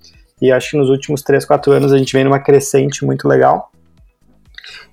e 0.42 0.52
acho 0.52 0.72
que 0.72 0.78
nos 0.78 0.90
últimos 0.90 1.22
3, 1.22 1.44
4 1.44 1.72
anos 1.74 1.92
a 1.92 1.98
gente 1.98 2.14
vem 2.14 2.24
numa 2.24 2.40
crescente 2.40 3.04
muito 3.04 3.28
legal, 3.28 3.72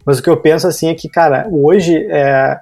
mas 0.05 0.19
o 0.19 0.23
que 0.23 0.31
eu 0.31 0.37
penso, 0.37 0.67
assim, 0.67 0.89
é 0.89 0.95
que, 0.95 1.09
cara, 1.09 1.47
hoje 1.51 2.07
é, 2.11 2.61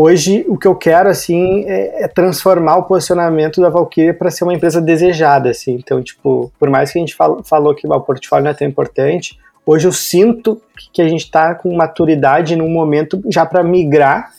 Hoje, 0.00 0.44
o 0.46 0.56
que 0.56 0.68
eu 0.68 0.76
quero, 0.76 1.08
assim, 1.08 1.64
é, 1.66 2.04
é 2.04 2.06
transformar 2.06 2.76
o 2.76 2.84
posicionamento 2.84 3.60
da 3.60 3.68
Valkyrie 3.68 4.12
para 4.12 4.30
ser 4.30 4.44
uma 4.44 4.54
empresa 4.54 4.80
desejada, 4.80 5.50
assim. 5.50 5.74
Então, 5.74 6.00
tipo, 6.00 6.52
por 6.56 6.70
mais 6.70 6.92
que 6.92 6.98
a 6.98 7.00
gente 7.00 7.16
fal 7.16 7.42
falou 7.42 7.74
que 7.74 7.84
o 7.84 8.00
portfólio 8.00 8.44
não 8.44 8.52
é 8.52 8.54
tão 8.54 8.68
importante, 8.68 9.36
Hoje 9.70 9.86
eu 9.86 9.92
sinto 9.92 10.62
que 10.94 11.02
a 11.02 11.06
gente 11.06 11.24
está 11.24 11.54
com 11.54 11.76
maturidade 11.76 12.56
num 12.56 12.70
momento 12.70 13.22
já 13.28 13.44
para 13.44 13.62
migrar 13.62 14.32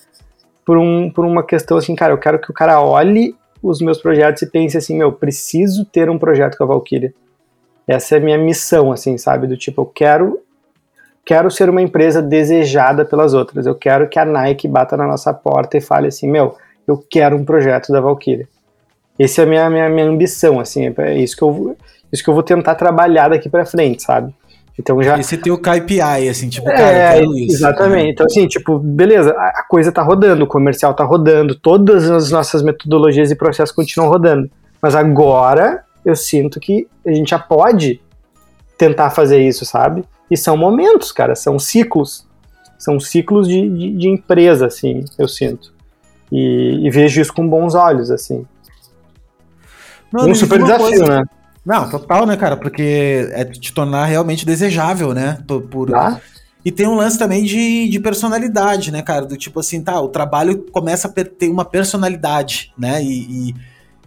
por, 0.66 0.76
um, 0.76 1.08
por 1.12 1.24
uma 1.24 1.46
questão 1.46 1.78
assim, 1.78 1.96
cara, 1.96 2.12
eu 2.12 2.18
quero 2.18 2.40
que 2.40 2.50
o 2.50 2.54
cara 2.54 2.82
olhe 2.82 3.36
os 3.62 3.80
meus 3.80 4.00
projetos 4.00 4.42
e 4.42 4.50
pense 4.50 4.76
assim, 4.76 4.98
meu, 4.98 5.12
preciso 5.12 5.86
ter 5.86 6.10
um 6.10 6.18
projeto 6.18 6.58
com 6.58 6.64
a 6.64 6.68
Valkyria. 6.68 7.14
Essa 7.88 8.16
é 8.16 8.18
a 8.18 8.22
minha 8.22 8.40
missão, 8.40 8.92
assim, 8.92 9.20
sabe? 9.20 9.46
Do 9.46 9.56
tipo, 9.56 9.84
eu 9.84 9.86
quero 9.86 10.42
quero 11.24 11.52
ser 11.52 11.70
uma 11.70 11.84
empresa 11.84 12.24
desejada 12.24 13.06
pelas 13.06 13.36
outras. 13.36 13.68
Eu 13.68 13.76
quero 13.76 14.10
que 14.10 14.18
a 14.18 14.26
Nike 14.26 14.68
bata 14.68 14.98
na 14.98 15.06
nossa 15.06 15.32
porta 15.32 15.78
e 15.78 15.82
fale 15.82 16.08
assim, 16.08 16.28
meu, 16.28 16.58
eu 16.88 16.98
quero 17.08 17.38
um 17.38 17.46
projeto 17.46 17.92
da 17.92 18.02
Valkyria. 18.02 18.48
Essa 19.20 19.42
é 19.42 19.46
a 19.46 19.48
minha, 19.48 19.70
minha, 19.70 19.90
minha 19.90 20.08
ambição, 20.08 20.60
assim, 20.60 20.92
é 20.98 21.20
isso 21.20 21.38
que 21.38 21.44
eu, 21.44 21.78
isso 22.12 22.24
que 22.24 22.30
eu 22.32 22.34
vou 22.34 22.42
tentar 22.42 22.74
trabalhar 22.74 23.30
daqui 23.30 23.48
para 23.48 23.64
frente, 23.64 24.02
sabe? 24.02 24.34
Então 24.80 25.04
já. 25.04 25.20
Esse 25.20 25.38
tem 25.38 25.52
o 25.52 25.58
KPI, 25.58 26.30
assim, 26.30 26.48
tipo, 26.48 26.68
cara, 26.68 26.82
é, 26.82 27.18
eu 27.18 27.20
quero 27.20 27.38
isso. 27.38 27.58
Exatamente. 27.58 28.12
Então, 28.12 28.26
assim, 28.26 28.48
tipo, 28.48 28.80
beleza, 28.80 29.32
a 29.32 29.64
coisa 29.68 29.92
tá 29.92 30.02
rodando, 30.02 30.46
o 30.46 30.48
comercial 30.48 30.94
tá 30.94 31.04
rodando, 31.04 31.54
todas 31.54 32.10
as 32.10 32.32
nossas 32.32 32.64
metodologias 32.64 33.30
e 33.30 33.36
processos 33.36 33.76
continuam 33.76 34.10
rodando. 34.10 34.50
Mas 34.82 34.96
agora 34.96 35.84
eu 36.06 36.16
sinto 36.16 36.62
que 36.62 36.88
a 37.06 37.12
gente 37.12 37.32
já 37.32 37.40
pode 37.40 38.02
tentar 38.78 39.10
fazer 39.10 39.46
isso, 39.46 39.66
sabe? 39.66 40.06
E 40.32 40.38
são 40.38 40.56
momentos, 40.56 41.12
cara, 41.12 41.36
são 41.36 41.60
ciclos. 41.60 42.26
São 42.78 42.98
ciclos 42.98 43.50
de, 43.50 43.70
de, 43.70 43.92
de 43.92 44.08
empresa, 44.08 44.68
assim, 44.68 45.04
eu 45.18 45.28
sinto. 45.28 45.74
E, 46.32 46.88
e, 46.88 46.90
vejo 46.90 47.20
isso 47.20 47.34
com 47.34 47.46
bons 47.46 47.76
olhos, 47.76 48.10
assim. 48.10 48.46
Não, 50.14 50.30
um 50.30 50.36
super 50.36 50.62
desafio, 50.62 50.88
coisa. 50.88 51.20
né? 51.20 51.24
Não, 51.66 51.90
total, 51.90 52.26
né, 52.26 52.36
cara? 52.38 52.58
Porque 52.58 53.30
é 53.32 53.46
te 53.46 53.74
tornar 53.74 54.06
realmente 54.06 54.46
desejável, 54.46 55.14
né? 55.14 55.38
Por, 55.48 55.62
por... 55.64 55.96
Ah? 55.96 56.20
E 56.64 56.72
tem 56.72 56.88
um 56.88 56.96
lance 56.96 57.18
também 57.18 57.44
de, 57.44 57.88
de 57.88 58.00
personalidade, 58.00 58.92
né, 58.92 59.02
cara? 59.02 59.26
Do 59.26 59.38
tipo 59.38 59.60
assim, 59.60 59.82
tá, 59.82 60.00
o 60.02 60.10
trabalho 60.10 60.66
começa 60.72 61.08
a 61.08 61.12
ter 61.12 61.50
uma 61.50 61.64
personalidade, 61.64 62.74
né? 62.78 63.02
E, 63.02 63.52
e, 63.52 63.56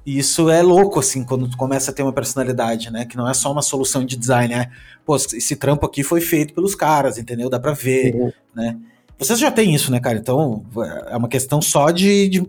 e, 0.05 0.19
isso 0.19 0.51
é 0.51 0.61
louco, 0.61 1.01
assim, 1.01 1.25
quando 1.25 1.49
tu 1.49 1.57
começa 1.57 1.91
a 1.91 1.95
ter 1.95 2.03
uma 2.03 2.13
personalidade, 2.13 2.91
né? 2.91 3.07
Que 3.07 3.17
não 3.17 3.29
é 3.29 3.33
só 3.33 3.51
uma 3.51 3.63
solução 3.63 4.05
de 4.05 4.17
design, 4.17 4.55
né? 4.55 4.71
Pô, 5.05 5.17
esse 5.17 5.57
trampo 5.57 5.87
aqui 5.87 6.03
foi 6.03 6.21
feito 6.21 6.53
pelos 6.53 6.75
caras, 6.75 7.17
entendeu? 7.17 7.49
Dá 7.49 7.59
pra 7.59 7.73
ver, 7.73 8.15
uhum. 8.15 8.33
né? 8.55 8.77
Vocês 9.23 9.39
já 9.39 9.51
têm 9.51 9.75
isso, 9.75 9.91
né, 9.91 10.01
cara? 10.01 10.19
Então, 10.19 10.65
é 11.09 11.17
uma 11.17 11.29
questão 11.29 11.61
só 11.63 11.91
de, 11.91 12.29
de, 12.29 12.47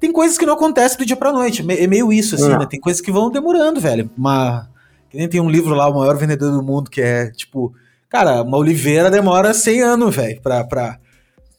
Tem 0.00 0.12
coisas 0.12 0.36
que 0.36 0.46
não 0.46 0.54
acontecem 0.54 0.98
do 0.98 1.06
dia 1.06 1.16
pra 1.16 1.32
noite. 1.32 1.64
É 1.68 1.86
meio 1.86 2.12
isso, 2.12 2.34
assim, 2.34 2.48
não. 2.48 2.58
né? 2.58 2.66
Tem 2.68 2.80
coisas 2.80 3.00
que 3.00 3.10
vão 3.10 3.30
demorando, 3.30 3.80
velho. 3.80 4.10
Uma. 4.16 4.68
Que 5.08 5.16
nem 5.16 5.28
tem 5.28 5.40
um 5.40 5.50
livro 5.50 5.74
lá, 5.74 5.88
o 5.88 5.98
maior 5.98 6.16
vendedor 6.16 6.52
do 6.52 6.62
mundo, 6.62 6.90
que 6.90 7.00
é 7.00 7.30
tipo. 7.30 7.72
Cara, 8.08 8.42
uma 8.42 8.56
oliveira 8.56 9.10
demora 9.10 9.52
100 9.52 9.82
anos, 9.82 10.14
velho, 10.14 10.40
pra, 10.40 10.64
pra, 10.64 10.98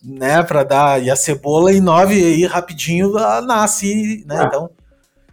né, 0.04 0.42
pra 0.44 0.64
dar. 0.64 1.04
E 1.04 1.10
a 1.10 1.16
cebola 1.16 1.74
em 1.74 1.82
9 1.82 2.14
aí 2.14 2.46
rapidinho 2.46 3.18
ela 3.18 3.42
nasce, 3.42 4.24
né? 4.28 4.40
Ah. 4.40 4.46
Então. 4.48 4.70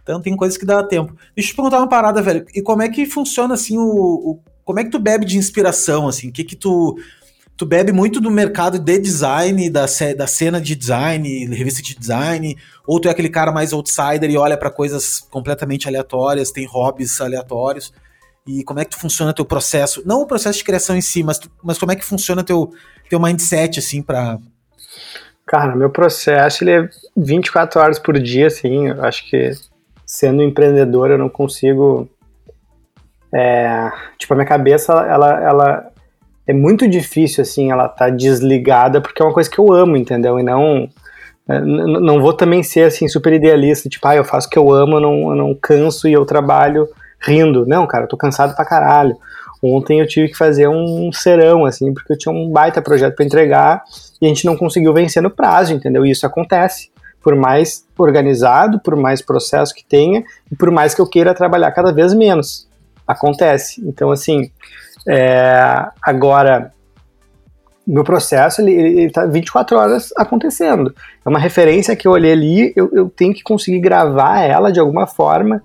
Então 0.03 0.21
tem 0.21 0.35
coisas 0.37 0.55
que 0.55 0.67
dá 0.67 0.83
tempo. 0.83 1.15
Deixa 1.35 1.49
eu 1.49 1.53
te 1.53 1.55
perguntar 1.55 1.79
uma 1.79 1.89
parada, 1.89 2.21
velho. 2.21 2.45
E 2.53 2.61
como 2.61 2.83
é 2.83 2.89
que 2.89 3.07
funciona 3.07 3.55
assim 3.55 3.75
o, 3.75 3.83
o 3.83 4.39
como 4.63 4.79
é 4.79 4.83
que 4.83 4.89
tu 4.89 4.99
bebe 4.99 5.25
de 5.25 5.37
inspiração 5.37 6.07
assim? 6.07 6.29
O 6.29 6.31
que 6.31 6.43
que 6.43 6.55
tu 6.55 6.95
tu 7.57 7.65
bebe 7.65 7.91
muito 7.91 8.19
do 8.19 8.29
mercado 8.29 8.77
de 8.77 8.97
design, 8.99 9.69
da, 9.69 9.85
da 10.15 10.27
cena 10.27 10.59
de 10.59 10.75
design, 10.75 11.45
revista 11.47 11.81
de 11.81 11.95
design, 11.95 12.57
ou 12.85 12.99
tu 12.99 13.07
é 13.07 13.11
aquele 13.11 13.29
cara 13.29 13.51
mais 13.51 13.73
outsider 13.73 14.29
e 14.29 14.37
olha 14.37 14.57
para 14.57 14.69
coisas 14.69 15.19
completamente 15.19 15.87
aleatórias, 15.87 16.51
tem 16.51 16.65
hobbies 16.65 17.19
aleatórios. 17.21 17.93
E 18.47 18.63
como 18.63 18.79
é 18.79 18.85
que 18.85 18.91
tu 18.91 18.99
funciona 18.99 19.33
teu 19.33 19.45
processo? 19.45 20.03
Não 20.05 20.21
o 20.21 20.27
processo 20.27 20.59
de 20.59 20.63
criação 20.63 20.95
em 20.95 21.01
si, 21.01 21.23
mas, 21.23 21.39
tu, 21.39 21.49
mas 21.63 21.77
como 21.77 21.91
é 21.91 21.95
que 21.95 22.05
funciona 22.05 22.43
teu, 22.43 22.71
teu 23.09 23.19
mindset, 23.19 23.79
assim, 23.79 24.01
para 24.01 24.37
Cara, 25.45 25.75
meu 25.75 25.91
processo 25.91 26.63
ele 26.63 26.71
é 26.71 26.89
24 27.15 27.79
horas 27.79 27.99
por 27.99 28.19
dia, 28.19 28.47
assim. 28.47 28.87
Eu 28.87 29.03
acho 29.03 29.29
que 29.29 29.51
sendo 30.05 30.41
empreendedor 30.41 31.11
eu 31.11 31.17
não 31.17 31.29
consigo. 31.29 32.09
É, 33.31 33.91
tipo, 34.17 34.33
a 34.33 34.37
minha 34.37 34.47
cabeça, 34.47 34.93
ela, 34.93 35.41
ela, 35.41 35.91
é 36.47 36.53
muito 36.53 36.87
difícil, 36.87 37.41
assim, 37.41 37.71
ela 37.71 37.87
tá 37.87 38.09
desligada, 38.09 39.01
porque 39.01 39.21
é 39.21 39.25
uma 39.25 39.33
coisa 39.33 39.49
que 39.49 39.59
eu 39.59 39.71
amo, 39.73 39.97
entendeu? 39.97 40.39
E 40.39 40.43
não. 40.43 40.89
É, 41.47 41.59
não 41.59 42.19
vou 42.21 42.33
também 42.33 42.63
ser, 42.63 42.83
assim, 42.83 43.07
super 43.07 43.33
idealista, 43.33 43.87
tipo, 43.87 44.07
ah, 44.07 44.15
eu 44.15 44.23
faço 44.23 44.47
o 44.47 44.49
que 44.49 44.57
eu 44.57 44.71
amo, 44.71 44.95
eu 44.97 44.99
não, 44.99 45.29
eu 45.29 45.35
não 45.35 45.55
canso 45.55 46.07
e 46.07 46.13
eu 46.13 46.25
trabalho 46.25 46.87
rindo. 47.19 47.65
Não, 47.65 47.85
cara, 47.87 48.05
eu 48.05 48.07
tô 48.07 48.17
cansado 48.17 48.55
pra 48.55 48.65
caralho. 48.65 49.15
Ontem 49.61 49.99
eu 49.99 50.07
tive 50.07 50.29
que 50.29 50.37
fazer 50.37 50.67
um 50.67 51.11
serão, 51.11 51.65
assim, 51.65 51.93
porque 51.93 52.13
eu 52.13 52.17
tinha 52.17 52.33
um 52.33 52.49
baita 52.49 52.81
projeto 52.81 53.15
para 53.15 53.25
entregar 53.25 53.83
e 54.21 54.25
a 54.25 54.29
gente 54.29 54.45
não 54.45 54.55
conseguiu 54.55 54.93
vencer 54.93 55.23
no 55.23 55.29
prazo, 55.29 55.73
entendeu? 55.73 56.05
E 56.05 56.11
isso 56.11 56.25
acontece. 56.25 56.91
Por 57.21 57.35
mais 57.35 57.83
organizado, 57.97 58.79
por 58.79 58.95
mais 58.95 59.21
processo 59.21 59.73
que 59.73 59.83
tenha 59.83 60.23
e 60.51 60.55
por 60.55 60.69
mais 60.69 60.93
que 60.93 61.01
eu 61.01 61.09
queira 61.09 61.33
trabalhar 61.33 61.71
cada 61.71 61.91
vez 61.91 62.13
menos. 62.13 62.67
Acontece. 63.07 63.81
Então, 63.87 64.11
assim, 64.11 64.51
é, 65.07 65.87
agora, 66.01 66.71
meu 67.85 68.03
processo 68.03 68.61
ele 68.61 69.05
está 69.05 69.25
24 69.25 69.77
horas 69.77 70.09
acontecendo. 70.17 70.93
É 71.25 71.29
uma 71.29 71.39
referência 71.39 71.95
que 71.95 72.07
eu 72.07 72.11
olhei 72.11 72.31
ali, 72.31 72.73
eu, 72.75 72.89
eu 72.93 73.09
tenho 73.09 73.33
que 73.33 73.43
conseguir 73.43 73.79
gravar 73.79 74.41
ela 74.41 74.71
de 74.71 74.79
alguma 74.79 75.05
forma. 75.05 75.61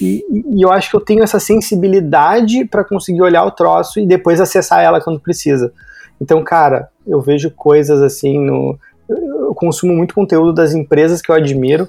E, 0.00 0.24
e 0.52 0.62
eu 0.62 0.72
acho 0.72 0.90
que 0.90 0.96
eu 0.96 1.00
tenho 1.00 1.22
essa 1.22 1.40
sensibilidade 1.40 2.64
para 2.66 2.84
conseguir 2.84 3.22
olhar 3.22 3.44
o 3.44 3.50
troço 3.50 4.00
e 4.00 4.06
depois 4.06 4.40
acessar 4.40 4.82
ela 4.82 5.00
quando 5.00 5.20
precisa. 5.20 5.72
Então, 6.20 6.42
cara, 6.42 6.88
eu 7.06 7.20
vejo 7.20 7.50
coisas 7.50 8.02
assim 8.02 8.38
no. 8.38 8.78
Eu 9.08 9.54
consumo 9.54 9.94
muito 9.94 10.14
conteúdo 10.14 10.52
das 10.52 10.72
empresas 10.72 11.20
que 11.20 11.30
eu 11.30 11.34
admiro, 11.34 11.88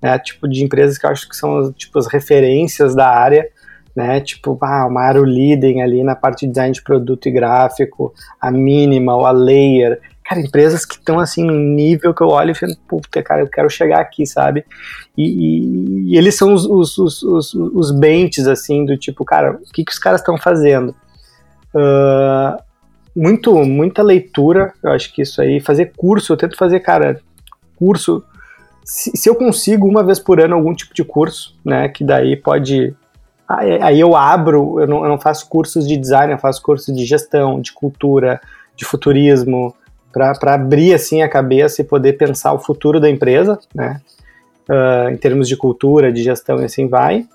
né? 0.00 0.18
Tipo, 0.18 0.48
de 0.48 0.62
empresas 0.62 0.96
que 0.96 1.04
eu 1.04 1.10
acho 1.10 1.28
que 1.28 1.36
são 1.36 1.72
tipo, 1.72 1.98
as 1.98 2.06
referências 2.06 2.94
da 2.94 3.08
área 3.08 3.48
né? 3.94 4.20
Tipo, 4.20 4.58
ah, 4.62 4.86
uma 4.86 5.02
Aeroliden 5.02 5.82
ali 5.82 6.02
na 6.02 6.16
parte 6.16 6.46
de 6.46 6.52
design 6.52 6.72
de 6.72 6.82
produto 6.82 7.26
e 7.28 7.30
gráfico, 7.30 8.12
a 8.40 8.50
Minimal, 8.50 9.24
a 9.24 9.30
Layer. 9.30 10.00
Cara, 10.24 10.40
empresas 10.40 10.86
que 10.86 10.94
estão 10.94 11.20
assim 11.20 11.44
num 11.44 11.58
nível 11.58 12.14
que 12.14 12.22
eu 12.22 12.28
olho 12.28 12.52
e 12.52 12.54
falo, 12.54 12.74
puta, 12.88 13.22
cara, 13.22 13.42
eu 13.42 13.46
quero 13.46 13.68
chegar 13.68 14.00
aqui, 14.00 14.26
sabe? 14.26 14.64
E, 15.16 15.22
e, 15.22 16.12
e 16.12 16.18
eles 16.18 16.34
são 16.34 16.54
os, 16.54 16.64
os, 16.64 16.98
os, 16.98 17.22
os, 17.22 17.54
os 17.54 17.90
benches, 17.90 18.46
assim, 18.46 18.84
do 18.84 18.96
tipo, 18.96 19.24
cara, 19.24 19.52
o 19.52 19.72
que, 19.72 19.84
que 19.84 19.92
os 19.92 19.98
caras 19.98 20.20
estão 20.20 20.38
fazendo? 20.38 20.94
Uh, 21.74 22.58
muito, 23.14 23.54
muita 23.64 24.02
leitura, 24.02 24.72
eu 24.82 24.90
acho 24.90 25.12
que 25.12 25.22
isso 25.22 25.42
aí, 25.42 25.60
fazer 25.60 25.92
curso, 25.94 26.32
eu 26.32 26.36
tento 26.36 26.56
fazer, 26.56 26.80
cara, 26.80 27.20
curso, 27.76 28.24
se, 28.82 29.14
se 29.14 29.28
eu 29.28 29.34
consigo 29.34 29.86
uma 29.86 30.02
vez 30.02 30.18
por 30.18 30.40
ano 30.40 30.54
algum 30.54 30.74
tipo 30.74 30.94
de 30.94 31.04
curso, 31.04 31.54
né, 31.64 31.88
que 31.88 32.02
daí 32.02 32.34
pode 32.34 32.94
Aí 33.46 34.00
eu 34.00 34.16
abro, 34.16 34.80
eu 34.80 34.86
não, 34.86 35.02
eu 35.02 35.08
não, 35.08 35.20
faço 35.20 35.48
cursos 35.48 35.86
de 35.86 35.96
design, 35.96 36.32
eu 36.32 36.38
faço 36.38 36.62
cursos 36.62 36.94
de 36.94 37.04
gestão, 37.04 37.60
de 37.60 37.72
cultura, 37.72 38.40
de 38.74 38.84
futurismo, 38.84 39.74
para 40.12 40.54
abrir 40.54 40.94
assim 40.94 41.22
a 41.22 41.28
cabeça 41.28 41.82
e 41.82 41.84
poder 41.84 42.14
pensar 42.14 42.52
o 42.52 42.58
futuro 42.58 42.98
da 42.98 43.10
empresa, 43.10 43.58
né? 43.74 44.00
Uh, 44.68 45.10
em 45.10 45.16
termos 45.18 45.46
de 45.46 45.56
cultura, 45.56 46.10
de 46.10 46.22
gestão 46.22 46.58
e 46.60 46.64
assim 46.64 46.88
vai. 46.88 47.26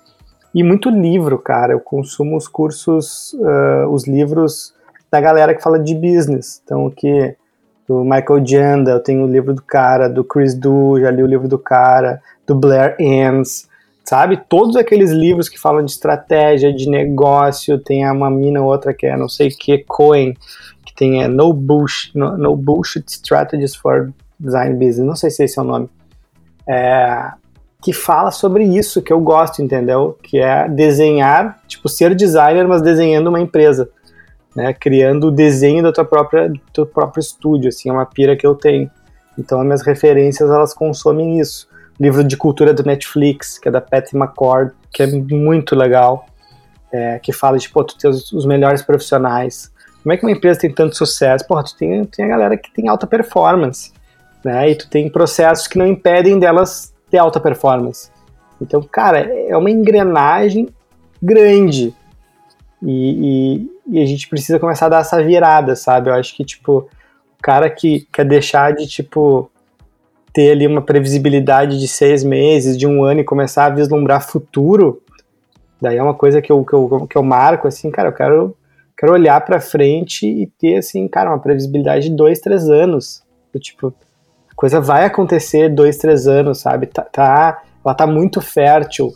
E 0.53 0.64
muito 0.64 0.89
livro, 0.89 1.38
cara. 1.38 1.74
Eu 1.74 1.80
consumo 1.80 2.36
os 2.36 2.47
cursos, 2.47 3.34
uh, 3.34 3.88
os 3.89 4.07
livros 4.07 4.74
da 5.12 5.22
galera 5.22 5.53
que 5.53 5.62
fala 5.62 5.78
de 5.78 5.93
business. 5.93 6.60
Então, 6.64 6.88
o 6.88 6.91
que 6.91 7.36
do 7.88 8.03
Michael 8.03 8.45
Janda, 8.45 8.91
eu 8.91 8.99
tenho 8.99 9.26
o 9.26 9.32
livro 9.32 9.53
do 9.53 9.62
cara, 9.62 10.07
do 10.07 10.24
Chris 10.24 10.55
Du, 10.55 10.99
já 10.99 11.10
li 11.10 11.24
o 11.24 11.28
livro 11.28 11.47
do 11.47 11.57
cara, 11.57 12.22
do 12.45 12.53
Blair 12.55 12.95
Enns, 12.99 13.68
sabe? 14.10 14.41
Todos 14.49 14.76
aqueles 14.76 15.12
livros 15.12 15.47
que 15.47 15.60
falam 15.60 15.86
de 15.86 15.91
estratégia, 15.91 16.74
de 16.74 16.89
negócio, 16.89 17.78
tem 17.78 18.10
uma 18.10 18.32
mina 18.32 18.60
outra 18.60 18.91
que 18.91 19.05
é 19.05 19.16
não 19.16 19.30
sei 19.30 19.49
que, 19.49 19.84
Cohen, 19.88 20.34
que 20.84 20.95
tem 20.95 21.22
é, 21.22 21.28
no, 21.28 21.53
Bullshit, 21.53 22.18
no, 22.18 22.36
no 22.36 22.55
Bullshit 22.55 23.05
Strategies 23.07 23.76
for 23.76 24.12
Design 24.39 24.74
Business, 24.74 25.05
não 25.05 25.16
sei 25.16 25.30
se 25.30 25.43
esse 25.43 25.60
é 25.60 25.62
o 25.62 25.66
nome, 25.66 25.88
é, 26.68 27.30
que 27.84 27.93
fala 27.93 28.32
sobre 28.32 28.64
isso 28.64 28.99
que 29.03 29.14
eu 29.14 29.20
gosto, 29.20 29.62
entendeu? 29.62 30.18
Que 30.24 30.39
é 30.39 30.68
desenhar, 30.68 31.60
tipo, 31.68 31.88
ser 31.88 32.16
designer, 32.16 32.68
mas 32.68 32.82
desenhando 32.82 33.28
uma 33.28 33.39
empresa, 33.39 33.91
né? 34.55 34.74
Criando 34.74 35.28
o 35.28 35.32
desenho 35.32 35.84
da 35.84 35.91
tua 35.91 36.03
própria, 36.03 36.49
do 36.49 36.60
teu 36.74 36.86
próprio 36.88 37.22
estúdio, 37.22 37.70
assim, 37.70 37.89
é 37.89 37.93
uma 37.93 38.07
pira 38.07 38.36
que 38.36 38.47
eu 38.47 38.55
tenho. 38.55 38.89
Então, 39.38 39.60
as 39.60 39.66
minhas 39.66 39.82
referências, 39.84 40.49
elas 40.49 40.74
consomem 40.74 41.39
isso 41.39 41.70
livro 42.00 42.24
de 42.24 42.38
cultura 42.38 42.74
do 42.74 42.84
Netflix, 42.84 43.58
que 43.58 43.68
é 43.68 43.72
da 43.72 43.82
Patty 43.82 44.16
McCord, 44.16 44.74
que 44.91 45.04
é 45.04 45.08
muito 45.08 45.76
legal, 45.76 46.26
é, 46.91 47.20
que 47.20 47.34
fala 47.34 47.58
de, 47.58 47.70
pô, 47.70 47.84
tu 47.84 47.97
tem 47.97 48.10
os, 48.10 48.32
os, 48.32 48.45
melhores 48.45 48.82
profissionais. 48.82 49.72
Como 50.02 50.14
é 50.14 50.18
que 50.18 50.26
uma 50.26 50.32
empresa 50.32 50.62
tem 50.62 50.74
tanto 50.74 50.95
sucesso? 50.95 51.45
Pô, 51.47 51.62
tu 51.62 51.76
tem, 51.76 52.06
tem 52.06 52.26
a 52.26 52.30
galera 52.30 52.58
que 52.58 52.72
tem 52.72 52.88
alta 52.88 53.06
performance, 53.06 53.91
né? 54.43 54.70
E 54.72 54.76
tu 54.76 54.89
tem 54.89 55.10
processos 55.10 55.68
que 55.68 55.78
não 55.78 55.86
impedem 55.86 56.39
delas 56.39 56.93
ter 57.12 57.18
alta 57.18 57.39
performance. 57.39 58.10
Então, 58.62 58.82
cara, 58.82 59.20
é 59.20 59.56
uma 59.56 59.70
engrenagem 59.70 60.70
grande. 61.22 61.93
E, 62.82 63.70
e 63.88 64.00
a 64.00 64.06
gente 64.06 64.28
precisa 64.30 64.60
começar 64.60 64.86
a 64.86 64.89
dar 64.89 65.02
essa 65.02 65.22
virada, 65.22 65.76
sabe? 65.76 66.10
Eu 66.10 66.14
acho 66.14 66.36
que, 66.36 66.45
tipo, 66.45 66.89
o 67.38 67.41
cara 67.41 67.70
que 67.70 68.08
quer 68.12 68.26
deixar 68.26 68.74
de, 68.74 68.88
tipo, 68.88 69.52
ter 70.34 70.52
ali 70.52 70.68
uma 70.68 70.82
previsibilidade 70.82 71.80
de 71.80 71.88
seis 71.88 72.24
meses, 72.24 72.78
de 72.78 72.88
um 72.88 73.04
ano 73.04 73.22
e 73.22 73.24
começar 73.24 73.66
a 73.66 73.70
vislumbrar 73.70 74.28
futuro, 74.28 75.02
daí 75.82 75.98
é 75.98 76.04
uma 76.04 76.14
coisa 76.14 76.42
que 76.42 76.52
eu, 76.52 76.64
que 76.64 76.74
eu, 76.74 77.08
que 77.08 77.18
eu 77.18 77.24
marco, 77.24 77.68
assim, 77.68 77.90
cara, 77.90 78.10
eu 78.10 78.14
quero, 78.14 78.58
quero 78.98 79.14
olhar 79.14 79.40
para 79.42 79.60
frente 79.60 80.28
e 80.28 80.48
ter, 80.60 80.78
assim, 80.78 81.08
cara, 81.08 81.32
uma 81.32 81.40
previsibilidade 81.40 82.10
de 82.10 82.16
dois, 82.16 82.40
três 82.40 82.70
anos. 82.70 83.24
Tipo, 83.60 83.94
a 84.50 84.56
coisa 84.56 84.80
vai 84.80 85.06
acontecer 85.06 85.70
dois, 85.70 85.98
três 85.98 86.28
anos, 86.28 86.60
sabe? 86.60 86.86
Tá, 86.86 87.02
tá, 87.02 87.64
ela 87.84 87.96
tá 87.96 88.06
muito 88.06 88.40
fértil, 88.42 89.12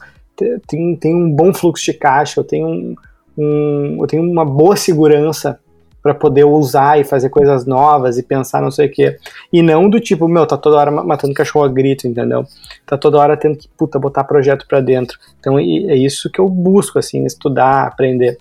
tem, 0.68 0.96
tem 0.96 1.16
um 1.16 1.32
bom 1.32 1.54
fluxo 1.54 1.86
de 1.86 1.94
caixa, 1.94 2.40
eu 2.40 2.44
tenho, 2.44 2.68
um, 2.68 2.96
um 3.38 3.98
eu 4.02 4.08
tenho 4.08 4.24
uma 4.24 4.44
boa 4.44 4.76
segurança 4.76 5.60
para 6.04 6.14
poder 6.14 6.44
usar 6.44 7.00
e 7.00 7.06
fazer 7.06 7.30
coisas 7.30 7.66
novas 7.66 8.18
e 8.18 8.24
pensar 8.24 8.62
não 8.62 8.70
sei 8.70 8.88
o 8.88 8.92
quê. 8.92 9.18
E 9.54 9.62
não 9.62 9.90
do 9.90 10.02
tipo, 10.02 10.28
meu, 10.28 10.46
tá 10.46 10.58
toda 10.58 10.76
hora 10.76 10.92
matando 10.92 11.34
cachorro 11.34 11.64
a 11.64 11.70
grito, 11.70 12.06
entendeu? 12.06 12.46
Tá 12.86 12.98
toda 12.98 13.18
hora 13.18 13.38
tendo 13.38 13.58
que, 13.58 13.70
puta, 13.70 13.98
botar 13.98 14.26
projeto 14.26 14.68
para 14.68 14.82
dentro. 14.82 15.18
Então 15.40 15.58
é 15.58 15.96
isso 15.96 16.30
que 16.30 16.42
eu 16.42 16.50
busco, 16.50 17.00
assim, 17.00 17.26
estudar, 17.26 17.88
aprender. 17.88 18.38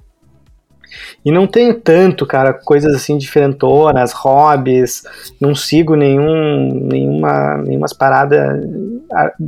E 1.25 1.31
não 1.31 1.47
tenho 1.47 1.75
tanto, 1.81 2.27
cara, 2.27 2.53
coisas 2.53 2.95
assim 2.95 3.17
diferentonas, 3.17 4.13
hobbies, 4.13 5.05
não 5.41 5.55
sigo 5.55 5.95
nenhum, 5.95 6.69
nenhuma, 6.85 7.59
nenhumas 7.59 7.93
paradas 7.93 8.61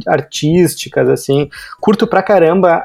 artísticas, 0.06 1.08
assim. 1.08 1.50
Curto 1.80 2.06
pra 2.06 2.22
caramba 2.22 2.84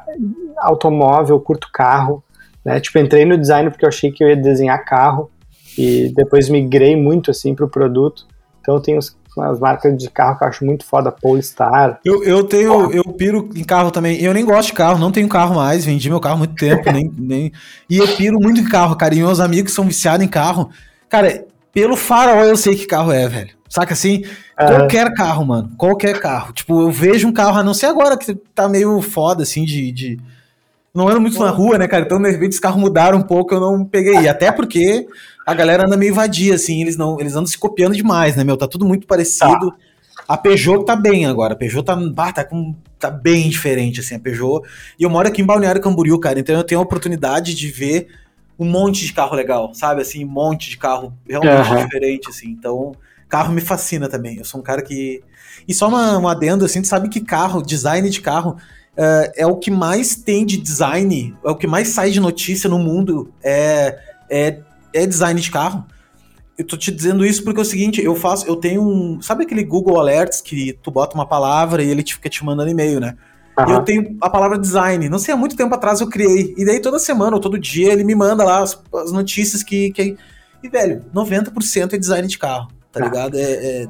automóvel, 0.57 1.39
curto 1.39 1.69
carro, 1.71 2.23
né? 2.69 2.79
Tipo, 2.79 2.99
entrei 2.99 3.25
no 3.25 3.35
design 3.35 3.69
porque 3.71 3.83
eu 3.83 3.89
achei 3.89 4.11
que 4.11 4.23
eu 4.23 4.29
ia 4.29 4.37
desenhar 4.37 4.85
carro 4.85 5.31
e 5.75 6.13
depois 6.15 6.49
migrei 6.49 6.95
muito 6.95 7.31
assim 7.31 7.55
para 7.55 7.65
o 7.65 7.69
produto. 7.69 8.27
Então 8.61 8.75
eu 8.75 8.79
tenho 8.79 8.99
as 8.99 9.59
marcas 9.59 9.97
de 9.97 10.07
carro 10.09 10.37
que 10.37 10.43
eu 10.43 10.47
acho 10.47 10.63
muito 10.63 10.85
foda, 10.85 11.11
Polestar. 11.11 11.99
Eu, 12.05 12.23
eu 12.23 12.43
tenho, 12.43 12.91
eu 12.91 13.03
piro 13.05 13.49
em 13.55 13.63
carro 13.63 13.89
também. 13.89 14.21
Eu 14.21 14.35
nem 14.35 14.45
gosto 14.45 14.67
de 14.67 14.73
carro, 14.73 14.99
não 14.99 15.11
tenho 15.11 15.27
carro 15.27 15.55
mais, 15.55 15.83
vendi 15.83 16.09
meu 16.09 16.19
carro 16.19 16.35
há 16.35 16.37
muito 16.37 16.53
tempo, 16.53 16.91
nem, 16.91 17.11
nem. 17.17 17.51
E 17.89 17.97
eu 17.97 18.07
piro 18.15 18.39
muito 18.39 18.61
em 18.61 18.69
carro, 18.69 18.95
cara. 18.95 19.15
E 19.15 19.17
meus 19.17 19.39
amigos 19.39 19.73
são 19.73 19.85
viciados 19.85 20.23
em 20.23 20.29
carro. 20.29 20.69
Cara, 21.09 21.45
pelo 21.73 21.95
farol 21.95 22.43
eu 22.43 22.55
sei 22.55 22.75
que 22.75 22.85
carro 22.85 23.11
é, 23.11 23.27
velho. 23.27 23.49
Saca 23.67 23.93
assim? 23.93 24.23
Qualquer 24.55 25.11
carro, 25.13 25.45
mano. 25.45 25.71
Qualquer 25.75 26.19
carro. 26.19 26.53
Tipo, 26.53 26.81
eu 26.81 26.91
vejo 26.91 27.27
um 27.27 27.33
carro, 27.33 27.57
a 27.57 27.63
não 27.63 27.73
ser 27.73 27.87
agora 27.87 28.17
que 28.17 28.35
tá 28.53 28.69
meio 28.69 29.01
foda, 29.01 29.43
assim, 29.43 29.63
de, 29.63 29.91
de 29.91 30.19
não 30.93 31.07
ando 31.07 31.21
muito 31.21 31.39
na 31.39 31.49
rua, 31.49 31.77
né, 31.77 31.87
cara? 31.87 32.05
Então, 32.05 32.21
de 32.21 32.29
repente, 32.29 32.53
os 32.53 32.59
carros 32.59 32.79
mudaram 32.79 33.19
um 33.19 33.23
pouco, 33.23 33.53
eu 33.53 33.59
não 33.59 33.85
peguei. 33.85 34.27
Até 34.27 34.51
porque 34.51 35.07
a 35.45 35.53
galera 35.53 35.85
anda 35.85 35.97
meio 35.97 36.13
vadia, 36.13 36.55
assim, 36.55 36.81
eles 36.81 36.97
não, 36.97 37.19
eles 37.19 37.33
andam 37.33 37.47
se 37.47 37.57
copiando 37.57 37.95
demais, 37.95 38.35
né, 38.35 38.43
meu? 38.43 38.57
Tá 38.57 38.67
tudo 38.67 38.85
muito 38.85 39.07
parecido. 39.07 39.71
Tá. 39.71 39.77
A 40.27 40.37
Peugeot 40.37 40.85
tá 40.85 40.95
bem 40.95 41.25
agora. 41.25 41.53
A 41.53 41.57
Peugeot 41.57 41.83
tá, 41.83 41.95
bah, 41.95 42.31
tá, 42.31 42.43
com, 42.43 42.75
tá 42.99 43.09
bem 43.09 43.49
diferente, 43.49 43.99
assim, 43.99 44.15
a 44.15 44.19
Peugeot. 44.19 44.61
E 44.99 45.03
eu 45.03 45.09
moro 45.09 45.27
aqui 45.27 45.41
em 45.41 45.45
Balneário 45.45 45.81
Camboriú, 45.81 46.19
cara, 46.19 46.39
então 46.39 46.55
eu 46.55 46.63
tenho 46.63 46.79
a 46.79 46.83
oportunidade 46.83 47.55
de 47.55 47.67
ver 47.67 48.07
um 48.59 48.65
monte 48.65 49.05
de 49.05 49.13
carro 49.13 49.35
legal, 49.35 49.73
sabe? 49.73 50.01
Assim, 50.01 50.25
um 50.25 50.29
monte 50.29 50.69
de 50.69 50.77
carro 50.77 51.13
realmente 51.27 51.71
uhum. 51.71 51.85
diferente, 51.85 52.29
assim. 52.29 52.49
Então, 52.49 52.91
carro 53.29 53.53
me 53.53 53.61
fascina 53.61 54.09
também. 54.09 54.37
Eu 54.37 54.45
sou 54.45 54.59
um 54.59 54.63
cara 54.63 54.81
que. 54.81 55.23
E 55.67 55.73
só 55.73 55.87
uma, 55.87 56.17
uma 56.17 56.31
adendo, 56.33 56.65
assim, 56.65 56.81
tu 56.81 56.87
sabe 56.87 57.09
que 57.09 57.21
carro, 57.21 57.61
design 57.61 58.07
de 58.09 58.19
carro, 58.21 58.57
uh, 58.97 59.31
é 59.35 59.45
o 59.45 59.55
que 59.55 59.71
mais 59.71 60.15
tem 60.15 60.45
de 60.45 60.57
design, 60.57 61.35
é 61.43 61.49
o 61.49 61.55
que 61.55 61.67
mais 61.67 61.89
sai 61.89 62.11
de 62.11 62.19
notícia 62.19 62.69
no 62.69 62.79
mundo, 62.79 63.33
é, 63.43 63.97
é, 64.29 64.59
é 64.93 65.05
design 65.05 65.39
de 65.39 65.51
carro. 65.51 65.85
Eu 66.57 66.65
tô 66.65 66.75
te 66.75 66.91
dizendo 66.91 67.25
isso 67.25 67.43
porque 67.43 67.59
é 67.59 67.63
o 67.63 67.65
seguinte, 67.65 68.03
eu 68.03 68.15
faço, 68.15 68.45
eu 68.45 68.55
tenho 68.55 68.81
um, 68.81 69.21
sabe 69.21 69.43
aquele 69.43 69.63
Google 69.63 69.99
Alerts 69.99 70.41
que 70.41 70.73
tu 70.83 70.91
bota 70.91 71.15
uma 71.15 71.25
palavra 71.25 71.81
e 71.81 71.89
ele 71.89 72.03
te 72.03 72.15
fica 72.15 72.29
te 72.29 72.43
mandando 72.43 72.69
e-mail, 72.69 72.99
né? 72.99 73.15
Uhum. 73.57 73.73
Eu 73.73 73.81
tenho 73.83 74.17
a 74.21 74.29
palavra 74.29 74.57
design. 74.57 75.09
Não 75.09 75.19
sei, 75.19 75.33
há 75.33 75.37
muito 75.37 75.55
tempo 75.55 75.73
atrás 75.73 75.99
eu 76.01 76.07
criei. 76.07 76.53
E 76.57 76.65
daí 76.65 76.81
toda 76.81 76.99
semana 76.99 77.35
ou 77.35 77.41
todo 77.41 77.59
dia 77.59 77.91
ele 77.91 78.03
me 78.03 78.15
manda 78.15 78.43
lá 78.43 78.59
as, 78.59 78.81
as 78.93 79.11
notícias 79.11 79.63
que, 79.63 79.91
que. 79.91 80.17
E, 80.63 80.69
velho, 80.69 81.05
90% 81.13 81.93
é 81.93 81.97
design 81.97 82.27
de 82.27 82.37
carro, 82.37 82.67
tá, 82.91 82.99
tá. 82.99 83.05
ligado? 83.05 83.37
É, 83.37 83.41
é, 83.41 83.87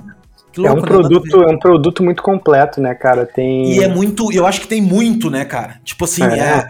Louco, 0.59 0.77
é 0.77 0.79
um 0.79 0.81
né? 0.81 0.87
produto, 0.87 1.43
é 1.43 1.47
um 1.47 1.59
produto 1.59 2.03
muito 2.03 2.23
completo, 2.23 2.81
né, 2.81 2.93
cara? 2.93 3.25
Tem 3.25 3.73
E 3.73 3.83
é 3.83 3.87
muito, 3.87 4.31
eu 4.31 4.45
acho 4.45 4.61
que 4.61 4.67
tem 4.67 4.81
muito, 4.81 5.29
né, 5.29 5.45
cara? 5.45 5.79
Tipo 5.83 6.05
assim, 6.05 6.23
é, 6.23 6.39
é 6.39 6.67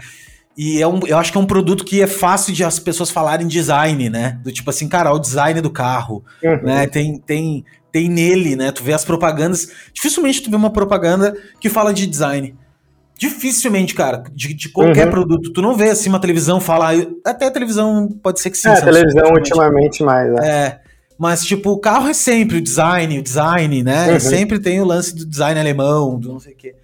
e 0.56 0.82
é 0.82 0.86
um, 0.86 1.00
eu 1.06 1.16
acho 1.16 1.32
que 1.32 1.38
é 1.38 1.40
um 1.40 1.46
produto 1.46 1.84
que 1.84 2.02
é 2.02 2.06
fácil 2.06 2.52
de 2.52 2.62
as 2.62 2.78
pessoas 2.78 3.10
falarem 3.10 3.46
design, 3.46 4.10
né? 4.10 4.38
Do 4.42 4.52
tipo 4.52 4.68
assim, 4.68 4.88
cara, 4.88 5.12
o 5.12 5.18
design 5.18 5.60
do 5.60 5.70
carro, 5.70 6.22
uhum. 6.42 6.62
né? 6.62 6.86
Tem 6.86 7.18
tem 7.18 7.64
tem 7.90 8.08
nele, 8.08 8.56
né? 8.56 8.70
Tu 8.70 8.82
vê 8.82 8.92
as 8.92 9.04
propagandas, 9.04 9.68
dificilmente 9.92 10.42
tu 10.42 10.50
vê 10.50 10.56
uma 10.56 10.70
propaganda 10.70 11.34
que 11.58 11.68
fala 11.68 11.94
de 11.94 12.06
design. 12.06 12.54
Dificilmente, 13.16 13.94
cara, 13.94 14.24
de, 14.32 14.54
de 14.54 14.68
qualquer 14.68 15.06
uhum. 15.06 15.10
produto. 15.10 15.52
Tu 15.52 15.62
não 15.62 15.74
vê 15.74 15.90
assim 15.90 16.08
uma 16.08 16.20
televisão 16.20 16.60
falar. 16.60 16.94
Até 17.24 17.46
a 17.46 17.50
televisão 17.50 18.08
pode 18.22 18.40
ser 18.40 18.50
que 18.50 18.58
sim. 18.58 18.68
É, 18.68 18.72
a 18.72 18.82
televisão 18.82 19.30
ultimamente 19.32 20.02
mais, 20.02 20.32
né? 20.32 20.48
É. 20.48 20.89
Mas, 21.20 21.44
tipo, 21.44 21.72
o 21.72 21.78
carro 21.78 22.08
é 22.08 22.14
sempre 22.14 22.56
o 22.56 22.62
design, 22.62 23.18
o 23.18 23.22
design, 23.22 23.82
né? 23.82 24.14
Uhum. 24.14 24.20
Sempre 24.20 24.58
tem 24.58 24.80
o 24.80 24.86
lance 24.86 25.14
do 25.14 25.26
design 25.26 25.60
alemão, 25.60 26.18
do 26.18 26.32
não 26.32 26.40
sei 26.40 26.54
o 26.54 26.56
quê. 26.56 26.74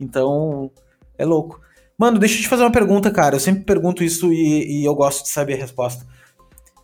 Então, 0.00 0.72
é 1.16 1.24
louco. 1.24 1.60
Mano, 1.96 2.18
deixa 2.18 2.36
eu 2.36 2.42
te 2.42 2.48
fazer 2.48 2.64
uma 2.64 2.72
pergunta, 2.72 3.12
cara. 3.12 3.36
Eu 3.36 3.40
sempre 3.40 3.62
pergunto 3.62 4.02
isso 4.02 4.32
e, 4.32 4.80
e 4.80 4.84
eu 4.84 4.92
gosto 4.92 5.22
de 5.22 5.28
saber 5.28 5.54
a 5.54 5.58
resposta. 5.58 6.04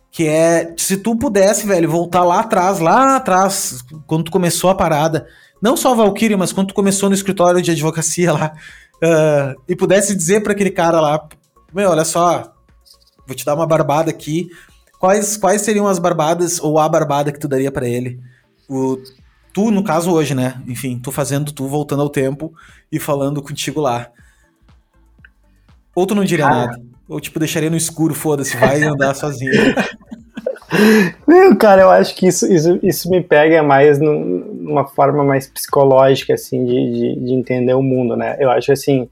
Que 0.09 0.29
é, 0.29 0.73
se 0.77 0.95
tu 0.95 1.13
pudesse, 1.17 1.67
velho, 1.67 1.91
voltar 1.91 2.23
lá 2.23 2.39
atrás, 2.39 2.79
lá 2.79 3.17
atrás, 3.17 3.83
quando 4.07 4.23
tu 4.23 4.31
começou 4.31 4.69
a 4.69 4.75
parada, 4.75 5.27
não 5.61 5.75
só 5.75 5.91
a 5.91 5.95
Valkyrie, 5.95 6.37
mas 6.37 6.53
quando 6.53 6.69
tu 6.69 6.73
começou 6.73 7.09
no 7.09 7.15
escritório 7.15 7.61
de 7.61 7.71
advocacia 7.71 8.31
lá, 8.31 8.53
uh, 9.03 9.61
e 9.67 9.75
pudesse 9.75 10.15
dizer 10.15 10.41
para 10.41 10.53
aquele 10.53 10.71
cara 10.71 11.01
lá, 11.01 11.27
meu, 11.73 11.89
olha 11.89 12.05
só, 12.05 12.53
vou 13.27 13.35
te 13.35 13.43
dar 13.43 13.55
uma 13.55 13.67
barbada 13.67 14.09
aqui, 14.09 14.47
Quais, 15.03 15.35
quais 15.35 15.61
seriam 15.61 15.85
as 15.85 15.99
barbadas 15.99 16.61
ou 16.61 16.79
a 16.79 16.87
barbada 16.87 17.29
que 17.29 17.37
tu 17.37 17.45
daria 17.45 17.69
para 17.69 17.85
ele? 17.85 18.21
O, 18.69 18.97
tu, 19.53 19.69
no 19.69 19.83
caso, 19.83 20.09
hoje, 20.09 20.33
né? 20.33 20.61
Enfim, 20.65 20.97
tu 20.97 21.11
fazendo, 21.11 21.51
tu 21.51 21.67
voltando 21.67 22.01
ao 22.01 22.09
tempo 22.09 22.53
e 22.89 22.97
falando 22.97 23.41
contigo 23.41 23.81
lá. 23.81 24.09
Ou 25.93 26.07
tu 26.07 26.15
não 26.15 26.23
diria 26.23 26.47
nada. 26.47 26.81
Ou, 27.05 27.19
tipo, 27.19 27.37
deixaria 27.37 27.69
no 27.69 27.75
escuro, 27.75 28.13
foda-se, 28.13 28.55
vai 28.55 28.81
andar 28.81 29.13
sozinho. 29.13 29.51
Não, 31.27 31.53
cara, 31.57 31.81
eu 31.81 31.89
acho 31.89 32.15
que 32.15 32.25
isso, 32.25 32.51
isso, 32.51 32.79
isso 32.81 33.09
me 33.09 33.21
pega 33.21 33.61
mais 33.61 33.99
numa 33.99 34.85
forma 34.85 35.21
mais 35.21 35.47
psicológica, 35.47 36.33
assim, 36.33 36.65
de, 36.65 36.91
de, 36.91 37.25
de 37.25 37.33
entender 37.33 37.73
o 37.73 37.83
mundo, 37.83 38.15
né? 38.15 38.37
Eu 38.39 38.49
acho, 38.49 38.71
assim, 38.71 39.09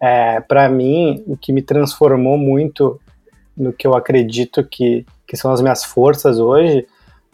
é, 0.00 0.40
para 0.40 0.68
mim, 0.68 1.20
o 1.26 1.36
que 1.36 1.52
me 1.52 1.62
transformou 1.62 2.38
muito 2.38 3.00
no 3.56 3.72
que 3.72 3.86
eu 3.86 3.94
acredito 3.94 4.64
que, 4.64 5.04
que 5.26 5.36
são 5.36 5.52
as 5.52 5.60
minhas 5.60 5.84
forças 5.84 6.38
hoje, 6.38 6.86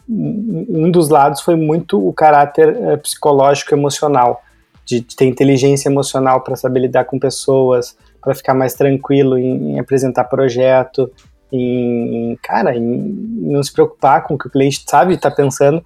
um 0.09 0.89
dos 0.89 1.09
lados 1.09 1.41
foi 1.41 1.55
muito 1.55 2.05
o 2.05 2.11
caráter 2.11 2.75
é, 2.75 2.97
psicológico 2.97 3.75
emocional, 3.75 4.41
de, 4.83 5.01
de 5.01 5.15
ter 5.15 5.25
inteligência 5.25 5.87
emocional 5.87 6.41
para 6.41 6.55
saber 6.55 6.79
lidar 6.79 7.05
com 7.05 7.19
pessoas, 7.19 7.95
para 8.19 8.33
ficar 8.33 8.55
mais 8.55 8.73
tranquilo 8.73 9.37
em, 9.37 9.73
em 9.73 9.79
apresentar 9.79 10.23
projeto, 10.23 11.11
em, 11.51 12.37
cara, 12.41 12.75
em 12.75 12.81
não 12.81 13.61
se 13.61 13.71
preocupar 13.71 14.23
com 14.23 14.33
o 14.33 14.37
que 14.37 14.47
o 14.47 14.51
cliente 14.51 14.83
sabe 14.87 15.13
está 15.13 15.29
pensando. 15.29 15.83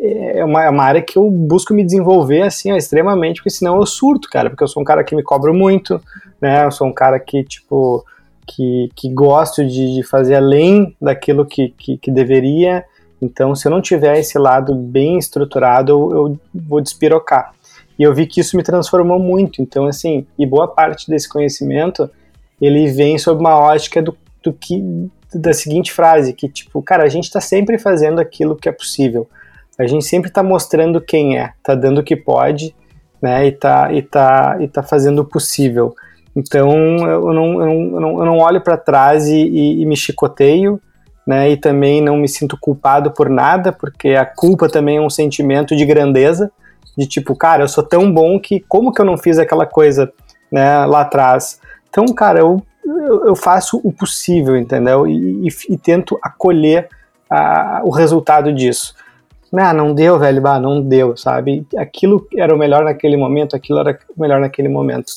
É 0.00 0.44
uma, 0.44 0.64
é 0.64 0.70
uma, 0.70 0.84
área 0.84 1.02
que 1.02 1.18
eu 1.18 1.28
busco 1.28 1.74
me 1.74 1.84
desenvolver 1.84 2.42
assim, 2.42 2.70
ó, 2.70 2.76
extremamente, 2.76 3.36
porque 3.36 3.50
senão 3.50 3.76
eu 3.76 3.84
surto, 3.84 4.28
cara, 4.30 4.48
porque 4.48 4.62
eu 4.62 4.68
sou 4.68 4.80
um 4.80 4.84
cara 4.84 5.02
que 5.02 5.14
me 5.14 5.24
cobro 5.24 5.52
muito, 5.52 6.00
né? 6.40 6.64
Eu 6.64 6.70
sou 6.70 6.86
um 6.86 6.92
cara 6.92 7.18
que, 7.18 7.42
tipo, 7.42 8.04
que, 8.48 8.88
que 8.96 9.08
gosto 9.10 9.64
de, 9.64 9.96
de 9.96 10.02
fazer 10.02 10.36
além 10.36 10.96
daquilo 11.00 11.44
que, 11.44 11.68
que, 11.76 11.98
que, 11.98 12.10
deveria. 12.10 12.84
Então, 13.20 13.54
se 13.54 13.66
eu 13.68 13.70
não 13.70 13.82
tiver 13.82 14.18
esse 14.18 14.38
lado 14.38 14.74
bem 14.74 15.18
estruturado, 15.18 15.92
eu, 15.92 16.12
eu 16.12 16.40
vou 16.54 16.80
despirocar. 16.80 17.52
E 17.98 18.02
eu 18.02 18.14
vi 18.14 18.26
que 18.26 18.40
isso 18.40 18.56
me 18.56 18.62
transformou 18.62 19.18
muito. 19.18 19.60
Então, 19.60 19.86
assim, 19.86 20.26
e 20.38 20.46
boa 20.46 20.68
parte 20.68 21.08
desse 21.08 21.28
conhecimento, 21.28 22.08
ele 22.60 22.88
vem 22.88 23.18
sob 23.18 23.40
uma 23.40 23.58
ótica 23.58 24.00
do, 24.00 24.16
do 24.42 24.52
que 24.52 25.10
da 25.34 25.52
seguinte 25.52 25.92
frase, 25.92 26.32
que 26.32 26.48
tipo, 26.48 26.80
cara, 26.80 27.04
a 27.04 27.08
gente 27.08 27.24
está 27.24 27.40
sempre 27.40 27.78
fazendo 27.78 28.18
aquilo 28.18 28.56
que 28.56 28.68
é 28.68 28.72
possível. 28.72 29.28
A 29.78 29.86
gente 29.86 30.06
sempre 30.06 30.30
está 30.30 30.42
mostrando 30.42 31.00
quem 31.00 31.38
é, 31.38 31.52
está 31.58 31.74
dando 31.74 31.98
o 31.98 32.02
que 32.02 32.16
pode, 32.16 32.74
né, 33.20 33.46
e 33.46 33.52
tá, 33.52 33.92
e 33.92 34.00
tá, 34.00 34.56
e 34.60 34.66
tá 34.66 34.82
fazendo 34.82 35.20
o 35.20 35.24
possível. 35.24 35.94
Então 36.38 36.70
eu 36.98 37.32
não, 37.34 37.60
eu 37.60 38.00
não, 38.00 38.18
eu 38.20 38.26
não 38.26 38.38
olho 38.38 38.60
para 38.60 38.76
trás 38.76 39.26
e, 39.26 39.34
e, 39.34 39.82
e, 39.82 39.86
me 39.86 39.96
chicoteio, 39.96 40.80
né? 41.26 41.50
E 41.50 41.56
também 41.56 42.00
não 42.00 42.16
me 42.16 42.28
sinto 42.28 42.56
culpado 42.60 43.10
por 43.10 43.28
nada, 43.28 43.72
porque 43.72 44.10
a 44.10 44.24
culpa 44.24 44.68
também 44.68 44.98
é 44.98 45.00
um 45.00 45.10
sentimento 45.10 45.74
de 45.74 45.84
grandeza, 45.84 46.48
de 46.96 47.08
tipo, 47.08 47.34
cara, 47.34 47.64
eu 47.64 47.68
sou 47.68 47.82
tão 47.82 48.12
bom 48.12 48.38
que 48.38 48.60
como 48.68 48.92
que 48.92 49.00
eu 49.00 49.04
não 49.04 49.18
fiz 49.18 49.36
aquela 49.36 49.66
coisa, 49.66 50.12
né, 50.50 50.86
lá 50.86 51.00
atrás? 51.00 51.60
Então, 51.90 52.06
cara, 52.14 52.38
eu, 52.38 52.62
eu, 53.26 53.34
faço 53.34 53.80
o 53.82 53.92
possível, 53.92 54.56
entendeu? 54.56 55.08
E, 55.08 55.48
e, 55.48 55.48
e 55.70 55.76
tento 55.76 56.16
acolher 56.22 56.88
a, 57.28 57.80
o 57.82 57.90
resultado 57.90 58.54
disso. 58.54 58.94
Ah, 59.52 59.72
não 59.72 59.92
deu, 59.92 60.18
velho, 60.20 60.40
bah, 60.40 60.60
não 60.60 60.80
deu, 60.80 61.16
sabe? 61.16 61.66
Aquilo 61.76 62.28
era 62.36 62.54
o 62.54 62.58
melhor 62.58 62.84
naquele 62.84 63.16
momento, 63.16 63.56
aquilo 63.56 63.80
era 63.80 63.98
o 64.16 64.20
melhor 64.20 64.38
naquele 64.38 64.68
momento. 64.68 65.10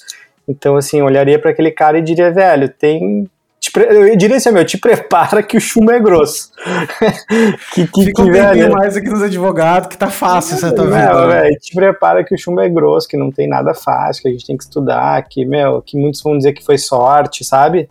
Então, 0.52 0.76
assim, 0.76 0.99
eu 0.99 1.06
olharia 1.06 1.40
para 1.40 1.52
aquele 1.52 1.72
cara 1.72 1.98
e 1.98 2.02
diria, 2.02 2.32
velho, 2.32 2.68
tem. 2.68 3.30
Eu 3.76 4.18
diria 4.18 4.36
assim, 4.36 4.52
meu, 4.52 4.65
te 4.65 4.78
prepara 4.78 5.41
que 5.41 5.56
o 5.56 5.61
chumbo 5.61 5.91
é 5.91 5.99
grosso. 5.99 6.52
que, 7.73 7.88
que, 7.88 8.06
Fica 8.06 8.23
um 8.23 8.32
velho, 8.32 8.72
mais 8.72 8.98
aqui 8.98 9.07
nos 9.07 9.22
advogados, 9.22 9.88
que 9.88 9.98
tá 9.98 10.10
fácil 10.10 10.56
essa 10.56 10.73
tua 10.73 10.86
vida. 10.86 11.28
Né? 11.28 11.41
Velho, 11.41 11.60
te 11.60 11.73
prepara 11.73 12.23
que 12.23 12.36
o 12.36 12.38
chumbo 12.38 12.60
é 12.60 12.68
grosso, 12.68 13.07
que 13.07 13.15
não 13.15 13.32
tem 13.32 13.48
nada 13.48 13.73
fácil, 13.73 14.23
que 14.23 14.30
a 14.30 14.32
gente 14.32 14.45
tem 14.45 14.57
que 14.57 14.64
estudar, 14.64 15.23
que, 15.30 15.45
meu, 15.45 15.82
que 15.82 15.95
muitos 15.95 16.22
vão 16.22 16.38
dizer 16.38 16.53
que 16.53 16.65
foi 16.65 16.78
sorte, 16.78 17.45
sabe? 17.45 17.88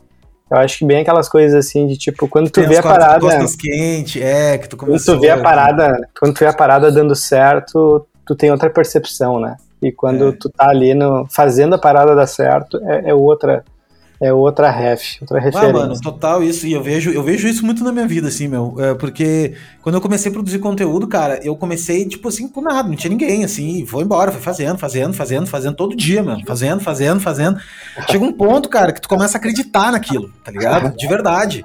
Eu 0.51 0.59
acho 0.59 0.79
que 0.79 0.85
bem 0.85 1.01
aquelas 1.01 1.29
coisas 1.29 1.55
assim 1.55 1.87
de 1.87 1.97
tipo, 1.97 2.29
quando 2.29 2.51
tu 2.51 2.61
vê 2.67 2.77
a 2.77 2.83
parada. 2.83 3.47
quente, 3.59 4.21
é, 4.21 4.59
que 4.59 4.69
tu 4.69 4.77
começou. 4.77 5.15
Quando 5.15 5.21
tu 5.21 5.23
vê 5.23 5.31
a 5.31 5.41
parada, 5.41 6.09
quando 6.19 6.35
tu 6.35 6.41
vê 6.41 6.47
a 6.47 6.53
parada 6.53 6.91
dando 6.91 7.15
certo, 7.15 8.05
tu 8.27 8.35
tem 8.35 8.51
outra 8.51 8.69
percepção, 8.69 9.41
né? 9.41 9.57
E 9.83 9.91
quando 9.91 10.29
é. 10.29 10.33
tu 10.33 10.49
tá 10.49 10.69
ali 10.69 10.95
no, 10.95 11.27
fazendo 11.31 11.75
a 11.75 11.79
parada 11.79 12.15
dar 12.15 12.27
certo, 12.27 12.79
é, 12.85 13.11
é 13.11 13.15
outra 13.15 13.65
é 14.23 14.31
outra 14.31 14.71
ref, 14.71 15.17
outra 15.23 15.39
ah, 15.39 15.41
referência. 15.41 15.71
Ah, 15.71 15.73
mano, 15.73 15.99
total 15.99 16.45
isso. 16.45 16.67
E 16.67 16.75
eu 16.75 16.83
vejo, 16.83 17.11
eu 17.11 17.23
vejo 17.23 17.49
isso 17.49 17.65
muito 17.65 17.83
na 17.83 17.91
minha 17.91 18.07
vida, 18.07 18.29
assim, 18.29 18.49
meu. 18.49 18.77
É, 18.79 18.93
porque 18.93 19.55
quando 19.81 19.95
eu 19.95 20.01
comecei 20.01 20.31
a 20.31 20.33
produzir 20.33 20.59
conteúdo, 20.59 21.09
cara, 21.09 21.41
eu 21.43 21.57
comecei, 21.57 22.07
tipo 22.07 22.29
assim, 22.29 22.47
por 22.47 22.63
nada, 22.63 22.87
não 22.87 22.95
tinha 22.97 23.11
ninguém, 23.11 23.45
assim, 23.45 23.83
vou 23.83 24.03
embora, 24.03 24.31
fui 24.31 24.43
fazendo, 24.43 24.77
fazendo, 24.77 25.15
fazendo, 25.15 25.47
fazendo 25.47 25.75
todo 25.75 25.97
dia, 25.97 26.23
mano. 26.23 26.43
Fazendo, 26.47 26.83
fazendo, 26.83 27.19
fazendo. 27.19 27.59
Chega 28.11 28.23
um 28.23 28.33
ponto, 28.33 28.69
cara, 28.69 28.93
que 28.93 29.01
tu 29.01 29.09
começa 29.09 29.39
a 29.39 29.41
acreditar 29.41 29.91
naquilo, 29.91 30.31
tá 30.45 30.53
ligado? 30.53 30.95
De 30.95 31.09
verdade. 31.09 31.65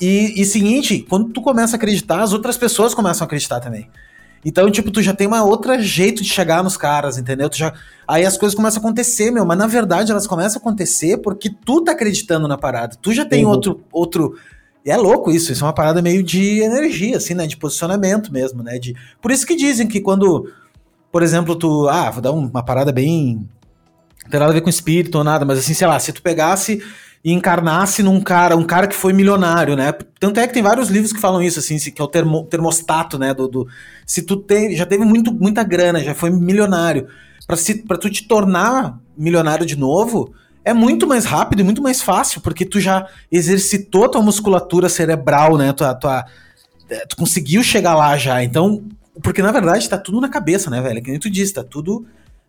E, 0.00 0.40
e 0.40 0.46
seguinte, 0.46 1.04
quando 1.06 1.28
tu 1.28 1.42
começa 1.42 1.74
a 1.74 1.76
acreditar, 1.76 2.22
as 2.22 2.32
outras 2.32 2.56
pessoas 2.56 2.94
começam 2.94 3.24
a 3.24 3.26
acreditar 3.26 3.60
também. 3.60 3.86
Então, 4.44 4.70
tipo, 4.70 4.90
tu 4.90 5.00
já 5.00 5.14
tem 5.14 5.26
uma 5.26 5.44
outra 5.44 5.80
jeito 5.80 6.22
de 6.22 6.28
chegar 6.28 6.64
nos 6.64 6.76
caras, 6.76 7.16
entendeu? 7.16 7.48
Tu 7.48 7.58
já... 7.58 7.72
Aí 8.06 8.26
as 8.26 8.36
coisas 8.36 8.56
começam 8.56 8.80
a 8.80 8.84
acontecer, 8.84 9.30
meu, 9.30 9.44
mas 9.46 9.56
na 9.56 9.66
verdade 9.66 10.10
elas 10.10 10.26
começam 10.26 10.58
a 10.58 10.60
acontecer 10.60 11.18
porque 11.18 11.48
tu 11.48 11.82
tá 11.82 11.92
acreditando 11.92 12.48
na 12.48 12.58
parada. 12.58 12.96
Tu 13.00 13.12
já 13.12 13.24
tem 13.24 13.44
uhum. 13.44 13.50
outro. 13.50 13.80
outro... 13.92 14.34
E 14.84 14.90
é 14.90 14.96
louco 14.96 15.30
isso, 15.30 15.52
isso 15.52 15.62
é 15.62 15.66
uma 15.66 15.72
parada 15.72 16.02
meio 16.02 16.24
de 16.24 16.60
energia, 16.60 17.16
assim, 17.16 17.34
né? 17.34 17.46
De 17.46 17.56
posicionamento 17.56 18.32
mesmo, 18.32 18.64
né? 18.64 18.80
De... 18.80 18.96
Por 19.20 19.30
isso 19.30 19.46
que 19.46 19.54
dizem 19.54 19.86
que 19.86 20.00
quando, 20.00 20.50
por 21.12 21.22
exemplo, 21.22 21.54
tu. 21.54 21.88
Ah, 21.88 22.10
vou 22.10 22.20
dar 22.20 22.32
uma 22.32 22.64
parada 22.64 22.90
bem. 22.90 23.48
Não 24.24 24.30
tem 24.30 24.40
nada 24.40 24.50
a 24.50 24.54
ver 24.54 24.60
com 24.60 24.68
espírito 24.68 25.18
ou 25.18 25.22
nada, 25.22 25.44
mas 25.44 25.60
assim, 25.60 25.72
sei 25.72 25.86
lá, 25.86 26.00
se 26.00 26.12
tu 26.12 26.20
pegasse 26.20 26.82
e 27.24 27.32
encarnasse 27.32 28.02
num 28.02 28.20
cara, 28.20 28.56
um 28.56 28.64
cara 28.64 28.86
que 28.86 28.96
foi 28.96 29.12
milionário, 29.12 29.76
né? 29.76 29.92
Tanto 30.18 30.40
é 30.40 30.46
que 30.46 30.52
tem 30.52 30.62
vários 30.62 30.88
livros 30.88 31.12
que 31.12 31.20
falam 31.20 31.40
isso, 31.40 31.60
assim, 31.60 31.78
que 31.78 32.00
é 32.00 32.04
o 32.04 32.08
termo, 32.08 32.44
termostato, 32.44 33.18
né? 33.18 33.32
Do, 33.32 33.46
do, 33.46 33.68
se 34.04 34.22
tu 34.22 34.44
já 34.72 34.84
teve 34.84 35.04
muito, 35.04 35.32
muita 35.32 35.62
grana, 35.62 36.02
já 36.02 36.14
foi 36.14 36.30
milionário, 36.30 37.06
para 37.46 37.98
tu 37.98 38.10
te 38.10 38.26
tornar 38.26 38.98
milionário 39.16 39.64
de 39.64 39.76
novo, 39.76 40.34
é 40.64 40.72
muito 40.72 41.06
mais 41.06 41.24
rápido 41.24 41.60
e 41.60 41.64
muito 41.64 41.82
mais 41.82 42.02
fácil, 42.02 42.40
porque 42.40 42.64
tu 42.64 42.80
já 42.80 43.06
exercitou 43.30 44.08
tua 44.08 44.22
musculatura 44.22 44.88
cerebral, 44.88 45.56
né? 45.56 45.72
Tua, 45.72 45.94
tua, 45.94 46.24
é, 46.88 47.06
tu 47.06 47.16
conseguiu 47.16 47.62
chegar 47.62 47.94
lá 47.94 48.16
já. 48.16 48.42
Então, 48.42 48.84
porque 49.22 49.42
na 49.42 49.52
verdade 49.52 49.88
tá 49.88 49.98
tudo 49.98 50.20
na 50.20 50.28
cabeça, 50.28 50.70
né, 50.70 50.80
velho? 50.80 51.02
Que 51.02 51.10
nem 51.10 51.20
tu 51.20 51.30
disse, 51.30 51.54
tá 51.54 51.62
tudo 51.62 52.04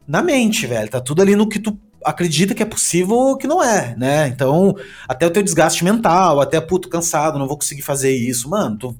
na 0.08 0.22
mente, 0.22 0.66
velho. 0.66 0.90
Tá 0.90 1.00
tudo 1.00 1.22
ali 1.22 1.36
no 1.36 1.48
que 1.48 1.60
tu 1.60 1.78
acredita 2.06 2.54
que 2.54 2.64
é 2.64 2.66
possível 2.66 3.16
ou 3.16 3.38
que 3.38 3.48
não 3.48 3.64
é, 3.64 3.96
né? 3.98 4.28
Então, 4.28 4.76
até 5.08 5.26
o 5.26 5.32
teu 5.32 5.44
desgaste 5.44 5.84
mental, 5.84 6.42
até, 6.42 6.60
puto, 6.60 6.90
cansado, 6.90 7.40
não 7.40 7.48
vou 7.48 7.58
conseguir 7.58 7.82
fazer 7.82 8.12
isso. 8.12 8.50
Mano, 8.50 8.96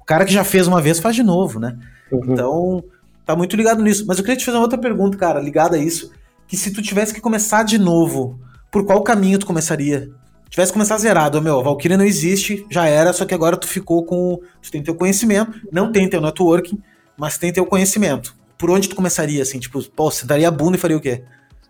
o 0.00 0.04
cara 0.04 0.24
que 0.24 0.32
já 0.32 0.44
fez 0.44 0.66
uma 0.66 0.80
vez 0.80 0.98
faz 0.98 1.14
de 1.14 1.22
novo, 1.22 1.58
né? 1.58 1.76
Uhum. 2.10 2.32
Então, 2.32 2.84
tá 3.24 3.34
muito 3.34 3.56
ligado 3.56 3.82
nisso. 3.82 4.04
Mas 4.06 4.18
eu 4.18 4.24
queria 4.24 4.36
te 4.36 4.44
fazer 4.44 4.56
uma 4.56 4.64
outra 4.64 4.78
pergunta, 4.78 5.16
cara, 5.16 5.40
ligada 5.40 5.76
a 5.76 5.78
isso. 5.78 6.12
Que 6.46 6.56
se 6.56 6.70
tu 6.70 6.80
tivesse 6.80 7.12
que 7.12 7.20
começar 7.20 7.64
de 7.64 7.78
novo, 7.78 8.38
por 8.70 8.84
qual 8.86 9.02
caminho 9.02 9.38
tu 9.38 9.46
começaria? 9.46 10.08
Tivesse 10.48 10.72
começar 10.72 10.96
zerado, 10.98 11.42
meu, 11.42 11.62
Valkyria 11.62 11.98
não 11.98 12.04
existe, 12.04 12.64
já 12.70 12.86
era, 12.86 13.12
só 13.12 13.24
que 13.24 13.34
agora 13.34 13.56
tu 13.56 13.66
ficou 13.66 14.04
com. 14.04 14.38
Tu 14.62 14.70
tem 14.70 14.82
teu 14.82 14.94
conhecimento, 14.94 15.60
não 15.72 15.90
tem 15.90 16.08
teu 16.08 16.20
networking, 16.20 16.78
mas 17.16 17.36
tem 17.36 17.52
teu 17.52 17.66
conhecimento. 17.66 18.34
Por 18.56 18.70
onde 18.70 18.88
tu 18.88 18.94
começaria, 18.94 19.42
assim? 19.42 19.58
Tipo, 19.58 19.82
pô, 19.90 20.10
sentaria 20.10 20.48
a 20.48 20.50
bunda 20.50 20.76
e 20.76 20.80
faria 20.80 20.96
o 20.96 21.00
quê? 21.00 21.24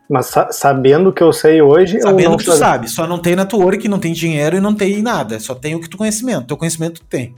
Mas 0.09 0.27
sa 0.27 0.53
sabendo 0.53 1.11
o 1.11 1.13
que 1.13 1.23
eu 1.23 1.33
sei 1.33 1.61
hoje. 1.61 2.01
Sabendo 2.01 2.35
o 2.35 2.39
que 2.39 2.45
tu 2.45 2.53
sabe. 2.53 2.59
sabe, 2.59 2.91
só 2.91 3.07
não 3.07 3.19
tem 3.19 3.35
network, 3.35 3.89
não 3.89 3.99
tem 3.99 4.13
dinheiro 4.13 4.57
e 4.57 4.61
não 4.61 4.75
tem 4.75 5.03
nada. 5.03 5.41
Só 5.41 5.55
tem 5.55 5.75
o 5.75 5.81
que 5.81 5.89
tu 5.89 5.97
conhecimento. 5.97 6.47
Teu 6.47 6.57
conhecimento 6.57 7.01
tu 7.01 7.07
tem. 7.07 7.35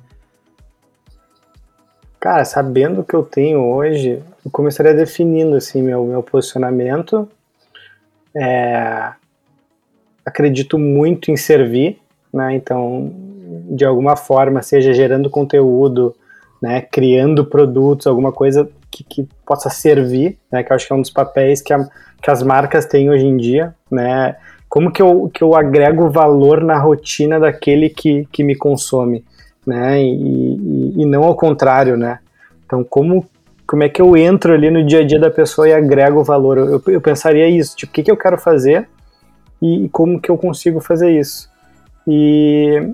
Cara, 2.20 2.44
sabendo 2.44 3.00
o 3.00 3.04
que 3.04 3.14
eu 3.14 3.22
tenho 3.22 3.60
hoje, 3.60 4.22
eu 4.44 4.50
começaria 4.50 4.92
definindo 4.92 5.56
assim 5.56 5.80
meu, 5.80 6.04
meu 6.04 6.22
posicionamento. 6.22 7.28
É, 8.36 9.12
acredito 10.26 10.78
muito 10.78 11.30
em 11.30 11.36
servir, 11.36 11.98
né? 12.32 12.54
Então, 12.54 13.12
de 13.70 13.84
alguma 13.84 14.16
forma, 14.16 14.62
seja 14.62 14.92
gerando 14.92 15.30
conteúdo, 15.30 16.14
né, 16.60 16.80
criando 16.80 17.44
produtos, 17.44 18.06
alguma 18.06 18.32
coisa 18.32 18.68
que, 18.90 19.04
que 19.04 19.28
possa 19.46 19.70
servir, 19.70 20.38
né? 20.50 20.62
Que 20.62 20.72
eu 20.72 20.76
acho 20.76 20.86
que 20.86 20.92
é 20.92 20.96
um 20.96 21.02
dos 21.02 21.10
papéis 21.10 21.60
que 21.60 21.72
a, 21.72 21.88
que 22.22 22.30
as 22.30 22.42
marcas 22.42 22.86
têm 22.86 23.10
hoje 23.10 23.26
em 23.26 23.36
dia, 23.36 23.74
né? 23.90 24.36
Como 24.68 24.92
que 24.92 25.00
eu, 25.00 25.30
que 25.32 25.42
eu 25.42 25.54
agrego 25.54 26.10
valor 26.10 26.62
na 26.62 26.78
rotina 26.78 27.40
daquele 27.40 27.88
que, 27.88 28.26
que 28.30 28.44
me 28.44 28.54
consome, 28.54 29.24
né? 29.66 30.02
E, 30.02 30.14
e, 30.14 31.02
e 31.02 31.06
não 31.06 31.24
ao 31.24 31.34
contrário, 31.34 31.96
né? 31.96 32.18
Então, 32.66 32.84
como, 32.84 33.26
como 33.66 33.82
é 33.82 33.88
que 33.88 34.02
eu 34.02 34.16
entro 34.16 34.52
ali 34.52 34.70
no 34.70 34.84
dia 34.84 35.00
a 35.00 35.06
dia 35.06 35.18
da 35.18 35.30
pessoa 35.30 35.68
e 35.68 35.72
agrego 35.72 36.22
valor? 36.22 36.58
Eu, 36.58 36.82
eu 36.86 37.00
pensaria 37.00 37.48
isso, 37.48 37.76
tipo, 37.76 37.90
o 37.90 37.94
que, 37.94 38.02
que 38.02 38.10
eu 38.10 38.16
quero 38.16 38.36
fazer 38.36 38.88
e, 39.60 39.84
e 39.84 39.88
como 39.88 40.20
que 40.20 40.30
eu 40.30 40.36
consigo 40.36 40.80
fazer 40.80 41.18
isso? 41.18 41.50
E, 42.06 42.92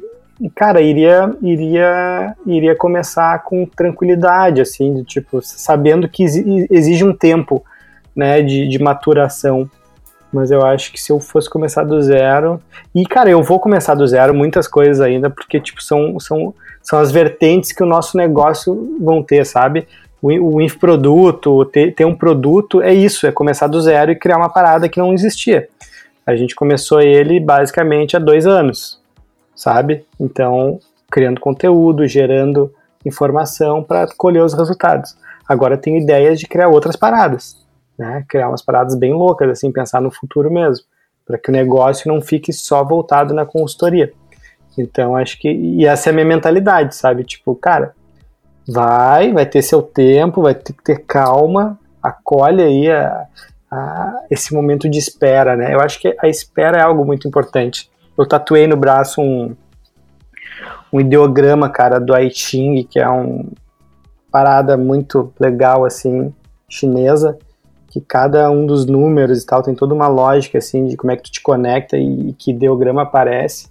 cara, 0.55 0.81
iria, 0.81 1.33
iria, 1.41 2.35
iria 2.47 2.75
começar 2.75 3.43
com 3.45 3.67
tranquilidade, 3.67 4.61
assim, 4.61 4.95
de, 4.95 5.05
tipo, 5.05 5.41
sabendo 5.43 6.09
que 6.09 6.25
exige 6.25 7.05
um 7.05 7.13
tempo 7.13 7.65
né, 8.15 8.43
de, 8.43 8.69
de 8.69 8.79
maturação. 8.79 9.69
Mas 10.33 10.51
eu 10.51 10.65
acho 10.65 10.91
que 10.91 11.01
se 11.01 11.13
eu 11.13 11.21
fosse 11.21 11.49
começar 11.49 11.85
do 11.85 12.01
zero. 12.03 12.61
E, 12.93 13.07
cara, 13.07 13.31
eu 13.31 13.43
vou 13.43 13.61
começar 13.61 13.95
do 13.95 14.07
zero 14.07 14.35
muitas 14.35 14.67
coisas 14.67 15.01
ainda, 15.01 15.31
porque, 15.31 15.61
tipo, 15.61 15.83
são, 15.83 16.19
são, 16.19 16.53
são 16.83 16.99
as 16.99 17.13
vertentes 17.13 17.73
que 17.73 17.83
o 17.83 17.87
nosso 17.87 18.17
negócio 18.17 18.97
vão 19.01 19.23
ter, 19.23 19.47
sabe? 19.47 19.87
O, 20.21 20.57
o 20.57 20.61
infoproduto, 20.61 21.65
ter, 21.67 21.95
ter 21.95 22.05
um 22.05 22.15
produto, 22.15 22.83
é 22.83 22.93
isso, 22.93 23.27
é 23.27 23.33
começar 23.33 23.69
do 23.69 23.81
zero 23.81 24.11
e 24.11 24.19
criar 24.19 24.39
uma 24.39 24.49
parada 24.49 24.89
que 24.89 24.99
não 24.99 25.13
existia. 25.13 25.69
A 26.27 26.35
gente 26.35 26.55
começou 26.57 27.01
ele 27.01 27.39
basicamente 27.39 28.17
há 28.17 28.19
dois 28.19 28.47
anos, 28.47 28.99
sabe? 29.55 30.07
Então, 30.19 30.79
criando 31.11 31.41
conteúdo, 31.41 32.07
gerando 32.07 32.73
informação 33.05 33.83
para 33.83 34.07
colher 34.17 34.43
os 34.43 34.55
resultados. 34.55 35.17
Agora 35.47 35.77
tenho 35.77 36.01
ideias 36.01 36.39
de 36.41 36.47
criar 36.47 36.69
outras 36.69 36.97
paradas 36.97 37.65
né? 37.99 38.25
Criar 38.29 38.49
umas 38.49 38.63
paradas 38.63 38.95
bem 38.95 39.13
loucas, 39.13 39.49
assim, 39.51 39.73
pensar 39.73 40.01
no 40.01 40.11
futuro 40.11 40.51
mesmo, 40.51 40.85
para 41.27 41.39
que 41.39 41.49
o 41.49 41.53
negócio 41.53 42.13
não 42.13 42.21
fique 42.21 42.53
só 42.53 42.85
voltado 42.85 43.33
na 43.33 43.47
consultoria. 43.47 44.13
Então, 44.77 45.17
acho 45.17 45.39
que. 45.39 45.49
E 45.49 45.87
essa 45.87 46.11
é 46.11 46.11
a 46.11 46.15
minha 46.15 46.27
mentalidade, 46.27 46.95
sabe? 46.95 47.25
Tipo, 47.25 47.55
cara, 47.55 47.95
vai, 48.67 49.33
vai 49.33 49.47
ter 49.47 49.63
seu 49.63 49.83
tempo, 49.83 50.43
vai 50.43 50.55
ter 50.55 50.73
que 50.73 50.83
ter 50.83 51.05
calma, 51.07 51.79
acolhe 52.03 52.63
aí 52.63 52.91
a, 52.91 53.27
a, 53.71 54.25
esse 54.31 54.53
momento 54.53 54.89
de 54.89 54.99
espera, 54.99 55.57
né? 55.57 55.73
Eu 55.73 55.81
acho 55.81 56.01
que 56.01 56.15
a 56.21 56.29
espera 56.29 56.79
é 56.79 56.83
algo 56.83 57.05
muito 57.05 57.29
importante. 57.29 57.89
Eu 58.17 58.27
tatuei 58.27 58.67
no 58.67 58.77
braço 58.77 59.21
um, 59.21 59.55
um 60.93 61.01
ideograma, 61.01 61.69
cara, 61.69 61.99
do 61.99 62.17
I 62.17 62.31
Ching, 62.31 62.85
que 62.85 62.99
é 62.99 63.09
uma 63.09 63.45
parada 64.31 64.77
muito 64.77 65.33
legal, 65.39 65.85
assim, 65.85 66.33
chinesa, 66.69 67.39
que 67.89 68.01
cada 68.01 68.51
um 68.51 68.67
dos 68.67 68.85
números 68.87 69.43
e 69.43 69.47
tal 69.47 69.63
tem 69.63 69.75
toda 69.75 69.95
uma 69.95 70.09
lógica 70.09 70.59
assim 70.59 70.87
de 70.87 70.97
como 70.97 71.13
é 71.13 71.17
que 71.17 71.23
tu 71.23 71.31
te 71.31 71.41
conecta 71.41 71.97
e, 71.97 72.31
e 72.31 72.33
que 72.33 72.51
ideograma 72.51 73.03
aparece. 73.03 73.69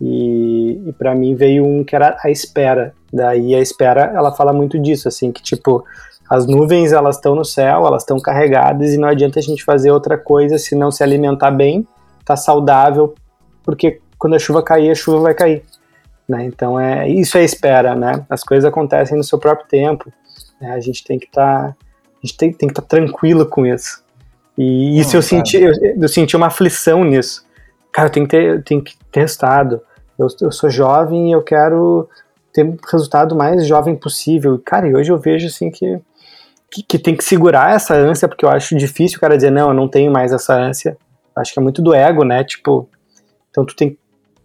E, 0.00 0.82
e 0.88 0.92
para 0.92 1.14
mim 1.14 1.36
veio 1.36 1.64
um 1.64 1.84
que 1.84 1.94
era 1.94 2.16
a 2.22 2.30
espera. 2.30 2.92
Daí 3.12 3.54
a 3.54 3.60
espera, 3.60 4.12
ela 4.14 4.32
fala 4.32 4.52
muito 4.52 4.76
disso, 4.78 5.06
assim, 5.06 5.30
que 5.30 5.40
tipo, 5.40 5.84
as 6.28 6.46
nuvens 6.46 6.92
elas 6.92 7.14
estão 7.16 7.36
no 7.36 7.44
céu, 7.44 7.86
elas 7.86 8.02
estão 8.02 8.18
carregadas 8.18 8.92
e 8.92 8.98
não 8.98 9.06
adianta 9.06 9.38
a 9.38 9.42
gente 9.42 9.64
fazer 9.64 9.92
outra 9.92 10.18
coisa 10.18 10.58
se 10.58 10.74
não 10.74 10.90
se 10.90 11.04
alimentar 11.04 11.52
bem, 11.52 11.86
tá 12.24 12.34
saudável, 12.34 13.14
porque 13.64 14.00
quando 14.18 14.34
a 14.34 14.38
chuva 14.38 14.62
cair, 14.62 14.90
a 14.90 14.94
chuva 14.94 15.20
vai 15.20 15.34
cair. 15.34 15.62
Né? 16.28 16.44
Então 16.44 16.78
é 16.78 17.08
isso 17.08 17.36
é 17.36 17.44
espera, 17.44 17.94
né? 17.94 18.24
As 18.30 18.42
coisas 18.42 18.64
acontecem 18.64 19.16
no 19.16 19.24
seu 19.24 19.38
próprio 19.38 19.66
tempo. 19.68 20.12
Né? 20.60 20.70
A 20.70 20.80
gente 20.80 21.04
tem 21.04 21.18
que 21.18 21.26
estar 21.26 21.68
tá 21.68 21.76
a 22.24 22.26
gente 22.26 22.36
tem, 22.38 22.52
tem 22.52 22.68
que 22.68 22.72
estar 22.72 22.82
tá 22.82 22.88
tranquilo 22.88 23.44
com 23.44 23.66
isso. 23.66 24.02
E 24.56 24.98
isso 24.98 25.16
eu, 25.16 25.20
senti, 25.20 25.60
eu, 25.60 25.72
eu, 26.00 26.08
senti 26.08 26.34
uma 26.36 26.46
aflição 26.46 27.04
nisso. 27.04 27.44
cara, 27.92 28.08
eu 28.08 28.12
tenho 28.12 28.26
que 28.26 28.36
ter, 28.36 28.62
tenho 28.62 28.82
que 28.82 28.96
ter 29.12 29.20
resultado. 29.20 29.80
Eu, 30.18 30.28
eu 30.40 30.50
sou 30.50 30.70
jovem 30.70 31.28
e 31.28 31.32
eu 31.32 31.42
quero 31.42 32.08
ter 32.52 32.74
resultado 32.90 33.34
mais 33.36 33.66
jovem 33.66 33.94
possível. 33.94 34.58
Cara, 34.64 34.88
e 34.88 34.94
hoje 34.94 35.12
eu 35.12 35.18
vejo 35.18 35.48
assim 35.48 35.70
que, 35.70 36.00
que, 36.70 36.82
que, 36.82 36.98
tem 36.98 37.14
que 37.14 37.24
segurar 37.24 37.74
essa 37.74 37.94
ânsia, 37.94 38.28
porque 38.28 38.44
eu 38.44 38.48
acho 38.48 38.76
difícil 38.76 39.18
o 39.18 39.20
cara 39.20 39.36
dizer, 39.36 39.50
não, 39.50 39.68
eu 39.68 39.74
não 39.74 39.88
tenho 39.88 40.10
mais 40.10 40.32
essa 40.32 40.54
ânsia. 40.54 40.96
Acho 41.36 41.52
que 41.52 41.58
é 41.58 41.62
muito 41.62 41.82
do 41.82 41.92
ego, 41.92 42.24
né? 42.24 42.42
Tipo, 42.44 42.88
então 43.54 43.64
tu 43.64 43.76
tem, 43.76 43.96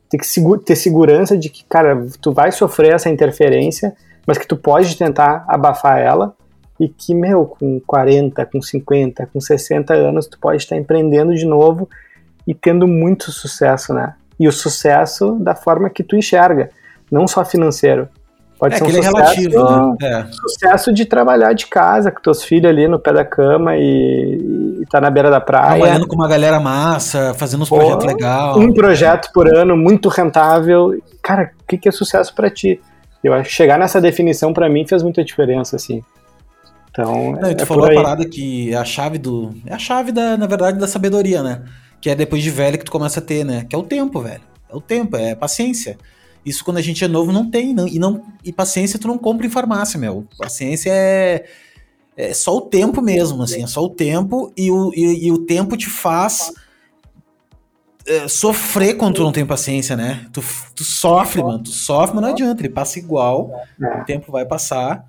tem 0.07 0.19
que 0.19 0.63
ter 0.63 0.75
segurança 0.75 1.35
de 1.35 1.49
que, 1.49 1.65
cara, 1.65 2.05
tu 2.21 2.31
vai 2.31 2.51
sofrer 2.51 2.93
essa 2.93 3.09
interferência, 3.09 3.95
mas 4.27 4.37
que 4.37 4.47
tu 4.47 4.55
pode 4.55 4.95
tentar 4.95 5.43
abafar 5.47 5.97
ela 5.97 6.35
e 6.79 6.87
que, 6.87 7.15
meu, 7.15 7.47
com 7.47 7.79
40, 7.79 8.45
com 8.45 8.61
50, 8.61 9.25
com 9.33 9.41
60 9.41 9.95
anos, 9.95 10.27
tu 10.27 10.37
pode 10.39 10.61
estar 10.61 10.77
empreendendo 10.77 11.33
de 11.33 11.43
novo 11.43 11.89
e 12.45 12.53
tendo 12.53 12.87
muito 12.87 13.31
sucesso, 13.31 13.95
né? 13.95 14.13
E 14.39 14.47
o 14.47 14.51
sucesso 14.51 15.37
da 15.39 15.55
forma 15.55 15.89
que 15.89 16.03
tu 16.03 16.15
enxerga 16.15 16.69
não 17.11 17.27
só 17.27 17.43
financeiro. 17.43 18.07
Pode 18.59 18.75
é, 18.75 18.77
ser 18.77 18.83
um 18.83 18.87
sucesso, 18.87 19.15
relativo, 19.15 19.95
né? 20.01 20.07
é. 20.09 20.25
sucesso 20.33 20.93
de 20.93 21.05
trabalhar 21.05 21.53
de 21.53 21.65
casa, 21.65 22.11
com 22.11 22.21
teus 22.21 22.43
filhos 22.43 22.69
ali 22.69 22.89
no 22.89 22.99
pé 22.99 23.13
da 23.13 23.23
cama 23.23 23.77
e, 23.77 24.81
e 24.81 24.85
tá 24.91 24.99
na 24.99 25.09
beira 25.09 25.31
da 25.31 25.39
praia. 25.39 25.77
Trabalhando 25.79 26.05
com 26.05 26.15
uma 26.15 26.27
galera 26.27 26.59
massa, 26.59 27.33
fazendo 27.35 27.61
uns 27.61 27.69
Pô, 27.69 27.77
projetos 27.77 28.05
legais. 28.05 28.57
Um 28.57 28.73
projeto 28.73 29.31
por 29.33 29.47
ano, 29.47 29.77
muito 29.77 30.09
rentável. 30.09 31.01
Cara, 31.23 31.51
o 31.61 31.65
que, 31.65 31.77
que 31.77 31.87
é 31.87 31.91
sucesso 31.91 32.35
para 32.35 32.49
ti? 32.49 32.81
Eu 33.23 33.33
acho 33.33 33.49
que 33.49 33.55
chegar 33.55 33.79
nessa 33.79 34.01
definição 34.01 34.51
para 34.51 34.67
mim 34.67 34.85
fez 34.85 35.03
muita 35.03 35.23
diferença, 35.23 35.77
assim. 35.77 36.03
Então, 36.91 37.31
Não, 37.33 37.49
é, 37.49 37.53
tu 37.53 37.65
falou 37.65 37.85
a 37.85 37.93
parada 37.93 38.27
que 38.27 38.73
é 38.73 38.77
a 38.77 38.83
chave 38.83 39.17
do. 39.17 39.53
É 39.65 39.73
a 39.73 39.79
chave, 39.79 40.11
da, 40.11 40.35
na 40.35 40.47
verdade, 40.47 40.77
da 40.77 40.87
sabedoria, 40.87 41.41
né? 41.41 41.61
Que 42.01 42.09
é 42.09 42.15
depois 42.15 42.43
de 42.43 42.49
velho 42.49 42.77
que 42.77 42.83
tu 42.83 42.91
começa 42.91 43.21
a 43.21 43.23
ter, 43.23 43.45
né? 43.45 43.65
Que 43.69 43.75
é 43.75 43.79
o 43.79 43.83
tempo, 43.83 44.19
velho. 44.19 44.41
É 44.69 44.75
o 44.75 44.81
tempo, 44.81 45.15
é 45.15 45.33
paciência. 45.33 45.97
Isso 46.49 46.65
quando 46.65 46.77
a 46.77 46.81
gente 46.81 47.03
é 47.03 47.07
novo 47.07 47.31
não 47.31 47.49
tem, 47.49 47.73
não, 47.73 47.87
e, 47.87 47.99
não, 47.99 48.23
e 48.43 48.51
paciência 48.51 48.97
tu 48.97 49.07
não 49.07 49.17
compra 49.17 49.45
em 49.45 49.49
farmácia, 49.49 49.99
meu. 49.99 50.27
Paciência 50.37 50.91
é, 50.91 51.45
é 52.17 52.33
só 52.33 52.57
o 52.57 52.61
tempo 52.61 53.01
mesmo, 53.01 53.43
assim, 53.43 53.63
é 53.63 53.67
só 53.67 53.83
o 53.83 53.89
tempo 53.89 54.51
e 54.57 54.71
o, 54.71 54.91
e, 54.95 55.27
e 55.27 55.31
o 55.31 55.45
tempo 55.45 55.77
te 55.77 55.87
faz 55.87 56.51
é, 58.07 58.27
sofrer 58.27 58.95
quando 58.95 59.15
tu 59.15 59.23
não 59.23 59.31
tem 59.31 59.45
paciência, 59.45 59.95
né? 59.95 60.25
Tu, 60.33 60.43
tu 60.75 60.83
sofre, 60.83 61.43
mano, 61.43 61.59
tu 61.59 61.69
sofre, 61.69 62.15
mas 62.15 62.23
não 62.23 62.31
adianta, 62.31 62.61
ele 62.61 62.73
passa 62.73 62.97
igual, 62.97 63.51
o 63.79 64.05
tempo 64.05 64.31
vai 64.31 64.45
passar. 64.45 65.05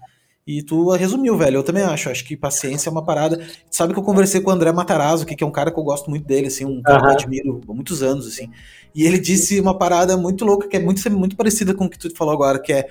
E 0.51 0.63
tu 0.65 0.91
resumiu, 0.91 1.39
velho. 1.39 1.59
Eu 1.59 1.63
também 1.63 1.85
acho. 1.85 2.11
Acho 2.11 2.25
que 2.25 2.37
paciência 2.37 2.89
é 2.89 2.91
uma 2.91 3.05
parada. 3.05 3.41
Sabe 3.71 3.93
que 3.93 4.01
eu 4.01 4.03
conversei 4.03 4.41
com 4.41 4.51
o 4.51 4.53
André 4.53 4.73
Matarazzo, 4.73 5.25
que, 5.25 5.37
que 5.37 5.45
é 5.45 5.47
um 5.47 5.53
cara 5.53 5.71
que 5.71 5.79
eu 5.79 5.85
gosto 5.85 6.11
muito 6.11 6.27
dele, 6.27 6.49
assim, 6.49 6.65
um 6.65 6.83
cara 6.83 6.97
uhum. 6.97 7.03
que 7.03 7.07
eu 7.07 7.13
admiro 7.13 7.61
há 7.69 7.73
muitos 7.73 8.03
anos, 8.03 8.27
assim. 8.27 8.51
E 8.93 9.07
ele 9.07 9.21
disse 9.21 9.61
uma 9.61 9.79
parada 9.79 10.17
muito 10.17 10.45
louca, 10.45 10.67
que 10.67 10.77
é 10.77 10.81
muito, 10.81 11.09
muito 11.13 11.37
parecida 11.37 11.73
com 11.73 11.85
o 11.85 11.89
que 11.89 11.97
tu 11.97 12.13
falou 12.17 12.35
agora, 12.35 12.59
que 12.59 12.73
é 12.73 12.89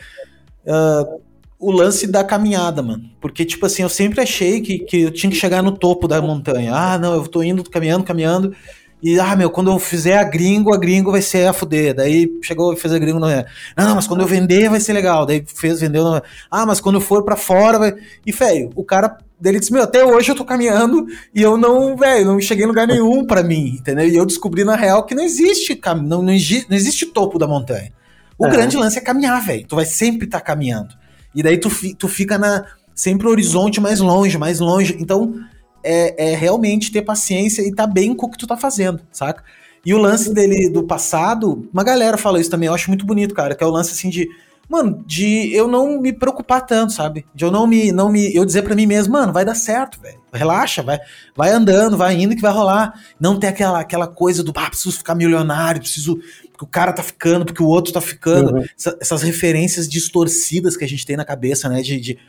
uh, 0.66 1.22
o 1.60 1.70
lance 1.70 2.08
da 2.08 2.24
caminhada, 2.24 2.82
mano. 2.82 3.12
Porque, 3.20 3.44
tipo 3.44 3.66
assim, 3.66 3.84
eu 3.84 3.90
sempre 3.90 4.22
achei 4.22 4.62
que, 4.62 4.80
que 4.80 5.02
eu 5.02 5.12
tinha 5.12 5.30
que 5.30 5.36
chegar 5.36 5.62
no 5.62 5.78
topo 5.78 6.08
da 6.08 6.22
montanha. 6.22 6.74
Ah, 6.74 6.98
não, 6.98 7.14
eu 7.14 7.28
tô 7.28 7.44
indo, 7.44 7.62
caminhando, 7.70 8.06
caminhando. 8.06 8.56
E, 9.02 9.18
ah, 9.20 9.36
meu, 9.36 9.50
quando 9.50 9.72
eu 9.72 9.80
fizer 9.80 10.18
a 10.18 10.24
gringo, 10.24 10.74
a 10.74 10.78
gringo 10.78 11.12
vai 11.12 11.22
ser 11.22 11.48
a 11.48 11.54
fuder. 11.54 11.96
Daí 11.96 12.30
chegou 12.42 12.74
e 12.74 12.76
fez 12.76 12.94
a 12.94 13.00
gringo, 13.00 13.20
não 13.20 13.30
é. 13.30 13.46
Não, 13.78 13.96
mas 13.96 14.06
quando 14.06 14.22
eu 14.22 14.28
vender 14.28 14.70
vai 14.70 14.80
ser 14.80 14.92
legal. 14.92 15.26
Daí 15.26 15.44
fez, 15.48 15.80
vendeu, 15.80 16.04
não 16.04 16.18
é. 16.18 16.22
Ah, 16.52 16.66
mas 16.66 16.82
quando 16.82 16.96
eu 16.96 17.02
for 17.02 17.24
para 17.24 17.38
fora 17.38 17.80
vai. 17.80 17.96
E, 18.26 18.32
velho, 18.32 18.70
o 18.76 18.84
cara 18.84 19.18
dele 19.40 19.60
disse: 19.60 19.72
Meu, 19.72 19.84
até 19.84 20.04
hoje 20.04 20.32
eu 20.32 20.36
tô 20.36 20.44
caminhando 20.44 21.06
e 21.34 21.42
eu 21.42 21.58
não, 21.58 21.96
velho, 21.96 22.26
não 22.26 22.42
cheguei 22.42 22.66
em 22.66 22.68
lugar 22.68 22.86
nenhum 22.86 23.26
para 23.26 23.42
mim, 23.42 23.78
entendeu? 23.80 24.06
E 24.06 24.16
eu 24.16 24.26
descobri 24.26 24.66
na 24.66 24.76
real 24.76 25.06
que 25.06 25.16
não 25.16 25.24
existe, 25.24 25.80
não, 25.86 26.22
não, 26.22 26.24
não 26.24 26.34
existe 26.34 27.06
topo 27.06 27.40
da 27.40 27.48
montanha. 27.48 27.94
O 28.38 28.48
é. 28.48 28.52
grande 28.52 28.76
lance 28.76 28.98
é 28.98 29.02
caminhar, 29.02 29.42
velho. 29.42 29.66
Tu 29.66 29.76
vai 29.76 29.86
sempre 29.86 30.26
estar 30.26 30.40
tá 30.40 30.46
caminhando. 30.46 30.94
E 31.34 31.42
daí 31.42 31.58
tu, 31.58 31.70
tu 31.98 32.08
fica 32.08 32.38
na 32.38 32.66
sempre 32.94 33.28
o 33.28 33.32
horizonte 33.32 33.80
mais 33.80 34.02
longe, 34.02 34.38
mais 34.38 34.60
longe. 34.60 34.98
Então 35.00 35.36
é, 35.84 36.32
é 36.32 36.36
realmente 36.36 36.92
ter 36.92 37.02
paciência 37.02 37.62
e 37.62 37.74
tá 37.74 37.88
bem 37.88 38.14
com 38.14 38.26
o 38.26 38.32
que 38.32 38.38
tu 38.38 38.48
tá 38.48 38.58
fazendo, 38.58 39.02
saca? 39.12 39.44
E 39.86 39.94
o 39.94 39.98
lance 39.98 40.34
dele 40.34 40.70
do 40.70 40.84
passado, 40.84 41.68
uma 41.74 41.84
galera 41.84 42.18
fala 42.18 42.40
isso 42.40 42.50
também, 42.50 42.68
eu 42.68 42.74
acho 42.74 42.90
muito 42.90 43.06
bonito, 43.06 43.34
cara, 43.34 43.56
que 43.56 43.64
é 43.64 43.68
o 43.68 43.72
lance 43.72 43.92
assim 43.92 44.10
de, 44.10 44.28
mano, 44.70 45.04
de 45.06 45.52
eu 45.54 45.68
não 45.68 46.00
me 46.00 46.14
preocupar 46.14 46.66
tanto, 46.66 46.94
sabe? 46.94 47.26
De 47.34 47.44
eu 47.44 47.52
não 47.52 47.66
me, 47.66 47.92
não 47.92 48.10
me, 48.10 48.34
eu 48.36 48.46
dizer 48.46 48.62
para 48.62 48.76
mim 48.76 48.86
mesmo, 48.86 49.14
mano, 49.14 49.34
vai 49.34 49.44
dar 49.44 49.56
certo, 49.56 50.00
velho. 50.00 50.20
Relaxa, 50.32 50.84
vai, 50.84 51.00
vai 51.36 51.50
andando, 51.52 51.98
vai 51.98 52.14
indo 52.14 52.36
que 52.36 52.42
vai 52.42 52.52
rolar. 52.52 52.94
Não 53.20 53.40
tem 53.40 53.50
aquela, 53.50 53.80
aquela 53.80 54.08
coisa 54.08 54.44
do, 54.44 54.54
ah, 54.56 54.70
preciso 54.70 54.98
ficar 54.98 55.16
milionário, 55.16 55.82
preciso, 55.82 56.18
porque 56.52 56.66
o 56.66 56.68
cara 56.68 56.94
tá 56.94 57.02
ficando, 57.02 57.46
porque 57.46 57.64
o 57.64 57.68
outro 57.68 57.92
tá 57.92 58.02
ficando. 58.02 58.54
Uhum. 58.54 58.66
Essa, 58.78 58.98
essas 59.02 59.22
referências 59.24 59.90
distorcidas 59.90 60.78
que 60.78 60.84
a 60.84 60.88
gente 60.88 61.06
tem 61.06 61.18
na 61.18 61.26
cabeça, 61.26 61.68
né, 61.68 61.82
de, 61.82 62.00
de 62.00 62.20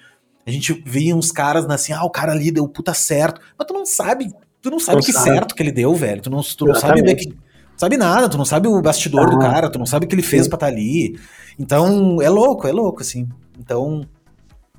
a 0.47 0.51
gente 0.51 0.83
via 0.85 1.15
uns 1.15 1.31
caras 1.31 1.65
assim, 1.67 1.93
ah, 1.93 2.05
o 2.05 2.11
cara 2.11 2.33
ali 2.33 2.51
deu 2.51 2.67
puta 2.67 2.95
certo. 2.95 3.41
Mas 3.59 3.67
tu 3.67 3.75
não 3.75 3.87
sabe, 3.87 4.33
tu 4.61 4.71
não 4.71 4.79
sabe 4.79 4.97
não 4.97 5.03
que 5.03 5.13
sabe. 5.13 5.31
certo 5.31 5.55
que 5.55 5.63
ele 5.63 5.73
deu, 5.73 5.95
velho. 5.95 6.23
Tu 6.23 6.31
não, 6.31 6.43
tu 6.43 6.67
não 6.67 6.75
sabe 6.75 7.15
que, 7.15 7.35
sabe 7.77 7.97
nada, 7.97 8.29
tu 8.29 8.39
não 8.39 8.45
sabe 8.45 8.69
o 8.69 8.81
bastidor 8.81 9.27
ah, 9.27 9.31
do 9.31 9.39
cara, 9.39 9.71
tu 9.71 9.79
não 9.79 9.87
sabe 9.87 10.07
o 10.07 10.09
que 10.09 10.15
ele 10.15 10.23
fez 10.23 10.49
pra 10.49 10.57
estar 10.57 10.67
tá 10.67 10.73
ali. 10.73 11.19
Então, 11.59 12.21
é 12.23 12.29
louco, 12.29 12.67
é 12.67 12.73
louco, 12.73 13.03
assim. 13.03 13.29
Então, 13.59 14.07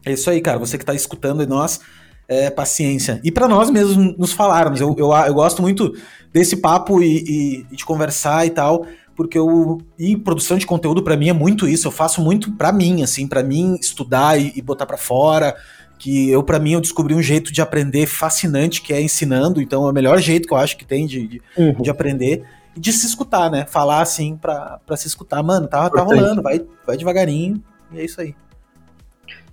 é 0.05 0.13
isso 0.13 0.29
aí, 0.29 0.41
cara. 0.41 0.57
Você 0.57 0.77
que 0.77 0.85
tá 0.85 0.93
escutando 0.93 1.43
e 1.43 1.45
nós, 1.45 1.79
é, 2.27 2.49
paciência. 2.49 3.19
E 3.23 3.31
para 3.31 3.47
nós 3.47 3.69
mesmos 3.69 4.17
nos 4.17 4.31
falarmos. 4.33 4.81
Eu, 4.81 4.95
eu, 4.97 5.11
eu, 5.11 5.33
gosto 5.33 5.61
muito 5.61 5.93
desse 6.33 6.55
papo 6.55 7.01
e, 7.03 7.65
e 7.71 7.75
de 7.75 7.85
conversar 7.85 8.45
e 8.47 8.49
tal 8.49 8.85
porque 9.21 9.37
eu 9.37 9.79
e 9.99 10.17
produção 10.17 10.57
de 10.57 10.65
conteúdo 10.65 11.03
para 11.03 11.15
mim 11.15 11.29
é 11.29 11.33
muito 11.33 11.67
isso. 11.67 11.87
Eu 11.87 11.91
faço 11.91 12.21
muito 12.21 12.51
para 12.53 12.71
mim, 12.71 13.03
assim, 13.03 13.27
para 13.27 13.43
mim 13.43 13.77
estudar 13.79 14.39
e, 14.39 14.51
e 14.55 14.61
botar 14.61 14.85
para 14.85 14.97
fora. 14.97 15.55
Que 15.99 16.29
eu 16.31 16.41
para 16.41 16.59
mim 16.59 16.73
eu 16.73 16.81
descobri 16.81 17.13
um 17.13 17.21
jeito 17.21 17.53
de 17.53 17.61
aprender 17.61 18.07
fascinante 18.07 18.81
que 18.81 18.91
é 18.91 19.01
ensinando. 19.01 19.61
Então 19.61 19.85
é 19.85 19.91
o 19.91 19.93
melhor 19.93 20.19
jeito 20.19 20.47
que 20.47 20.53
eu 20.53 20.57
acho 20.57 20.75
que 20.75 20.83
tem 20.83 21.05
de, 21.05 21.27
de, 21.27 21.41
uhum. 21.55 21.81
de 21.81 21.89
aprender 21.89 22.43
e 22.75 22.79
de 22.79 22.91
se 22.91 23.05
escutar, 23.05 23.51
né? 23.51 23.65
Falar 23.65 24.01
assim 24.01 24.35
para 24.35 24.79
se 24.95 25.07
escutar, 25.07 25.43
mano, 25.43 25.67
tá, 25.67 25.89
tá 25.89 26.01
rolando, 26.01 26.41
vai, 26.41 26.65
vai 26.85 26.97
devagarinho 26.97 27.61
e 27.91 27.99
é 27.99 28.05
isso 28.05 28.19
aí. 28.19 28.35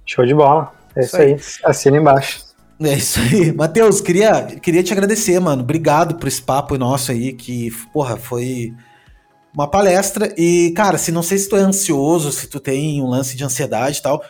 Show 0.07 0.25
de 0.25 0.35
bola. 0.35 0.73
É 0.97 1.01
isso, 1.01 1.09
isso 1.09 1.17
aí. 1.17 1.33
aí. 1.35 1.41
Assina 1.65 1.99
embaixo. 1.99 2.49
É 2.81 2.95
isso 2.95 3.21
aí. 3.21 3.53
Matheus, 3.53 4.01
queria, 4.01 4.43
queria 4.45 4.83
te 4.83 4.93
agradecer, 4.93 5.39
mano. 5.41 5.63
Obrigado 5.63 6.15
por 6.15 6.29
esse 6.29 6.41
papo 6.41 6.79
nosso 6.79 7.11
aí, 7.11 7.33
que, 7.33 7.71
porra, 7.93 8.17
foi 8.17 8.73
uma 9.59 9.67
palestra 9.67 10.33
e, 10.39 10.73
cara, 10.77 10.97
se 10.97 11.11
não 11.11 11.21
sei 11.21 11.37
se 11.37 11.49
tu 11.49 11.57
é 11.57 11.61
ansioso, 11.61 12.31
se 12.31 12.47
tu 12.47 12.61
tem 12.61 13.03
um 13.03 13.09
lance 13.09 13.37
de 13.37 13.43
ansiedade 13.43 13.99
e 13.99 14.03
tal, 14.03 14.23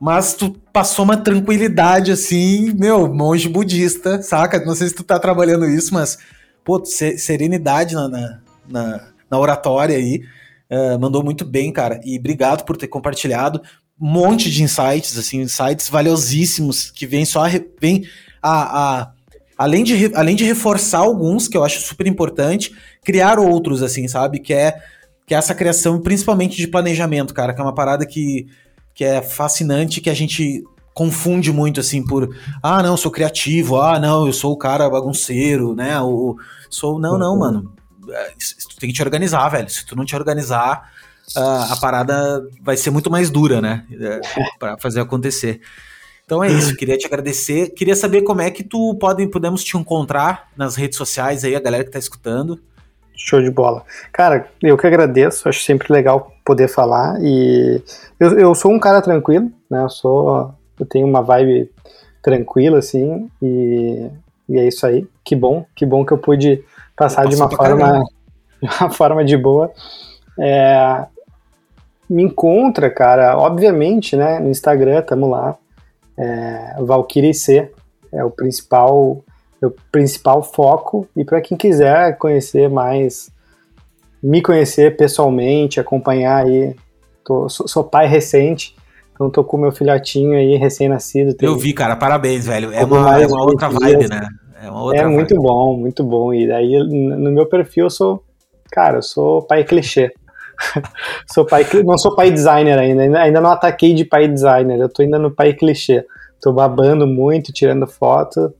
mas 0.00 0.34
tu 0.34 0.56
passou 0.72 1.04
uma 1.04 1.16
tranquilidade 1.16 2.10
assim, 2.10 2.72
meu, 2.74 3.06
monge 3.06 3.48
budista, 3.48 4.20
saca? 4.20 4.58
Não 4.64 4.74
sei 4.74 4.88
se 4.88 4.94
tu 4.96 5.04
tá 5.04 5.20
trabalhando 5.20 5.66
isso, 5.66 5.94
mas, 5.94 6.18
pô, 6.64 6.82
serenidade 6.84 7.94
na, 7.94 8.40
na, 8.68 9.08
na, 9.30 9.38
oratória 9.38 9.96
aí, 9.96 10.24
uh, 10.68 10.98
mandou 10.98 11.22
muito 11.22 11.44
bem, 11.44 11.72
cara, 11.72 12.00
e 12.04 12.18
obrigado 12.18 12.64
por 12.64 12.76
ter 12.76 12.88
compartilhado 12.88 13.62
um 14.00 14.08
monte 14.08 14.50
de 14.50 14.64
insights, 14.64 15.16
assim, 15.16 15.42
insights 15.42 15.88
valiosíssimos 15.88 16.90
que 16.90 17.06
vem 17.06 17.24
só, 17.24 17.44
vem 17.80 18.04
a, 18.42 19.02
a 19.02 19.12
além 19.62 19.84
de, 19.84 20.10
além 20.16 20.34
de 20.34 20.44
reforçar 20.44 20.98
alguns, 20.98 21.46
que 21.46 21.56
eu 21.56 21.62
acho 21.62 21.80
super 21.80 22.08
importante, 22.08 22.74
criar 23.04 23.38
outros, 23.38 23.80
assim, 23.80 24.08
sabe? 24.08 24.40
Que 24.40 24.52
é, 24.52 24.76
que 25.24 25.34
é 25.34 25.38
essa 25.38 25.54
criação, 25.54 26.00
principalmente 26.00 26.56
de 26.56 26.66
planejamento, 26.66 27.32
cara, 27.32 27.54
que 27.54 27.60
é 27.60 27.64
uma 27.64 27.74
parada 27.74 28.04
que, 28.04 28.48
que 28.92 29.04
é 29.04 29.22
fascinante, 29.22 30.00
que 30.00 30.10
a 30.10 30.14
gente 30.14 30.64
confunde 30.92 31.52
muito, 31.52 31.78
assim, 31.78 32.04
por 32.04 32.34
ah, 32.60 32.82
não, 32.82 32.96
sou 32.96 33.12
criativo, 33.12 33.80
ah, 33.80 34.00
não, 34.00 34.26
eu 34.26 34.32
sou 34.32 34.52
o 34.52 34.58
cara 34.58 34.90
bagunceiro, 34.90 35.76
né? 35.76 35.98
Ou 36.00 36.36
sou. 36.68 36.98
Não, 36.98 37.16
não, 37.16 37.38
mano. 37.38 37.72
É, 38.10 38.32
tu 38.68 38.76
tem 38.80 38.90
que 38.90 38.96
te 38.96 39.02
organizar, 39.02 39.48
velho. 39.48 39.70
Se 39.70 39.86
tu 39.86 39.94
não 39.94 40.04
te 40.04 40.16
organizar, 40.16 40.90
a, 41.36 41.72
a 41.72 41.76
parada 41.76 42.44
vai 42.60 42.76
ser 42.76 42.90
muito 42.90 43.10
mais 43.10 43.30
dura, 43.30 43.60
né? 43.60 43.86
É, 43.92 44.20
para 44.58 44.76
fazer 44.76 45.00
acontecer. 45.00 45.60
Então 46.32 46.42
é 46.42 46.48
isso, 46.50 46.74
queria 46.74 46.96
te 46.96 47.06
agradecer. 47.06 47.74
Queria 47.74 47.94
saber 47.94 48.22
como 48.22 48.40
é 48.40 48.50
que 48.50 48.64
tu 48.64 48.94
pode, 48.94 49.26
podemos 49.26 49.62
te 49.62 49.76
encontrar 49.76 50.48
nas 50.56 50.76
redes 50.76 50.96
sociais 50.96 51.44
aí, 51.44 51.54
a 51.54 51.60
galera 51.60 51.84
que 51.84 51.90
tá 51.90 51.98
escutando. 51.98 52.58
Show 53.14 53.42
de 53.42 53.50
bola. 53.50 53.84
Cara, 54.10 54.48
eu 54.62 54.78
que 54.78 54.86
agradeço, 54.86 55.46
acho 55.46 55.62
sempre 55.62 55.92
legal 55.92 56.32
poder 56.42 56.68
falar. 56.68 57.18
E 57.20 57.82
eu, 58.18 58.38
eu 58.38 58.54
sou 58.54 58.72
um 58.72 58.80
cara 58.80 59.02
tranquilo, 59.02 59.52
né? 59.70 59.82
Eu 59.82 59.90
sou. 59.90 60.54
Eu 60.80 60.86
tenho 60.86 61.06
uma 61.06 61.20
vibe 61.20 61.70
tranquila, 62.22 62.78
assim, 62.78 63.28
e, 63.42 64.08
e 64.48 64.58
é 64.58 64.66
isso 64.66 64.86
aí. 64.86 65.06
Que 65.22 65.36
bom, 65.36 65.66
que 65.76 65.84
bom 65.84 66.02
que 66.02 66.12
eu 66.12 66.18
pude 66.18 66.64
passar 66.96 67.26
de 67.26 67.36
uma 67.36 67.50
forma, 67.50 68.02
de 68.62 68.68
uma 68.80 68.90
forma 68.90 69.22
de 69.22 69.36
boa. 69.36 69.70
É, 70.40 71.04
me 72.08 72.22
encontra, 72.22 72.88
cara, 72.88 73.36
obviamente, 73.36 74.16
né? 74.16 74.40
No 74.40 74.48
Instagram, 74.48 75.02
tamo 75.02 75.28
lá 75.28 75.58
é, 76.18 76.76
Valkyrie 76.80 77.34
C 77.34 77.70
é 78.12 78.24
o 78.24 78.30
principal, 78.30 79.24
é 79.60 79.66
o 79.66 79.74
principal 79.90 80.42
foco. 80.42 81.08
E 81.16 81.24
para 81.24 81.40
quem 81.40 81.56
quiser 81.56 82.16
conhecer 82.18 82.68
mais 82.68 83.30
me 84.22 84.40
conhecer 84.40 84.96
pessoalmente, 84.96 85.80
acompanhar 85.80 86.46
aí. 86.46 86.76
Tô, 87.24 87.48
sou, 87.48 87.66
sou 87.66 87.84
pai 87.84 88.06
recente, 88.06 88.74
então 89.12 89.30
tô 89.30 89.42
com 89.44 89.56
meu 89.56 89.72
filhotinho 89.72 90.36
aí 90.36 90.56
recém-nascido. 90.56 91.36
Eu 91.40 91.56
vi, 91.56 91.72
cara, 91.72 91.96
parabéns, 91.96 92.46
velho. 92.46 92.72
É 92.72 92.84
uma, 92.84 93.20
é 93.20 93.26
uma 93.26 93.44
outra 93.44 93.68
vibe, 93.68 94.08
né? 94.08 94.28
É, 94.94 94.98
é 94.98 95.06
muito 95.06 95.34
bom, 95.36 95.76
muito 95.76 96.04
bom. 96.04 96.32
E 96.32 96.46
daí 96.46 96.78
no 96.78 97.32
meu 97.32 97.46
perfil 97.46 97.86
eu 97.86 97.90
sou, 97.90 98.24
cara, 98.70 98.98
eu 98.98 99.02
sou 99.02 99.42
pai 99.42 99.64
clichê. 99.64 100.12
sou 101.32 101.44
pai, 101.44 101.66
não 101.84 101.98
sou 101.98 102.14
pai 102.14 102.30
designer 102.30 102.78
ainda, 102.78 103.20
ainda 103.20 103.40
não 103.40 103.50
ataquei 103.50 103.94
de 103.94 104.04
pai 104.04 104.28
designer, 104.28 104.78
eu 104.78 104.88
tô 104.88 105.02
ainda 105.02 105.18
no 105.18 105.30
pai 105.30 105.52
clichê. 105.52 106.04
Tô 106.40 106.52
babando 106.52 107.06
muito, 107.06 107.52
tirando 107.52 107.86
foto, 107.86 108.52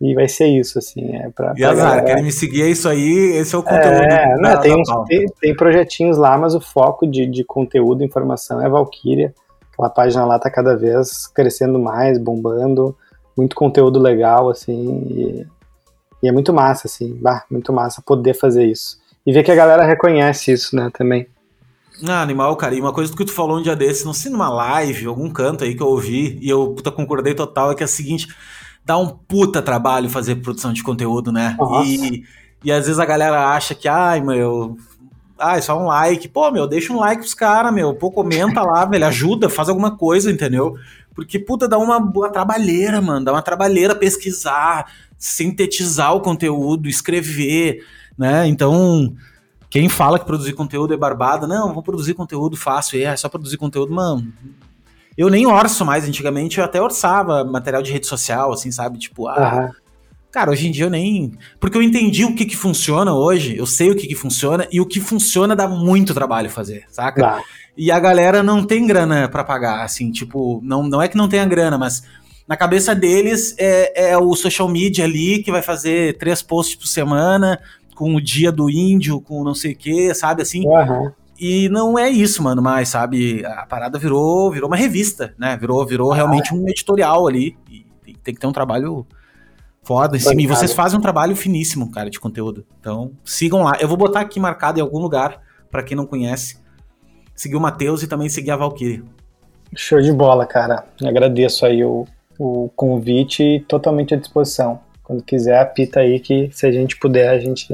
e 0.00 0.14
vai 0.14 0.28
ser 0.28 0.46
isso, 0.46 0.78
assim. 0.78 1.16
É 1.16 1.28
pra, 1.30 1.54
e 1.56 1.64
azar, 1.64 2.04
querem 2.04 2.24
me 2.24 2.32
seguir, 2.32 2.62
é 2.62 2.68
isso 2.68 2.88
aí, 2.88 3.36
esse 3.36 3.54
é 3.54 3.58
o 3.58 3.62
conteúdo. 3.62 4.02
É, 4.02 4.08
da, 4.08 4.36
não, 4.36 4.60
tem, 4.60 4.72
uns, 4.72 4.88
tem, 5.06 5.26
tem, 5.40 5.56
projetinhos 5.56 6.16
lá, 6.16 6.38
mas 6.38 6.54
o 6.54 6.60
foco 6.60 7.06
de, 7.06 7.26
de 7.26 7.44
conteúdo, 7.44 8.04
informação 8.04 8.64
é 8.64 8.68
Valkyria. 8.68 9.34
Aquela 9.72 9.90
página 9.90 10.24
lá 10.24 10.38
tá 10.38 10.50
cada 10.50 10.76
vez 10.76 11.26
crescendo 11.28 11.78
mais, 11.78 12.18
bombando, 12.18 12.96
muito 13.36 13.54
conteúdo 13.56 13.98
legal, 13.98 14.50
assim, 14.50 15.06
e, 15.10 15.46
e 16.22 16.28
é 16.28 16.32
muito 16.32 16.52
massa, 16.52 16.86
assim, 16.86 17.16
bah, 17.20 17.44
muito 17.50 17.72
massa 17.72 18.02
poder 18.04 18.34
fazer 18.34 18.66
isso. 18.66 18.98
E 19.26 19.32
ver 19.32 19.42
que 19.42 19.52
a 19.52 19.56
galera 19.56 19.84
reconhece 19.84 20.52
isso, 20.52 20.74
né, 20.74 20.90
também. 20.92 21.26
Ah, 22.06 22.22
animal, 22.22 22.54
cara. 22.56 22.74
E 22.74 22.80
uma 22.80 22.92
coisa 22.92 23.14
que 23.14 23.24
tu 23.24 23.32
falou 23.32 23.58
um 23.58 23.62
dia 23.62 23.74
desse, 23.74 24.04
não 24.04 24.12
sei 24.12 24.30
numa 24.30 24.48
live, 24.48 25.06
algum 25.06 25.30
canto 25.30 25.64
aí 25.64 25.74
que 25.74 25.82
eu 25.82 25.88
ouvi, 25.88 26.38
e 26.40 26.48
eu 26.48 26.74
puta, 26.74 26.90
concordei 26.90 27.34
total, 27.34 27.72
é 27.72 27.74
que 27.74 27.82
é 27.82 27.86
a 27.86 27.88
seguinte: 27.88 28.28
dá 28.84 28.96
um 28.96 29.08
puta 29.08 29.60
trabalho 29.60 30.08
fazer 30.08 30.36
produção 30.36 30.72
de 30.72 30.82
conteúdo, 30.82 31.32
né? 31.32 31.56
E, 31.84 32.24
e 32.64 32.72
às 32.72 32.86
vezes 32.86 32.98
a 32.98 33.04
galera 33.04 33.48
acha 33.48 33.74
que, 33.74 33.88
ai, 33.88 34.20
meu. 34.20 34.76
Ah, 35.38 35.56
é 35.56 35.60
só 35.60 35.80
um 35.80 35.86
like. 35.86 36.28
Pô, 36.28 36.50
meu, 36.50 36.66
deixa 36.66 36.92
um 36.92 36.98
like 36.98 37.20
pros 37.20 37.34
caras, 37.34 37.72
meu. 37.72 37.94
Pô, 37.94 38.10
comenta 38.10 38.62
lá, 38.62 38.84
velho. 38.84 39.06
Ajuda, 39.06 39.48
faz 39.48 39.68
alguma 39.68 39.96
coisa, 39.96 40.32
entendeu? 40.32 40.74
Porque, 41.14 41.38
puta, 41.38 41.68
dá 41.68 41.78
uma 41.78 42.00
boa 42.00 42.30
trabalheira, 42.30 43.00
mano. 43.00 43.24
Dá 43.24 43.32
uma 43.32 43.42
trabalheira 43.42 43.94
pesquisar, 43.94 44.86
sintetizar 45.16 46.14
o 46.14 46.20
conteúdo, 46.20 46.88
escrever, 46.88 47.84
né? 48.16 48.48
Então, 48.48 49.14
quem 49.70 49.88
fala 49.88 50.18
que 50.18 50.24
produzir 50.24 50.54
conteúdo 50.54 50.94
é 50.94 50.96
barbada, 50.96 51.46
não, 51.46 51.74
vou 51.74 51.82
produzir 51.82 52.14
conteúdo 52.14 52.56
fácil, 52.56 53.02
é 53.04 53.16
só 53.16 53.28
produzir 53.28 53.56
conteúdo, 53.56 53.92
mano. 53.92 54.32
Eu 55.16 55.28
nem 55.28 55.46
orço 55.46 55.84
mais, 55.84 56.06
antigamente 56.06 56.58
eu 56.58 56.64
até 56.64 56.80
orçava 56.80 57.44
material 57.44 57.82
de 57.82 57.92
rede 57.92 58.06
social, 58.06 58.52
assim, 58.52 58.70
sabe? 58.70 58.98
Tipo, 58.98 59.26
ah. 59.28 59.66
Uhum. 59.66 59.88
Cara, 60.30 60.50
hoje 60.50 60.68
em 60.68 60.70
dia 60.70 60.84
eu 60.84 60.90
nem. 60.90 61.32
Porque 61.58 61.76
eu 61.76 61.82
entendi 61.82 62.24
o 62.24 62.34
que 62.34 62.44
que 62.44 62.56
funciona 62.56 63.14
hoje, 63.14 63.56
eu 63.56 63.66
sei 63.66 63.90
o 63.90 63.96
que 63.96 64.06
que 64.06 64.14
funciona, 64.14 64.68
e 64.70 64.80
o 64.80 64.86
que 64.86 65.00
funciona 65.00 65.56
dá 65.56 65.66
muito 65.66 66.12
trabalho 66.12 66.50
fazer, 66.50 66.84
saca? 66.90 67.42
E 67.76 67.90
a 67.90 67.98
galera 67.98 68.42
não 68.42 68.64
tem 68.64 68.86
grana 68.86 69.28
para 69.28 69.42
pagar, 69.42 69.84
assim, 69.84 70.10
tipo, 70.10 70.60
não, 70.62 70.82
não 70.82 71.00
é 71.00 71.08
que 71.08 71.16
não 71.16 71.28
tenha 71.28 71.46
grana, 71.46 71.78
mas 71.78 72.02
na 72.46 72.56
cabeça 72.56 72.94
deles 72.94 73.54
é, 73.58 74.10
é 74.10 74.18
o 74.18 74.34
social 74.34 74.68
media 74.68 75.04
ali 75.04 75.42
que 75.42 75.50
vai 75.50 75.62
fazer 75.62 76.16
três 76.18 76.42
posts 76.42 76.76
por 76.76 76.86
semana, 76.86 77.60
com 77.98 78.14
o 78.14 78.20
dia 78.20 78.52
do 78.52 78.70
índio, 78.70 79.20
com 79.20 79.42
não 79.42 79.56
sei 79.56 79.72
o 79.72 79.76
que, 79.76 80.14
sabe 80.14 80.40
assim? 80.40 80.64
Uhum. 80.64 81.10
E 81.36 81.68
não 81.68 81.98
é 81.98 82.08
isso, 82.08 82.40
mano, 82.44 82.62
mas, 82.62 82.90
sabe, 82.90 83.44
a 83.44 83.66
parada 83.66 83.98
virou, 83.98 84.52
virou 84.52 84.70
uma 84.70 84.76
revista, 84.76 85.34
né? 85.36 85.56
Virou, 85.56 85.84
virou 85.84 86.12
ah, 86.12 86.14
realmente 86.14 86.54
um 86.54 86.68
editorial 86.68 87.26
ali. 87.26 87.56
E 87.68 87.84
tem 88.22 88.32
que 88.32 88.40
ter 88.40 88.46
um 88.46 88.52
trabalho 88.52 89.04
foda 89.82 90.16
em 90.16 90.20
cima. 90.20 90.40
E 90.40 90.46
vocês 90.46 90.72
fazem 90.72 90.96
um 90.96 91.02
trabalho 91.02 91.34
finíssimo, 91.34 91.90
cara, 91.90 92.08
de 92.08 92.20
conteúdo. 92.20 92.64
Então, 92.78 93.10
sigam 93.24 93.64
lá. 93.64 93.76
Eu 93.80 93.88
vou 93.88 93.96
botar 93.96 94.20
aqui 94.20 94.38
marcado 94.38 94.78
em 94.78 94.82
algum 94.82 94.98
lugar, 94.98 95.42
para 95.68 95.82
quem 95.82 95.96
não 95.96 96.06
conhece. 96.06 96.60
Seguir 97.34 97.56
o 97.56 97.60
Matheus 97.60 98.04
e 98.04 98.06
também 98.06 98.28
seguir 98.28 98.52
a 98.52 98.56
Valkyrie. 98.56 99.02
Show 99.74 100.00
de 100.00 100.12
bola, 100.12 100.46
cara. 100.46 100.84
Agradeço 101.04 101.66
aí 101.66 101.84
o, 101.84 102.06
o 102.38 102.70
convite 102.76 103.64
totalmente 103.66 104.14
à 104.14 104.16
disposição. 104.16 104.86
Quando 105.08 105.22
quiser, 105.22 105.58
apita 105.58 106.00
aí 106.00 106.20
que 106.20 106.50
se 106.52 106.66
a 106.66 106.70
gente 106.70 106.98
puder, 106.98 107.30
a 107.30 107.38
gente, 107.38 107.66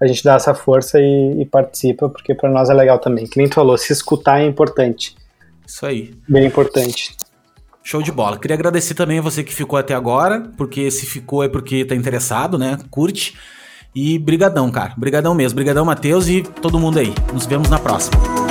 a 0.00 0.06
gente 0.08 0.24
dá 0.24 0.34
essa 0.34 0.52
força 0.52 0.98
e, 1.00 1.40
e 1.40 1.46
participa, 1.46 2.08
porque 2.08 2.34
para 2.34 2.50
nós 2.50 2.68
é 2.68 2.74
legal 2.74 2.98
também. 2.98 3.24
Que 3.24 3.38
nem 3.38 3.48
tu 3.48 3.54
falou, 3.54 3.78
se 3.78 3.92
escutar 3.92 4.40
é 4.40 4.44
importante. 4.44 5.14
Isso 5.64 5.86
aí. 5.86 6.12
Bem 6.28 6.44
importante. 6.44 7.16
Show 7.84 8.02
de 8.02 8.10
bola. 8.10 8.36
Queria 8.36 8.56
agradecer 8.56 8.94
também 8.94 9.20
a 9.20 9.22
você 9.22 9.44
que 9.44 9.54
ficou 9.54 9.78
até 9.78 9.94
agora, 9.94 10.50
porque 10.56 10.90
se 10.90 11.06
ficou 11.06 11.44
é 11.44 11.48
porque 11.48 11.84
tá 11.84 11.94
interessado, 11.94 12.58
né? 12.58 12.76
Curte. 12.90 13.38
E 13.94 14.18
brigadão, 14.18 14.68
cara. 14.72 14.92
Brigadão 14.96 15.36
mesmo. 15.36 15.54
Brigadão, 15.54 15.84
Matheus 15.84 16.28
e 16.28 16.42
todo 16.42 16.80
mundo 16.80 16.98
aí. 16.98 17.14
Nos 17.32 17.46
vemos 17.46 17.70
na 17.70 17.78
próxima. 17.78 18.45